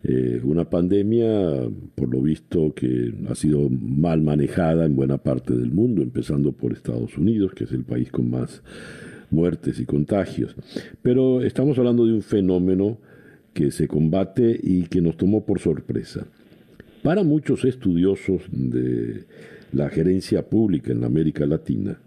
Eh, 0.03 0.41
una 0.43 0.69
pandemia, 0.69 1.67
por 1.95 2.13
lo 2.13 2.21
visto, 2.21 2.73
que 2.75 3.13
ha 3.29 3.35
sido 3.35 3.69
mal 3.69 4.21
manejada 4.21 4.85
en 4.85 4.95
buena 4.95 5.17
parte 5.17 5.55
del 5.55 5.71
mundo, 5.71 6.01
empezando 6.01 6.51
por 6.51 6.73
Estados 6.73 7.17
Unidos, 7.17 7.53
que 7.53 7.63
es 7.63 7.71
el 7.71 7.83
país 7.83 8.11
con 8.11 8.29
más 8.29 8.61
muertes 9.31 9.79
y 9.79 9.85
contagios. 9.85 10.55
Pero 11.01 11.41
estamos 11.41 11.77
hablando 11.79 12.05
de 12.05 12.13
un 12.13 12.21
fenómeno 12.21 12.99
que 13.55 13.71
se 13.71 13.87
combate 13.87 14.59
y 14.61 14.83
que 14.83 15.01
nos 15.01 15.15
tomó 15.15 15.45
por 15.45 15.59
sorpresa. 15.59 16.27
Para 17.01 17.23
muchos 17.23 17.63
estudiosos 17.63 18.41
de 18.51 19.23
la 19.71 19.89
gerencia 19.89 20.45
pública 20.45 20.91
en 20.91 21.05
América 21.05 21.45
Latina, 21.45 21.97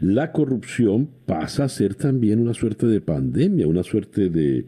la 0.00 0.32
corrupción 0.32 1.08
pasa 1.26 1.64
a 1.64 1.68
ser 1.68 1.94
también 1.94 2.40
una 2.40 2.54
suerte 2.54 2.88
de 2.88 3.00
pandemia, 3.00 3.68
una 3.68 3.84
suerte 3.84 4.28
de, 4.28 4.66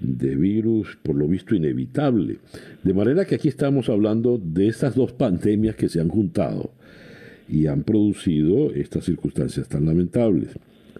de 0.00 0.36
virus, 0.36 0.98
por 1.02 1.16
lo 1.16 1.26
visto, 1.26 1.54
inevitable. 1.54 2.40
De 2.84 2.92
manera 2.92 3.24
que 3.24 3.36
aquí 3.36 3.48
estamos 3.48 3.88
hablando 3.88 4.36
de 4.36 4.68
estas 4.68 4.94
dos 4.94 5.12
pandemias 5.14 5.76
que 5.76 5.88
se 5.88 5.98
han 5.98 6.08
juntado 6.08 6.72
y 7.48 7.68
han 7.68 7.84
producido 7.84 8.70
estas 8.74 9.06
circunstancias 9.06 9.66
tan 9.66 9.86
lamentables. 9.86 10.50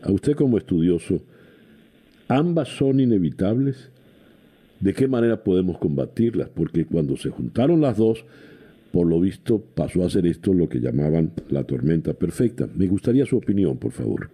A 0.01 0.11
usted 0.11 0.35
como 0.35 0.57
estudioso, 0.57 1.20
¿ambas 2.29 2.69
son 2.69 2.99
inevitables? 3.01 3.91
¿De 4.80 4.94
qué 4.94 5.09
manera 5.09 5.36
podemos 5.42 5.78
combatirlas? 5.78 6.48
Porque 6.48 6.86
cuando 6.86 7.16
se 7.16 7.30
juntaron 7.30 7.80
las 7.80 7.96
dos, 7.96 8.24
por 8.92 9.06
lo 9.06 9.20
visto 9.20 9.60
pasó 9.60 10.05
a 10.05 10.10
ser 10.10 10.26
esto 10.26 10.55
lo 10.55 10.68
que 10.68 10.80
llamaban 10.80 11.32
la 11.50 11.64
tormenta 11.64 12.14
perfecta. 12.14 12.66
Me 12.74 12.86
gustaría 12.86 13.26
su 13.26 13.36
opinión, 13.36 13.76
por 13.76 13.92
favor. 13.92 14.30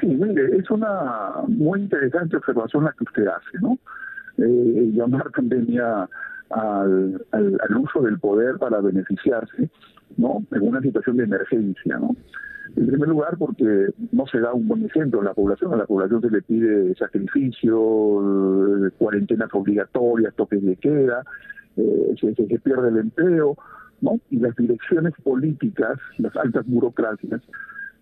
Sí, 0.00 0.06
mire, 0.06 0.56
es 0.56 0.70
una 0.70 1.32
muy 1.48 1.80
interesante 1.80 2.36
observación 2.36 2.84
la 2.84 2.92
que 2.92 3.04
usted 3.04 3.26
hace, 3.26 3.58
¿no? 3.60 3.78
Eh, 4.36 4.90
llamar 4.92 5.30
pandemia 5.32 6.08
al, 6.50 7.24
al, 7.32 7.58
al, 7.68 7.76
uso 7.76 8.02
del 8.02 8.18
poder 8.18 8.56
para 8.58 8.80
beneficiarse, 8.80 9.68
¿no? 10.16 10.44
En 10.52 10.62
una 10.62 10.80
situación 10.80 11.16
de 11.16 11.24
emergencia, 11.24 11.98
¿no? 11.98 12.14
En 12.76 12.86
primer 12.86 13.08
lugar, 13.08 13.36
porque 13.38 13.88
no 14.12 14.26
se 14.26 14.40
da 14.40 14.52
un 14.52 14.68
buen 14.68 14.84
ejemplo 14.84 15.20
en 15.20 15.26
la 15.26 15.34
población. 15.34 15.72
A 15.74 15.76
la 15.76 15.86
población 15.86 16.20
se 16.20 16.30
le 16.30 16.42
pide 16.42 16.94
sacrificio, 16.96 18.86
eh, 18.86 18.90
cuarentenas 18.98 19.48
obligatorias, 19.52 20.34
toques 20.34 20.62
de 20.62 20.76
queda, 20.76 21.24
eh, 21.76 22.14
se, 22.20 22.58
pierde 22.58 22.88
el 22.88 22.98
empleo, 22.98 23.56
¿no? 24.00 24.20
Y 24.30 24.38
las 24.38 24.54
direcciones 24.56 25.14
políticas, 25.22 25.98
las 26.18 26.36
altas 26.36 26.66
burocracias, 26.66 27.40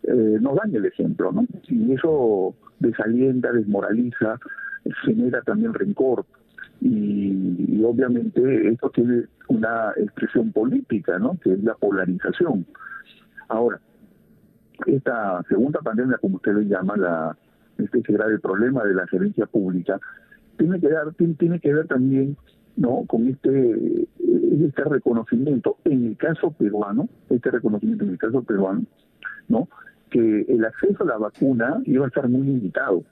eh, 0.02 0.38
nos 0.40 0.56
dan 0.56 0.74
el 0.74 0.86
ejemplo, 0.86 1.32
¿no? 1.32 1.46
Y 1.68 1.92
eso 1.92 2.54
desalienta, 2.80 3.52
desmoraliza, 3.52 4.38
genera 5.04 5.42
también 5.42 5.74
rencor. 5.74 6.24
Y, 6.80 7.56
y, 7.68 7.82
obviamente 7.84 8.68
esto 8.68 8.90
tiene 8.90 9.24
una 9.48 9.92
expresión 9.96 10.52
política, 10.52 11.18
¿no? 11.18 11.38
Que 11.42 11.54
es 11.54 11.64
la 11.64 11.74
polarización. 11.74 12.66
Ahora, 13.48 13.80
esta 14.86 15.42
segunda 15.48 15.80
pandemia, 15.80 16.18
como 16.18 16.36
usted 16.36 16.54
le 16.54 16.66
llama, 16.66 16.96
la, 16.96 17.36
este 17.78 18.00
grave 18.12 18.38
problema 18.38 18.84
de 18.84 18.94
la 18.94 19.06
gerencia 19.06 19.46
pública, 19.46 20.00
tiene 20.56 20.80
que, 20.80 20.88
dar, 20.88 21.12
tiene, 21.14 21.34
tiene 21.34 21.60
que 21.60 21.72
ver 21.72 21.86
también 21.86 22.36
no 22.76 23.04
con 23.06 23.26
este 23.26 24.06
este 24.18 24.84
reconocimiento 24.84 25.76
en 25.84 26.06
el 26.06 26.16
caso 26.16 26.50
peruano 26.50 27.08
este 27.30 27.50
reconocimiento 27.50 28.04
en 28.04 28.10
el 28.10 28.18
caso 28.18 28.42
peruano 28.42 28.82
no 29.48 29.68
que 30.10 30.42
el 30.48 30.64
acceso 30.64 31.02
a 31.02 31.06
la 31.06 31.18
vacuna 31.18 31.82
iba 31.84 32.04
a 32.04 32.08
estar 32.08 32.28
muy 32.28 32.46
limitado. 32.46 33.02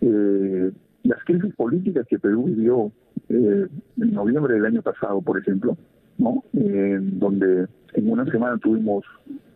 Eh, 0.00 0.72
las 1.04 1.22
crisis 1.24 1.54
políticas 1.54 2.06
que 2.08 2.18
Perú 2.18 2.44
vivió 2.44 2.90
eh, 3.28 3.68
en 3.98 4.12
noviembre 4.12 4.54
del 4.54 4.66
año 4.66 4.82
pasado 4.82 5.20
por 5.22 5.38
ejemplo 5.38 5.76
no 6.18 6.42
eh, 6.54 6.98
donde 7.00 7.68
en 7.94 8.10
una 8.10 8.24
semana 8.26 8.58
tuvimos 8.58 9.04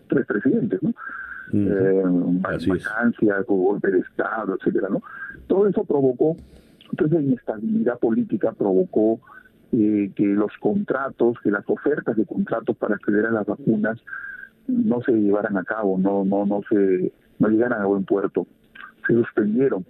tres 0.08 0.26
presidentes, 0.26 0.82
¿no? 0.82 0.90
Uh 0.90 1.56
-huh. 1.56 2.40
eh, 2.42 2.68
vacancia, 2.68 3.44
golpe 3.46 3.90
de 3.90 4.00
Estado, 4.00 4.56
etcétera, 4.58 4.88
¿no? 4.90 5.02
Todo 5.46 5.68
eso 5.68 5.84
provocó, 5.84 6.36
entonces 6.90 7.18
la 7.18 7.22
inestabilidad 7.22 7.98
política 7.98 8.52
provocó 8.52 9.20
eh, 9.72 10.10
que 10.14 10.24
los 10.26 10.52
contratos, 10.60 11.36
que 11.42 11.50
las 11.50 11.68
ofertas 11.68 12.16
de 12.16 12.24
contratos 12.24 12.76
para 12.76 12.94
acceder 12.94 13.26
a 13.26 13.30
las 13.30 13.46
vacunas 13.46 14.00
no 14.68 15.00
se 15.02 15.12
llevaran 15.12 15.56
a 15.56 15.64
cabo, 15.64 15.98
no, 15.98 16.24
no, 16.24 16.46
no 16.46 16.62
se, 16.68 17.12
no 17.38 17.48
llegaran 17.48 17.82
a 17.82 17.86
buen 17.86 18.04
puerto, 18.04 18.46
se 19.06 19.14
suspendieron. 19.14 19.84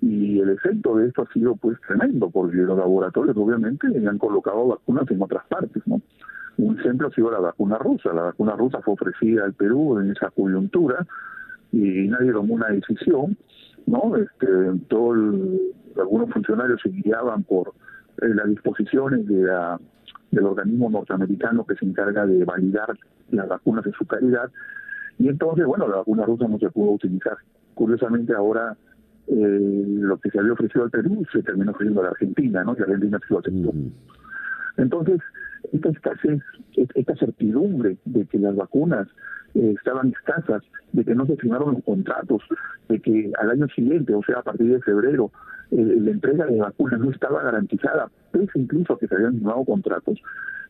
Y 0.00 0.40
el 0.40 0.50
efecto 0.50 0.96
de 0.96 1.06
esto 1.06 1.22
ha 1.22 1.32
sido 1.32 1.54
pues 1.54 1.78
tremendo, 1.86 2.28
porque 2.30 2.56
los 2.56 2.76
laboratorios 2.76 3.36
obviamente 3.36 3.86
han 3.86 4.18
colocado 4.18 4.66
vacunas 4.66 5.08
en 5.10 5.22
otras 5.22 5.46
partes, 5.46 5.82
¿no? 5.86 6.00
Un 6.58 6.78
ejemplo 6.78 7.08
ha 7.08 7.10
sido 7.10 7.30
la 7.30 7.40
vacuna 7.40 7.78
rusa. 7.78 8.12
La 8.12 8.22
vacuna 8.22 8.52
rusa 8.56 8.80
fue 8.82 8.94
ofrecida 8.94 9.44
al 9.44 9.54
Perú 9.54 9.98
en 9.98 10.10
esa 10.10 10.30
coyuntura 10.30 11.06
y 11.72 12.08
nadie 12.08 12.32
tomó 12.32 12.54
una 12.54 12.68
decisión, 12.68 13.36
¿no? 13.86 14.16
Este, 14.16 14.46
todo 14.88 15.14
el, 15.14 15.60
algunos 15.98 16.30
funcionarios 16.30 16.80
se 16.82 16.90
guiaban 16.90 17.42
por 17.44 17.72
eh, 18.20 18.28
las 18.34 18.48
disposiciones 18.48 19.26
de 19.26 19.42
la, 19.42 19.80
del 20.30 20.44
organismo 20.44 20.90
norteamericano 20.90 21.64
que 21.64 21.74
se 21.76 21.86
encarga 21.86 22.26
de 22.26 22.44
validar 22.44 22.96
las 23.30 23.48
vacunas 23.48 23.84
de 23.84 23.92
su 23.92 24.04
calidad 24.06 24.50
y 25.18 25.28
entonces, 25.28 25.64
bueno, 25.66 25.88
la 25.88 25.98
vacuna 25.98 26.24
rusa 26.24 26.48
no 26.48 26.58
se 26.58 26.70
pudo 26.70 26.92
utilizar. 26.92 27.36
Curiosamente 27.74 28.34
ahora 28.34 28.76
eh, 29.28 29.84
lo 29.86 30.18
que 30.18 30.30
se 30.30 30.40
había 30.40 30.52
ofrecido 30.52 30.84
al 30.84 30.90
Perú 30.90 31.24
se 31.32 31.42
terminó 31.42 31.70
ofreciendo 31.70 32.00
a 32.00 32.04
la 32.04 32.10
Argentina, 32.10 32.64
¿no? 32.64 32.74
Y 32.76 32.82
Argentina 32.82 33.18
se 33.26 33.32
lo 33.32 33.40
aceptó. 33.40 33.72
Entonces, 34.78 35.20
esta 35.72 35.88
escasez, 35.88 36.40
esta 36.94 37.16
certidumbre 37.16 37.96
de 38.04 38.26
que 38.26 38.38
las 38.38 38.54
vacunas 38.54 39.08
eh, 39.54 39.74
estaban 39.76 40.08
escasas, 40.08 40.62
de 40.92 41.04
que 41.04 41.14
no 41.14 41.26
se 41.26 41.36
firmaron 41.36 41.74
los 41.74 41.84
contratos, 41.84 42.42
de 42.88 43.00
que 43.00 43.32
al 43.40 43.50
año 43.50 43.66
siguiente, 43.68 44.14
o 44.14 44.22
sea, 44.22 44.38
a 44.38 44.42
partir 44.42 44.70
de 44.70 44.80
febrero, 44.80 45.30
eh, 45.70 45.96
la 46.00 46.10
entrega 46.10 46.46
de 46.46 46.60
vacunas 46.60 47.00
no 47.00 47.10
estaba 47.10 47.42
garantizada, 47.42 48.10
pese 48.30 48.58
incluso 48.58 48.98
que 48.98 49.08
se 49.08 49.14
habían 49.14 49.34
firmado 49.34 49.64
contratos, 49.64 50.18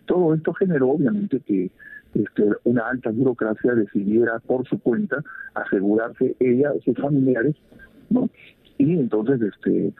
todo 0.07 0.35
esto 0.35 0.53
generó 0.55 0.91
obviamente 0.91 1.41
que 1.41 1.71
este, 2.15 2.45
una 2.65 2.89
alta 2.89 3.11
burocracia 3.11 3.75
decidiera 3.75 4.39
por 4.41 4.67
su 4.69 4.79
cuenta 4.79 5.23
asegurarse 5.55 6.37
ella, 6.41 6.73
sus 6.85 6.97
familiares, 6.97 7.57
¿no? 8.11 8.29
Y 8.79 8.93
entonces 8.93 9.41
este 9.41 9.93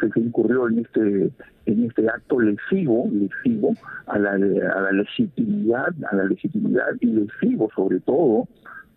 se 0.00 0.20
incurrió 0.20 0.68
en 0.68 0.78
este 0.80 1.30
en 1.66 1.84
este 1.84 2.08
acto 2.08 2.40
lesivo 2.40 3.08
lesivo 3.12 3.74
a 4.06 4.18
la, 4.18 4.32
a 4.32 4.80
la 4.80 4.92
legitimidad 4.92 5.94
a 6.10 6.16
la 6.16 6.24
legitimidad 6.24 6.88
y 7.00 7.06
lesivo 7.06 7.70
sobre 7.74 8.00
todo 8.00 8.48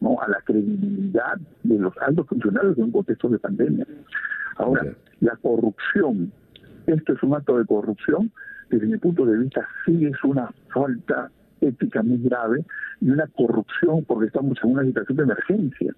no 0.03 0.21
a 0.21 0.27
la 0.27 0.39
credibilidad 0.41 1.37
de 1.63 1.79
los 1.79 1.93
altos 1.99 2.27
funcionarios 2.27 2.77
en 2.77 2.83
un 2.85 2.91
contexto 2.91 3.29
de 3.29 3.39
pandemia. 3.39 3.87
Ahora 4.57 4.81
okay. 4.81 4.95
la 5.21 5.35
corrupción. 5.37 6.31
Esto 6.85 7.13
es 7.13 7.23
un 7.23 7.33
acto 7.33 7.57
de 7.57 7.65
corrupción. 7.65 8.31
Desde 8.69 8.85
mi 8.85 8.97
punto 8.97 9.25
de 9.25 9.37
vista 9.37 9.65
sí 9.85 10.05
es 10.05 10.21
una 10.23 10.51
falta 10.73 11.31
ética 11.61 12.03
muy 12.03 12.17
grave 12.17 12.65
y 12.99 13.09
una 13.09 13.27
corrupción 13.27 14.03
porque 14.05 14.27
estamos 14.27 14.57
en 14.61 14.71
una 14.71 14.83
situación 14.83 15.17
de 15.17 15.23
emergencia 15.23 15.95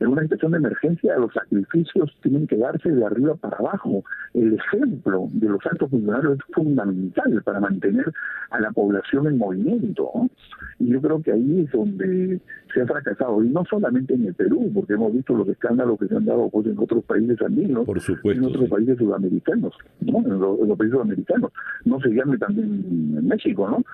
en 0.00 0.08
una 0.08 0.22
situación 0.22 0.52
de 0.52 0.58
emergencia 0.58 1.16
los 1.18 1.32
sacrificios 1.32 2.10
tienen 2.22 2.46
que 2.46 2.56
darse 2.56 2.90
de 2.90 3.04
arriba 3.04 3.34
para 3.34 3.58
abajo. 3.58 4.02
El 4.32 4.54
ejemplo 4.54 5.28
de 5.32 5.48
los 5.48 5.60
altos 5.70 5.90
funcionarios 5.90 6.38
es 6.38 6.54
fundamental 6.54 7.42
para 7.44 7.60
mantener 7.60 8.10
a 8.50 8.60
la 8.60 8.70
población 8.70 9.26
en 9.26 9.36
movimiento. 9.36 10.10
¿no? 10.14 10.30
Y 10.78 10.88
yo 10.88 11.02
creo 11.02 11.22
que 11.22 11.32
ahí 11.32 11.60
es 11.60 11.70
donde 11.72 12.40
se 12.72 12.80
ha 12.80 12.86
fracasado. 12.86 13.44
Y 13.44 13.50
no 13.50 13.62
solamente 13.66 14.14
en 14.14 14.26
el 14.26 14.34
Perú, 14.34 14.70
porque 14.74 14.94
hemos 14.94 15.12
visto 15.12 15.34
los 15.34 15.46
escándalos 15.48 15.98
que 15.98 16.08
se 16.08 16.16
han 16.16 16.24
dado 16.24 16.48
pues, 16.48 16.66
en 16.66 16.78
otros 16.78 17.04
países 17.04 17.40
andinos, 17.42 17.84
Por 17.84 18.00
supuesto, 18.00 18.40
en 18.40 18.48
otros 18.48 18.64
sí. 18.64 18.70
países 18.70 18.96
sudamericanos, 18.96 19.74
¿no? 20.00 20.18
en, 20.20 20.40
los, 20.40 20.60
en 20.60 20.68
los 20.68 20.78
países 20.78 20.94
sudamericanos. 20.94 21.52
No 21.84 22.00
se 22.00 22.08
llame 22.08 22.38
también 22.38 23.14
en 23.18 23.28
México, 23.28 23.68
¿no? 23.68 23.84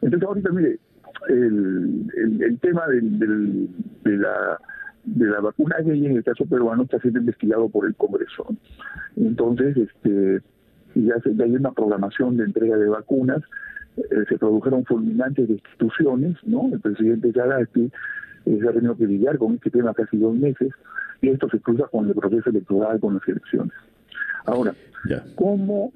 Entonces 0.00 0.28
ahorita, 0.28 0.50
mire, 0.50 0.78
el, 1.28 2.10
el, 2.16 2.42
el 2.42 2.58
tema 2.58 2.86
del, 2.88 3.18
del, 3.20 3.68
de 4.02 4.16
la 4.16 4.58
de 5.04 5.26
la 5.26 5.40
vacuna 5.40 5.76
gay 5.84 6.06
en 6.06 6.16
el 6.16 6.24
caso 6.24 6.44
peruano 6.46 6.84
está 6.84 6.98
siendo 7.00 7.20
investigado 7.20 7.68
por 7.68 7.86
el 7.86 7.94
Congreso. 7.94 8.46
Entonces, 9.16 9.76
este 9.76 10.42
ya, 10.94 11.18
se, 11.20 11.34
ya 11.34 11.44
hay 11.44 11.56
una 11.56 11.72
programación 11.72 12.36
de 12.36 12.44
entrega 12.44 12.76
de 12.76 12.88
vacunas, 12.88 13.42
eh, 13.96 14.24
se 14.28 14.38
produjeron 14.38 14.84
fulminantes 14.84 15.48
de 15.48 15.54
instituciones, 15.54 16.36
¿no? 16.44 16.70
El 16.72 16.80
presidente 16.80 17.32
Sagasti 17.32 17.90
eh, 18.46 18.58
se 18.60 18.68
ha 18.68 18.72
tenido 18.72 18.96
que 18.96 19.06
lidiar 19.06 19.38
con 19.38 19.54
este 19.54 19.70
tema 19.70 19.94
casi 19.94 20.18
dos 20.18 20.34
meses 20.34 20.72
y 21.20 21.28
esto 21.28 21.48
se 21.48 21.60
cruza 21.60 21.84
con 21.90 22.08
el 22.08 22.14
proceso 22.14 22.50
electoral, 22.50 23.00
con 23.00 23.14
las 23.14 23.28
elecciones. 23.28 23.72
Ahora. 24.46 24.74
¿cómo, 25.34 25.92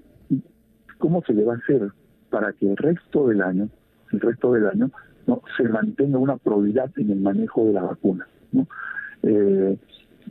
¿cómo 0.99 1.23
se 1.23 1.33
le 1.33 1.45
va 1.45 1.55
a 1.55 1.57
hacer 1.59 1.93
para 2.29 2.53
que 2.53 2.69
el 2.69 2.77
resto 2.77 3.29
del 3.29 3.41
año, 3.41 3.69
el 4.13 4.21
resto 4.21 4.53
del 4.53 4.67
año, 4.67 4.91
no 5.27 5.43
se 5.57 5.65
mantenga 5.65 6.19
una 6.19 6.37
probidad 6.37 6.91
en 6.97 7.11
el 7.11 7.21
manejo 7.21 7.67
de 7.67 7.73
la 7.73 7.83
vacuna? 7.83 8.27
Eh, 9.23 9.77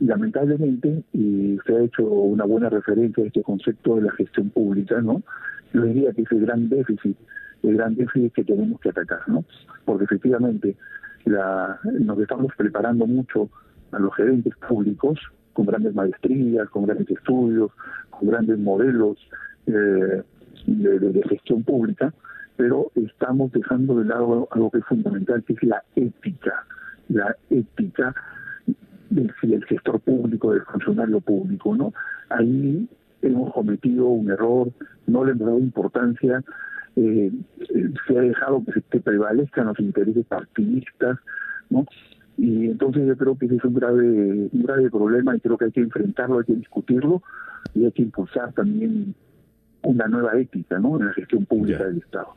lamentablemente, 0.00 1.02
y 1.12 1.56
usted 1.56 1.74
ha 1.74 1.84
hecho 1.84 2.04
una 2.04 2.44
buena 2.44 2.68
referencia 2.68 3.24
a 3.24 3.26
este 3.26 3.42
concepto 3.42 3.96
de 3.96 4.02
la 4.02 4.12
gestión 4.12 4.50
pública, 4.50 5.00
¿no? 5.00 5.22
Yo 5.72 5.82
diría 5.82 6.12
que 6.12 6.22
es 6.22 6.32
el 6.32 6.40
gran 6.40 6.68
déficit, 6.68 7.16
el 7.62 7.76
gran 7.76 7.94
déficit 7.94 8.32
que 8.32 8.44
tenemos 8.44 8.80
que 8.80 8.90
atacar, 8.90 9.28
¿no? 9.28 9.44
Porque 9.84 10.04
efectivamente 10.04 10.76
la, 11.24 11.78
nos 12.00 12.18
estamos 12.18 12.52
preparando 12.56 13.06
mucho 13.06 13.48
a 13.92 13.98
los 13.98 14.14
gerentes 14.14 14.54
públicos 14.68 15.18
con 15.52 15.66
grandes 15.66 15.94
maestrías, 15.94 16.68
con 16.68 16.84
grandes 16.84 17.10
estudios, 17.10 17.70
con 18.10 18.28
grandes 18.28 18.58
modelos 18.58 19.16
eh, 19.66 20.22
de, 20.66 20.98
de, 20.98 21.22
gestión 21.28 21.62
pública, 21.62 22.12
pero 22.56 22.90
estamos 22.94 23.52
dejando 23.52 23.98
de 23.98 24.04
lado 24.04 24.48
algo 24.50 24.70
que 24.70 24.78
es 24.78 24.84
fundamental, 24.84 25.42
que 25.44 25.54
es 25.54 25.62
la 25.62 25.82
ética, 25.94 26.64
la 27.08 27.36
ética 27.50 28.14
del, 29.10 29.32
del 29.42 29.66
sector 29.68 30.00
público, 30.00 30.52
del 30.52 30.62
funcionario 30.62 31.20
público, 31.20 31.76
¿no? 31.76 31.92
Ahí 32.28 32.88
hemos 33.22 33.52
cometido 33.52 34.08
un 34.08 34.30
error, 34.30 34.70
no 35.06 35.24
le 35.24 35.32
hemos 35.32 35.46
dado 35.46 35.58
importancia, 35.58 36.42
eh, 36.96 37.30
se 38.06 38.18
ha 38.18 38.22
dejado 38.22 38.64
que, 38.64 38.82
que 38.82 39.00
prevalezcan 39.00 39.66
los 39.66 39.78
intereses 39.80 40.24
partidistas, 40.26 41.18
¿no? 41.70 41.86
Y 42.38 42.66
entonces 42.66 43.06
yo 43.06 43.16
creo 43.16 43.38
que 43.38 43.46
ese 43.46 43.56
es 43.56 43.64
un 43.64 43.74
grave, 43.74 44.48
un 44.52 44.62
grave 44.62 44.90
problema 44.90 45.34
y 45.34 45.40
creo 45.40 45.56
que 45.56 45.66
hay 45.66 45.72
que 45.72 45.80
enfrentarlo, 45.80 46.38
hay 46.38 46.44
que 46.44 46.54
discutirlo 46.54 47.22
y 47.74 47.84
hay 47.84 47.92
que 47.92 48.02
impulsar 48.02 48.52
también 48.52 49.14
una 49.82 50.06
nueva 50.06 50.38
ética 50.38 50.78
¿no? 50.78 51.00
en 51.00 51.06
la 51.06 51.12
gestión 51.14 51.46
pública 51.46 51.84
del 51.84 51.98
Estado. 51.98 52.34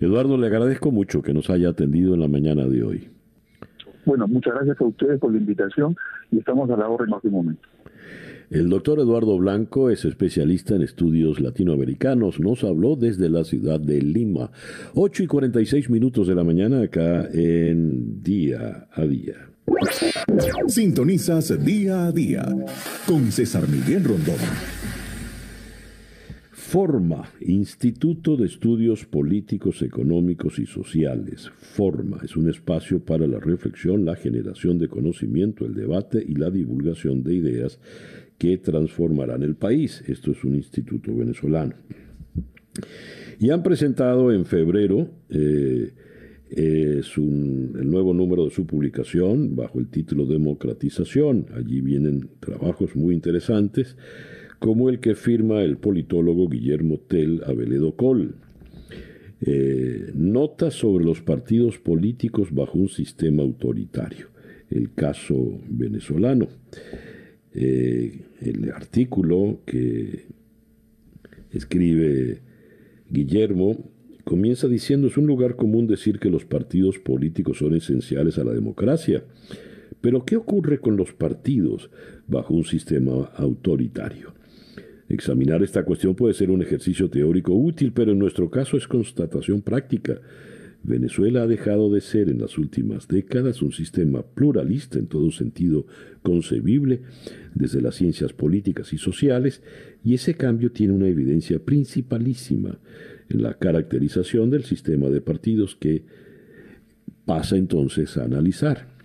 Eduardo, 0.00 0.36
le 0.36 0.46
agradezco 0.46 0.90
mucho 0.90 1.22
que 1.22 1.32
nos 1.32 1.48
haya 1.50 1.70
atendido 1.70 2.14
en 2.14 2.20
la 2.20 2.28
mañana 2.28 2.66
de 2.66 2.82
hoy. 2.82 3.08
Bueno, 4.04 4.26
muchas 4.28 4.54
gracias 4.54 4.80
a 4.80 4.84
ustedes 4.84 5.20
por 5.20 5.32
la 5.32 5.38
invitación 5.38 5.96
y 6.30 6.38
estamos 6.38 6.70
a 6.70 6.76
la 6.76 6.88
hora 6.88 7.04
en 7.06 7.14
este 7.14 7.28
momento. 7.28 7.68
El 8.50 8.68
doctor 8.68 8.98
Eduardo 8.98 9.38
Blanco 9.38 9.90
es 9.90 10.04
especialista 10.04 10.74
en 10.74 10.82
estudios 10.82 11.38
latinoamericanos. 11.38 12.40
Nos 12.40 12.64
habló 12.64 12.96
desde 12.96 13.30
la 13.30 13.44
ciudad 13.44 13.78
de 13.78 14.02
Lima. 14.02 14.50
8 14.94 15.22
y 15.22 15.26
46 15.28 15.88
minutos 15.88 16.26
de 16.26 16.34
la 16.34 16.42
mañana 16.42 16.82
acá 16.82 17.28
en 17.32 18.20
Día 18.24 18.88
a 18.92 19.02
Día. 19.02 19.34
Sintonizas 20.66 21.64
Día 21.64 22.06
a 22.06 22.12
Día 22.12 22.44
con 23.06 23.30
César 23.30 23.68
Miguel 23.68 24.02
Rondón. 24.02 24.79
Forma, 26.70 27.28
Instituto 27.40 28.36
de 28.36 28.46
Estudios 28.46 29.04
Políticos, 29.04 29.82
Económicos 29.82 30.60
y 30.60 30.66
Sociales. 30.66 31.50
Forma 31.56 32.20
es 32.22 32.36
un 32.36 32.48
espacio 32.48 33.04
para 33.04 33.26
la 33.26 33.40
reflexión, 33.40 34.04
la 34.04 34.14
generación 34.14 34.78
de 34.78 34.86
conocimiento, 34.86 35.66
el 35.66 35.74
debate 35.74 36.24
y 36.24 36.36
la 36.36 36.48
divulgación 36.48 37.24
de 37.24 37.34
ideas 37.34 37.80
que 38.38 38.56
transformarán 38.58 39.42
el 39.42 39.56
país. 39.56 40.04
Esto 40.06 40.30
es 40.30 40.44
un 40.44 40.54
instituto 40.54 41.12
venezolano. 41.12 41.74
Y 43.40 43.50
han 43.50 43.64
presentado 43.64 44.30
en 44.30 44.44
febrero 44.44 45.10
eh, 45.28 45.92
el 46.52 47.90
nuevo 47.90 48.14
número 48.14 48.44
de 48.44 48.50
su 48.50 48.64
publicación 48.64 49.56
bajo 49.56 49.80
el 49.80 49.88
título 49.88 50.24
Democratización. 50.24 51.46
Allí 51.52 51.80
vienen 51.80 52.28
trabajos 52.38 52.94
muy 52.94 53.16
interesantes, 53.16 53.96
como 54.60 54.90
el 54.90 55.00
que 55.00 55.14
firma 55.14 55.62
el 55.62 55.78
politólogo 55.78 56.48
Guillermo 56.48 57.00
Tell 57.08 57.42
Aveledo 57.44 57.96
Col. 57.96 58.36
Eh, 59.40 60.12
notas 60.14 60.74
sobre 60.74 61.02
los 61.02 61.22
partidos 61.22 61.78
políticos 61.78 62.48
bajo 62.52 62.78
un 62.78 62.90
sistema 62.90 63.42
autoritario, 63.42 64.28
el 64.68 64.92
caso 64.92 65.58
venezolano. 65.66 66.46
Eh, 67.54 68.26
el 68.42 68.70
artículo 68.70 69.60
que 69.64 70.26
escribe 71.52 72.42
Guillermo 73.08 73.90
comienza 74.24 74.68
diciendo 74.68 75.06
es 75.06 75.16
un 75.16 75.26
lugar 75.26 75.56
común 75.56 75.86
decir 75.86 76.18
que 76.18 76.28
los 76.28 76.44
partidos 76.44 76.98
políticos 76.98 77.58
son 77.58 77.74
esenciales 77.74 78.36
a 78.36 78.44
la 78.44 78.52
democracia. 78.52 79.24
Pero 80.02 80.26
¿qué 80.26 80.36
ocurre 80.36 80.80
con 80.80 80.98
los 80.98 81.14
partidos 81.14 81.90
bajo 82.26 82.52
un 82.52 82.64
sistema 82.64 83.30
autoritario? 83.36 84.34
Examinar 85.10 85.60
esta 85.64 85.84
cuestión 85.84 86.14
puede 86.14 86.34
ser 86.34 86.52
un 86.52 86.62
ejercicio 86.62 87.10
teórico 87.10 87.52
útil, 87.52 87.92
pero 87.92 88.12
en 88.12 88.18
nuestro 88.20 88.48
caso 88.48 88.76
es 88.76 88.86
constatación 88.86 89.60
práctica. 89.60 90.20
Venezuela 90.84 91.42
ha 91.42 91.46
dejado 91.48 91.90
de 91.90 92.00
ser 92.00 92.28
en 92.28 92.40
las 92.40 92.56
últimas 92.56 93.08
décadas 93.08 93.60
un 93.60 93.72
sistema 93.72 94.22
pluralista 94.22 95.00
en 95.00 95.08
todo 95.08 95.32
sentido 95.32 95.84
concebible, 96.22 97.00
desde 97.56 97.82
las 97.82 97.96
ciencias 97.96 98.32
políticas 98.32 98.92
y 98.92 98.98
sociales, 98.98 99.62
y 100.04 100.14
ese 100.14 100.34
cambio 100.34 100.70
tiene 100.70 100.92
una 100.92 101.08
evidencia 101.08 101.58
principalísima 101.58 102.78
en 103.28 103.42
la 103.42 103.54
caracterización 103.54 104.48
del 104.48 104.62
sistema 104.62 105.08
de 105.08 105.20
partidos 105.20 105.74
que 105.74 106.04
pasa 107.24 107.56
entonces 107.56 108.16
a 108.16 108.26
analizar. 108.26 108.99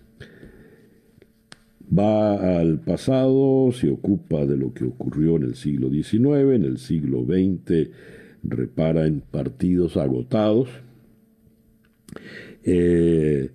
Va 1.87 2.59
al 2.59 2.79
pasado, 2.79 3.71
se 3.71 3.89
ocupa 3.89 4.45
de 4.45 4.57
lo 4.57 4.73
que 4.73 4.85
ocurrió 4.85 5.35
en 5.35 5.43
el 5.43 5.55
siglo 5.55 5.89
XIX, 5.89 6.55
en 6.55 6.63
el 6.63 6.77
siglo 6.77 7.25
XX 7.25 7.89
repara 8.47 9.07
en 9.07 9.21
partidos 9.21 9.97
agotados, 9.97 10.69
eh, 12.63 13.49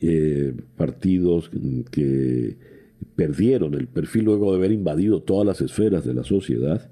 eh, 0.00 0.54
partidos 0.76 1.50
que 1.90 2.56
perdieron 3.16 3.74
el 3.74 3.88
perfil 3.88 4.26
luego 4.26 4.52
de 4.52 4.58
haber 4.58 4.72
invadido 4.72 5.22
todas 5.22 5.46
las 5.46 5.60
esferas 5.60 6.04
de 6.04 6.14
la 6.14 6.24
sociedad, 6.24 6.90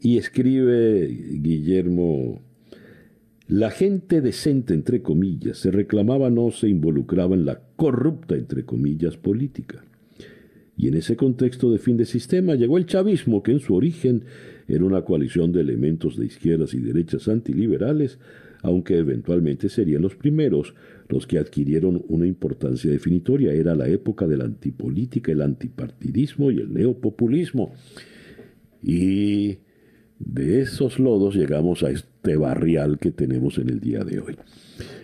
y 0.00 0.18
escribe 0.18 1.06
Guillermo, 1.06 2.40
la 3.46 3.70
gente 3.70 4.20
decente, 4.20 4.74
entre 4.74 5.02
comillas, 5.02 5.58
se 5.58 5.70
reclamaba 5.70 6.30
no 6.30 6.50
se 6.50 6.68
involucraba 6.68 7.34
en 7.34 7.44
la 7.44 7.60
corrupta, 7.76 8.34
entre 8.34 8.64
comillas, 8.64 9.16
política. 9.16 9.84
Y 10.76 10.88
en 10.88 10.94
ese 10.94 11.16
contexto 11.16 11.70
de 11.70 11.78
fin 11.78 11.96
de 11.96 12.06
sistema 12.06 12.54
llegó 12.54 12.78
el 12.78 12.86
chavismo, 12.86 13.42
que 13.42 13.52
en 13.52 13.60
su 13.60 13.74
origen 13.74 14.24
era 14.68 14.84
una 14.84 15.02
coalición 15.02 15.52
de 15.52 15.60
elementos 15.60 16.16
de 16.16 16.26
izquierdas 16.26 16.74
y 16.74 16.78
derechas 16.78 17.28
antiliberales, 17.28 18.18
aunque 18.62 18.96
eventualmente 18.96 19.68
serían 19.68 20.02
los 20.02 20.14
primeros 20.14 20.74
los 21.08 21.26
que 21.26 21.38
adquirieron 21.38 22.02
una 22.08 22.26
importancia 22.26 22.90
definitoria. 22.90 23.52
Era 23.52 23.74
la 23.74 23.88
época 23.88 24.26
de 24.26 24.36
la 24.36 24.44
antipolítica, 24.44 25.32
el 25.32 25.42
antipartidismo 25.42 26.50
y 26.50 26.58
el 26.58 26.72
neopopulismo. 26.72 27.74
Y 28.82 29.58
de 30.24 30.60
esos 30.60 30.98
lodos 30.98 31.34
llegamos 31.34 31.82
a 31.82 31.90
este 31.90 32.36
barrial 32.36 32.98
que 32.98 33.10
tenemos 33.10 33.58
en 33.58 33.68
el 33.68 33.80
día 33.80 34.04
de 34.04 34.20
hoy. 34.20 34.36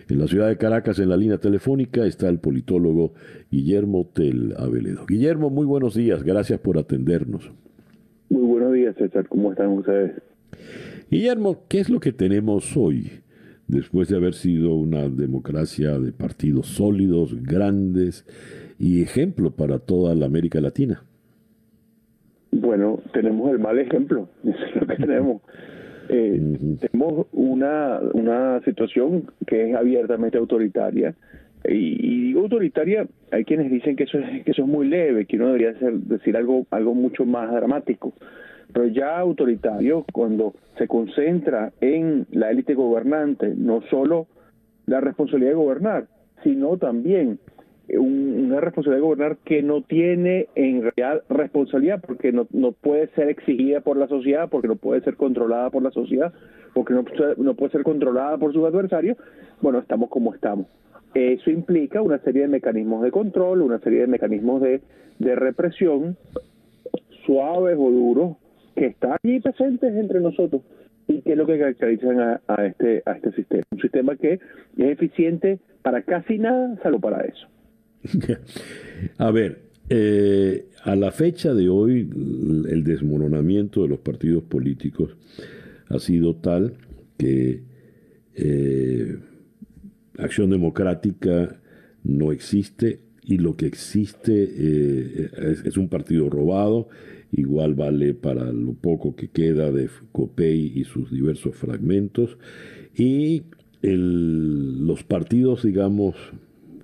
En 0.07 0.19
la 0.19 0.27
ciudad 0.27 0.47
de 0.47 0.57
Caracas, 0.57 0.99
en 0.99 1.09
la 1.09 1.17
línea 1.17 1.37
telefónica, 1.37 2.05
está 2.05 2.29
el 2.29 2.39
politólogo 2.39 3.13
Guillermo 3.51 4.09
Tel 4.13 4.55
Aveledo. 4.57 5.05
Guillermo, 5.05 5.49
muy 5.49 5.65
buenos 5.65 5.93
días, 5.93 6.23
gracias 6.23 6.59
por 6.59 6.77
atendernos. 6.77 7.51
Muy 8.29 8.43
buenos 8.43 8.73
días, 8.73 8.95
César, 8.97 9.27
¿cómo 9.27 9.51
están 9.51 9.69
ustedes? 9.69 10.13
Guillermo, 11.09 11.63
¿qué 11.67 11.79
es 11.79 11.89
lo 11.89 11.99
que 11.99 12.11
tenemos 12.11 12.75
hoy? 12.77 13.11
Después 13.67 14.07
de 14.07 14.15
haber 14.15 14.33
sido 14.33 14.73
una 14.75 15.09
democracia 15.09 15.99
de 15.99 16.11
partidos 16.11 16.67
sólidos, 16.67 17.35
grandes 17.43 18.25
y 18.79 19.01
ejemplo 19.01 19.51
para 19.51 19.79
toda 19.79 20.15
la 20.15 20.25
América 20.25 20.59
Latina. 20.61 21.03
Bueno, 22.51 22.99
tenemos 23.13 23.51
el 23.51 23.59
mal 23.59 23.77
ejemplo, 23.79 24.29
es 24.43 24.75
lo 24.75 24.87
que 24.87 24.95
tenemos. 24.95 25.41
Eh, 26.11 26.41
tenemos 26.79 27.27
una, 27.33 27.99
una 28.13 28.59
situación 28.61 29.25
que 29.45 29.69
es 29.69 29.75
abiertamente 29.75 30.39
autoritaria. 30.39 31.13
Y, 31.63 32.29
digo 32.29 32.41
autoritaria, 32.41 33.05
hay 33.31 33.45
quienes 33.45 33.69
dicen 33.69 33.95
que 33.95 34.05
eso 34.05 34.17
es, 34.17 34.43
que 34.43 34.49
eso 34.49 34.63
es 34.63 34.67
muy 34.67 34.87
leve, 34.87 35.25
que 35.25 35.35
uno 35.35 35.47
debería 35.47 35.77
ser, 35.77 35.93
decir 35.93 36.35
algo, 36.35 36.65
algo 36.71 36.95
mucho 36.95 37.25
más 37.25 37.51
dramático. 37.51 38.13
Pero 38.73 38.87
ya 38.87 39.19
autoritario, 39.19 40.03
cuando 40.11 40.55
se 40.79 40.87
concentra 40.87 41.73
en 41.79 42.25
la 42.31 42.49
élite 42.49 42.73
gobernante, 42.73 43.53
no 43.55 43.83
solo 43.91 44.25
la 44.87 45.01
responsabilidad 45.01 45.51
de 45.51 45.57
gobernar, 45.57 46.07
sino 46.43 46.77
también 46.77 47.39
una 47.97 48.59
responsabilidad 48.59 48.97
de 48.97 49.07
gobernar 49.07 49.37
que 49.45 49.63
no 49.63 49.81
tiene 49.81 50.47
en 50.55 50.81
realidad 50.81 51.23
responsabilidad 51.29 52.01
porque 52.05 52.31
no, 52.31 52.47
no 52.51 52.71
puede 52.71 53.07
ser 53.09 53.29
exigida 53.29 53.81
por 53.81 53.97
la 53.97 54.07
sociedad, 54.07 54.49
porque 54.49 54.67
no 54.67 54.75
puede 54.75 55.01
ser 55.01 55.15
controlada 55.15 55.69
por 55.69 55.83
la 55.83 55.91
sociedad, 55.91 56.33
porque 56.73 56.93
no, 56.93 57.03
no 57.37 57.53
puede 57.55 57.71
ser 57.71 57.83
controlada 57.83 58.37
por 58.37 58.53
sus 58.53 58.65
adversarios, 58.65 59.17
bueno, 59.61 59.79
estamos 59.79 60.09
como 60.09 60.33
estamos. 60.33 60.67
Eso 61.13 61.49
implica 61.49 62.01
una 62.01 62.19
serie 62.19 62.43
de 62.43 62.47
mecanismos 62.47 63.03
de 63.03 63.11
control, 63.11 63.61
una 63.61 63.79
serie 63.79 64.01
de 64.01 64.07
mecanismos 64.07 64.61
de, 64.61 64.81
de 65.17 65.35
represión, 65.35 66.17
suaves 67.25 67.75
o 67.79 67.89
duros, 67.89 68.37
que 68.75 68.87
están 68.87 69.17
allí 69.23 69.39
presentes 69.39 69.95
entre 69.95 70.19
nosotros 70.19 70.61
y 71.07 71.21
que 71.21 71.31
es 71.31 71.37
lo 71.37 71.47
que 71.47 71.57
caracterizan 71.57 72.19
a, 72.19 72.41
a, 72.47 72.65
este, 72.65 73.01
a 73.05 73.13
este 73.13 73.31
sistema. 73.31 73.63
Un 73.71 73.81
sistema 73.81 74.15
que 74.15 74.33
es 74.33 74.39
eficiente 74.77 75.59
para 75.81 76.03
casi 76.03 76.37
nada, 76.37 76.77
salvo 76.83 76.99
para 76.99 77.21
eso. 77.21 77.47
A 79.17 79.31
ver, 79.31 79.69
eh, 79.89 80.67
a 80.83 80.95
la 80.95 81.11
fecha 81.11 81.53
de 81.53 81.67
hoy, 81.67 82.07
el 82.69 82.83
desmoronamiento 82.83 83.81
de 83.81 83.89
los 83.89 83.99
partidos 83.99 84.43
políticos 84.43 85.15
ha 85.87 85.99
sido 85.99 86.35
tal 86.35 86.75
que 87.17 87.63
eh, 88.35 89.17
Acción 90.17 90.51
Democrática 90.51 91.59
no 92.03 92.31
existe 92.31 92.99
y 93.23 93.37
lo 93.37 93.55
que 93.55 93.65
existe 93.65 94.47
eh, 94.51 95.59
es, 95.65 95.77
un 95.77 95.89
partido 95.89 96.29
robado, 96.29 96.87
igual 97.31 97.73
vale 97.73 98.13
para 98.13 98.51
lo 98.51 98.73
poco 98.73 99.15
que 99.15 99.29
queda 99.29 99.71
de 99.71 99.89
COPEI 100.11 100.73
y 100.75 100.83
sus 100.83 101.11
diversos 101.11 101.55
fragmentos, 101.55 102.37
Y 102.95 103.43
los 103.81 105.03
partidos, 105.03 105.63
digamos, 105.63 106.15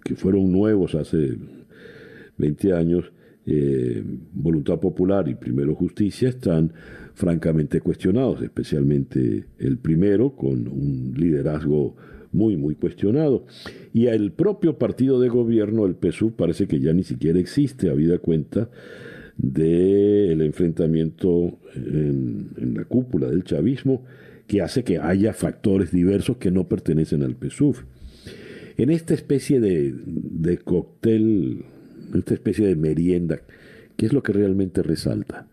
que 0.05 0.15
fueron 0.15 0.51
nuevos 0.51 0.93
hace 0.93 1.35
20 2.37 2.73
años, 2.73 3.11
eh, 3.47 4.03
Voluntad 4.33 4.79
Popular 4.79 5.27
y 5.27 5.33
Primero 5.33 5.73
Justicia, 5.73 6.29
están 6.29 6.73
francamente 7.15 7.81
cuestionados, 7.81 8.43
especialmente 8.43 9.45
el 9.57 9.79
primero, 9.79 10.35
con 10.35 10.67
un 10.67 11.15
liderazgo 11.17 11.95
muy, 12.31 12.55
muy 12.55 12.75
cuestionado. 12.75 13.47
Y 13.93 14.05
el 14.05 14.31
propio 14.31 14.77
partido 14.77 15.19
de 15.19 15.29
gobierno, 15.29 15.87
el 15.87 15.95
PSUV, 15.95 16.35
parece 16.35 16.67
que 16.67 16.79
ya 16.79 16.93
ni 16.93 17.03
siquiera 17.03 17.39
existe, 17.39 17.89
habida 17.89 18.19
cuenta 18.19 18.69
del 19.37 20.39
enfrentamiento 20.43 21.57
en, 21.73 22.75
la 22.75 22.85
cúpula 22.85 23.27
del 23.27 23.43
chavismo, 23.43 24.03
que 24.45 24.61
hace 24.61 24.83
que 24.83 24.99
haya 24.99 25.33
factores 25.33 25.91
diversos 25.91 26.37
que 26.37 26.51
no 26.51 26.67
pertenecen 26.67 27.23
al 27.23 27.35
PSUV. 27.35 27.94
En 28.77 28.89
esta 28.89 29.13
especie 29.13 29.59
de, 29.59 29.93
de 30.05 30.57
cóctel, 30.57 31.63
esta 32.13 32.33
especie 32.33 32.67
de 32.67 32.75
merienda, 32.75 33.39
¿qué 33.97 34.05
es 34.05 34.13
lo 34.13 34.21
que 34.21 34.33
realmente 34.33 34.83
resalta? 34.83 35.47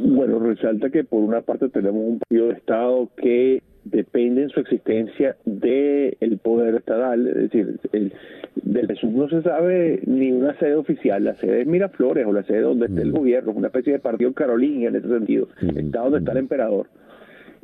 Bueno, 0.00 0.38
resalta 0.38 0.90
que 0.90 1.04
por 1.04 1.22
una 1.22 1.42
parte 1.42 1.68
tenemos 1.68 2.02
un 2.02 2.18
partido 2.20 2.48
de 2.48 2.54
Estado 2.54 3.10
que 3.16 3.62
depende 3.84 4.42
en 4.42 4.50
su 4.50 4.60
existencia 4.60 5.36
del 5.44 6.38
poder 6.42 6.76
estatal, 6.76 7.26
es 7.26 7.34
decir, 7.34 7.80
el, 7.92 8.12
del 8.56 8.86
PSUV 8.86 9.16
no 9.16 9.28
se 9.28 9.42
sabe 9.42 10.00
ni 10.06 10.30
una 10.30 10.58
sede 10.58 10.74
oficial, 10.74 11.24
la 11.24 11.34
sede 11.36 11.62
es 11.62 11.66
Miraflores 11.66 12.26
o 12.26 12.32
la 12.32 12.42
sede 12.44 12.60
donde 12.60 12.86
está 12.86 13.00
el 13.00 13.12
mm. 13.12 13.16
gobierno, 13.16 13.52
una 13.52 13.68
especie 13.68 13.94
de 13.94 13.98
partido 13.98 14.32
carolina 14.32 14.88
en 14.88 14.96
ese 14.96 15.08
sentido, 15.08 15.48
mm. 15.60 15.78
está 15.78 16.00
donde 16.00 16.18
está 16.18 16.32
el 16.32 16.38
emperador. 16.38 16.88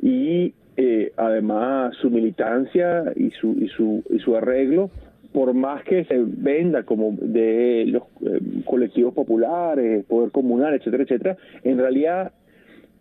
Y 0.01 0.53
eh, 0.77 1.13
además 1.17 1.95
su 2.01 2.09
militancia 2.09 3.13
y 3.15 3.31
su, 3.31 3.51
y 3.53 3.67
su, 3.69 4.03
y 4.09 4.19
su 4.19 4.35
arreglo 4.35 4.89
por 5.35 5.53
más 5.53 5.83
que 5.83 6.05
se 6.05 6.15
venda 6.17 6.83
como 6.83 7.13
de 7.19 7.83
los 7.87 8.03
eh, 8.25 8.39
colectivos 8.63 9.13
populares, 9.13 10.05
poder 10.05 10.31
comunal, 10.31 10.73
etcétera, 10.73 11.03
etcétera, 11.03 11.37
en 11.65 11.77
realidad 11.77 12.31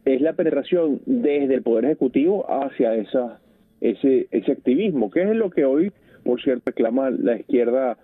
es 0.04 0.20
la 0.20 0.32
penetración 0.32 1.00
desde 1.06 1.54
el 1.54 1.62
Poder 1.62 1.84
Ejecutivo 1.84 2.44
hacia 2.48 2.96
esa, 2.96 3.38
ese, 3.80 4.26
ese 4.32 4.50
activismo, 4.50 5.12
que 5.12 5.22
es 5.22 5.36
lo 5.36 5.48
que 5.50 5.64
hoy, 5.64 5.92
por 6.24 6.42
cierto, 6.42 6.64
reclama 6.66 7.10
la 7.10 7.36
izquierda 7.36 7.98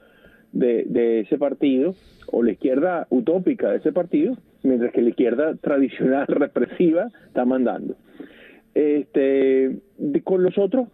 de, 0.53 0.85
de 0.87 1.21
ese 1.21 1.37
partido, 1.37 1.97
o 2.29 2.45
la 2.45 2.53
izquierda 2.53 3.09
utópica 3.11 3.73
de 3.73 3.79
ese 3.79 3.91
partido, 3.91 4.37
mientras 4.63 4.93
que 4.93 5.03
la 5.03 5.11
izquierda 5.11 5.55
tradicional 5.57 6.27
represiva 6.29 7.09
está 7.27 7.45
mandando. 7.45 7.97
Este, 8.75 9.79
con 10.25 10.43
los 10.43 10.57
otros, 10.59 10.89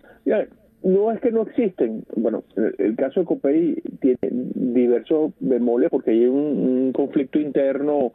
no 0.83 1.13
es 1.13 1.21
que 1.21 1.31
no 1.31 1.43
existen. 1.43 2.05
Bueno, 2.17 2.45
el 2.79 2.97
caso 2.97 3.21
de 3.21 3.27
Copey 3.27 3.83
tiene 4.01 4.19
diversos 4.23 5.33
bemoles 5.41 5.91
porque 5.91 6.13
hay 6.13 6.27
un 6.27 6.93
conflicto 6.93 7.39
interno 7.39 8.13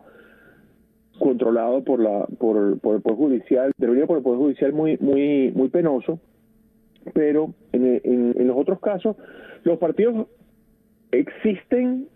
controlado 1.19 1.83
por 1.83 1.99
la 1.99 2.25
por, 2.39 2.79
por 2.79 2.95
el 2.95 3.01
poder 3.01 3.17
judicial 3.17 3.71
debería 3.77 4.07
por 4.07 4.17
el 4.17 4.23
poder 4.23 4.39
judicial 4.39 4.73
muy 4.73 4.97
muy 4.99 5.51
muy 5.53 5.69
penoso 5.69 6.19
pero 7.13 7.53
en, 7.73 8.01
en, 8.03 8.47
los 8.47 8.57
otros 8.57 8.79
casos 8.79 9.15
los 9.63 9.77
partidos 9.77 10.27
existen 11.11 12.07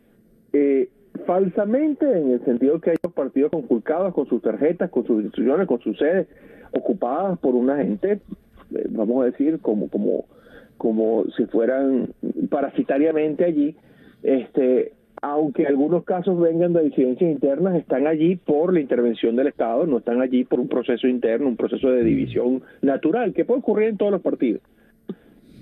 eh, 0.53 0.89
falsamente 1.25 2.05
en 2.05 2.31
el 2.31 2.45
sentido 2.45 2.79
que 2.79 2.91
hay 2.91 2.97
los 3.03 3.13
partidos 3.13 3.51
conculcados 3.51 4.13
con 4.13 4.27
sus 4.27 4.41
tarjetas 4.41 4.89
con 4.89 5.05
sus 5.05 5.23
instituciones 5.23 5.67
con 5.67 5.79
sus 5.79 5.97
sedes 5.97 6.27
ocupadas 6.71 7.39
por 7.39 7.55
una 7.55 7.77
gente 7.77 8.13
eh, 8.13 8.87
vamos 8.89 9.23
a 9.23 9.25
decir 9.25 9.59
como 9.59 9.89
como 9.89 10.25
como 10.77 11.25
si 11.37 11.45
fueran 11.45 12.09
parasitariamente 12.49 13.45
allí 13.45 13.75
este 14.23 14.93
aunque 15.21 15.65
algunos 15.65 16.03
casos 16.03 16.39
vengan 16.39 16.73
de 16.73 16.83
disidencias 16.83 17.31
internas, 17.31 17.75
están 17.75 18.05
allí 18.05 18.35
por 18.35 18.73
la 18.73 18.79
intervención 18.79 19.35
del 19.35 19.47
Estado, 19.47 19.87
no 19.87 19.97
están 19.97 20.21
allí 20.21 20.43
por 20.43 20.59
un 20.59 20.67
proceso 20.67 21.07
interno, 21.07 21.47
un 21.47 21.55
proceso 21.55 21.89
de 21.89 22.03
división 22.03 22.61
natural, 22.81 23.33
que 23.33 23.45
puede 23.45 23.61
ocurrir 23.61 23.89
en 23.89 23.97
todos 23.97 24.11
los 24.11 24.21
partidos. 24.21 24.61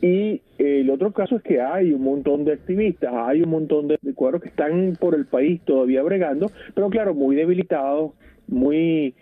Y 0.03 0.41
el 0.57 0.89
otro 0.89 1.13
caso 1.13 1.37
es 1.37 1.43
que 1.43 1.61
hay 1.61 1.93
un 1.93 2.03
montón 2.03 2.43
de 2.43 2.51
activistas, 2.51 3.13
hay 3.13 3.41
un 3.41 3.49
montón 3.49 3.87
de, 3.87 3.97
cuadros 4.13 4.41
que 4.41 4.49
están 4.49 4.97
por 4.99 5.15
el 5.15 5.25
país 5.25 5.61
todavía 5.63 6.03
bregando, 6.03 6.51
pero 6.75 6.89
claro, 6.89 7.13
muy 7.13 7.37
debilitados, 7.37 8.11
muy, 8.49 9.15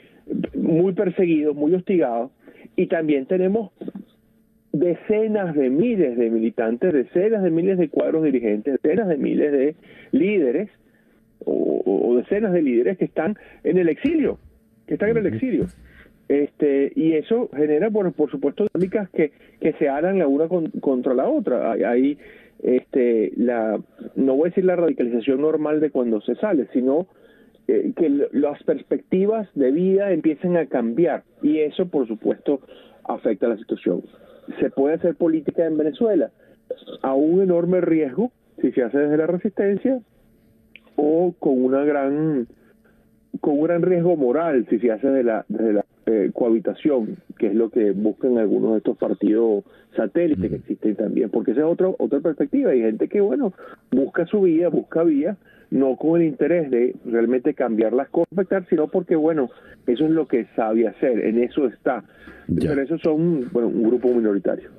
muy 0.55 0.93
perseguidos, 0.93 1.55
muy 1.55 1.75
hostigados. 1.75 2.31
Y 2.75 2.87
también 2.87 3.27
tenemos 3.27 3.71
decenas 4.73 5.53
de 5.53 5.69
miles 5.69 6.17
de 6.17 6.31
militantes, 6.31 6.91
decenas 6.91 7.43
de 7.43 7.51
miles 7.51 7.77
de 7.77 7.87
cuadros 7.87 8.23
dirigentes, 8.23 8.81
decenas 8.81 9.07
de 9.07 9.17
miles 9.17 9.51
de 9.51 9.75
líderes 10.11 10.71
o, 11.45 12.15
decenas 12.17 12.53
de 12.53 12.61
líderes 12.63 12.97
que 12.97 13.05
están 13.05 13.37
en 13.63 13.77
el 13.77 13.87
exilio, 13.87 14.39
que 14.87 14.95
están 14.95 15.09
en 15.09 15.17
el 15.17 15.27
exilio. 15.27 15.67
Este, 16.31 16.93
y 16.95 17.13
eso 17.13 17.49
genera, 17.53 17.89
bueno, 17.89 18.11
por 18.11 18.31
supuesto, 18.31 18.65
dinámicas 18.73 19.09
que, 19.09 19.31
que 19.59 19.73
se 19.73 19.89
hagan 19.89 20.19
la 20.19 20.27
una 20.27 20.47
contra 20.47 21.13
la 21.13 21.27
otra. 21.27 21.71
Hay, 21.71 22.17
este, 22.63 23.33
la, 23.35 23.79
no 24.15 24.35
voy 24.35 24.47
a 24.47 24.49
decir 24.49 24.65
la 24.65 24.77
radicalización 24.77 25.41
normal 25.41 25.81
de 25.81 25.89
cuando 25.89 26.21
se 26.21 26.35
sale, 26.35 26.67
sino 26.71 27.07
eh, 27.67 27.91
que 27.97 28.09
las 28.31 28.63
perspectivas 28.63 29.49
de 29.55 29.71
vida 29.71 30.11
empiecen 30.11 30.55
a 30.55 30.67
cambiar. 30.67 31.23
Y 31.41 31.59
eso, 31.59 31.87
por 31.87 32.07
supuesto, 32.07 32.61
afecta 33.03 33.47
la 33.47 33.57
situación 33.57 34.03
se 34.59 34.69
puede 34.69 34.95
hacer 34.95 35.15
política 35.15 35.65
en 35.65 35.77
Venezuela 35.77 36.31
a 37.01 37.13
un 37.13 37.41
enorme 37.41 37.81
riesgo 37.81 38.31
si 38.61 38.71
se 38.71 38.83
hace 38.83 38.97
desde 38.97 39.17
la 39.17 39.27
resistencia 39.27 39.99
o 40.95 41.33
con 41.39 41.63
una 41.63 41.83
gran 41.83 42.47
con 43.39 43.59
un 43.59 43.63
gran 43.63 43.81
riesgo 43.81 44.15
moral 44.15 44.65
si 44.69 44.79
se 44.79 44.91
hace 44.91 45.07
de 45.07 45.23
la, 45.23 45.45
desde 45.47 45.73
la 45.73 45.85
eh, 46.11 46.31
cohabitación, 46.33 47.17
que 47.37 47.47
es 47.47 47.55
lo 47.55 47.69
que 47.69 47.91
buscan 47.91 48.37
algunos 48.37 48.71
de 48.73 48.77
estos 48.79 48.97
partidos 48.97 49.63
satélites 49.95 50.49
que 50.49 50.55
existen 50.57 50.95
también, 50.95 51.29
porque 51.29 51.51
esa 51.51 51.61
es 51.61 51.67
otra 51.67 51.89
otra 51.97 52.19
perspectiva. 52.19 52.71
Hay 52.71 52.81
gente 52.81 53.07
que, 53.07 53.21
bueno, 53.21 53.53
busca 53.91 54.25
su 54.25 54.41
vida, 54.41 54.69
busca 54.69 55.03
vía, 55.03 55.37
no 55.69 55.95
con 55.95 56.21
el 56.21 56.27
interés 56.27 56.69
de 56.69 56.95
realmente 57.05 57.53
cambiar 57.53 57.93
las 57.93 58.09
cosas, 58.09 58.27
sino 58.69 58.87
porque, 58.87 59.15
bueno, 59.15 59.49
eso 59.87 60.05
es 60.05 60.11
lo 60.11 60.27
que 60.27 60.45
sabe 60.55 60.87
hacer, 60.87 61.25
en 61.25 61.39
eso 61.39 61.67
está. 61.67 62.03
Pero 62.53 62.81
esos 62.81 63.01
son, 63.01 63.49
bueno, 63.51 63.69
un 63.69 63.83
grupo 63.83 64.13
minoritario. 64.13 64.69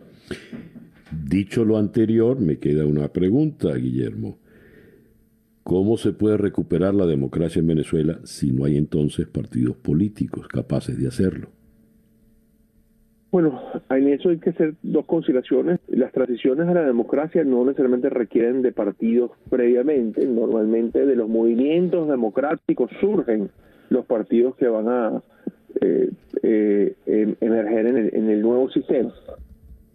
Dicho 1.11 1.65
lo 1.65 1.79
anterior, 1.79 2.41
me 2.41 2.59
queda 2.59 2.85
una 2.87 3.09
pregunta, 3.09 3.75
Guillermo. 3.75 4.39
¿Cómo 5.63 5.97
se 5.97 6.13
puede 6.13 6.37
recuperar 6.37 6.95
la 6.95 7.07
democracia 7.07 7.61
en 7.61 7.69
Venezuela 7.69 8.19
si 8.25 8.51
no 8.51 8.65
hay 8.65 8.77
entonces 8.77 9.29
partidos 9.29 9.77
políticos 9.77 10.49
capaces 10.49 10.99
de 10.99 11.07
hacerlo? 11.07 11.49
Bueno, 13.31 13.63
en 13.89 14.09
eso 14.09 14.29
hay 14.29 14.39
que 14.39 14.51
hacer 14.51 14.75
dos 14.83 15.07
consideraciones. 15.07 15.81
Las 15.89 16.13
transiciones 16.13 16.69
a 16.69 16.75
la 16.75 16.85
democracia 16.85 17.45
no 17.45 17.65
necesariamente 17.65 18.11
requieren 18.11 18.61
de 18.61 18.73
partidos 18.73 19.31
previamente. 19.49 20.27
Normalmente 20.27 21.07
de 21.07 21.17
los 21.17 21.31
movimientos 21.31 22.09
democráticos 22.09 22.91
surgen 23.01 23.49
los 23.89 24.05
partidos 24.05 24.57
que 24.57 24.69
van 24.69 24.89
a 24.89 25.23
eh, 25.81 26.11
eh, 26.43 26.95
em, 27.07 27.37
emerger 27.41 27.87
en 27.87 27.97
el, 27.97 28.15
en 28.15 28.31
el 28.31 28.43
nuevo 28.43 28.69
sistema. 28.71 29.15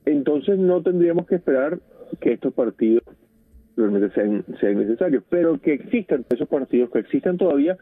Entonces 0.05 0.57
no 0.57 0.81
tendríamos 0.81 1.27
que 1.27 1.35
esperar 1.35 1.79
que 2.19 2.33
estos 2.33 2.53
partidos 2.53 3.03
realmente 3.77 4.13
sean, 4.13 4.43
sean 4.59 4.79
necesarios, 4.79 5.23
pero 5.29 5.59
que 5.59 5.73
existan 5.73 6.25
esos 6.29 6.49
partidos, 6.49 6.89
que 6.91 6.99
existan 6.99 7.37
todavía 7.37 7.77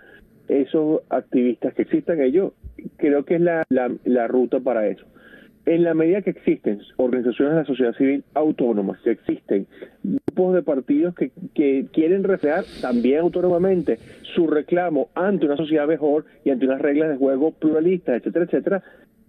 esos 0.48 1.02
activistas, 1.10 1.74
que 1.74 1.84
existan 1.84 2.22
ellos, 2.22 2.54
creo 2.98 3.26
que 3.26 3.36
es 3.36 3.42
la, 3.42 3.64
la, 3.70 3.92
la 4.04 4.28
ruta 4.28 4.60
para 4.60 4.88
eso. 4.88 5.06
En 5.66 5.84
la 5.84 5.96
medida 5.96 6.22
que 6.22 6.30
existen 6.30 6.80
organizaciones 6.98 7.56
de 7.56 7.62
la 7.62 7.66
sociedad 7.66 7.96
civil 7.96 8.24
autónomas, 8.36 9.00
que 9.02 9.10
existen 9.10 9.66
grupos 10.04 10.54
de 10.54 10.62
partidos 10.62 11.16
que, 11.16 11.32
que 11.56 11.88
quieren 11.92 12.24
reflejar 12.24 12.66
también 12.82 13.22
autónomamente 13.22 13.98
su 14.36 14.46
reclamo 14.46 15.10
ante 15.16 15.48
una 15.48 15.58
sociedad 15.58 15.88
mejor 15.88 16.26
y 16.44 16.52
ante 16.52 16.68
unas 16.68 16.82
reglas 16.82 17.10
de 17.10 17.18
juego 17.18 17.52
pluralistas, 17.52 18.18
etcétera, 18.18 18.46
etcétera, 18.46 18.84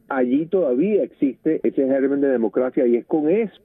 allí 0.09 0.45
todavía 0.45 1.03
existe 1.03 1.61
ese 1.63 1.87
germen 1.87 2.21
de 2.21 2.29
democracia 2.29 2.87
y 2.87 2.97
es 2.97 3.07
con 3.07 3.31
eso, 3.31 3.63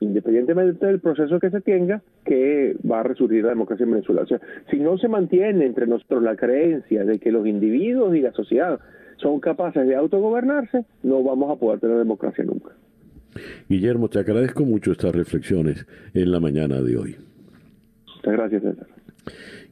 independientemente 0.00 0.86
del 0.86 1.00
proceso 1.00 1.38
que 1.40 1.50
se 1.50 1.60
tenga, 1.60 2.02
que 2.24 2.76
va 2.88 3.00
a 3.00 3.02
resurgir 3.02 3.42
la 3.44 3.50
democracia 3.50 3.84
en 3.84 3.92
Venezuela. 3.92 4.22
O 4.22 4.26
sea, 4.26 4.40
si 4.70 4.78
no 4.78 4.98
se 4.98 5.08
mantiene 5.08 5.66
entre 5.66 5.86
nosotros 5.86 6.22
la 6.22 6.36
creencia 6.36 7.04
de 7.04 7.18
que 7.18 7.32
los 7.32 7.46
individuos 7.46 8.14
y 8.16 8.20
la 8.20 8.32
sociedad 8.32 8.80
son 9.16 9.40
capaces 9.40 9.86
de 9.86 9.94
autogobernarse, 9.94 10.84
no 11.02 11.22
vamos 11.22 11.50
a 11.50 11.58
poder 11.58 11.80
tener 11.80 11.98
democracia 11.98 12.44
nunca. 12.44 12.70
Guillermo, 13.68 14.08
te 14.08 14.18
agradezco 14.20 14.64
mucho 14.64 14.92
estas 14.92 15.14
reflexiones 15.14 15.86
en 16.12 16.30
la 16.30 16.40
mañana 16.40 16.80
de 16.82 16.96
hoy. 16.96 17.16
Muchas 18.16 18.32
gracias, 18.32 18.62
César. 18.62 18.86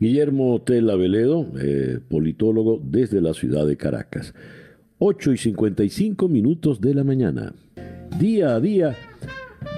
Guillermo 0.00 0.60
Tela 0.62 0.96
Veledo, 0.96 1.46
eh, 1.60 2.00
politólogo 2.08 2.80
desde 2.82 3.20
la 3.20 3.34
ciudad 3.34 3.66
de 3.66 3.76
Caracas. 3.76 4.34
8 4.98 5.32
y 5.32 5.36
55 5.36 6.28
minutos 6.28 6.80
de 6.80 6.94
la 6.94 7.04
mañana. 7.04 7.54
día 8.18 8.54
a 8.54 8.60
día 8.60 8.94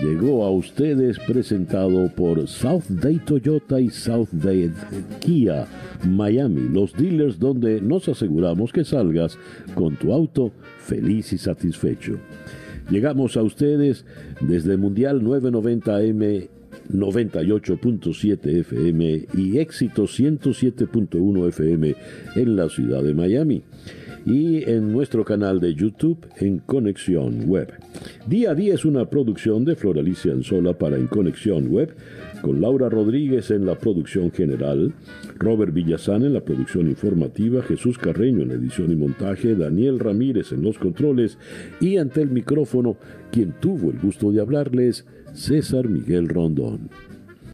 llegó 0.02 0.44
a 0.44 0.50
ustedes 0.50 1.18
presentado 1.18 2.10
por 2.14 2.46
South 2.48 2.84
Day 2.88 3.20
Toyota 3.24 3.80
y 3.80 3.90
South 3.90 4.28
Day 4.32 4.70
Kia 5.20 5.66
Miami, 6.06 6.68
los 6.68 6.92
dealers 6.92 7.38
donde 7.38 7.80
nos 7.80 8.08
aseguramos 8.08 8.72
que 8.72 8.84
salgas 8.84 9.38
con 9.74 9.96
tu 9.96 10.12
auto 10.12 10.52
feliz 10.78 11.32
y 11.32 11.38
satisfecho. 11.38 12.18
Llegamos 12.90 13.36
a 13.36 13.42
ustedes 13.42 14.04
desde 14.40 14.76
Mundial 14.76 15.22
990M 15.22 16.48
98.7 16.92 18.58
FM 18.60 19.26
y 19.36 19.58
éxito 19.58 20.04
107.1 20.04 21.48
FM 21.48 21.94
en 22.36 22.56
la 22.56 22.68
ciudad 22.68 23.02
de 23.02 23.14
Miami 23.14 23.62
y 24.26 24.68
en 24.68 24.92
nuestro 24.92 25.24
canal 25.24 25.60
de 25.60 25.74
YouTube 25.74 26.26
en 26.36 26.58
Conexión 26.58 27.46
Web. 27.46 27.72
Día 28.26 28.52
a 28.52 28.54
día 28.54 28.74
es 28.74 28.84
una 28.84 29.08
producción 29.10 29.64
de 29.64 29.76
Floralicia 29.76 30.32
Anzola 30.32 30.78
para 30.78 30.96
En 30.96 31.06
Conexión 31.06 31.68
Web, 31.68 31.94
con 32.42 32.60
Laura 32.60 32.88
Rodríguez 32.88 33.50
en 33.50 33.66
la 33.66 33.74
producción 33.74 34.30
general, 34.30 34.92
Robert 35.38 35.72
Villazán 35.72 36.24
en 36.24 36.32
la 36.32 36.44
producción 36.44 36.88
informativa, 36.88 37.62
Jesús 37.62 37.98
Carreño 37.98 38.42
en 38.42 38.50
edición 38.50 38.92
y 38.92 38.96
montaje, 38.96 39.54
Daniel 39.54 39.98
Ramírez 39.98 40.52
en 40.52 40.62
los 40.62 40.78
controles 40.78 41.38
y 41.80 41.96
ante 41.98 42.22
el 42.22 42.30
micrófono, 42.30 42.96
quien 43.30 43.54
tuvo 43.60 43.90
el 43.90 43.98
gusto 43.98 44.32
de 44.32 44.40
hablarles, 44.40 45.06
César 45.32 45.88
Miguel 45.88 46.28
Rondón. 46.28 46.90